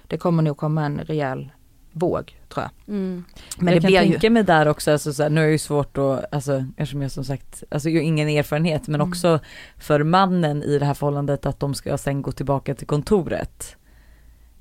det 0.08 0.18
kommer 0.18 0.44
nog 0.44 0.58
komma 0.58 0.86
en 0.86 1.00
rejäl 1.00 1.52
våg 1.94 2.38
tror 2.50 2.64
jag. 2.64 2.96
Mm. 2.96 3.24
Men 3.58 3.74
jag 3.74 3.78
det 3.78 3.82
kan 3.82 3.88
blir 3.92 4.02
ju, 4.02 4.12
tänka 4.12 4.30
mig 4.30 4.44
där 4.44 4.68
också, 4.68 4.92
alltså, 4.92 5.14
så 5.14 5.24
här, 5.24 5.30
nu 5.30 5.42
är 5.42 5.46
det 5.46 5.52
ju 5.52 5.58
svårt 5.58 5.98
att, 5.98 6.34
alltså 6.34 6.66
eftersom 6.78 7.02
jag 7.02 7.12
som 7.12 7.24
sagt, 7.24 7.64
alltså 7.72 7.90
jag 7.90 8.02
har 8.02 8.06
ingen 8.08 8.30
erfarenhet 8.30 8.88
men 8.88 9.02
Mm. 9.02 9.10
också 9.10 9.40
för 9.78 10.04
mannen 10.04 10.64
i 10.64 10.80
det 10.80 10.86
här 10.86 10.94
förhållandet 10.94 11.46
att 11.46 11.60
de 11.60 11.74
ska 11.74 11.98
sen 11.98 12.22
gå 12.22 12.32
tillbaka 12.32 12.76
till 12.76 12.88
kontoret. 12.88 13.76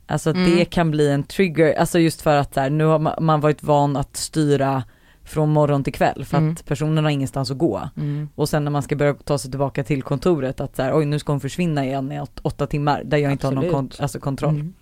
Alltså 0.06 0.30
att 0.30 0.36
Mm. 0.36 0.50
det 0.56 0.64
kan 0.64 0.90
bli 0.90 1.08
en 1.10 1.22
trigger, 1.22 1.74
alltså 1.74 1.98
just 1.98 2.22
för 2.22 2.36
att 2.36 2.54
så 2.54 2.60
här, 2.60 2.70
nu 2.70 2.84
har 2.84 2.98
ma- 2.98 3.20
man 3.20 3.40
varit 3.40 3.62
van 3.62 3.96
att 3.96 4.16
styra 4.16 4.84
från 5.24 5.48
morgon 5.50 5.84
till 5.84 5.92
kväll 5.92 6.24
för 6.24 6.36
Mm. 6.38 6.52
att 6.52 6.64
personen 6.66 7.04
har 7.04 7.10
ingenstans 7.10 7.50
att 7.50 7.58
gå. 7.58 7.88
mm, 7.96 8.28
Och 8.34 8.48
sen 8.48 8.64
när 8.64 8.70
man 8.70 8.82
ska 8.82 8.96
börja 8.96 9.14
ta 9.14 9.38
sig 9.38 9.50
tillbaka 9.50 9.84
till 9.84 10.02
kontoret 10.02 10.60
att 10.60 10.76
så 10.76 10.82
här, 10.82 10.96
oj 10.98 11.04
nu 11.04 11.18
ska 11.18 11.32
hon 11.32 11.40
försvinna 11.40 11.84
igen 11.84 12.12
i 12.12 12.20
åt, 12.20 12.38
åtta 12.42 12.66
timmar 12.66 13.02
där 13.04 13.18
jag 13.18 13.32
inte 13.32 13.46
har 13.46 13.52
någon 13.54 13.64
Absolut. 13.64 13.92
kont- 13.92 14.02
alltså 14.02 14.20
kontroll. 14.20 14.54
Mm. 14.54 14.72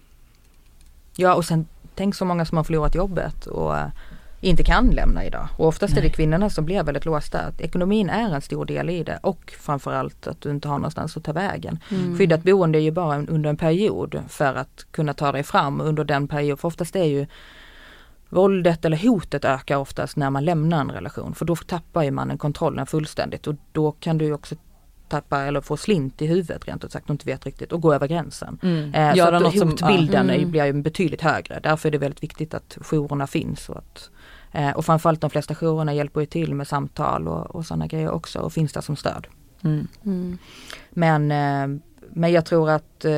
Ja 1.16 1.34
och 1.34 1.44
sen 1.44 1.66
tänk 2.01 2.14
så 2.14 2.24
många 2.24 2.44
som 2.44 2.57
har 2.57 2.64
förlorat 2.64 2.94
jobbet 2.94 3.46
och 3.46 3.74
inte 4.40 4.62
kan 4.64 4.90
lämna 4.90 5.24
idag. 5.24 5.48
Och 5.57 5.66
oftast 5.66 5.92
är 5.92 5.96
det 5.96 6.03
Nej. 6.03 6.12
kvinnorna 6.12 6.51
som 6.51 6.64
blir 6.64 6.82
väldigt 6.82 7.05
låsta. 7.05 7.38
Att 7.40 7.61
Ekonomin 7.61 8.11
är 8.11 8.34
en 8.34 8.40
stor 8.40 8.64
del 8.64 8.90
i 8.90 9.05
det 9.05 9.18
och 9.22 9.55
framförallt 9.61 10.26
att 10.26 10.40
du 10.40 10.51
inte 10.51 10.68
har 10.68 10.78
någonstans 10.78 11.16
att 11.16 11.24
ta 11.24 11.32
vägen. 11.32 11.78
Mm. 11.90 12.18
Skyddat 12.18 12.42
boende 12.42 12.78
är 12.78 12.80
ju 12.80 12.90
bara 12.90 13.16
under 13.16 13.51
en 13.51 13.57
period 13.57 14.22
för 14.28 14.55
att 14.55 14.86
kunna 14.90 15.14
ta 15.14 15.32
dig 15.32 15.42
fram 15.42 15.80
under 15.80 16.05
den 16.05 16.28
perioden. 16.28 16.57
För 16.57 16.68
oftast 16.68 16.96
är 16.96 17.05
ju 17.05 17.26
våldet 18.28 18.84
eller 18.84 18.96
hotet 18.96 19.44
ökar 19.44 19.76
oftast 19.76 20.16
när 20.16 20.30
man 20.30 20.44
lämnar 20.44 20.80
en 20.80 20.90
relation. 20.90 21.34
För 21.34 21.44
då 21.44 21.57
tappar 21.57 22.03
ju 22.03 22.11
mannen 22.11 22.38
kontrollen 22.38 22.86
fullständigt 22.86 23.46
och 23.46 23.55
då 23.72 23.92
kan 23.92 24.18
du 24.18 24.32
också 24.32 24.55
tappa 25.11 25.40
eller 25.40 25.61
få 25.61 25.76
slint 25.76 26.22
i 26.22 26.26
huvudet 26.26 26.68
rent 26.68 26.84
ut 26.84 26.92
sagt 26.92 27.04
och 27.04 27.11
inte 27.11 27.26
vet 27.26 27.46
riktigt 27.46 27.72
och 27.72 27.80
gå 27.80 27.94
över 27.94 28.06
gränsen. 28.08 28.58
Mm. 28.62 28.94
Eh, 28.94 29.11
så 29.11 29.18
Göra 29.18 29.36
att 29.36 29.42
något 29.42 29.58
som, 29.58 29.76
ja. 29.80 29.86
hotbilden 29.86 30.30
Mm. 30.30 30.50
blir 30.50 30.64
ju 30.64 30.72
betydligt 30.72 31.20
högre. 31.20 31.61
Därför 31.62 31.88
är 31.88 31.92
det 31.92 31.98
väldigt 31.98 32.22
viktigt 32.22 32.54
att 32.54 32.78
jourerna 32.80 33.26
finns. 33.26 33.68
Och, 33.68 33.76
att, 33.78 34.11
eh, 34.52 34.70
och 34.70 34.84
framförallt 34.84 35.20
de 35.20 35.30
flesta 35.30 35.54
jourerna 35.54 35.94
hjälper 35.94 36.20
ju 36.20 36.26
till 36.26 36.54
med 36.54 36.68
samtal 36.68 37.28
och, 37.28 37.46
och 37.46 37.66
sådana 37.66 37.86
grejer 37.86 38.11
också 38.11 38.38
och 38.38 38.52
finns 38.52 38.72
där 38.72 38.80
som 38.80 38.96
stöd. 38.96 39.26
Mm. 39.64 39.88
Mm. 40.04 40.38
Men, 40.90 41.32
eh, 41.32 41.80
men 42.12 42.32
jag 42.32 42.44
tror 42.46 42.70
att 42.70 43.04
eh, 43.04 43.12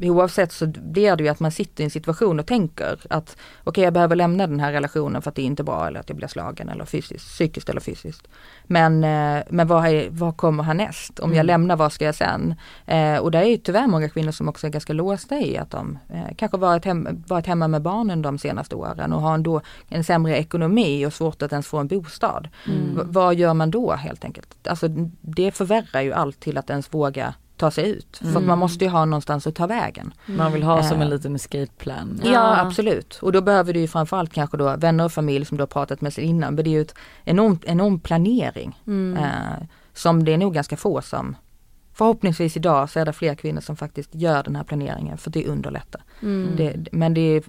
oavsett 0.00 0.52
så 0.52 0.66
blir 0.66 1.16
det 1.16 1.22
ju 1.24 1.28
att 1.28 1.40
man 1.40 1.50
sitter 1.52 1.82
i 1.82 1.84
en 1.84 1.90
situation 1.90 2.40
och 2.40 2.46
tänker 2.46 2.98
att 3.10 3.36
okej 3.64 3.84
jag 3.84 3.92
behöver 3.92 4.16
lämna 4.16 4.46
den 4.46 4.60
här 4.60 4.72
relationen 4.72 5.22
för 5.22 5.28
att 5.30 5.34
det 5.34 5.42
är 5.42 5.46
inte 5.46 5.64
bra 5.64 5.86
eller 5.86 6.00
att 6.00 6.08
jag 6.08 6.16
blir 6.16 6.28
slagen 6.28 6.68
eller 6.68 6.84
fysiskt, 6.84 7.26
psykiskt 7.26 7.68
eller 7.68 7.80
fysiskt. 7.80 8.28
Men, 8.66 9.04
eh, 9.04 9.42
men 9.50 9.66
vad, 9.66 9.86
är, 9.86 10.08
vad 10.10 10.36
kommer 10.36 10.62
härnäst? 10.62 11.20
Om 11.20 11.30
jag 11.30 11.36
Mm. 11.36 11.46
lämnar, 11.46 11.76
vad 11.76 11.92
ska 11.92 12.04
jag 12.04 12.14
sen? 12.14 12.54
Eh, 12.86 13.16
och 13.16 13.30
det 13.30 13.38
är 13.38 13.44
ju 13.44 13.56
tyvärr 13.56 13.86
många 13.86 14.08
kvinnor 14.08 14.32
som 14.32 14.48
också 14.48 14.66
är 14.66 14.70
ganska 14.70 14.92
låsta 14.92 15.38
i 15.38 15.58
att 15.58 15.70
de 15.70 15.98
eh, 16.08 16.34
kanske 16.36 16.56
varit, 16.58 16.84
hem, 16.84 17.24
varit 17.26 17.46
hemma 17.46 17.68
med 17.68 17.82
barnen 17.82 18.22
de 18.22 18.38
senaste 18.38 18.74
åren 18.74 19.12
och 19.12 19.20
har 19.20 19.34
ändå 19.34 19.60
en 19.88 20.04
sämre 20.04 20.36
ekonomi 20.38 21.06
och 21.06 21.12
svårt 21.12 21.42
att 21.42 21.52
ens 21.52 21.66
få 21.66 21.78
en 21.78 21.88
bostad. 21.88 22.48
Mm. 22.66 22.98
Vad 23.12 23.34
gör 23.34 23.54
man 23.54 23.70
då 23.70 23.92
helt 23.92 24.24
enkelt? 24.24 24.68
Alltså 24.68 24.88
det 25.20 25.50
förvärrar 25.52 26.00
ju 26.00 26.12
allt 26.12 26.40
till 26.40 26.58
att 26.58 26.70
ens 26.70 26.94
våga 26.94 27.34
ta 27.58 27.70
sig 27.70 27.90
ut. 27.90 28.16
För 28.16 28.26
att 28.26 28.30
Mm. 28.34 28.46
man 28.46 28.58
måste 28.58 28.84
ju 28.84 28.90
ha 28.90 29.04
någonstans 29.04 29.46
att 29.46 29.54
ta 29.54 29.66
vägen. 29.66 30.14
Man 30.26 30.52
vill 30.52 30.62
ha 30.62 30.82
som 30.82 30.96
en 30.96 31.02
Eh. 31.02 31.08
liten 31.08 31.34
escape 31.34 31.72
plan. 31.78 32.20
Ja, 32.24 32.30
Ja. 32.32 32.60
absolut. 32.60 33.18
Och 33.22 33.32
då 33.32 33.40
behöver 33.40 33.72
du 33.74 33.80
ju 33.80 33.88
framförallt 33.88 34.32
kanske 34.32 34.56
då 34.56 34.76
vänner 34.76 35.04
och 35.04 35.12
familj 35.12 35.44
som 35.44 35.56
du 35.56 35.62
har 35.62 35.66
pratat 35.66 36.00
med 36.00 36.12
sig 36.12 36.24
innan. 36.24 36.54
Men 36.54 36.64
det 36.64 36.70
är 36.70 36.72
ju 36.72 36.80
ett 36.80 36.94
enormt, 37.24 37.64
enorm 37.64 38.00
planering. 38.00 38.80
Mm. 38.86 39.24
Eh, 39.24 39.64
som 39.94 40.24
det 40.24 40.32
är 40.34 40.38
nog 40.38 40.54
ganska 40.54 40.76
få 40.76 41.02
som 41.02 41.36
Förhoppningsvis 41.92 42.56
idag 42.56 42.90
så 42.90 43.00
är 43.00 43.04
det 43.04 43.12
fler 43.12 43.34
kvinnor 43.34 43.60
som 43.60 43.76
faktiskt 43.76 44.14
gör 44.14 44.42
den 44.42 44.56
här 44.56 44.64
planeringen 44.64 45.18
för 45.18 45.30
det 45.30 45.46
underlättar. 45.46 46.02
Mm. 46.22 46.56
Det, 46.56 46.88
men 46.92 47.14
det 47.14 47.20
är 47.20 47.42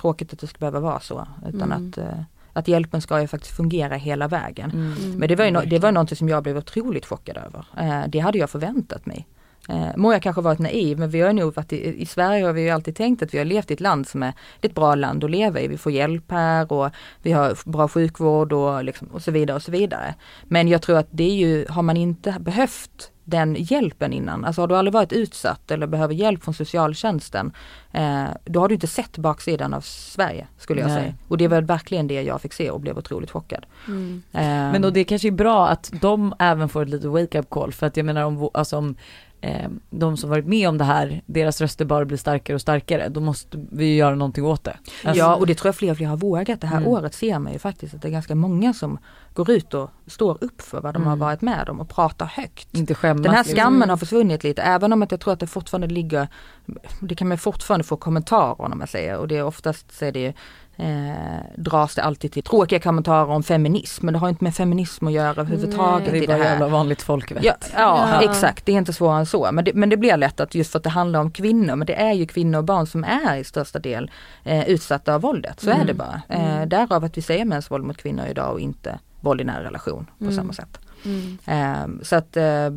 tråkigt 0.00 0.32
att 0.32 0.38
det 0.38 0.46
ska 0.46 0.58
behöva 0.58 0.80
vara 0.80 1.00
så. 1.00 1.26
Utan 1.48 1.72
Mm. 1.72 1.88
att, 1.90 1.98
eh, 1.98 2.20
att 2.52 2.68
hjälpen 2.68 3.00
ska 3.02 3.20
ju 3.20 3.26
faktiskt 3.26 3.56
fungera 3.56 3.96
hela 3.96 4.28
vägen. 4.28 4.70
Mm. 4.70 4.92
Mm. 4.92 5.18
Men 5.18 5.28
det 5.28 5.36
var 5.36 5.44
ju 5.44 5.50
no- 5.50 5.66
det 5.66 5.78
var 5.78 5.92
någonting 5.92 6.16
som 6.16 6.28
jag 6.28 6.42
blev 6.42 6.56
otroligt 6.56 7.06
chockad 7.06 7.36
över. 7.36 7.64
Eh, 7.76 8.08
det 8.08 8.18
hade 8.18 8.38
jag 8.38 8.50
förväntat 8.50 9.06
mig. 9.06 9.26
Eh, 9.68 9.96
må 9.96 10.12
jag 10.12 10.22
kanske 10.22 10.42
varit 10.42 10.58
naiv 10.58 10.98
men 10.98 11.10
vi 11.10 11.20
har 11.20 11.32
nog 11.32 11.54
varit 11.54 11.72
i, 11.72 12.02
i 12.02 12.06
Sverige 12.06 12.44
har 12.44 12.52
vi 12.52 12.62
ju 12.62 12.70
alltid 12.70 12.96
tänkt 12.96 13.22
att 13.22 13.34
vi 13.34 13.38
har 13.38 13.44
levt 13.44 13.70
i 13.70 13.74
ett 13.74 13.80
land 13.80 14.08
som 14.08 14.22
är 14.22 14.32
det 14.60 14.66
är 14.66 14.70
ett 14.70 14.74
bra 14.74 14.94
land 14.94 15.24
att 15.24 15.30
leva 15.30 15.60
i. 15.60 15.68
Vi 15.68 15.78
får 15.78 15.92
hjälp 15.92 16.30
här 16.30 16.72
och 16.72 16.90
vi 17.22 17.32
har 17.32 17.70
bra 17.70 17.88
sjukvård 17.88 18.52
och, 18.52 18.84
liksom, 18.84 19.08
och 19.08 19.22
så 19.22 19.30
vidare 19.30 19.56
och 19.56 19.62
så 19.62 19.70
vidare. 19.70 20.14
Men 20.42 20.68
jag 20.68 20.82
tror 20.82 20.98
att 20.98 21.08
det 21.10 21.24
är 21.24 21.34
ju, 21.34 21.66
har 21.68 21.82
man 21.82 21.96
inte 21.96 22.36
behövt 22.40 23.12
den 23.24 23.56
hjälpen 23.58 24.12
innan, 24.12 24.44
alltså 24.44 24.60
har 24.62 24.68
du 24.68 24.76
aldrig 24.76 24.92
varit 24.92 25.12
utsatt 25.12 25.70
eller 25.70 25.86
behöver 25.86 26.14
hjälp 26.14 26.44
från 26.44 26.54
socialtjänsten, 26.54 27.52
eh, 27.92 28.24
då 28.44 28.60
har 28.60 28.68
du 28.68 28.74
inte 28.74 28.86
sett 28.86 29.18
baksidan 29.18 29.74
av 29.74 29.80
Sverige 29.80 30.46
skulle 30.58 30.80
jag 30.80 30.90
Nej. 30.90 31.02
säga. 31.02 31.14
Och 31.28 31.38
det 31.38 31.48
var 31.48 31.62
verkligen 31.62 32.06
det 32.06 32.22
jag 32.22 32.40
fick 32.40 32.52
se 32.52 32.70
och 32.70 32.80
blev 32.80 32.98
otroligt 32.98 33.30
chockad. 33.30 33.66
Mm. 33.88 34.22
Eh, 34.32 34.40
Men 34.42 34.82
då 34.82 34.90
det 34.90 35.04
kanske 35.04 35.28
är 35.28 35.32
bra 35.32 35.68
att 35.68 35.92
de 36.00 36.34
även 36.38 36.68
får 36.68 36.82
ett 36.82 36.88
litet 36.88 37.10
wake-up 37.10 37.50
call 37.50 37.72
för 37.72 37.86
att 37.86 37.96
jag 37.96 38.06
menar 38.06 38.24
om, 38.24 38.50
alltså 38.54 38.76
om 38.76 38.96
eh, 39.42 39.68
de 39.90 40.16
som 40.16 40.30
varit 40.30 40.46
med 40.46 40.68
om 40.68 40.78
det 40.78 40.84
här, 40.84 41.22
deras 41.26 41.60
röster 41.60 41.84
bara 41.84 42.04
blir 42.04 42.18
starkare 42.18 42.54
och 42.54 42.60
starkare, 42.60 43.08
då 43.08 43.20
måste 43.20 43.64
vi 43.70 43.96
göra 43.96 44.14
någonting 44.14 44.44
åt 44.44 44.64
det. 44.64 44.76
Alltså, 45.04 45.18
Ja 45.18 45.34
och 45.36 45.46
det 45.46 45.54
tror 45.54 45.68
jag 45.68 45.74
fler 45.76 45.90
och 45.90 45.96
fler 45.96 46.06
har 46.06 46.16
vågat. 46.16 46.60
Det 46.60 46.66
här 46.66 46.76
Mm. 46.76 46.88
året 46.88 47.14
ser 47.14 47.38
man 47.38 47.52
ju 47.52 47.58
faktiskt 47.58 47.94
att 47.94 48.02
det 48.02 48.08
är 48.08 48.12
ganska 48.12 48.34
många 48.34 48.72
som 48.74 48.98
går 49.34 49.50
ut 49.50 49.74
och 49.74 49.90
står 50.06 50.38
upp 50.44 50.62
för 50.62 50.80
vad 50.80 50.94
de 50.94 51.02
har 51.02 51.12
Mm. 51.12 51.18
varit 51.18 51.40
med 51.40 51.68
om 51.68 51.80
och 51.80 51.88
pratar 51.88 52.26
högt. 52.26 52.68
Inte 52.76 52.94
skämmas. 52.94 53.22
Den 53.22 53.32
här 53.34 53.42
liksom. 53.42 53.56
skammen 53.56 53.76
Mm. 53.76 53.88
har 53.90 53.96
försvunnit 53.96 54.44
lite 54.44 54.62
även 54.62 54.92
om 54.92 55.02
att 55.02 55.10
jag 55.10 55.20
tror 55.20 55.32
att 55.32 55.40
det 55.40 55.46
fortfarande 55.46 55.86
ligger 55.86 56.28
Det 57.00 57.14
kan 57.14 57.28
man 57.28 57.38
fortfarande 57.38 57.84
få 57.84 57.96
kommentarer 57.96 58.60
om 58.72 58.78
man 58.78 58.86
säger 58.86 59.16
och 59.16 59.28
det 59.28 59.36
är 59.36 59.44
oftast 59.44 59.98
så 59.98 60.04
är 60.04 60.12
det 60.12 60.34
eh, 60.82 61.44
dras 61.56 61.94
det 61.94 62.02
alltid 62.02 62.32
till 62.32 62.42
tråkiga 62.42 62.80
kommentarer 62.80 63.28
om 63.30 63.42
feminism 63.42 64.06
men 64.06 64.12
det 64.12 64.18
har 64.18 64.28
inte 64.28 64.44
med 64.44 64.54
feminism 64.54 65.06
att 65.06 65.12
göra 65.12 65.28
överhuvudtaget. 65.30 66.10
Det 66.12 66.18
är 66.18 66.22
i 66.22 66.26
bara 66.26 66.36
det 66.36 66.42
här. 66.44 66.50
jävla 66.50 66.68
vanligt 66.68 67.02
folk 67.02 67.30
vet. 67.32 67.44
Ja, 67.44 67.54
ja, 67.76 68.08
Ja. 68.22 68.30
exakt, 68.30 68.66
det 68.66 68.72
är 68.72 68.76
inte 68.78 68.92
svårare 68.92 69.18
än 69.18 69.26
så. 69.26 69.48
Men 69.52 69.64
det, 69.64 69.74
men 69.74 69.88
det 69.88 69.96
blir 69.96 70.16
lätt 70.16 70.40
att 70.40 70.54
just 70.54 70.72
för 70.72 70.78
att 70.78 70.84
det 70.84 70.90
handlar 70.90 71.20
om 71.20 71.30
kvinnor, 71.30 71.76
men 71.76 71.86
det 71.86 71.94
är 71.94 72.12
ju 72.12 72.26
kvinnor 72.26 72.58
och 72.58 72.64
barn 72.64 72.86
som 72.86 73.04
är 73.04 73.36
i 73.36 73.44
största 73.44 73.78
del 73.78 74.10
eh, 74.44 74.68
utsatta 74.68 75.14
av 75.14 75.20
våldet. 75.20 75.60
Så 75.60 75.70
är 75.70 75.74
Mm. 75.74 75.86
det 75.86 75.94
bara. 75.94 76.22
Eh, 76.28 76.54
Mm. 76.56 76.68
därav 76.68 77.04
att 77.04 77.16
vi 77.16 77.22
säger 77.22 77.44
mäns 77.44 77.70
våld 77.70 77.84
mot 77.84 77.96
kvinnor 77.96 78.26
idag 78.26 78.52
och 78.52 78.60
inte 78.60 78.98
våld 79.20 79.40
i 79.40 79.44
nära 79.44 79.64
relation 79.64 80.06
på 80.18 80.24
Mm. 80.24 80.36
samma 80.36 80.52
sätt. 80.52 80.78
Mm. 81.04 81.38
Eh, 81.46 82.04
så 82.04 82.16
att 82.16 82.36
eh, 82.36 82.70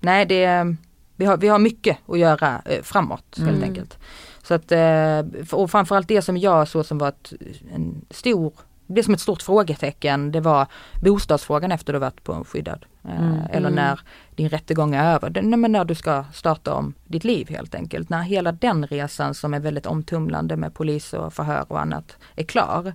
nej 0.00 0.26
det 0.26 0.76
vi 1.16 1.24
har, 1.24 1.36
vi 1.36 1.48
har 1.48 1.58
mycket 1.58 1.98
att 2.08 2.18
göra 2.18 2.62
eh, 2.64 2.82
framåt 2.82 3.24
helt 3.38 3.50
Mm. 3.50 3.62
enkelt. 3.62 3.98
Så 4.44 4.54
att, 4.54 4.72
eh, 4.72 5.20
och 5.52 5.70
framförallt 5.70 6.08
det 6.08 6.22
som 6.22 6.36
jag 6.36 6.68
såg 6.68 6.86
som 6.86 6.98
var 6.98 7.08
ett, 7.08 7.32
en 7.74 8.04
stor, 8.10 8.52
det 8.86 9.02
som 9.02 9.14
ett 9.14 9.20
stort 9.20 9.42
frågetecken 9.42 10.32
det 10.32 10.40
var 10.40 10.66
bostadsfrågan 11.02 11.72
efter 11.72 11.92
du 11.92 11.98
varit 11.98 12.24
på 12.24 12.32
en 12.32 12.44
skyddad. 12.44 12.84
Eh, 13.04 13.20
Mm. 13.20 13.38
Eller 13.50 13.68
Mm. 13.68 13.74
när 13.74 14.00
din 14.36 14.48
rättegång 14.48 14.94
är 14.94 15.14
över, 15.14 15.30
Det- 15.30 15.42
nej, 15.42 15.58
men 15.58 15.72
när 15.72 15.84
du 15.84 15.94
ska 15.94 16.24
starta 16.32 16.74
om 16.74 16.94
ditt 17.04 17.24
liv 17.24 17.48
helt 17.50 17.74
enkelt. 17.74 18.08
När 18.08 18.22
hela 18.22 18.52
den 18.52 18.86
resan 18.86 19.34
som 19.34 19.54
är 19.54 19.60
väldigt 19.60 19.86
omtumlande 19.86 20.56
med 20.56 20.74
polis 20.74 21.12
och 21.12 21.32
förhör 21.34 21.64
och 21.68 21.80
annat 21.80 22.16
är 22.36 22.44
klar. 22.44 22.92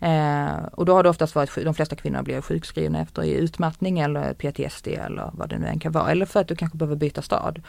Eh, 0.00 0.64
och 0.72 0.84
då 0.86 0.94
har 0.94 1.02
det 1.02 1.08
oftast 1.08 1.34
varit, 1.34 1.64
de 1.64 1.74
flesta 1.74 1.96
kvinnor 1.96 2.22
blir 2.22 2.40
sjukskrivna 2.40 3.00
efter 3.00 3.22
i 3.24 3.30
utmattning 3.34 3.98
eller 3.98 4.34
PTSD 4.34 4.88
eller 4.88 5.30
vad 5.32 5.48
det 5.48 5.58
nu 5.58 5.66
än 5.66 5.78
kan 5.78 5.92
vara. 5.92 6.10
Eller 6.10 6.26
för 6.26 6.40
att 6.40 6.48
du 6.48 6.56
kanske 6.56 6.78
behöver 6.78 6.96
byta 6.96 7.22
stad. 7.22 7.62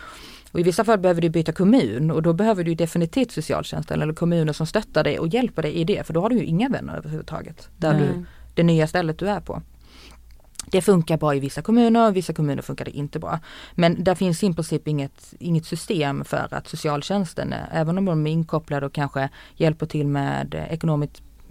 Och 0.51 0.59
i 0.59 0.63
vissa 0.63 0.83
fall 0.83 0.99
behöver 0.99 1.21
du 1.21 1.29
byta 1.29 1.51
kommun 1.51 2.11
och 2.11 2.21
då 2.21 2.33
behöver 2.33 2.63
du 2.63 2.75
definitivt 2.75 3.31
socialtjänsten 3.31 4.01
eller 4.01 4.13
kommuner 4.13 4.53
som 4.53 4.67
stöttar 4.67 5.03
dig 5.03 5.19
och 5.19 5.27
hjälper 5.27 5.61
dig 5.61 5.73
i 5.73 5.83
det. 5.83 6.07
För 6.07 6.13
då 6.13 6.21
har 6.21 6.29
du 6.29 6.35
ju 6.35 6.45
inga 6.45 6.69
vänner 6.69 6.97
överhuvudtaget. 6.97 7.69
Där 7.77 7.93
Nej. 7.93 8.01
du, 8.01 8.25
det 8.53 8.63
nya 8.63 8.87
stället 8.87 9.17
du 9.17 9.29
är 9.29 9.39
på. 9.39 9.61
Det 10.65 10.81
funkar 10.81 11.17
bra 11.17 11.35
i 11.35 11.39
vissa 11.39 11.61
kommuner, 11.61 12.09
i 12.09 12.13
vissa 12.13 12.33
kommuner 12.33 12.61
funkar 12.61 12.85
det 12.85 12.91
inte 12.91 13.19
bra. 13.19 13.39
Men 13.75 14.03
där 14.03 14.15
finns 14.15 14.43
i 14.43 14.53
princip 14.53 14.87
inget, 14.87 15.33
inget 15.39 15.65
system 15.65 16.25
för 16.25 16.47
att 16.51 16.67
socialtjänsten, 16.67 17.53
även 17.71 17.97
om 17.97 18.05
de 18.05 18.27
är 18.27 18.31
inkopplade 18.31 18.85
och 18.85 18.93
kanske 18.93 19.29
hjälper 19.55 19.85
till 19.85 20.07
med 20.07 20.55
eh, 20.55 20.73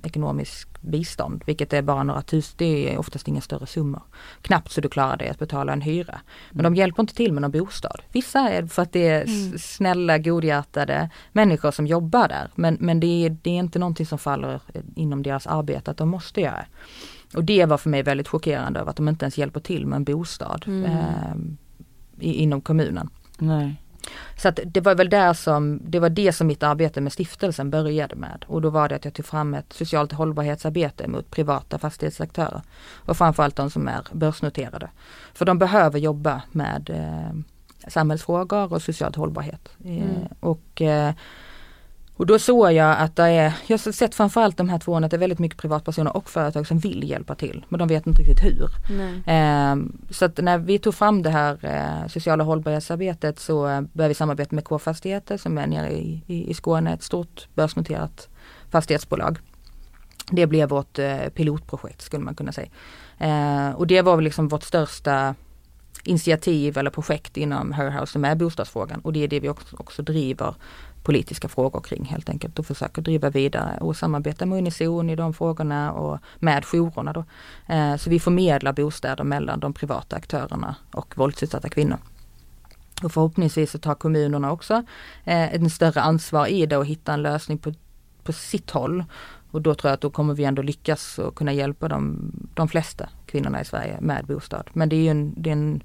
ekonomiskt 0.04 0.70
ekonomisk 0.70 0.82
bistånd, 0.82 1.42
vilket 1.46 1.72
är 1.72 1.82
bara 1.82 2.02
några 2.02 2.22
tusen, 2.22 2.54
det 2.58 2.94
är 2.94 2.98
oftast 2.98 3.28
inga 3.28 3.40
större 3.40 3.66
summor. 3.66 4.02
Knappt 4.42 4.70
så 4.72 4.80
du 4.80 4.88
klarar 4.88 5.16
dig 5.16 5.28
att 5.28 5.38
betala 5.38 5.72
en 5.72 5.80
hyra. 5.80 6.20
Men 6.50 6.64
de 6.64 6.74
hjälper 6.76 7.02
inte 7.02 7.14
till 7.14 7.32
med 7.32 7.42
någon 7.42 7.50
bostad. 7.50 8.00
Vissa 8.12 8.38
är 8.50 8.66
för 8.66 8.82
att 8.82 8.92
det 8.92 9.08
är 9.08 9.24
Mm. 9.28 9.58
snälla, 9.58 10.18
godhjärtade 10.18 11.10
människor 11.32 11.70
som 11.70 11.86
jobbar 11.86 12.28
där. 12.28 12.50
Men, 12.54 12.76
men 12.80 13.00
det, 13.00 13.06
är, 13.26 13.36
det 13.42 13.50
är 13.50 13.58
inte 13.58 13.78
någonting 13.78 14.06
som 14.06 14.18
faller 14.18 14.60
eh, 14.74 14.82
inom 14.96 15.22
deras 15.22 15.46
arbete 15.46 15.90
att 15.90 15.96
de 15.96 16.08
måste 16.08 16.40
göra. 16.40 16.64
Och 17.34 17.44
det 17.44 17.64
var 17.66 17.78
för 17.78 17.90
mig 17.90 18.02
väldigt 18.02 18.28
chockerande 18.28 18.80
över 18.80 18.90
att 18.90 18.96
de 18.96 19.08
inte 19.08 19.24
ens 19.24 19.38
hjälper 19.38 19.60
till 19.60 19.86
med 19.86 19.96
en 19.96 20.04
bostad 20.04 20.64
Mm. 20.66 20.84
eh, 20.84 21.34
i, 22.20 22.32
inom 22.42 22.60
kommunen. 22.60 23.10
Nej. 23.38 23.82
Så 24.36 24.48
att 24.48 24.60
det 24.64 24.80
var 24.80 24.94
väl 24.94 25.08
där 25.10 25.32
som, 25.34 25.80
det 25.84 26.00
var 26.00 26.08
det 26.10 26.32
som 26.32 26.46
mitt 26.46 26.62
arbete 26.62 27.00
med 27.00 27.12
stiftelsen 27.12 27.70
började 27.70 28.16
med. 28.16 28.44
Och 28.48 28.62
då 28.62 28.70
var 28.70 28.88
det 28.88 28.94
att 28.94 29.04
jag 29.04 29.14
tog 29.14 29.26
fram 29.26 29.54
ett 29.54 29.72
socialt 29.72 30.12
hållbarhetsarbete 30.12 31.08
mot 31.08 31.30
privata 31.30 31.78
fastighetsaktörer. 31.78 32.62
Och 32.94 33.16
framförallt 33.16 33.56
de 33.56 33.70
som 33.70 33.88
är 33.88 34.00
börsnoterade. 34.12 34.90
För 35.34 35.44
de 35.44 35.58
behöver 35.58 35.98
jobba 35.98 36.42
med 36.52 36.90
eh, 36.90 37.36
samhällsfrågor 37.90 38.72
och 38.72 38.82
socialt 38.82 39.16
hållbarhet. 39.16 39.68
Eh, 39.84 39.90
Mm. 39.90 40.28
och, 40.40 40.82
eh, 40.82 41.14
och 42.20 42.26
då 42.26 42.38
såg 42.38 42.72
jag 42.72 42.98
att 42.98 43.16
det 43.16 43.22
är, 43.22 43.52
jag 43.66 43.78
har 43.78 43.92
sett 43.92 44.14
framförallt 44.14 44.56
de 44.56 44.68
här 44.68 44.78
två 44.78 44.96
att 44.96 45.10
det 45.10 45.16
är 45.16 45.18
väldigt 45.18 45.38
mycket 45.38 45.58
privatpersoner 45.58 46.16
och 46.16 46.30
företag 46.30 46.66
som 46.66 46.78
vill 46.78 47.10
hjälpa 47.10 47.34
till. 47.34 47.64
Men 47.68 47.78
de 47.78 47.88
vet 47.88 48.06
inte 48.06 48.22
riktigt 48.22 48.44
hur. 48.44 48.68
Ehm, 49.26 49.92
Så 50.10 50.24
att 50.24 50.38
när 50.38 50.58
vi 50.58 50.78
tog 50.78 50.94
fram 50.94 51.22
det 51.22 51.30
här 51.30 51.58
eh, 51.62 52.08
sociala 52.08 52.44
hållbarhetsarbetet 52.44 53.38
så 53.38 53.68
eh, 53.68 53.80
började 53.80 54.08
vi 54.08 54.14
samarbeta 54.14 54.54
med 54.54 54.64
K-fastigheter 54.64 55.36
som 55.36 55.58
är 55.58 55.66
nere 55.66 55.92
i, 55.92 56.22
i, 56.26 56.50
i 56.50 56.54
Skåne, 56.54 56.92
ett 56.92 57.02
stort 57.02 57.48
börsnoterat 57.54 58.28
fastighetsbolag. 58.70 59.38
Det 60.30 60.46
blev 60.46 60.68
vårt 60.68 60.98
eh, 60.98 61.28
pilotprojekt 61.34 62.02
skulle 62.02 62.24
man 62.24 62.34
kunna 62.34 62.52
säga. 62.52 62.68
Eh, 63.18 63.70
och 63.74 63.86
det 63.86 64.02
var 64.02 64.16
väl 64.16 64.24
liksom 64.24 64.48
vårt 64.48 64.62
största 64.62 65.34
initiativ 66.04 66.78
eller 66.78 66.90
projekt 66.90 67.36
inom 67.36 67.72
Her 67.72 67.90
House 67.90 68.12
som 68.12 68.24
är 68.24 68.34
bostadsfrågan 68.34 69.00
och 69.00 69.12
det 69.12 69.24
är 69.24 69.28
det 69.28 69.40
vi 69.40 69.48
också, 69.48 69.76
också 69.78 70.02
driver 70.02 70.54
politiska 71.02 71.48
frågor 71.48 71.80
kring 71.80 72.04
helt 72.04 72.28
enkelt 72.28 72.58
och 72.58 72.66
försöker 72.66 73.02
driva 73.02 73.30
vidare 73.30 73.78
och 73.80 73.96
samarbeta 73.96 74.46
med 74.46 74.58
Unison 74.58 75.10
i 75.10 75.16
de 75.16 75.34
frågorna 75.34 75.92
och 75.92 76.18
med 76.38 76.64
jourerna 76.64 77.12
då. 77.12 77.24
Eh, 77.66 77.96
så 77.96 78.10
vi 78.10 78.20
förmedlar 78.20 78.72
bostäder 78.72 79.24
mellan 79.24 79.60
de 79.60 79.72
privata 79.72 80.16
aktörerna 80.16 80.76
och 80.92 81.18
våldsutsatta 81.18 81.68
kvinnor. 81.68 81.98
Och 83.02 83.12
förhoppningsvis 83.12 83.70
så 83.70 83.78
tar 83.78 83.94
kommunerna 83.94 84.52
också 84.52 84.74
eh, 85.24 85.54
en 85.54 85.70
större 85.70 86.00
ansvar 86.00 86.46
i 86.46 86.66
det 86.66 86.76
och 86.76 86.86
hitta 86.86 87.12
en 87.12 87.22
lösning 87.22 87.58
på, 87.58 87.74
på 88.22 88.32
sitt 88.32 88.70
håll. 88.70 89.04
Och 89.50 89.62
då 89.62 89.74
tror 89.74 89.88
jag 89.88 89.94
att 89.94 90.00
då 90.00 90.10
kommer 90.10 90.34
vi 90.34 90.44
ändå 90.44 90.62
lyckas 90.62 91.18
och 91.18 91.34
kunna 91.34 91.52
hjälpa 91.52 91.88
de, 91.88 92.32
de 92.54 92.68
flesta 92.68 93.08
kvinnorna 93.26 93.60
i 93.60 93.64
Sverige 93.64 93.98
med 94.00 94.26
bostad. 94.26 94.70
Men 94.72 94.88
det 94.88 94.96
är 94.96 95.02
ju 95.02 95.08
en, 95.08 95.34
det 95.36 95.50
är 95.50 95.52
en, 95.52 95.82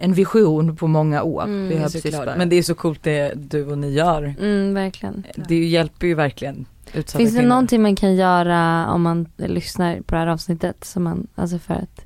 en 0.00 0.12
vision 0.12 0.76
på 0.76 0.86
många 0.86 1.22
år. 1.22 1.42
Mm, 1.44 1.68
vi 1.68 1.76
har 1.76 1.82
precis. 1.84 2.16
Men 2.36 2.48
det 2.48 2.56
är 2.56 2.62
så 2.62 2.74
coolt 2.74 3.02
det 3.02 3.32
du 3.36 3.66
och 3.66 3.78
ni 3.78 3.90
gör. 3.92 4.34
Mm, 4.40 4.74
verkligen. 4.74 5.24
Det 5.48 5.64
hjälper 5.64 6.06
ju 6.06 6.14
verkligen 6.14 6.66
utsatta 6.92 7.18
Finns 7.18 7.30
det 7.32 7.36
kvinnor. 7.38 7.48
någonting 7.48 7.82
man 7.82 7.96
kan 7.96 8.14
göra 8.16 8.86
om 8.90 9.02
man 9.02 9.28
lyssnar 9.36 9.96
på 10.00 10.14
det 10.14 10.18
här 10.20 10.26
avsnittet 10.26 10.84
som 10.84 11.02
man, 11.04 11.26
alltså 11.34 11.58
för 11.58 11.74
att 11.74 12.04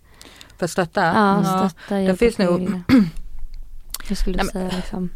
För 0.58 0.64
att 0.64 0.70
stötta? 0.70 1.00
ja, 1.04 1.42
Ja. 1.44 1.68
stötta, 1.68 2.00
hjälpa 2.00 2.16
finns 2.16 2.38
nog-? 2.38 2.82
Hur 4.08 4.14
skulle 4.14 4.38
du 4.38 4.44
Nej, 4.44 4.52
säga 4.52 4.70
liksom? 4.76 5.10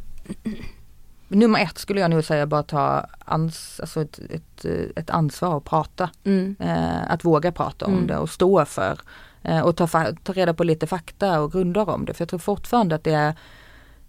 Nummer 1.28 1.60
ett 1.60 1.78
skulle 1.78 2.00
jag 2.00 2.10
nog 2.10 2.24
säga 2.24 2.46
bara 2.46 2.62
ta 2.62 3.06
ans, 3.24 3.80
alltså 3.80 4.02
ett, 4.02 4.18
ett, 4.30 4.64
eh, 4.64 4.72
ett 4.96 5.10
ansvar 5.10 5.54
och 5.54 5.64
prata. 5.64 6.10
Mm. 6.24 6.56
Eh, 6.60 7.10
att 7.12 7.24
våga 7.24 7.52
prata 7.52 7.86
om 7.86 7.92
Mm. 7.92 8.06
det 8.06 8.16
och 8.18 8.30
stå 8.30 8.64
för. 8.64 8.98
Eh, 9.48 9.60
och 9.60 9.76
ta, 9.76 9.86
ta 10.22 10.32
reda 10.32 10.54
på 10.54 10.64
lite 10.64 10.86
fakta 10.86 11.40
och 11.40 11.52
grunder 11.52 11.88
om 11.88 12.04
det. 12.04 12.14
För 12.14 12.22
jag 12.22 12.28
tror 12.28 12.38
fortfarande 12.38 12.94
att 12.94 13.04
det 13.04 13.12
är 13.12 13.34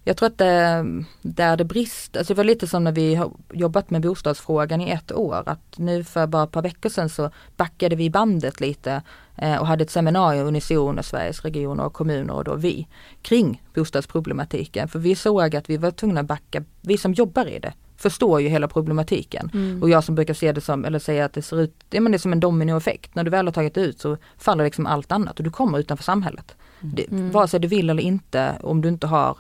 jag 0.04 0.18
tror 0.18 0.28
att 0.28 0.38
det, 0.38 0.86
där 1.22 1.58
det 1.58 1.66
brist, 1.66 2.18
alltså 2.18 2.34
det 2.34 2.38
var 2.38 2.44
lite 2.44 2.68
som 2.68 2.84
när 2.84 2.92
vi 2.92 3.16
har 3.16 3.32
jobbat 3.54 3.90
med 3.90 4.02
bostadsfrågan 4.02 4.82
i 4.82 4.90
ett 4.90 5.12
år. 5.12 5.44
Att 5.46 5.78
nu 5.78 6.04
för 6.04 6.28
bara 6.28 6.44
ett 6.44 6.52
par 6.52 6.62
veckor 6.62 6.90
sedan 6.90 7.10
så 7.10 7.32
backade 7.58 7.96
vi 7.96 8.10
bandet 8.10 8.60
lite 8.60 9.02
eh, 9.36 9.56
och 9.56 9.68
hade 9.68 9.84
ett 9.84 9.92
seminarium 9.92 10.48
Unison 10.48 11.00
och 11.00 11.06
Sveriges 11.06 11.42
regioner 11.42 11.86
och 11.86 11.94
kommuner 11.94 12.34
och 12.34 12.44
då 12.44 12.56
vi 12.56 12.88
kring 13.22 13.62
bostadsproblematiken. 13.76 14.88
För 14.88 15.00
vi 15.00 15.16
såg 15.16 15.56
att 15.56 15.70
vi 15.70 15.78
var 15.78 15.92
tvungna 15.92 16.20
att 16.20 16.28
backa, 16.28 16.64
vi 16.82 16.98
som 16.98 17.14
jobbar 17.14 17.46
i 17.46 17.60
det 17.60 17.74
förstår 17.98 18.42
ju 18.42 18.48
hela 18.48 18.68
problematiken. 18.68 19.50
Mm. 19.54 19.82
Och 19.84 19.90
jag 19.90 20.04
som 20.04 20.16
brukar 20.16 20.34
se 20.34 20.52
det 20.52 20.62
som, 20.62 20.86
eller 20.86 21.00
säga 21.00 21.26
att 21.26 21.34
det 21.34 21.42
ser 21.42 21.60
ut, 21.62 21.76
ja 21.90 22.02
men 22.02 22.12
det 22.12 22.16
är 22.16 22.20
som 22.20 22.32
en 22.34 22.40
dominoeffekt. 22.40 23.16
När 23.16 23.24
du 23.24 23.30
väl 23.32 23.48
har 23.48 23.52
tagit 23.54 23.78
ut 23.78 24.00
så 24.00 24.18
faller 24.38 24.64
liksom 24.64 24.86
allt 24.86 25.12
annat 25.12 25.38
och 25.38 25.44
du 25.44 25.50
kommer 25.50 25.80
utanför 25.80 26.04
samhället. 26.04 26.56
Det, 26.80 27.12
Mm. 27.12 27.32
Vare 27.32 27.48
sig 27.48 27.60
du 27.60 27.68
vill 27.68 27.90
eller 27.90 28.04
inte, 28.04 28.56
om 28.64 28.82
du 28.82 28.90
inte 28.90 29.08
har 29.08 29.38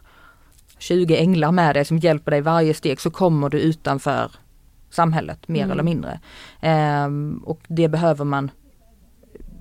20 0.77 1.17
änglar 1.17 1.51
med 1.51 1.75
dig 1.75 1.85
som 1.85 1.97
hjälper 1.97 2.31
dig 2.31 2.41
varje 2.41 2.73
steg 2.73 3.01
så 3.01 3.09
kommer 3.11 3.49
du 3.49 3.59
utanför 3.59 4.31
samhället 4.89 5.47
mer 5.47 5.59
Mm. 5.63 5.71
eller 5.71 5.83
mindre. 5.83 6.19
Ehm, 6.61 7.41
och 7.45 7.59
det 7.67 7.87
behöver 7.87 8.25
man 8.25 8.51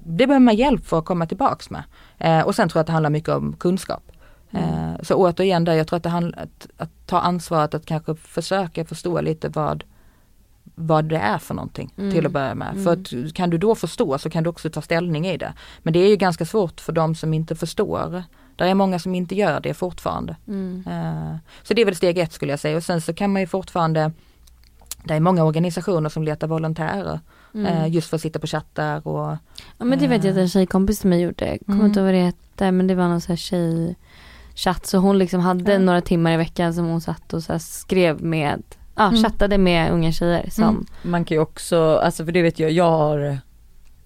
det 0.09 0.27
behöver 0.27 0.45
man 0.45 0.57
hjälp 0.57 0.87
för 0.87 0.99
att 0.99 1.05
komma 1.05 1.27
tillbaks 1.27 1.71
med. 1.71 1.83
Eh, 2.19 2.41
och 2.41 2.55
sen 2.55 2.69
tror 2.69 2.79
jag 2.79 2.81
att 2.81 2.87
det 2.87 2.93
handlar 2.93 3.11
mycket 3.11 3.29
om 3.29 3.53
kunskap. 3.53 4.03
Mm. 4.51 4.97
Så 5.05 5.15
återigen 5.15 5.65
där, 5.65 5.73
jag 5.75 5.87
tror 5.87 5.97
att 5.97 6.03
det 6.03 6.09
handlar 6.09 6.39
att, 6.43 6.67
att 6.77 6.91
ta 7.07 7.19
ansvaret 7.21 7.75
att 7.75 7.87
kanske 7.87 8.15
försöka 8.15 8.85
förstå 8.85 9.21
lite 9.21 9.49
vad 9.49 9.85
vad 10.79 11.05
det 11.05 11.17
är 11.17 11.39
för 11.39 11.55
någonting 11.55 11.93
Mm. 11.99 12.13
till 12.13 12.27
att 12.27 12.33
börja 12.33 12.55
med. 12.55 12.71
Mm. 12.71 12.85
För 12.85 12.93
att 12.93 13.35
kan 13.35 13.51
du 13.51 13.59
då 13.59 13.75
förstå 13.75 14.19
så 14.19 14.31
kan 14.31 14.43
du 14.43 14.51
också 14.51 14.71
ta 14.71 14.83
ställning 14.83 15.27
i 15.27 15.37
det. 15.37 15.53
Men 15.83 15.93
det 15.93 15.99
är 15.99 16.09
ju 16.09 16.17
ganska 16.17 16.45
svårt 16.45 16.81
för 16.81 16.93
de 16.93 17.15
som 17.15 17.35
inte 17.35 17.57
förstår. 17.57 18.23
Det 18.57 18.65
är 18.65 18.75
många 18.75 18.99
som 18.99 19.15
inte 19.15 19.35
gör 19.35 19.61
det 19.61 19.75
fortfarande. 19.75 20.37
Eh, 20.87 21.37
Så 21.63 21.75
det 21.75 21.81
är 21.83 21.85
väl 21.85 21.97
steg 21.97 22.19
ett 22.19 22.33
skulle 22.33 22.53
jag 22.53 22.61
säga 22.61 22.77
och 22.77 22.83
sen 22.85 23.01
så 23.01 23.15
kan 23.15 23.33
man 23.33 23.43
ju 23.43 23.47
fortfarande 23.47 24.13
Det 25.05 25.15
är 25.15 25.21
många 25.21 25.45
organisationer 25.45 26.09
som 26.09 26.23
letar 26.23 26.47
volontärer 26.47 27.21
Mm. 27.55 27.67
eh, 27.67 27.89
just 27.95 28.09
för 28.09 28.17
att 28.17 28.23
sitta 28.23 28.39
på 28.39 28.47
chattar 28.47 29.09
och 29.09 29.37
Ja 29.79 29.85
men 29.85 29.99
det 29.99 30.07
vet 30.07 30.25
jag 30.25 30.33
att 30.33 30.39
en 30.39 30.49
tjejkompis 30.49 30.99
till 30.99 31.11
mig 31.11 31.21
gjorde. 31.21 31.59
Kommer 31.67 31.75
Mm. 31.79 31.87
inte 31.87 32.01
ihåg 32.01 32.05
vad 32.07 32.15
det 32.15 32.21
hette 32.25 32.73
men 32.73 32.87
det 32.87 32.95
var 32.95 33.09
någon 33.09 33.21
sån 33.21 33.33
här 33.33 33.37
tjejchatt. 34.57 34.87
Så 34.87 34.99
hon 34.99 35.19
liksom 35.19 35.41
hade 35.41 35.73
Ja. 35.73 35.79
några 35.79 36.01
timmar 36.01 36.33
i 36.33 36.37
veckan 36.37 36.75
som 36.75 36.87
hon 36.87 37.01
satt 37.01 37.33
och 37.35 37.43
så 37.43 37.53
här 37.53 37.59
skrev 37.59 38.23
med, 38.23 38.63
ja 38.97 39.09
Mm. 39.09 39.23
chattade 39.23 39.59
med 39.59 39.93
unga 39.93 40.13
tjejer 40.13 40.51
som, 40.51 40.65
Mm. 40.65 40.87
Man 41.03 41.25
kan 41.25 41.35
ju 41.37 41.41
också, 41.41 41.97
alltså 41.97 42.25
för 42.25 42.33
det 42.33 42.43
vet 42.43 42.59
jag, 42.59 42.71
jag 42.71 42.91
har 42.91 43.39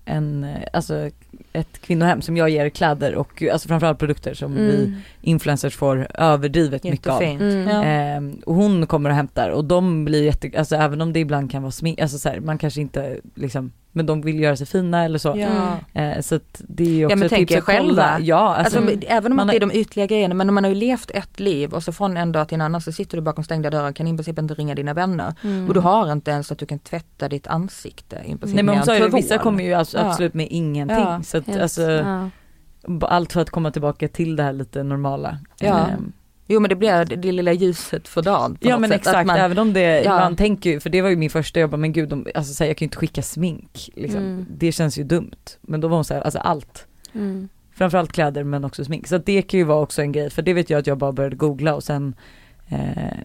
en, 0.05 0.45
eh, 0.45 0.57
alltså 0.73 1.11
ett 1.53 1.81
kvinnohem 1.81 2.23
som 2.23 2.37
jag 2.37 2.51
ger 2.51 2.69
kläder 2.69 3.15
och 3.15 3.43
alltså 3.53 3.69
framförallt 3.69 3.99
produkter 3.99 4.35
som 4.35 4.53
Mm. 4.57 4.67
vi 4.67 4.95
influencers 5.21 5.77
får 5.77 6.07
överdrivet 6.15 6.85
mycket 6.85 7.07
av. 7.07 7.23
Jättefint. 7.23 7.41
Mm. 7.43 7.69
Ja. 7.69 7.83
Ehm, 7.85 8.41
och 8.47 8.55
hon 8.55 8.87
kommer 8.87 9.11
och 9.11 9.17
hämtar 9.17 9.51
och 9.51 9.65
de 9.65 10.05
blir 10.05 10.25
jätte, 10.25 10.51
alltså 10.59 10.77
även 10.77 11.01
om 11.01 11.13
det 11.13 11.21
ibland 11.21 11.51
kan 11.51 11.63
vara 11.63 11.73
smink, 11.73 12.01
alltså 12.01 12.19
så 12.19 12.29
här, 12.29 12.41
man 12.41 12.59
kanske 12.59 12.81
inte 12.81 13.21
liksom, 13.35 13.73
men 13.93 14.07
de 14.07 14.21
vill 14.23 14.41
göra 14.41 14.57
sig 14.57 14.67
fina 14.67 15.05
eller 15.05 15.19
så. 15.19 15.35
Ja. 15.37 16.01
Eh, 16.03 16.21
så 16.21 16.35
att 16.35 16.63
det 16.69 16.85
är 16.85 16.89
ju 16.89 17.05
också 17.07 17.13
Ja 17.13 17.17
men 17.17 17.27
ett 17.27 17.31
tänk 17.31 17.49
tips 17.49 17.59
att 17.59 17.65
kolla. 17.65 17.79
själva. 17.79 18.19
Ja 18.21 18.37
alltså, 18.57 18.79
Alltså, 18.79 18.93
Mm. 18.93 19.03
även 19.09 19.33
om 19.33 19.37
man 19.37 19.47
det 19.47 19.57
är 19.57 19.61
de 19.61 19.71
ytliga 19.73 20.07
grejerna 20.07 20.35
men 20.35 20.55
man 20.55 20.65
har 20.65 20.69
ju 20.69 20.75
levt 20.77 21.11
ett 21.11 21.41
liv 21.41 21.73
och 21.73 21.83
så 21.83 21.93
från 21.93 22.17
en 22.17 22.33
dag 22.33 22.49
till 22.49 22.55
en 22.55 22.61
annan 22.61 22.81
så 22.81 22.93
sitter 22.93 23.17
du 23.17 23.23
bakom 23.23 23.45
stängda 23.45 23.71
dörrar 23.71 23.93
kan 23.93 24.07
i 24.07 24.17
princip 24.17 24.39
inte 24.39 24.55
ringa 24.55 24.75
dina 24.75 24.95
vänner. 24.95 25.35
Mm. 25.45 25.69
Och 25.69 25.75
du 25.75 25.81
har 25.81 26.13
inte 26.13 26.31
ens 26.31 26.53
att 26.53 26.59
du 26.59 26.67
kan 26.67 26.79
tvätta 26.79 27.29
ditt 27.29 27.47
ansikte 27.47 28.17
i 28.17 28.29
princip 28.37 28.55
nej 28.55 28.65
men 28.65 28.75
hon 28.77 28.85
sa 28.87 28.97
ju 28.99 29.09
vissa 29.09 29.39
kommer 29.39 29.65
ju 29.65 29.73
alltså 29.75 29.99
Ja. 29.99 30.05
absolut 30.11 30.35
med 30.35 30.47
ingenting. 30.51 30.97
Ja, 30.99 31.23
så 31.25 31.39
att 31.39 31.47
Helt- 31.47 31.61
alltså, 31.63 32.05
allt 33.03 33.33
för 33.33 33.41
att 33.41 33.51
komma 33.51 33.71
tillbaka 33.71 34.09
till 34.09 34.37
det 34.37 34.43
här 34.43 34.53
lite 34.53 34.83
normala. 34.83 35.39
Ja. 35.61 35.79
Ehm, 35.87 36.13
Jo 36.53 36.61
men 36.61 36.69
det 36.69 36.77
blir 36.77 37.05
det, 37.05 37.33
lilla 37.33 37.53
ljuset 37.53 38.09
för 38.09 38.23
dagen. 38.23 38.59
Ja 38.61 38.79
men 38.79 38.91
sätt, 38.91 38.99
exakt, 39.01 39.27
man- 39.27 39.37
även 39.37 39.59
om 39.59 39.73
det, 39.73 40.03
Ja. 40.03 40.11
man 40.19 40.37
tänker 40.37 40.71
ju, 40.71 40.81
för 40.81 40.91
det 40.91 41.03
var 41.03 41.09
ju 41.09 41.17
min 41.17 41.31
första 41.31 41.61
jobb, 41.61 41.75
men 41.79 41.93
gud, 41.93 42.09
de, 42.09 42.27
alltså 42.35 42.55
så 42.55 42.65
här, 42.65 42.69
jag 42.69 42.77
kan 42.77 42.85
ju 42.85 42.87
inte 42.87 42.97
skicka 42.97 43.23
smink 43.23 43.91
liksom. 43.95 44.21
Mm. 44.21 44.47
Det 44.51 44.73
känns 44.73 44.99
ju 44.99 45.05
dumt. 45.05 45.31
Men 45.61 45.81
då 45.81 45.89
var 45.89 45.97
hon 45.97 46.05
såhär, 46.05 46.21
alltså 46.21 46.39
allt. 46.39 46.87
Mm. 47.15 47.49
Framförallt 47.75 48.13
kläder 48.13 48.45
men 48.45 48.65
också 48.65 48.85
smink. 48.85 49.07
Så 49.07 49.19
det 49.19 49.43
kan 49.43 49.59
ju 49.59 49.65
vara 49.65 49.81
också 49.81 50.03
en 50.03 50.13
grej, 50.13 50.31
för 50.31 50.43
det 50.43 50.53
vet 50.53 50.71
jag 50.71 50.79
att 50.79 50.87
jag 50.87 50.99
bara 50.99 51.13
började 51.13 51.37
googla 51.37 51.75
och 51.75 51.85
sen 51.85 52.15
eh, 52.69 53.19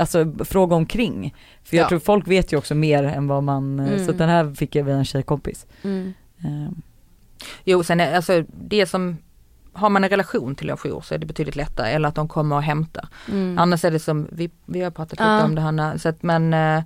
Alltså 0.00 0.32
fråga 0.44 0.76
omkring. 0.76 1.34
För 1.64 1.76
jag 1.76 1.84
Ja. 1.84 1.88
tror 1.88 1.98
folk 1.98 2.28
vet 2.28 2.52
ju 2.52 2.56
också 2.56 2.74
mer 2.74 3.04
än 3.04 3.26
vad 3.26 3.42
man, 3.42 3.80
eh, 3.80 3.88
Mm. 3.92 4.06
så 4.06 4.12
den 4.12 4.28
här 4.28 4.54
fick 4.54 4.74
jag 4.74 4.84
via 4.84 4.94
en 4.96 5.04
tjejkompis. 5.04 5.66
Mm. 5.82 6.12
Eh, 6.38 6.70
Jo 7.64 7.82
sen 7.82 8.00
alltså 8.00 8.44
det 8.64 8.86
som 8.86 9.16
har 9.72 9.90
man 9.90 10.04
en 10.04 10.10
relation 10.10 10.54
till 10.54 10.70
en 10.70 10.76
jour 10.76 11.00
så 11.00 11.14
är 11.14 11.18
det 11.18 11.26
betydligt 11.26 11.56
lättare 11.56 11.90
eller 11.90 12.08
att 12.08 12.14
de 12.14 12.28
kommer 12.28 12.56
och 12.56 12.62
hämtar. 12.62 13.08
Mm. 13.28 13.58
Annars 13.58 13.84
är 13.84 13.90
det 13.90 13.98
som, 13.98 14.28
vi, 14.32 14.50
vi 14.66 14.80
har 14.80 14.90
pratat 14.90 15.12
lite 15.12 15.22
Ja. 15.22 15.44
om 15.44 15.54
det 15.54 15.60
Hanna, 15.60 15.98
så 15.98 16.08
att 16.08 16.22
men 16.22 16.54
eh, 16.54 16.82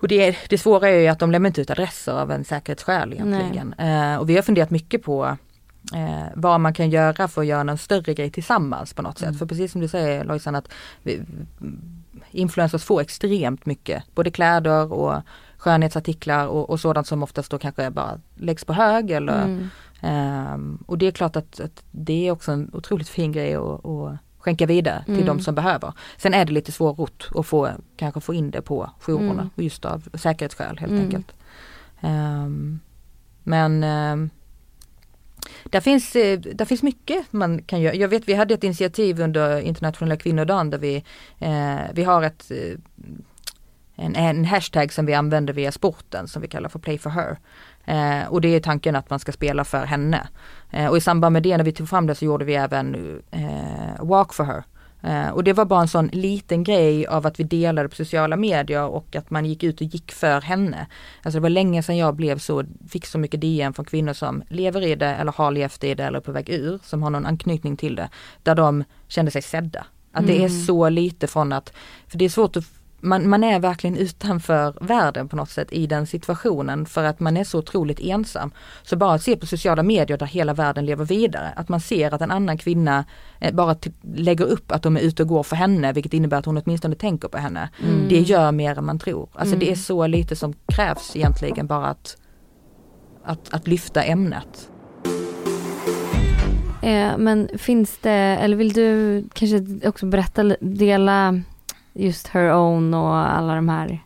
och 0.00 0.08
det, 0.08 0.36
det 0.48 0.58
svåra 0.58 0.88
är 0.88 1.00
ju 1.00 1.06
att 1.06 1.18
de 1.18 1.30
lämnar 1.30 1.46
inte 1.46 1.60
ut 1.60 1.70
adresser 1.70 2.12
av 2.12 2.30
en 2.30 2.44
säkerhetsskäl 2.44 3.12
egentligen. 3.12 3.72
Eh, 3.72 4.16
och 4.16 4.30
vi 4.30 4.34
har 4.34 4.42
funderat 4.42 4.70
mycket 4.70 5.02
på 5.02 5.36
eh, 5.94 6.26
vad 6.34 6.60
man 6.60 6.74
kan 6.74 6.90
göra 6.90 7.28
för 7.28 7.40
att 7.40 7.46
göra 7.46 7.70
en 7.70 7.78
större 7.78 8.14
grej 8.14 8.30
tillsammans 8.30 8.94
på 8.94 9.02
något 9.02 9.18
sätt. 9.18 9.28
Mm. 9.28 9.38
För 9.38 9.46
precis 9.46 9.72
som 9.72 9.80
du 9.80 9.88
säger 9.88 10.24
Lojsan 10.24 10.54
att 10.54 10.68
vi, 11.02 11.20
influencers 12.30 12.84
får 12.84 13.00
extremt 13.00 13.66
mycket, 13.66 14.02
både 14.14 14.30
kläder 14.30 14.92
och 14.92 15.14
skönhetsartiklar 15.56 16.46
och, 16.46 16.70
och 16.70 16.80
sådant 16.80 17.06
som 17.06 17.22
oftast 17.22 17.50
då 17.50 17.58
kanske 17.58 17.90
bara 17.90 18.20
läggs 18.34 18.64
på 18.64 18.72
hög 18.72 19.10
eller 19.10 19.44
Mm. 19.44 19.70
Ehm, 20.00 20.84
och 20.86 20.98
det 20.98 21.06
är 21.06 21.10
klart 21.10 21.36
att, 21.36 21.60
att 21.60 21.84
det 21.90 22.28
är 22.28 22.32
också 22.32 22.52
en 22.52 22.70
otroligt 22.72 23.08
fin 23.08 23.32
grej 23.32 23.54
att, 23.54 23.86
att 23.86 24.16
skänka 24.38 24.66
vidare 24.66 25.02
till 25.04 25.14
Mm. 25.14 25.26
de 25.26 25.40
som 25.40 25.54
behöver. 25.54 25.92
Sen 26.16 26.34
är 26.34 26.44
det 26.44 26.52
lite 26.52 26.72
svårrott 26.72 27.28
att 27.34 27.46
få, 27.46 27.70
kanske 27.96 28.20
få 28.20 28.34
in 28.34 28.50
det 28.50 28.62
på 28.62 28.90
jourerna 29.00 29.32
Mm. 29.32 29.50
just 29.54 29.84
av 29.84 30.08
säkerhetsskäl 30.14 30.78
helt 30.78 30.92
Mm. 30.92 31.04
enkelt. 31.04 31.32
Ehm, 32.00 32.80
men 33.42 33.84
ehm, 33.84 34.30
där 35.64 35.80
finns, 35.80 36.16
eh, 36.16 36.38
där 36.40 36.64
finns 36.64 36.82
mycket 36.82 37.32
man 37.32 37.62
kan 37.62 37.80
göra. 37.80 37.94
Jag 37.94 38.08
vet 38.08 38.28
vi 38.28 38.34
hade 38.34 38.54
ett 38.54 38.64
initiativ 38.64 39.20
under 39.20 39.60
internationella 39.60 40.16
kvinnodagen 40.16 40.70
där 40.70 40.78
vi, 40.78 41.04
eh, 41.38 41.78
vi 41.94 42.04
har 42.04 42.22
ett 42.22 42.50
eh, 42.50 42.78
en, 44.00 44.16
en 44.16 44.44
hashtag 44.44 44.92
som 44.92 45.06
vi 45.06 45.14
använder 45.14 45.52
via 45.54 45.72
sporten 45.72 46.28
som 46.28 46.42
vi 46.42 46.48
kallar 46.48 46.68
för 46.68 46.78
Play 46.78 46.98
for 46.98 47.10
her. 47.10 47.38
Eh, 47.88 48.28
och 48.28 48.40
det 48.40 48.48
är 48.48 48.60
tanken 48.60 48.96
att 48.96 49.10
man 49.10 49.18
ska 49.18 49.32
spela 49.32 49.64
för 49.64 49.86
henne. 49.86 50.28
Eh, 50.70 50.86
och 50.86 50.96
i 50.96 51.00
samband 51.00 51.32
med 51.32 51.42
det 51.42 51.56
när 51.56 51.64
vi 51.64 51.72
tog 51.72 51.88
fram 51.88 52.06
det 52.06 52.14
så 52.14 52.24
gjorde 52.24 52.44
vi 52.44 52.54
även 52.54 52.94
eh, 53.30 54.04
Walk 54.04 54.34
for 54.34 54.44
her. 54.44 54.62
Eh, 55.02 55.28
och 55.30 55.44
det 55.44 55.52
var 55.52 55.64
bara 55.64 55.80
en 55.80 55.88
sån 55.88 56.06
liten 56.12 56.64
grej 56.64 57.06
av 57.06 57.26
att 57.26 57.40
vi 57.40 57.44
delade 57.44 57.88
på 57.88 57.94
sociala 57.94 58.36
medier 58.36 58.84
och 58.84 59.16
att 59.16 59.30
man 59.30 59.46
gick 59.46 59.62
ut 59.62 59.80
och 59.80 59.86
gick 59.86 60.12
för 60.12 60.40
henne. 60.40 60.86
Alltså 61.22 61.38
det 61.38 61.42
var 61.42 61.50
länge 61.50 61.82
sedan 61.82 61.96
jag 61.96 62.14
blev 62.14 62.38
så, 62.38 62.64
fick 62.88 63.06
så 63.06 63.18
mycket 63.18 63.40
DM 63.40 63.72
från 63.72 63.84
kvinnor 63.84 64.12
som 64.12 64.42
lever 64.48 64.82
i 64.86 64.94
det 64.94 65.06
eller 65.14 65.32
har 65.32 65.50
levt 65.50 65.84
i 65.84 65.94
det 65.94 66.04
eller 66.04 66.18
är 66.18 66.22
på 66.22 66.32
väg 66.32 66.48
ur, 66.48 66.78
som 66.84 67.02
har 67.02 67.10
någon 67.10 67.26
anknytning 67.26 67.76
till 67.76 67.96
det. 67.96 68.08
Där 68.42 68.54
de 68.54 68.84
kände 69.08 69.30
sig 69.30 69.42
sedda. 69.42 69.86
Att 70.12 70.26
det 70.26 70.32
är 70.36 70.48
Mm. 70.48 70.66
så 70.66 70.88
lite 70.88 71.26
från 71.26 71.52
att, 71.52 71.72
för 72.06 72.18
det 72.18 72.24
är 72.24 72.28
svårt 72.28 72.56
att 72.56 72.64
man, 73.00 73.28
man 73.28 73.44
är 73.44 73.60
verkligen 73.60 73.96
utanför 73.96 74.74
världen 74.80 75.28
på 75.28 75.36
något 75.36 75.50
sätt 75.50 75.68
i 75.72 75.86
den 75.86 76.06
situationen 76.06 76.86
för 76.86 77.04
att 77.04 77.20
man 77.20 77.36
är 77.36 77.44
så 77.44 77.58
otroligt 77.58 78.00
ensam. 78.00 78.50
Så 78.82 78.96
bara 78.96 79.14
att 79.14 79.22
se 79.22 79.36
på 79.36 79.46
sociala 79.46 79.82
medier 79.82 80.18
där 80.18 80.26
hela 80.26 80.54
världen 80.54 80.86
lever 80.86 81.04
vidare, 81.04 81.52
att 81.56 81.68
man 81.68 81.80
ser 81.80 82.14
att 82.14 82.20
en 82.20 82.30
annan 82.30 82.58
kvinna 82.58 83.04
eh, 83.40 83.54
bara 83.54 83.74
t- 83.74 83.90
lägger 84.14 84.44
upp 84.44 84.72
att 84.72 84.82
de 84.82 84.96
är 84.96 85.00
ute 85.00 85.22
och 85.22 85.28
går 85.28 85.42
för 85.42 85.56
henne, 85.56 85.92
vilket 85.92 86.14
innebär 86.14 86.36
att 86.38 86.44
hon 86.46 86.62
åtminstone 86.64 86.94
tänker 86.94 87.28
på 87.28 87.38
henne. 87.38 87.68
Mm. 87.84 88.08
Det 88.08 88.20
gör 88.20 88.52
mer 88.52 88.78
än 88.78 88.84
man 88.84 88.98
tror. 88.98 89.28
Alltså 89.32 89.56
det 89.56 89.64
är 89.66 89.68
Mm. 89.68 89.76
så 89.76 90.06
lite 90.06 90.36
som 90.36 90.54
krävs 90.66 91.16
egentligen 91.16 91.66
bara 91.66 91.86
att, 91.86 92.16
att, 93.24 93.54
att 93.54 93.66
lyfta 93.66 94.02
ämnet. 94.02 94.68
Eh, 96.82 97.18
men 97.18 97.48
finns 97.58 97.98
det, 98.02 98.10
eller 98.10 98.56
vill 98.56 98.72
du 98.72 99.24
kanske 99.34 99.88
också 99.88 100.06
berätta, 100.06 100.42
dela 100.60 101.40
just 101.98 102.28
her 102.28 102.52
own 102.52 102.94
och 102.94 103.16
alla 103.16 103.54
de 103.54 103.68
här, 103.68 103.98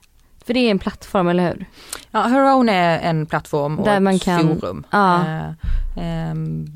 för 0.44 0.54
det 0.54 0.60
är 0.60 0.70
en 0.70 0.78
plattform, 0.78 1.28
eller 1.28 1.48
hur? 1.48 1.66
Ja, 2.10 2.20
Her 2.22 2.54
Own 2.54 2.68
är 2.68 2.98
en 2.98 3.26
plattform 3.26 3.78
och 3.78 3.84
Där 3.84 3.96
ett 3.96 4.02
man 4.02 4.18
kan- 4.18 4.60
forum. 4.60 4.84
Ja. 4.90 5.20
Eh, 5.20 5.50
ehm, 5.96 6.66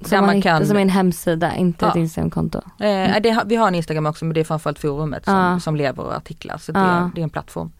Som, 0.00 0.16
man 0.18 0.26
man 0.26 0.36
hittar, 0.36 0.50
kan- 0.50 0.66
som 0.66 0.76
är 0.76 0.80
en 0.80 0.88
hemsida, 0.88 1.54
inte 1.56 1.86
ett 1.86 1.94
Ja. 1.94 2.00
Instagramkonto. 2.00 2.58
Eh, 2.58 3.20
det, 3.22 3.30
har- 3.30 3.44
vi 3.44 3.56
har 3.56 3.68
en 3.68 3.74
Instagram 3.74 4.06
också 4.06 4.24
men 4.24 4.34
det 4.34 4.40
är 4.40 4.44
framförallt 4.44 4.78
forumet 4.78 5.24
som, 5.24 5.34
Ja. 5.34 5.60
som 5.60 5.76
lever 5.76 6.02
och 6.02 6.16
artiklar. 6.16 6.58
Så 6.58 6.72
det, 6.72 6.80
Ja. 6.80 7.10
det 7.14 7.20
är 7.20 7.22
en 7.22 7.30
plattform. 7.30 7.72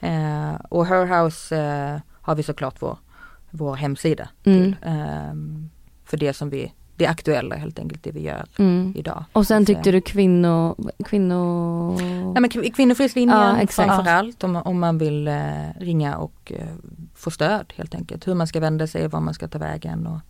Eh, 0.00 0.54
och 0.68 0.86
Her 0.86 1.06
House 1.24 1.56
eh, 1.56 2.00
har 2.20 2.34
vi 2.34 2.42
såklart 2.42 2.74
vår, 2.78 2.98
vår 3.50 3.74
hemsida 3.76 4.28
Mm. 4.44 4.58
till. 4.62 4.76
ehm, 4.82 5.70
för 6.04 6.16
det 6.16 6.32
som 6.32 6.50
vi, 6.50 6.72
det 7.02 7.08
aktuella 7.10 7.54
helt 7.56 7.78
enkelt, 7.78 8.02
det 8.02 8.10
vi 8.12 8.20
gör 8.22 8.44
Mm. 8.58 8.92
idag. 8.96 9.24
Och 9.32 9.46
sen 9.46 9.66
tyckte 9.66 9.90
du 9.92 10.00
kvinno, 10.00 10.76
kvinno... 11.04 11.96
Nej 12.32 12.40
men 12.40 12.50
kvin- 12.50 12.72
Kvinnofridslinjen 12.74 13.38
Ja, 13.38 13.56
exakt. 13.60 13.88
framförallt 13.88 14.44
om, 14.44 14.56
om 14.56 14.80
man 14.80 14.98
vill 14.98 15.28
eh, 15.28 15.34
ringa 15.80 16.16
och 16.16 16.52
eh, 16.56 16.66
få 17.14 17.30
stöd 17.30 17.72
helt 17.76 17.94
enkelt. 17.94 18.26
Hur 18.28 18.34
man 18.34 18.46
ska 18.46 18.60
vända 18.60 18.86
sig, 18.86 19.08
var 19.08 19.20
man 19.20 19.34
ska 19.34 19.48
ta 19.48 19.58
vägen 19.58 20.06
och, 20.06 20.20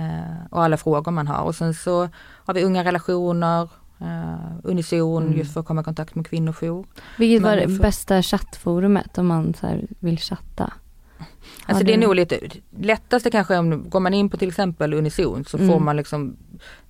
eh, 0.00 0.46
och 0.50 0.62
alla 0.64 0.76
frågor 0.76 1.12
man 1.12 1.26
har. 1.28 1.42
Och 1.44 1.54
sen 1.54 1.74
så 1.74 2.08
har 2.46 2.54
vi 2.54 2.64
unga 2.64 2.84
relationer, 2.84 3.62
eh, 4.00 4.34
Unison 4.62 5.22
Mm. 5.26 5.38
just 5.38 5.52
för 5.52 5.60
att 5.60 5.66
komma 5.66 5.80
i 5.80 5.84
kontakt 5.84 6.14
med 6.14 6.26
kvinnojour. 6.26 6.86
Vilket 7.18 7.42
var 7.42 7.56
det 7.56 7.66
bästa 7.80 8.22
chattforumet 8.22 9.18
om 9.18 9.26
man 9.26 9.54
så 9.54 9.66
vill 9.98 10.18
chatta? 10.18 10.72
Alltså 11.66 11.74
Har 11.80 11.84
det 11.86 11.94
är 11.94 11.98
nog 11.98 12.14
lite 12.14 12.40
lättaste 12.80 13.30
kanske 13.30 13.58
om 13.58 13.88
går 13.90 14.00
man 14.00 14.14
in 14.14 14.28
på 14.30 14.36
till 14.36 14.48
exempel 14.48 14.94
Unison 14.94 15.44
så 15.44 15.56
Mm. 15.56 15.70
får 15.70 15.80
man 15.80 15.96
liksom 15.96 16.36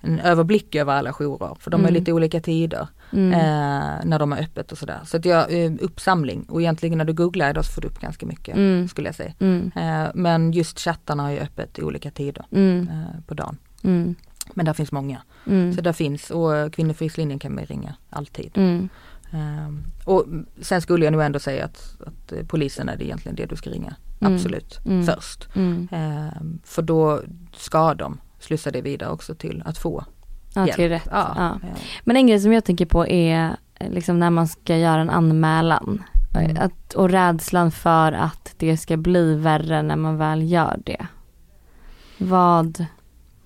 en 0.01 0.19
överblick 0.19 0.75
över 0.75 0.93
alla 0.93 1.13
jourer 1.13 1.55
för 1.59 1.71
de 1.71 1.81
har 1.81 1.89
Mm. 1.89 1.99
lite 1.99 2.13
olika 2.13 2.39
tider 2.41 2.87
Mm. 3.13 3.33
eh, 3.33 4.05
när 4.05 4.19
de 4.19 4.31
har 4.31 4.39
öppet 4.39 4.71
och 4.71 4.77
sådär. 4.77 4.99
Så 5.05 5.17
att 5.17 5.25
jag, 5.25 5.63
eh, 5.65 5.71
uppsamling 5.81 6.43
och 6.49 6.61
egentligen 6.61 6.97
när 6.97 7.05
du 7.05 7.13
googlar 7.13 7.49
idag 7.49 7.65
så 7.65 7.71
får 7.71 7.81
du 7.81 7.87
upp 7.87 7.99
ganska 7.99 8.25
mycket 8.25 8.55
Mm. 8.55 8.87
skulle 8.87 9.07
jag 9.07 9.15
säga. 9.15 9.33
Mm. 9.39 9.71
Eh, 9.75 10.09
men 10.13 10.51
just 10.51 10.79
chattarna 10.79 11.23
har 11.23 11.31
ju 11.31 11.39
öppet 11.39 11.79
i 11.79 11.81
olika 11.83 12.11
tider 12.11 12.45
Mm. 12.51 12.89
eh, 12.91 13.21
på 13.27 13.33
dagen. 13.33 13.57
Men 14.53 14.65
där 14.65 14.73
finns 14.73 14.91
många. 14.91 15.21
Så 15.75 15.81
där 15.81 15.93
finns 15.93 16.31
och 16.31 16.73
Kvinnofridslinjen 16.73 17.39
kan 17.39 17.55
man 17.55 17.65
ringa 17.65 17.95
alltid. 18.09 18.51
Eh, 19.35 19.69
och 20.05 20.25
sen 20.61 20.81
skulle 20.81 21.05
jag 21.05 21.11
nog 21.11 21.21
ändå 21.21 21.39
säga 21.39 21.65
att, 21.65 21.95
att 22.07 22.31
eh, 22.31 22.45
polisen 22.47 22.89
är 22.89 22.97
det 22.97 23.05
egentligen 23.05 23.35
det 23.35 23.45
du 23.45 23.55
ska 23.55 23.69
ringa. 23.69 23.95
Mm. 24.21 24.33
Absolut. 24.33 24.79
Mm. 24.85 25.05
Först. 25.05 25.47
Mm. 25.55 25.87
Eh, 25.91 26.41
för 26.63 26.81
då 26.81 27.21
ska 27.55 27.93
de 27.93 28.17
slussa 28.39 28.71
det 28.71 28.81
vidare 28.81 29.09
också 29.09 29.35
till 29.35 29.63
att 29.65 29.77
få 29.77 30.05
Ja, 30.53 30.61
hjälp. 30.65 30.75
till 30.75 30.89
rätt. 30.89 31.07
Ja. 31.11 31.33
Ja. 31.37 31.67
Eh, 31.67 31.75
Men 32.03 32.15
en 32.15 32.27
grej 32.27 32.39
som 32.39 32.53
jag 32.53 32.63
tänker 32.65 32.85
på 32.85 33.07
är 33.07 33.55
eh, 33.79 33.89
liksom 33.91 34.19
när 34.19 34.29
man 34.29 34.47
ska 34.47 34.77
göra 34.77 35.01
en 35.01 35.09
anmälan. 35.09 36.03
Mm. 36.39 36.57
Att, 36.59 36.93
och 36.93 37.09
rädslan 37.09 37.71
för 37.71 38.11
att 38.11 38.53
det 38.57 38.77
ska 38.77 38.97
bli 38.97 39.35
värre 39.35 39.81
när 39.81 39.95
man 39.95 40.17
väl 40.17 40.51
gör 40.51 40.79
det. 40.85 41.07
Vad? 42.17 42.85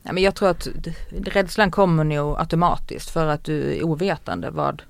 Men 0.04 0.24
jag 0.24 0.36
tror 0.36 0.50
att 0.50 0.68
rädslan 1.12 1.72
kommer 1.72 2.04
nog 2.04 2.40
automatiskt 2.40 3.10
för 3.10 3.28
att 3.28 3.44
du 3.44 3.74
är 3.78 3.84
ovetande 3.84 4.50
vad, 4.52 4.82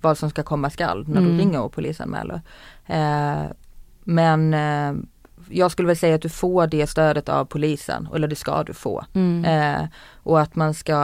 vad 0.00 0.18
som 0.18 0.30
ska 0.30 0.42
komma 0.42 0.70
skall 0.70 1.04
när 1.08 1.20
Mm. 1.20 1.32
du 1.32 1.38
ringer 1.42 1.60
och 1.60 1.72
polisanmäler. 1.72 2.40
Eh, 2.86 3.42
men 4.04 4.54
eh, 4.54 5.02
jag 5.48 5.70
skulle 5.70 5.86
väl 5.86 5.96
säga 5.96 6.14
att 6.14 6.22
du 6.22 6.28
får 6.28 6.66
det 6.66 6.86
stödet 6.86 7.28
av 7.28 7.44
polisen, 7.44 8.08
eller 8.14 8.28
det 8.28 8.36
ska 8.36 8.62
du 8.62 8.72
få. 8.74 9.04
Mm. 9.14 9.44
Eh, 9.44 9.88
och 10.22 10.40
att 10.40 10.56
man 10.56 10.74
ska, 10.74 10.96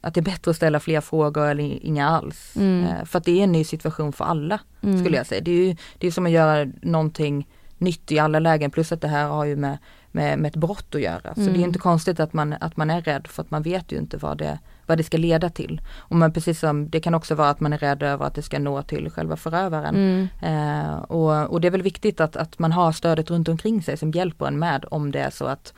att 0.00 0.14
det 0.14 0.20
är 0.20 0.22
bättre 0.22 0.50
att 0.50 0.56
ställa 0.56 0.80
fler 0.80 1.00
frågor 1.00 1.46
eller 1.46 1.84
inga 1.86 2.08
alls. 2.08 2.56
Mm. 2.56 2.84
Eh, 2.84 3.04
för 3.04 3.18
att 3.18 3.24
det 3.24 3.40
är 3.40 3.44
en 3.44 3.52
ny 3.52 3.64
situation 3.64 4.12
för 4.12 4.24
alla 4.24 4.58
Mm. 4.82 5.04
skulle 5.04 5.16
jag 5.16 5.26
säga. 5.26 5.40
Det 5.40 5.50
är 5.50 5.66
ju 5.68 5.76
det 5.98 6.06
är 6.06 6.10
som 6.10 6.26
att 6.26 6.32
göra 6.32 6.70
någonting 6.82 7.48
nytt 7.78 8.12
i 8.12 8.18
alla 8.18 8.38
lägen 8.38 8.70
plus 8.70 8.92
att 8.92 9.00
det 9.00 9.08
här 9.08 9.26
har 9.26 9.44
ju 9.44 9.56
med 9.56 9.78
med, 10.12 10.38
med 10.38 10.48
ett 10.48 10.56
brott 10.56 10.94
att 10.94 11.00
göra. 11.00 11.34
Så 11.34 11.40
Mm. 11.40 11.52
det 11.52 11.58
är 11.58 11.62
inte 11.64 11.78
konstigt 11.78 12.20
att 12.20 12.32
man, 12.32 12.54
att 12.60 12.76
man 12.76 12.90
är 12.90 13.00
rädd 13.02 13.26
för 13.26 13.42
att 13.42 13.50
man 13.50 13.62
vet 13.62 13.92
ju 13.92 13.96
inte 13.98 14.16
vad 14.16 14.38
det, 14.38 14.58
vad 14.88 14.98
det 14.98 15.04
ska 15.04 15.16
leda 15.16 15.50
till. 15.50 15.80
Och 15.96 16.16
man, 16.16 16.32
precis 16.32 16.60
som, 16.60 16.88
det 16.90 17.00
kan 17.00 17.14
också 17.14 17.34
vara 17.34 17.50
att 17.50 17.60
man 17.60 17.72
är 17.72 17.78
rädd 17.78 18.02
över 18.02 18.26
att 18.26 18.34
det 18.34 18.42
ska 18.42 18.58
nå 18.58 18.82
till 18.82 19.10
själva 19.10 19.36
förövaren. 19.36 19.94
Mm. 19.96 20.28
Eh, 20.42 20.98
och, 20.98 21.50
och 21.52 21.60
det 21.60 21.66
är 21.68 21.72
väl 21.72 21.82
viktigt 21.82 22.20
att, 22.20 22.36
att 22.36 22.58
man 22.58 22.72
har 22.72 22.92
stödet 22.92 23.30
runt 23.30 23.48
omkring 23.48 23.82
sig 23.82 23.96
som 23.96 24.10
hjälper 24.10 24.46
en 24.46 24.58
med 24.58 24.84
om 24.90 25.10
det 25.10 25.18
är 25.20 25.30
så 25.30 25.44
att 25.44 25.72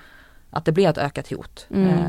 att 0.52 0.64
det 0.64 0.72
blir 0.72 0.88
ett 0.88 0.98
ökat 0.98 1.30
hot 1.30 1.66
Mm. 1.70 1.88
eh, 1.88 2.04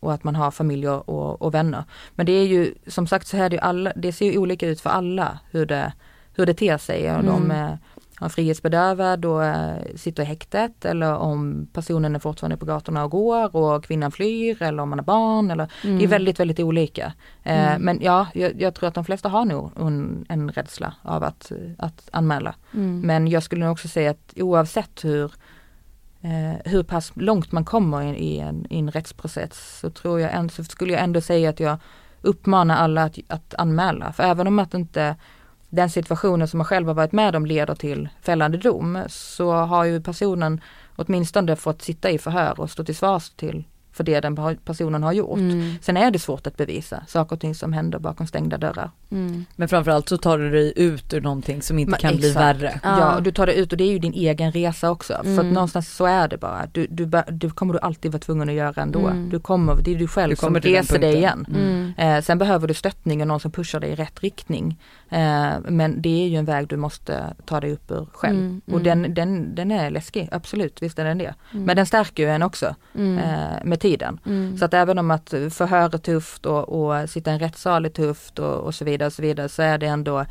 och 0.00 0.12
att 0.12 0.24
man 0.24 0.36
har 0.36 0.50
familj 0.50 0.88
och, 0.88 1.08
och, 1.08 1.42
och 1.42 1.54
vänner. 1.54 1.84
Men 2.14 2.26
det 2.26 2.32
är 2.32 2.46
ju 2.46 2.74
som 2.86 3.06
sagt 3.06 3.26
så 3.26 3.36
här 3.36 3.50
det, 3.50 3.58
alla, 3.58 3.92
det 3.96 4.12
ser 4.12 4.32
ju 4.32 4.38
olika 4.38 4.68
ut 4.68 4.80
för 4.80 4.90
alla 4.90 5.38
hur 5.50 5.66
det, 5.66 5.92
hur 6.34 6.46
det 6.46 6.54
ter 6.54 6.78
sig. 6.78 7.10
Om 7.10 7.20
Mm. 7.20 7.48
de 7.48 7.78
har 8.22 8.28
frihetsberövad 8.28 9.24
och 9.24 9.44
eh, 9.44 9.76
sitter 9.96 10.22
i 10.22 10.26
häktet 10.26 10.84
eller 10.84 11.14
om 11.16 11.68
personen 11.72 12.14
är 12.14 12.18
fortfarande 12.18 12.56
på 12.56 12.66
gatorna 12.66 13.04
och 13.04 13.10
går 13.10 13.56
och 13.56 13.84
kvinnan 13.84 14.12
flyr 14.12 14.62
eller 14.62 14.82
om 14.82 14.90
man 14.90 14.98
har 14.98 15.06
barn. 15.06 15.50
Eller, 15.50 15.68
Mm. 15.84 15.98
Det 15.98 16.04
är 16.04 16.08
väldigt, 16.08 16.40
väldigt 16.40 16.60
olika. 16.60 17.12
Eh, 17.42 17.72
Mm. 17.72 17.82
Men 17.82 17.98
ja, 18.02 18.26
jag, 18.34 18.60
jag 18.60 18.74
tror 18.74 18.88
att 18.88 18.94
de 18.94 19.04
flesta 19.04 19.28
har 19.28 19.44
nog 19.44 19.70
en, 19.80 20.26
en 20.28 20.50
rädsla 20.50 20.94
av 21.02 21.24
att, 21.24 21.52
att 21.78 22.08
anmäla. 22.12 22.54
Mm. 22.74 23.00
Men 23.00 23.28
jag 23.28 23.42
skulle 23.42 23.64
nog 23.64 23.72
också 23.72 23.88
säga 23.88 24.10
att 24.10 24.32
oavsett 24.36 25.04
hur, 25.04 25.32
eh, 26.20 26.72
hur 26.72 26.82
pass 26.82 27.12
långt 27.14 27.52
man 27.52 27.64
kommer 27.64 28.02
i, 28.14 28.18
i, 28.18 28.38
en, 28.38 28.66
i 28.70 28.78
en 28.78 28.90
rättsprocess 28.90 29.78
så 29.80 29.90
tror 29.90 30.20
jag 30.20 30.34
ändå, 30.34 30.48
så 30.48 30.64
skulle 30.64 30.92
jag 30.92 31.02
ändå 31.02 31.20
säga 31.20 31.50
att 31.50 31.60
jag 31.60 31.78
uppmanar 32.22 32.76
alla 32.76 33.02
att, 33.02 33.18
att 33.28 33.54
anmäla. 33.58 34.12
För 34.12 34.22
även 34.22 34.46
om 34.46 34.58
att 34.58 34.74
inte 34.74 35.16
den 35.72 35.90
situationen 35.90 36.48
som 36.48 36.58
man 36.58 36.64
själv 36.64 36.86
har 36.86 36.94
varit 36.94 37.12
med 37.12 37.36
om 37.36 37.46
leder 37.46 37.74
till 37.74 38.08
fällande 38.20 38.58
dom 38.58 38.98
så 39.08 39.52
har 39.52 39.84
ju 39.84 40.00
personen 40.00 40.60
åtminstone 40.96 41.56
fått 41.56 41.82
sitta 41.82 42.10
i 42.10 42.18
förhör 42.18 42.60
och 42.60 42.70
stå 42.70 42.84
till 42.84 42.96
svars 42.96 43.30
till 43.30 43.64
för 43.92 44.04
det 44.04 44.20
den 44.20 44.56
personen 44.64 45.02
har 45.02 45.12
gjort. 45.12 45.38
Mm. 45.38 45.74
Sen 45.82 45.96
är 45.96 46.10
det 46.10 46.18
svårt 46.18 46.46
att 46.46 46.56
bevisa 46.56 47.02
saker 47.08 47.36
och 47.36 47.40
ting 47.40 47.54
som 47.54 47.72
händer 47.72 47.98
bakom 47.98 48.26
stängda 48.26 48.58
dörrar. 48.58 48.90
Mm. 49.10 49.44
Men 49.56 49.68
framförallt 49.68 50.08
så 50.08 50.16
tar 50.18 50.38
du 50.38 50.50
dig 50.50 50.72
ut 50.76 51.12
ur 51.14 51.20
någonting 51.20 51.62
som 51.62 51.78
inte 51.78 51.90
Men 51.90 52.00
kan 52.00 52.16
bli 52.16 52.28
exakt. 52.28 52.44
värre. 52.60 52.80
Ja. 52.82 52.98
Ja, 53.14 53.20
du 53.20 53.32
tar 53.32 53.46
det 53.46 53.54
ut 53.54 53.72
och 53.72 53.78
det 53.78 53.84
är 53.84 53.92
ju 53.92 53.98
din 53.98 54.12
egen 54.14 54.52
resa 54.52 54.90
också. 54.90 55.12
För 55.12 55.20
att 55.20 55.38
Mm. 55.38 55.52
någonstans 55.54 55.96
så 55.96 56.04
är 56.06 56.28
det 56.28 56.38
bara. 56.38 56.66
Du, 56.72 56.86
du, 56.90 57.10
du 57.28 57.50
kommer 57.50 57.72
du 57.74 57.80
alltid 57.80 58.12
vara 58.12 58.20
tvungen 58.20 58.48
att 58.48 58.54
göra 58.54 58.82
ändå. 58.82 58.98
Mm. 59.08 59.30
Du 59.30 59.40
kommer, 59.40 59.76
det 59.84 59.94
är 59.94 59.98
du 59.98 60.06
själv 60.08 60.30
Du 60.30 60.36
som 60.36 60.56
reser 60.56 60.98
dig 60.98 61.14
igen. 61.16 61.44
punkten. 61.44 61.92
Mm. 61.96 62.16
Eh, 62.16 62.22
sen 62.22 62.38
behöver 62.38 62.68
du 62.68 62.74
stöttning 62.74 63.20
och 63.20 63.26
någon 63.26 63.40
som 63.40 63.50
pushar 63.50 63.80
dig 63.80 63.90
i 63.90 63.94
rätt 63.94 64.20
riktning. 64.22 64.80
Eh, 65.10 65.50
men 65.68 66.02
det 66.02 66.24
är 66.24 66.28
ju 66.28 66.36
en 66.36 66.44
väg 66.44 66.68
du 66.68 66.76
måste 66.76 67.34
ta 67.44 67.60
dig 67.60 67.72
upp 67.72 67.90
ur 67.90 68.06
själv. 68.12 68.38
Mm, 68.38 68.60
Och 68.66 68.80
mm. 68.80 68.82
den, 69.02 69.14
den, 69.14 69.54
den 69.54 69.70
är 69.70 69.90
läskig, 69.90 70.28
absolut, 70.32 70.82
visst 70.82 70.98
är 70.98 71.04
den 71.04 71.18
det. 71.18 71.34
Mm. 71.52 71.64
Men 71.64 71.76
den 71.76 71.86
stärker 71.86 72.22
ju 72.22 72.28
en 72.28 72.42
också 72.42 72.74
Mm. 72.94 73.18
eh, 73.18 73.64
med 73.64 73.80
tiden. 73.82 74.20
Mm. 74.26 74.58
Så 74.58 74.64
att 74.64 74.74
även 74.74 74.98
om 74.98 75.10
att 75.10 75.28
förhör 75.30 75.94
är 75.94 75.98
tufft 75.98 76.46
och, 76.46 76.68
och 76.68 77.10
sitta 77.10 77.30
i 77.30 77.34
en 77.34 77.40
rättssal 77.40 77.84
är 77.84 77.90
tufft 77.90 78.38
och, 78.38 78.54
och 78.54 78.74
så 78.74 78.84
vidare 78.84 79.06
och 79.06 79.12
så 79.12 79.22
vidare 79.22 79.48
så 79.48 79.62
är 79.62 79.78
det 79.78 79.86
ändå 79.86 80.24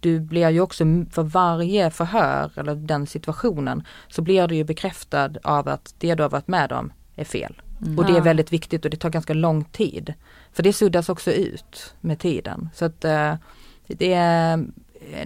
du 0.00 0.20
blir 0.20 0.50
ju 0.50 0.60
också 0.60 0.84
för 1.10 1.22
varje 1.22 1.90
förhör 1.90 2.50
eller 2.56 2.74
den 2.74 3.06
situationen 3.06 3.82
så 4.08 4.22
blir 4.22 4.46
du 4.48 4.54
ju 4.54 4.64
bekräftad 4.64 5.30
av 5.42 5.68
att 5.68 5.94
det 5.98 6.14
du 6.14 6.22
har 6.22 6.30
varit 6.30 6.48
med 6.48 6.72
om 6.72 6.92
är 7.16 7.24
fel. 7.24 7.62
Mm. 7.82 7.98
Och 7.98 8.06
det 8.06 8.16
är 8.16 8.20
väldigt 8.20 8.52
viktigt 8.52 8.84
och 8.84 8.90
det 8.90 8.96
tar 8.96 9.10
ganska 9.10 9.34
lång 9.34 9.64
tid. 9.64 10.14
För 10.52 10.62
det 10.62 10.72
suddas 10.72 11.08
också 11.08 11.32
ut 11.32 11.94
med 12.00 12.18
tiden. 12.18 12.68
Så 12.74 12.84
att 12.84 13.04
eh, 13.04 13.34
det 13.86 14.12
är, 14.12 14.64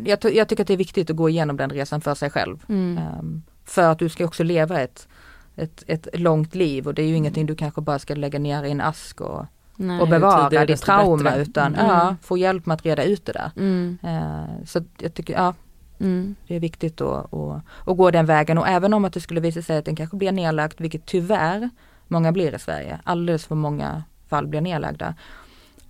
jag, 0.04 0.20
ty- 0.20 0.36
jag 0.36 0.48
tycker 0.48 0.62
att 0.62 0.68
det 0.68 0.72
är 0.72 0.76
viktigt 0.76 1.10
att 1.10 1.16
gå 1.16 1.28
igenom 1.28 1.56
den 1.56 1.70
resan 1.70 2.00
för 2.00 2.14
sig 2.14 2.30
själv. 2.30 2.64
Mm. 2.68 2.98
Ehm, 2.98 3.42
för 3.64 3.82
att 3.82 3.98
du 3.98 4.08
ska 4.08 4.24
också 4.24 4.42
leva 4.44 4.80
ett, 4.80 5.08
ett, 5.56 5.84
ett 5.86 6.08
långt 6.12 6.54
liv 6.54 6.86
och 6.86 6.94
det 6.94 7.02
är 7.02 7.06
ju 7.06 7.16
ingenting 7.16 7.46
du 7.46 7.54
kanske 7.54 7.80
bara 7.80 7.98
ska 7.98 8.14
lägga 8.14 8.38
ner 8.38 8.64
i 8.64 8.70
en 8.70 8.80
ask 8.80 9.20
och, 9.20 9.46
Nej. 9.76 10.00
och 10.00 10.08
bevara 10.08 10.64
ditt 10.66 10.80
trauma 10.82 11.22
bättre. 11.30 11.42
utan 11.42 11.74
Mm. 11.74 11.86
ja, 11.86 12.16
få 12.22 12.36
hjälp 12.38 12.66
med 12.66 12.74
att 12.74 12.82
reda 12.86 13.04
ut 13.04 13.26
det 13.26 13.32
där. 13.32 13.50
Mm. 13.56 13.98
Ehm, 14.02 14.66
så 14.66 14.80
jag 14.98 15.14
tycker, 15.14 15.34
ja 15.34 15.54
Mm. 16.00 16.34
det 16.48 16.56
är 16.56 16.60
viktigt 16.60 17.00
att, 17.00 17.34
att, 17.34 17.62
att 17.86 17.96
gå 17.96 18.10
den 18.10 18.26
vägen 18.26 18.58
och 18.58 18.68
även 18.68 18.94
om 18.94 19.04
att 19.04 19.12
det 19.12 19.20
skulle 19.20 19.40
visa 19.40 19.62
sig 19.62 19.78
att 19.78 19.84
den 19.84 19.96
kanske 19.96 20.16
blir 20.16 20.32
nedlagd, 20.32 20.80
vilket 20.80 21.06
tyvärr 21.06 21.70
många 22.08 22.32
blir 22.32 22.54
i 22.54 22.58
Sverige, 22.58 22.98
alldeles 23.04 23.46
för 23.46 23.54
många 23.54 24.02
fall 24.28 24.46
blir 24.46 24.60
nedlagda. 24.60 25.14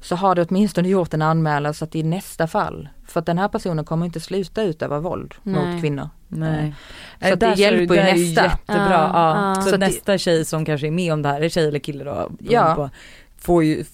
Så 0.03 0.17
har 0.17 0.35
du 0.35 0.43
åtminstone 0.45 0.89
gjort 0.89 1.15
en 1.15 1.23
anmälan 1.23 1.75
så 1.75 1.85
att 1.85 1.95
i 1.95 2.03
nästa 2.03 2.47
fall, 2.47 2.89
för 3.07 3.21
att 3.21 3.27
den 3.27 3.39
här 3.39 3.49
personen 3.49 3.85
kommer 3.85 4.07
inte 4.07 4.21
sluta 4.21 4.63
utöva 4.63 4.99
våld 5.01 5.35
Nej. 5.43 5.55
mot 5.67 5.81
kvinnor. 5.83 6.09
Nej. 6.29 6.75
Så 7.23 7.33
att 7.33 7.41
det 7.41 7.55
hjälper 7.55 7.81
ju 7.81 7.87
där 7.87 8.09
är 8.09 8.13
nästa. 8.13 8.45
jättebra. 8.45 9.11
Ja, 9.15 9.55
ja. 9.57 9.63
Så, 9.63 9.71
Så 9.71 9.77
nästa 9.77 10.19
tjej 10.19 10.45
som 10.45 10.65
kanske 10.65 10.87
är 10.87 10.91
med 10.91 11.13
om 11.13 11.23
det 11.23 11.29
här, 11.29 11.41
är 11.41 11.49
tjej 11.49 11.69
eller 11.69 11.79
kille 11.79 12.05
då, 12.05 12.31
Ja. 12.39 12.75
på, 12.75 12.91
får 13.45 13.65
ju, 13.65 13.85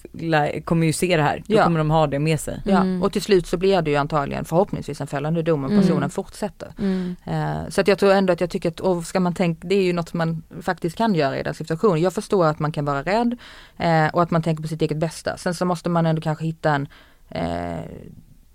kommer 0.65 0.87
ju 0.87 0.93
se 0.93 1.17
det 1.17 1.23
här. 1.23 1.43
Då 1.47 1.55
Ja. 1.57 1.65
kommer 1.65 1.79
de 1.79 1.91
ha 1.91 2.07
det 2.07 2.19
med 2.19 2.41
sig. 2.41 2.63
Ja, 2.65 2.77
Mm. 2.81 3.03
och 3.03 3.13
till 3.13 3.23
slut 3.23 3.47
så 3.47 3.57
blir 3.57 3.83
det 3.83 3.91
ju 3.91 3.97
antagligen 3.97 4.45
förhoppningsvis 4.45 5.01
en 5.01 5.07
fällande 5.07 5.43
dom 5.43 5.65
om 5.65 5.71
Mm. 5.71 5.83
personen 5.83 6.11
fortsätter. 6.11 6.73
Mm. 6.79 7.17
Eh, 7.27 7.69
Så 7.69 7.81
att 7.81 7.89
jag 7.89 7.99
tror 7.99 8.13
ändå 8.13 8.33
att 8.33 8.41
jag 8.41 8.51
tycker 8.51 8.69
att, 8.69 8.81
och 8.81 9.05
ska 9.05 9.21
man 9.21 9.35
tänka, 9.35 9.69
det 9.69 9.75
är 9.75 9.83
ju 9.83 9.93
något 9.93 10.15
man 10.15 10.43
faktiskt 10.63 10.97
kan 10.97 11.15
göra 11.15 11.39
i 11.39 11.43
den 11.43 11.55
situationen. 11.55 12.01
Jag 12.01 12.13
förstår 12.13 12.47
att 12.47 12.59
man 12.59 12.73
kan 12.73 12.85
vara 12.85 13.03
rädd 13.03 13.37
eh, 13.79 14.07
och 14.09 14.23
att 14.23 14.31
man 14.31 14.43
tänker 14.43 14.63
på 14.63 14.69
sitt 14.69 14.83
eget 14.83 14.99
bästa. 14.99 15.37
Sen 15.37 15.55
så 15.55 15.65
måste 15.65 15.89
man 15.91 16.07
ändå 16.07 16.23
kanske 16.23 16.45
hitta 16.45 16.71
en 16.75 16.89
eh, 17.29 17.79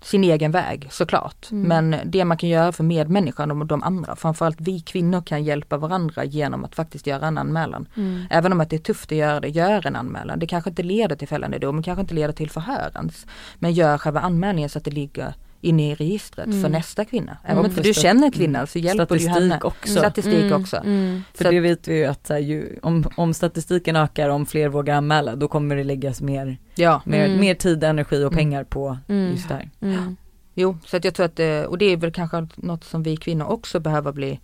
sin 0.04 0.24
egen 0.24 0.50
väg 0.50 0.88
såklart. 0.90 1.50
Mm. 1.50 1.68
Men 1.68 2.00
det 2.04 2.24
man 2.24 2.36
kan 2.36 2.48
göra 2.48 2.72
för 2.72 2.84
medmänniskan 2.84 3.50
och 3.50 3.66
de 3.66 3.82
andra, 3.82 4.16
framförallt 4.16 4.60
vi 4.60 4.80
kvinnor 4.80 5.22
kan 5.22 5.44
hjälpa 5.44 5.76
varandra 5.76 6.24
genom 6.24 6.64
att 6.64 6.74
faktiskt 6.74 7.06
göra 7.06 7.26
en 7.26 7.38
anmälan. 7.38 7.88
Mm. 7.96 8.22
Även 8.30 8.52
om 8.52 8.60
att 8.60 8.70
det 8.70 8.76
är 8.76 8.80
tufft 8.80 9.12
att 9.12 9.18
göra 9.18 9.40
det, 9.40 9.48
gör 9.48 9.86
en 9.86 9.96
anmälan. 9.96 10.38
Det 10.38 10.46
kanske 10.46 10.70
inte 10.70 10.82
leder 10.82 11.16
till 11.16 11.28
fällande 11.28 11.58
dom, 11.58 11.82
kanske 11.82 12.00
inte 12.00 12.14
leder 12.14 12.34
till 12.34 12.50
förhörens. 12.50 13.26
Men 13.58 13.72
gör 13.72 13.98
själva 13.98 14.20
anmälningen 14.20 14.70
så 14.70 14.78
att 14.78 14.84
det 14.84 14.90
ligger 14.90 15.34
inne 15.64 15.90
i 15.90 15.94
registret 15.94 16.46
Mm. 16.46 16.62
för 16.62 16.68
nästa 16.68 17.04
kvinna. 17.04 17.36
Även 17.44 17.64
om 17.64 17.70
för 17.70 17.82
du 17.82 17.94
känner 17.94 18.30
kvinnan 18.30 18.66
så 18.66 18.78
hjälper 18.78 19.06
du 19.16 19.20
ju 19.22 19.28
henne. 19.28 19.46
Statistik 19.58 19.64
också. 19.64 19.98
Statistik 19.98 20.42
Mm. 20.44 20.60
också. 20.62 20.76
Mm. 20.76 21.22
För 21.34 21.44
Så 21.44 21.50
det 21.50 21.60
vet 21.60 21.88
vi 21.88 21.96
ju 21.96 22.04
att 22.04 22.28
här, 22.28 22.38
ju, 22.38 22.78
om, 22.82 23.04
om 23.16 23.34
statistiken 23.34 23.96
ökar, 23.96 24.28
om 24.28 24.46
fler 24.46 24.68
vågar 24.68 24.94
anmäla, 24.96 25.36
då 25.36 25.48
kommer 25.48 25.76
det 25.76 25.84
läggas 25.84 26.20
mer, 26.22 26.58
Ja, 26.74 27.02
mer, 27.04 27.26
Mm. 27.26 27.40
mer 27.40 27.54
tid, 27.54 27.84
energi 27.84 28.16
och 28.16 28.20
Mm. 28.32 28.34
pengar 28.36 28.64
på 28.64 28.98
Mm. 29.08 29.30
just 29.32 29.48
det 29.48 29.54
här. 29.54 29.70
Mm. 29.80 30.16
jo, 30.54 30.78
så 30.86 30.96
att 30.96 31.04
jag 31.04 31.14
tror 31.14 31.26
att 31.26 31.36
det, 31.36 31.66
och 31.66 31.78
det 31.78 31.84
är 31.86 31.96
väl 31.96 32.12
kanske 32.12 32.46
något 32.56 32.84
som 32.84 33.02
vi 33.02 33.16
kvinnor 33.16 33.46
också 33.46 33.80
behöver 33.80 34.12
bli 34.12 34.40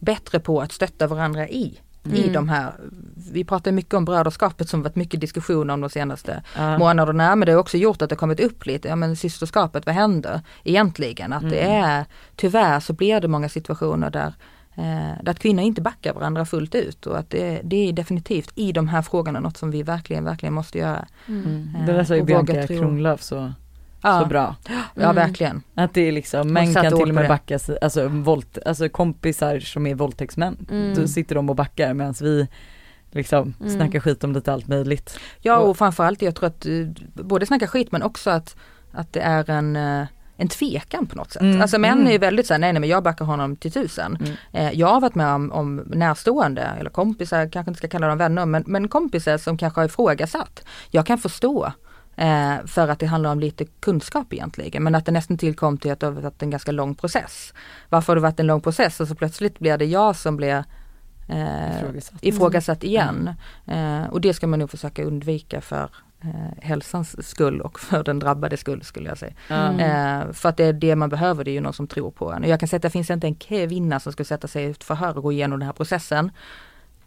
bättre 0.00 0.40
på 0.40 0.60
att 0.60 0.72
stötta 0.72 1.06
varandra 1.06 1.48
i. 1.48 1.78
I 2.14 2.20
Mm. 2.20 2.32
de 2.32 2.48
här, 2.48 2.72
vi 3.32 3.44
pratar 3.44 3.72
mycket 3.72 3.94
om 3.94 4.04
brödraskapet 4.04 4.68
som 4.68 4.82
varit 4.82 4.96
mycket 4.96 5.20
diskussion 5.20 5.70
om 5.70 5.80
de 5.80 5.90
senaste 5.90 6.42
Ja. 6.56 6.78
månaderna 6.78 7.36
men 7.36 7.46
det 7.46 7.52
har 7.52 7.60
också 7.60 7.76
gjort 7.76 8.02
att 8.02 8.10
det 8.10 8.16
kommit 8.16 8.40
upp 8.40 8.66
lite, 8.66 8.88
ja 8.88 8.96
men 8.96 9.16
systerskapet, 9.16 9.86
vad 9.86 9.94
händer 9.94 10.40
egentligen? 10.64 11.32
Att 11.32 11.50
det 11.50 11.60
Mm. 11.60 11.84
är, 11.84 12.04
tyvärr 12.36 12.80
så 12.80 12.92
blir 12.92 13.20
det 13.20 13.28
många 13.28 13.48
situationer 13.48 14.10
där 14.10 14.34
eh, 14.78 15.22
där 15.22 15.32
kvinnor 15.32 15.62
inte 15.64 15.80
backar 15.82 16.14
varandra 16.14 16.44
fullt 16.44 16.74
ut 16.74 17.06
och 17.06 17.18
att 17.18 17.30
det, 17.30 17.60
det 17.64 17.88
är 17.88 17.92
definitivt 17.92 18.52
i 18.54 18.72
de 18.72 18.88
här 18.88 19.02
frågorna 19.02 19.40
något 19.40 19.56
som 19.56 19.70
vi 19.70 19.82
verkligen, 19.82 20.24
verkligen 20.24 20.52
måste 20.54 20.78
göra. 20.78 21.06
Mm. 21.28 21.44
Mm. 21.44 21.86
Det 21.86 21.92
där 21.92 22.04
sa 22.04 22.16
ju 22.16 22.22
Bianca. 22.22 22.66
Kronlöf 22.66 23.22
så, 23.22 23.52
Ja, 24.02 24.20
så 24.20 24.26
bra. 24.26 24.56
ja 24.94 25.02
Mm. 25.02 25.14
verkligen. 25.14 25.62
Att 25.74 25.94
det 25.94 26.00
är 26.08 26.12
liksom, 26.12 26.52
män 26.52 26.74
kan 26.74 26.84
till 26.92 27.08
och 27.08 27.14
med 27.14 27.28
backa 27.28 27.58
alltså, 27.82 28.08
våld, 28.08 28.58
alltså 28.66 28.88
kompisar 28.88 29.60
som 29.60 29.86
är 29.86 29.94
våldtäktsmän, 29.94 30.66
Mm. 30.70 30.94
då 30.94 31.08
sitter 31.08 31.34
de 31.34 31.50
och 31.50 31.56
backar 31.56 31.94
medan 31.94 32.14
vi 32.20 32.48
liksom 33.10 33.54
Mm. 33.60 33.76
snackar 33.76 34.00
skit 34.00 34.24
om 34.24 34.32
lite 34.32 34.52
allt 34.52 34.68
möjligt. 34.68 35.18
Ja 35.40 35.58
Och- 35.58 35.68
och 35.70 35.76
framförallt 35.78 36.22
jag 36.22 36.34
tror 36.34 36.46
att 36.46 36.66
eh, 36.66 36.72
både 37.14 37.46
snacka 37.46 37.66
skit 37.66 37.92
men 37.92 38.02
också 38.02 38.30
att, 38.30 38.56
att 38.92 39.12
det 39.12 39.20
är 39.20 39.50
en 39.50 39.76
eh, 39.76 40.06
en 40.38 40.48
tvekan 40.48 41.06
på 41.06 41.16
något 41.16 41.32
sätt. 41.32 41.42
Mm, 41.42 41.60
Alltså 41.62 41.78
män 41.78 41.92
mm. 41.92 42.06
är 42.06 42.12
ju 42.12 42.18
väldigt 42.18 42.46
såhär, 42.46 42.58
nej 42.58 42.72
nej 42.72 42.80
men 42.80 42.88
jag 42.90 43.02
backar 43.02 43.24
honom 43.24 43.56
till 43.56 43.72
tusen. 43.72 44.16
Mm. 44.20 44.32
Eh, 44.52 44.78
jag 44.80 44.86
har 44.86 45.00
varit 45.00 45.14
med 45.14 45.34
om, 45.34 45.52
om 45.52 45.76
närstående 45.76 46.62
eller 46.62 46.90
kompisar, 46.90 47.48
kanske 47.52 47.70
inte 47.70 47.78
ska 47.78 47.88
kalla 47.88 48.06
dem 48.08 48.18
vänner, 48.18 48.46
men, 48.46 48.64
men 48.66 48.88
kompisar 48.88 49.38
som 49.38 49.58
kanske 49.58 49.80
har 49.80 49.86
ifrågasatt. 49.86 50.62
Jag 50.90 51.06
kan 51.06 51.18
förstå 51.18 51.72
eh, 52.16 52.66
för 52.66 52.88
att 52.88 52.98
det 52.98 53.06
handlar 53.06 53.30
om 53.32 53.40
lite 53.40 53.64
kunskap 53.64 54.32
egentligen, 54.32 54.82
men 54.82 54.94
att 54.94 55.06
det 55.06 55.12
nästan 55.12 55.38
tillkom 55.38 55.78
till 55.78 55.92
att 55.92 56.00
det 56.00 56.06
har 56.06 56.12
varit 56.12 56.42
en 56.42 56.50
ganska 56.50 56.72
lång 56.72 56.94
process. 56.94 57.54
Varför 57.88 58.12
har 58.12 58.14
det 58.16 58.22
varit 58.22 58.40
en 58.40 58.46
lång 58.46 58.60
process 58.60 59.00
och 59.00 59.08
så 59.08 59.14
plötsligt 59.14 59.58
blir 59.58 59.78
det 59.78 59.84
jag 59.84 60.16
som 60.16 60.36
blir 60.36 60.64
eh, 61.28 61.76
Ifrågasatt. 61.78 62.18
ifrågasatt 62.20 62.84
igen. 62.84 63.30
Eh, 63.66 64.04
och 64.04 64.20
det 64.20 64.34
ska 64.34 64.46
man 64.46 64.58
nog 64.58 64.70
försöka 64.70 65.04
undvika 65.04 65.60
för 65.60 65.90
eh, 66.20 66.62
hälsans 66.62 67.28
skull 67.28 67.60
och 67.60 67.80
för 67.80 68.04
den 68.04 68.18
drabbade 68.18 68.56
skull 68.56 68.82
skulle 68.84 69.08
jag 69.08 69.18
säga. 69.18 69.32
Mm. 69.48 69.80
Eh, 69.80 70.32
för 70.32 70.48
att 70.48 70.56
det 70.56 70.64
är 70.64 70.72
det 70.72 70.96
man 70.96 71.08
behöver, 71.08 71.44
det 71.44 71.50
är 71.50 71.52
ju 71.52 71.60
någon 71.60 71.72
som 71.72 71.86
tror 71.86 72.10
på 72.10 72.32
en. 72.32 72.42
Och 72.42 72.48
jag 72.48 72.60
kan 72.60 72.68
säga 72.68 72.78
att 72.78 72.82
det 72.82 72.90
finns 72.90 73.10
inte 73.10 73.26
en 73.26 73.34
kvinna 73.34 74.00
som 74.00 74.12
ska 74.12 74.24
sätta 74.24 74.48
sig 74.48 74.64
i 74.64 74.70
ett 74.70 74.84
förhör 74.84 75.16
och 75.16 75.22
gå 75.22 75.32
igenom 75.32 75.58
den 75.58 75.66
här 75.66 75.72
processen. 75.72 76.30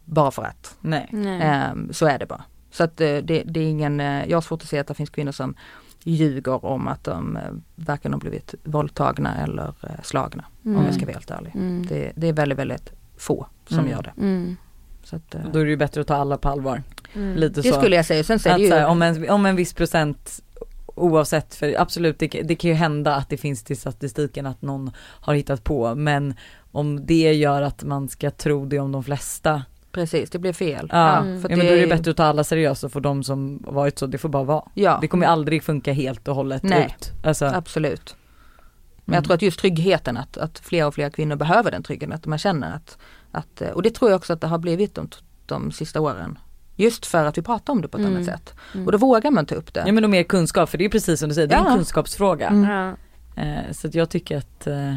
Bara 0.05 0.31
för 0.31 0.43
att. 0.43 0.77
Nej. 0.81 1.07
Nej. 1.11 1.41
Eh, 1.41 1.91
så 1.91 2.05
är 2.05 2.19
det 2.19 2.25
bara. 2.25 2.43
Så 2.71 2.83
att 2.83 3.01
eh, 3.01 3.07
det, 3.17 3.43
det 3.45 3.59
är 3.59 3.69
ingen, 3.69 3.99
eh, 3.99 4.25
jag 4.29 4.37
har 4.37 4.41
svårt 4.41 4.61
att 4.61 4.67
se 4.69 4.79
att 4.79 4.87
det 4.87 4.93
finns 4.93 5.09
kvinnor 5.09 5.31
som 5.31 5.55
ljuger 6.03 6.65
om 6.65 6.87
att 6.87 7.03
de 7.03 7.37
eh, 7.37 7.43
varken 7.75 8.13
har 8.13 8.19
blivit 8.19 8.55
våldtagna 8.63 9.37
eller 9.43 9.73
slagna. 10.03 10.45
Om 10.63 10.71
Mm. 10.71 10.85
jag 10.85 10.93
ska 10.95 11.05
vara 11.05 11.13
helt 11.13 11.31
ärlig. 11.31 11.51
Mm. 11.55 11.85
Det, 11.89 12.11
det 12.15 12.27
är 12.27 12.33
väldigt, 12.33 12.59
väldigt 12.59 12.91
få 13.17 13.47
som 13.67 13.79
Mm. 13.79 13.91
gör 13.91 14.01
det. 14.03 14.13
Mm. 14.21 14.57
Så 15.03 15.15
att, 15.15 15.35
Då 15.53 15.59
är 15.59 15.63
det 15.65 15.69
ju 15.71 15.77
bättre 15.77 16.01
att 16.01 16.07
ta 16.07 16.15
alla 16.15 16.37
på 16.37 16.49
allvar. 16.49 16.83
Mm. 17.13 17.35
Lite 17.37 17.61
det 17.61 17.69
så. 17.73 17.79
skulle 17.79 17.95
jag 17.95 18.05
säga. 18.05 18.23
Sen 18.23 18.39
det 18.43 18.57
ju, 18.61 18.69
så 18.69 18.75
här, 18.75 18.87
om, 18.87 19.01
en, 19.01 19.29
om 19.29 19.45
en 19.45 19.55
viss 19.55 19.73
procent 19.73 20.43
oavsett, 20.95 21.55
för 21.55 21.75
absolut 21.81 22.19
det, 22.19 22.27
det 22.27 22.55
kan 22.55 22.69
ju 22.69 22.75
hända 22.75 23.15
att 23.15 23.29
det 23.29 23.37
finns 23.37 23.63
till 23.63 23.77
statistiken 23.77 24.45
att 24.45 24.61
någon 24.61 24.91
har 24.97 25.33
hittat 25.33 25.63
på 25.63 25.95
men 25.95 26.33
om 26.71 27.05
det 27.05 27.33
gör 27.33 27.61
att 27.61 27.83
man 27.83 28.09
ska 28.09 28.31
tro 28.31 28.65
det 28.65 28.79
om 28.79 28.91
de 28.91 29.03
flesta, 29.03 29.63
precis 29.91 30.29
det 30.29 30.39
blir 30.39 30.53
fel. 30.53 30.87
ja, 30.91 31.17
Mm. 31.17 31.41
för 31.41 31.49
ja 31.49 31.57
men 31.57 31.65
då 31.67 31.71
är 31.73 31.77
det 31.81 31.87
bättre 31.87 32.11
att 32.11 32.17
ta 32.17 32.23
alla 32.23 32.43
seriöst 32.43 32.83
och 32.83 32.91
få 32.91 32.99
de 32.99 33.23
som 33.23 33.63
varit 33.67 33.99
så, 33.99 34.07
det 34.07 34.17
får 34.17 34.29
bara 34.29 34.43
vara. 34.43 34.63
Ja, 34.73 34.97
Det 35.01 35.07
kommer 35.07 35.25
ju 35.25 35.31
aldrig 35.31 35.63
funka 35.63 35.93
helt 35.93 36.27
och 36.27 36.35
hållet 36.35 36.63
Nej. 36.63 36.85
ut. 36.99 37.11
Alltså, 37.23 37.45
absolut. 37.45 38.15
Men 39.05 39.13
mm. 39.13 39.15
jag 39.17 39.23
tror 39.23 39.35
att 39.35 39.41
just 39.41 39.59
tryggheten, 39.59 40.17
att, 40.17 40.37
att 40.37 40.59
fler 40.59 40.87
och 40.87 40.93
fler 40.93 41.09
kvinnor 41.09 41.35
behöver 41.35 41.71
den 41.71 41.83
tryggheten, 41.83 42.15
att 42.15 42.25
man 42.25 42.37
känner 42.39 42.75
att, 42.75 42.97
att 43.31 43.61
och 43.73 43.81
det 43.81 43.89
tror 43.95 44.11
jag 44.11 44.17
också 44.17 44.33
att 44.33 44.41
det 44.41 44.47
har 44.47 44.57
blivit 44.57 44.95
de, 44.95 45.09
de 45.45 45.71
sista 45.71 46.01
åren. 46.01 46.39
Just 46.75 47.05
för 47.05 47.25
att 47.25 47.37
vi 47.37 47.41
pratar 47.41 47.73
om 47.73 47.81
det 47.81 47.87
på 47.87 47.97
ett 47.97 48.01
Mm. 48.03 48.15
annat 48.15 48.25
sätt. 48.25 48.53
Mm. 48.73 48.85
Och 48.85 48.91
då 48.91 48.97
vågar 48.97 49.31
man 49.31 49.45
ta 49.45 49.55
upp 49.55 49.73
det. 49.73 49.83
Ja 49.85 49.91
men 49.91 50.03
och 50.03 50.09
mer 50.09 50.23
kunskap 50.23 50.69
för 50.69 50.77
det 50.77 50.85
är 50.85 50.89
precis 50.89 51.19
som 51.19 51.29
du 51.29 51.35
säger, 51.35 51.47
det 51.47 51.55
är 51.55 51.59
en 51.59 51.65
Ja. 51.65 51.75
kunskapsfråga. 51.75 52.47
Mm. 52.47 52.69
Ja. 52.69 52.93
Eh, 53.43 53.71
så 53.71 53.87
att 53.87 53.95
jag 53.95 54.09
tycker 54.09 54.37
att 54.37 54.67
eh, 54.67 54.95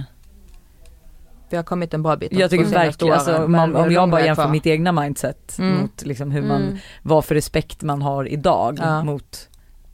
Vi 1.53 1.57
har 1.57 1.65
kommit 1.65 1.95
en 1.95 2.03
bra 2.03 2.17
bit 2.17 2.33
Jag 2.33 2.51
tycker 2.51 2.65
verkligen, 2.65 3.15
alltså, 3.15 3.49
man, 3.49 3.77
om 3.77 3.91
jag 3.93 4.11
bara 4.11 4.25
jämför 4.25 4.43
kvar. 4.43 4.53
mitt 4.53 4.67
egna 4.67 4.93
mindset 4.93 5.59
Mm. 5.59 5.81
mot 5.81 6.03
liksom 6.07 6.31
hur 6.31 6.43
man, 6.43 6.63
Mm. 6.63 6.77
vad 7.03 7.25
för 7.25 7.35
respekt 7.35 7.83
man 7.83 8.03
har 8.03 8.29
idag 8.29 8.79
Ja. 8.83 9.05
mot 9.05 9.49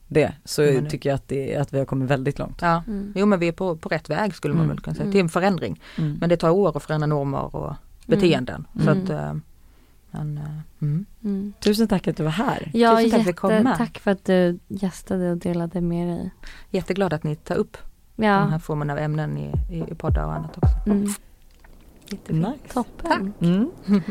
det, 0.07 0.33
så 0.45 0.61
det- 0.61 0.89
tycker 0.89 1.09
jag 1.09 1.15
att, 1.15 1.27
det, 1.27 1.55
att 1.55 1.73
vi 1.73 1.77
har 1.79 1.85
kommit 1.85 2.09
väldigt 2.09 2.39
långt. 2.39 2.57
Ja, 2.61 2.83
Mm. 2.87 3.13
jo 3.15 3.25
men 3.25 3.39
vi 3.39 3.47
är 3.47 3.51
på, 3.51 3.75
på 3.75 3.89
rätt 3.89 4.09
väg 4.09 4.35
skulle 4.35 4.53
man 4.53 4.63
Mm. 4.63 4.75
väl 4.75 4.83
kunna 4.83 4.93
säga, 4.95 5.03
Mm. 5.03 5.11
till 5.11 5.21
en 5.21 5.29
förändring. 5.29 5.81
Mm. 5.97 6.17
Men 6.19 6.29
det 6.29 6.37
tar 6.37 6.49
år 6.49 6.77
att 6.77 6.83
förändra 6.83 7.07
normer 7.07 7.55
och 7.55 7.73
beteenden. 8.05 8.67
Så 8.83 8.89
Mm. 8.91 9.03
att, 9.03 9.09
eh, 9.09 9.33
men, 10.11 10.37
eh, 10.37 10.43
mm. 10.81 11.05
Mm. 11.23 11.53
Tusen 11.63 11.87
tack 11.87 12.07
att 12.07 12.17
du 12.17 12.23
var 12.23 12.31
här. 12.31 12.71
Ja, 12.73 12.95
Tusen 12.97 13.11
tack 13.11 13.17
för 13.17 13.19
att 13.19 13.25
du 13.25 13.33
kom 13.33 13.51
jätte, 13.51 13.63
med. 13.63 13.77
tack 13.77 13.99
för 13.99 14.11
att 14.11 14.25
du 14.25 14.59
gästade 14.67 15.31
och 15.31 15.37
delade 15.37 15.81
med 15.81 16.07
dig. 16.07 16.31
Jätteglad 16.69 17.13
att 17.13 17.23
ni 17.23 17.35
tar 17.35 17.55
upp 17.55 17.77
Ja, 18.21 18.25
här 18.51 18.59
formen 18.59 18.89
av 18.89 18.97
ämnen 18.97 19.37
i, 19.37 19.51
i, 19.71 19.83
i 19.91 19.95
poddar 19.95 20.25
och 20.25 20.33
annat 20.33 20.57
också. 20.57 20.75
mm. 20.89 21.07
Jättefint. 22.11 22.47
Nice. 22.47 22.73
toppen. 22.73 23.33
Mm. 23.41 23.71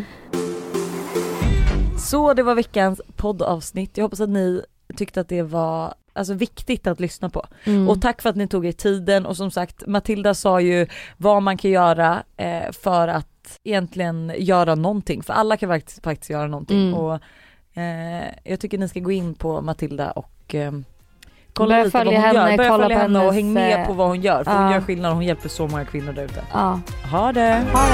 Så 1.99 2.35
det 2.35 2.43
var 2.43 2.55
veckans 2.55 3.01
poddavsnitt. 3.17 3.97
Jag 3.97 4.05
hoppas 4.05 4.21
att 4.21 4.29
ni 4.29 4.63
tyckte 4.97 5.21
att 5.21 5.29
det 5.29 5.43
var 5.43 5.95
alltså, 6.13 6.35
viktigt 6.35 6.87
att 6.87 7.01
lyssna 7.01 7.31
på. 7.31 7.47
Mm. 7.65 7.89
Och 7.89 8.03
tack 8.03 8.23
för 8.23 8.31
att 8.31 8.37
ni 8.37 8.49
tog 8.49 8.67
er 8.67 8.73
tiden 8.73 9.27
och 9.27 9.37
som 9.37 9.51
sagt 9.51 9.87
Matilda 9.87 10.35
sa 10.35 10.61
ju 10.61 10.87
vad 11.17 11.43
man 11.43 11.57
kan 11.57 11.71
göra 11.71 12.23
eh, 12.37 12.73
för 12.73 13.09
att 13.09 13.59
egentligen 13.65 14.33
göra 14.39 14.75
någonting. 14.75 15.23
För 15.23 15.33
alla 15.33 15.57
kan 15.57 15.69
faktiskt, 15.69 16.05
faktiskt 16.05 16.31
göra 16.31 16.47
någonting. 16.47 16.89
Mm. 16.89 16.95
Och 16.95 17.15
eh, 17.81 18.35
jag 18.45 18.61
tycker 18.61 18.79
ni 18.79 18.89
ska 18.89 19.01
gå 19.01 19.13
in 19.13 19.35
på 19.35 19.61
Matilda 19.61 20.11
och 20.11 20.55
eh, 20.55 20.73
kolla 21.59 21.75
Börja 21.75 21.85
lite 21.85 21.99
vad 21.99 22.07
hon 22.07 22.17
henne, 22.17 22.51
gör. 22.51 22.57
Börja 22.57 22.71
kolla 22.71 22.85
följa 22.85 22.99
henne 22.99 23.27
och 23.27 23.35
häng 23.35 23.53
med 23.53 23.81
eh, 23.81 23.87
på 23.87 23.93
vad 23.93 24.07
hon 24.09 24.21
gör. 24.21 24.45
För 24.45 24.51
hon 24.53 24.63
ja. 24.63 24.73
gör 24.73 24.81
skillnad 24.81 25.11
och 25.11 25.17
hon 25.17 25.25
hjälper 25.25 25.49
så 25.49 25.67
många 25.67 25.85
kvinnor 25.85 26.13
där 26.13 26.25
ute. 26.25 26.45
Ja, 26.53 26.81
Ha 27.11 27.33
det! 27.33 27.63
ha 27.73 27.87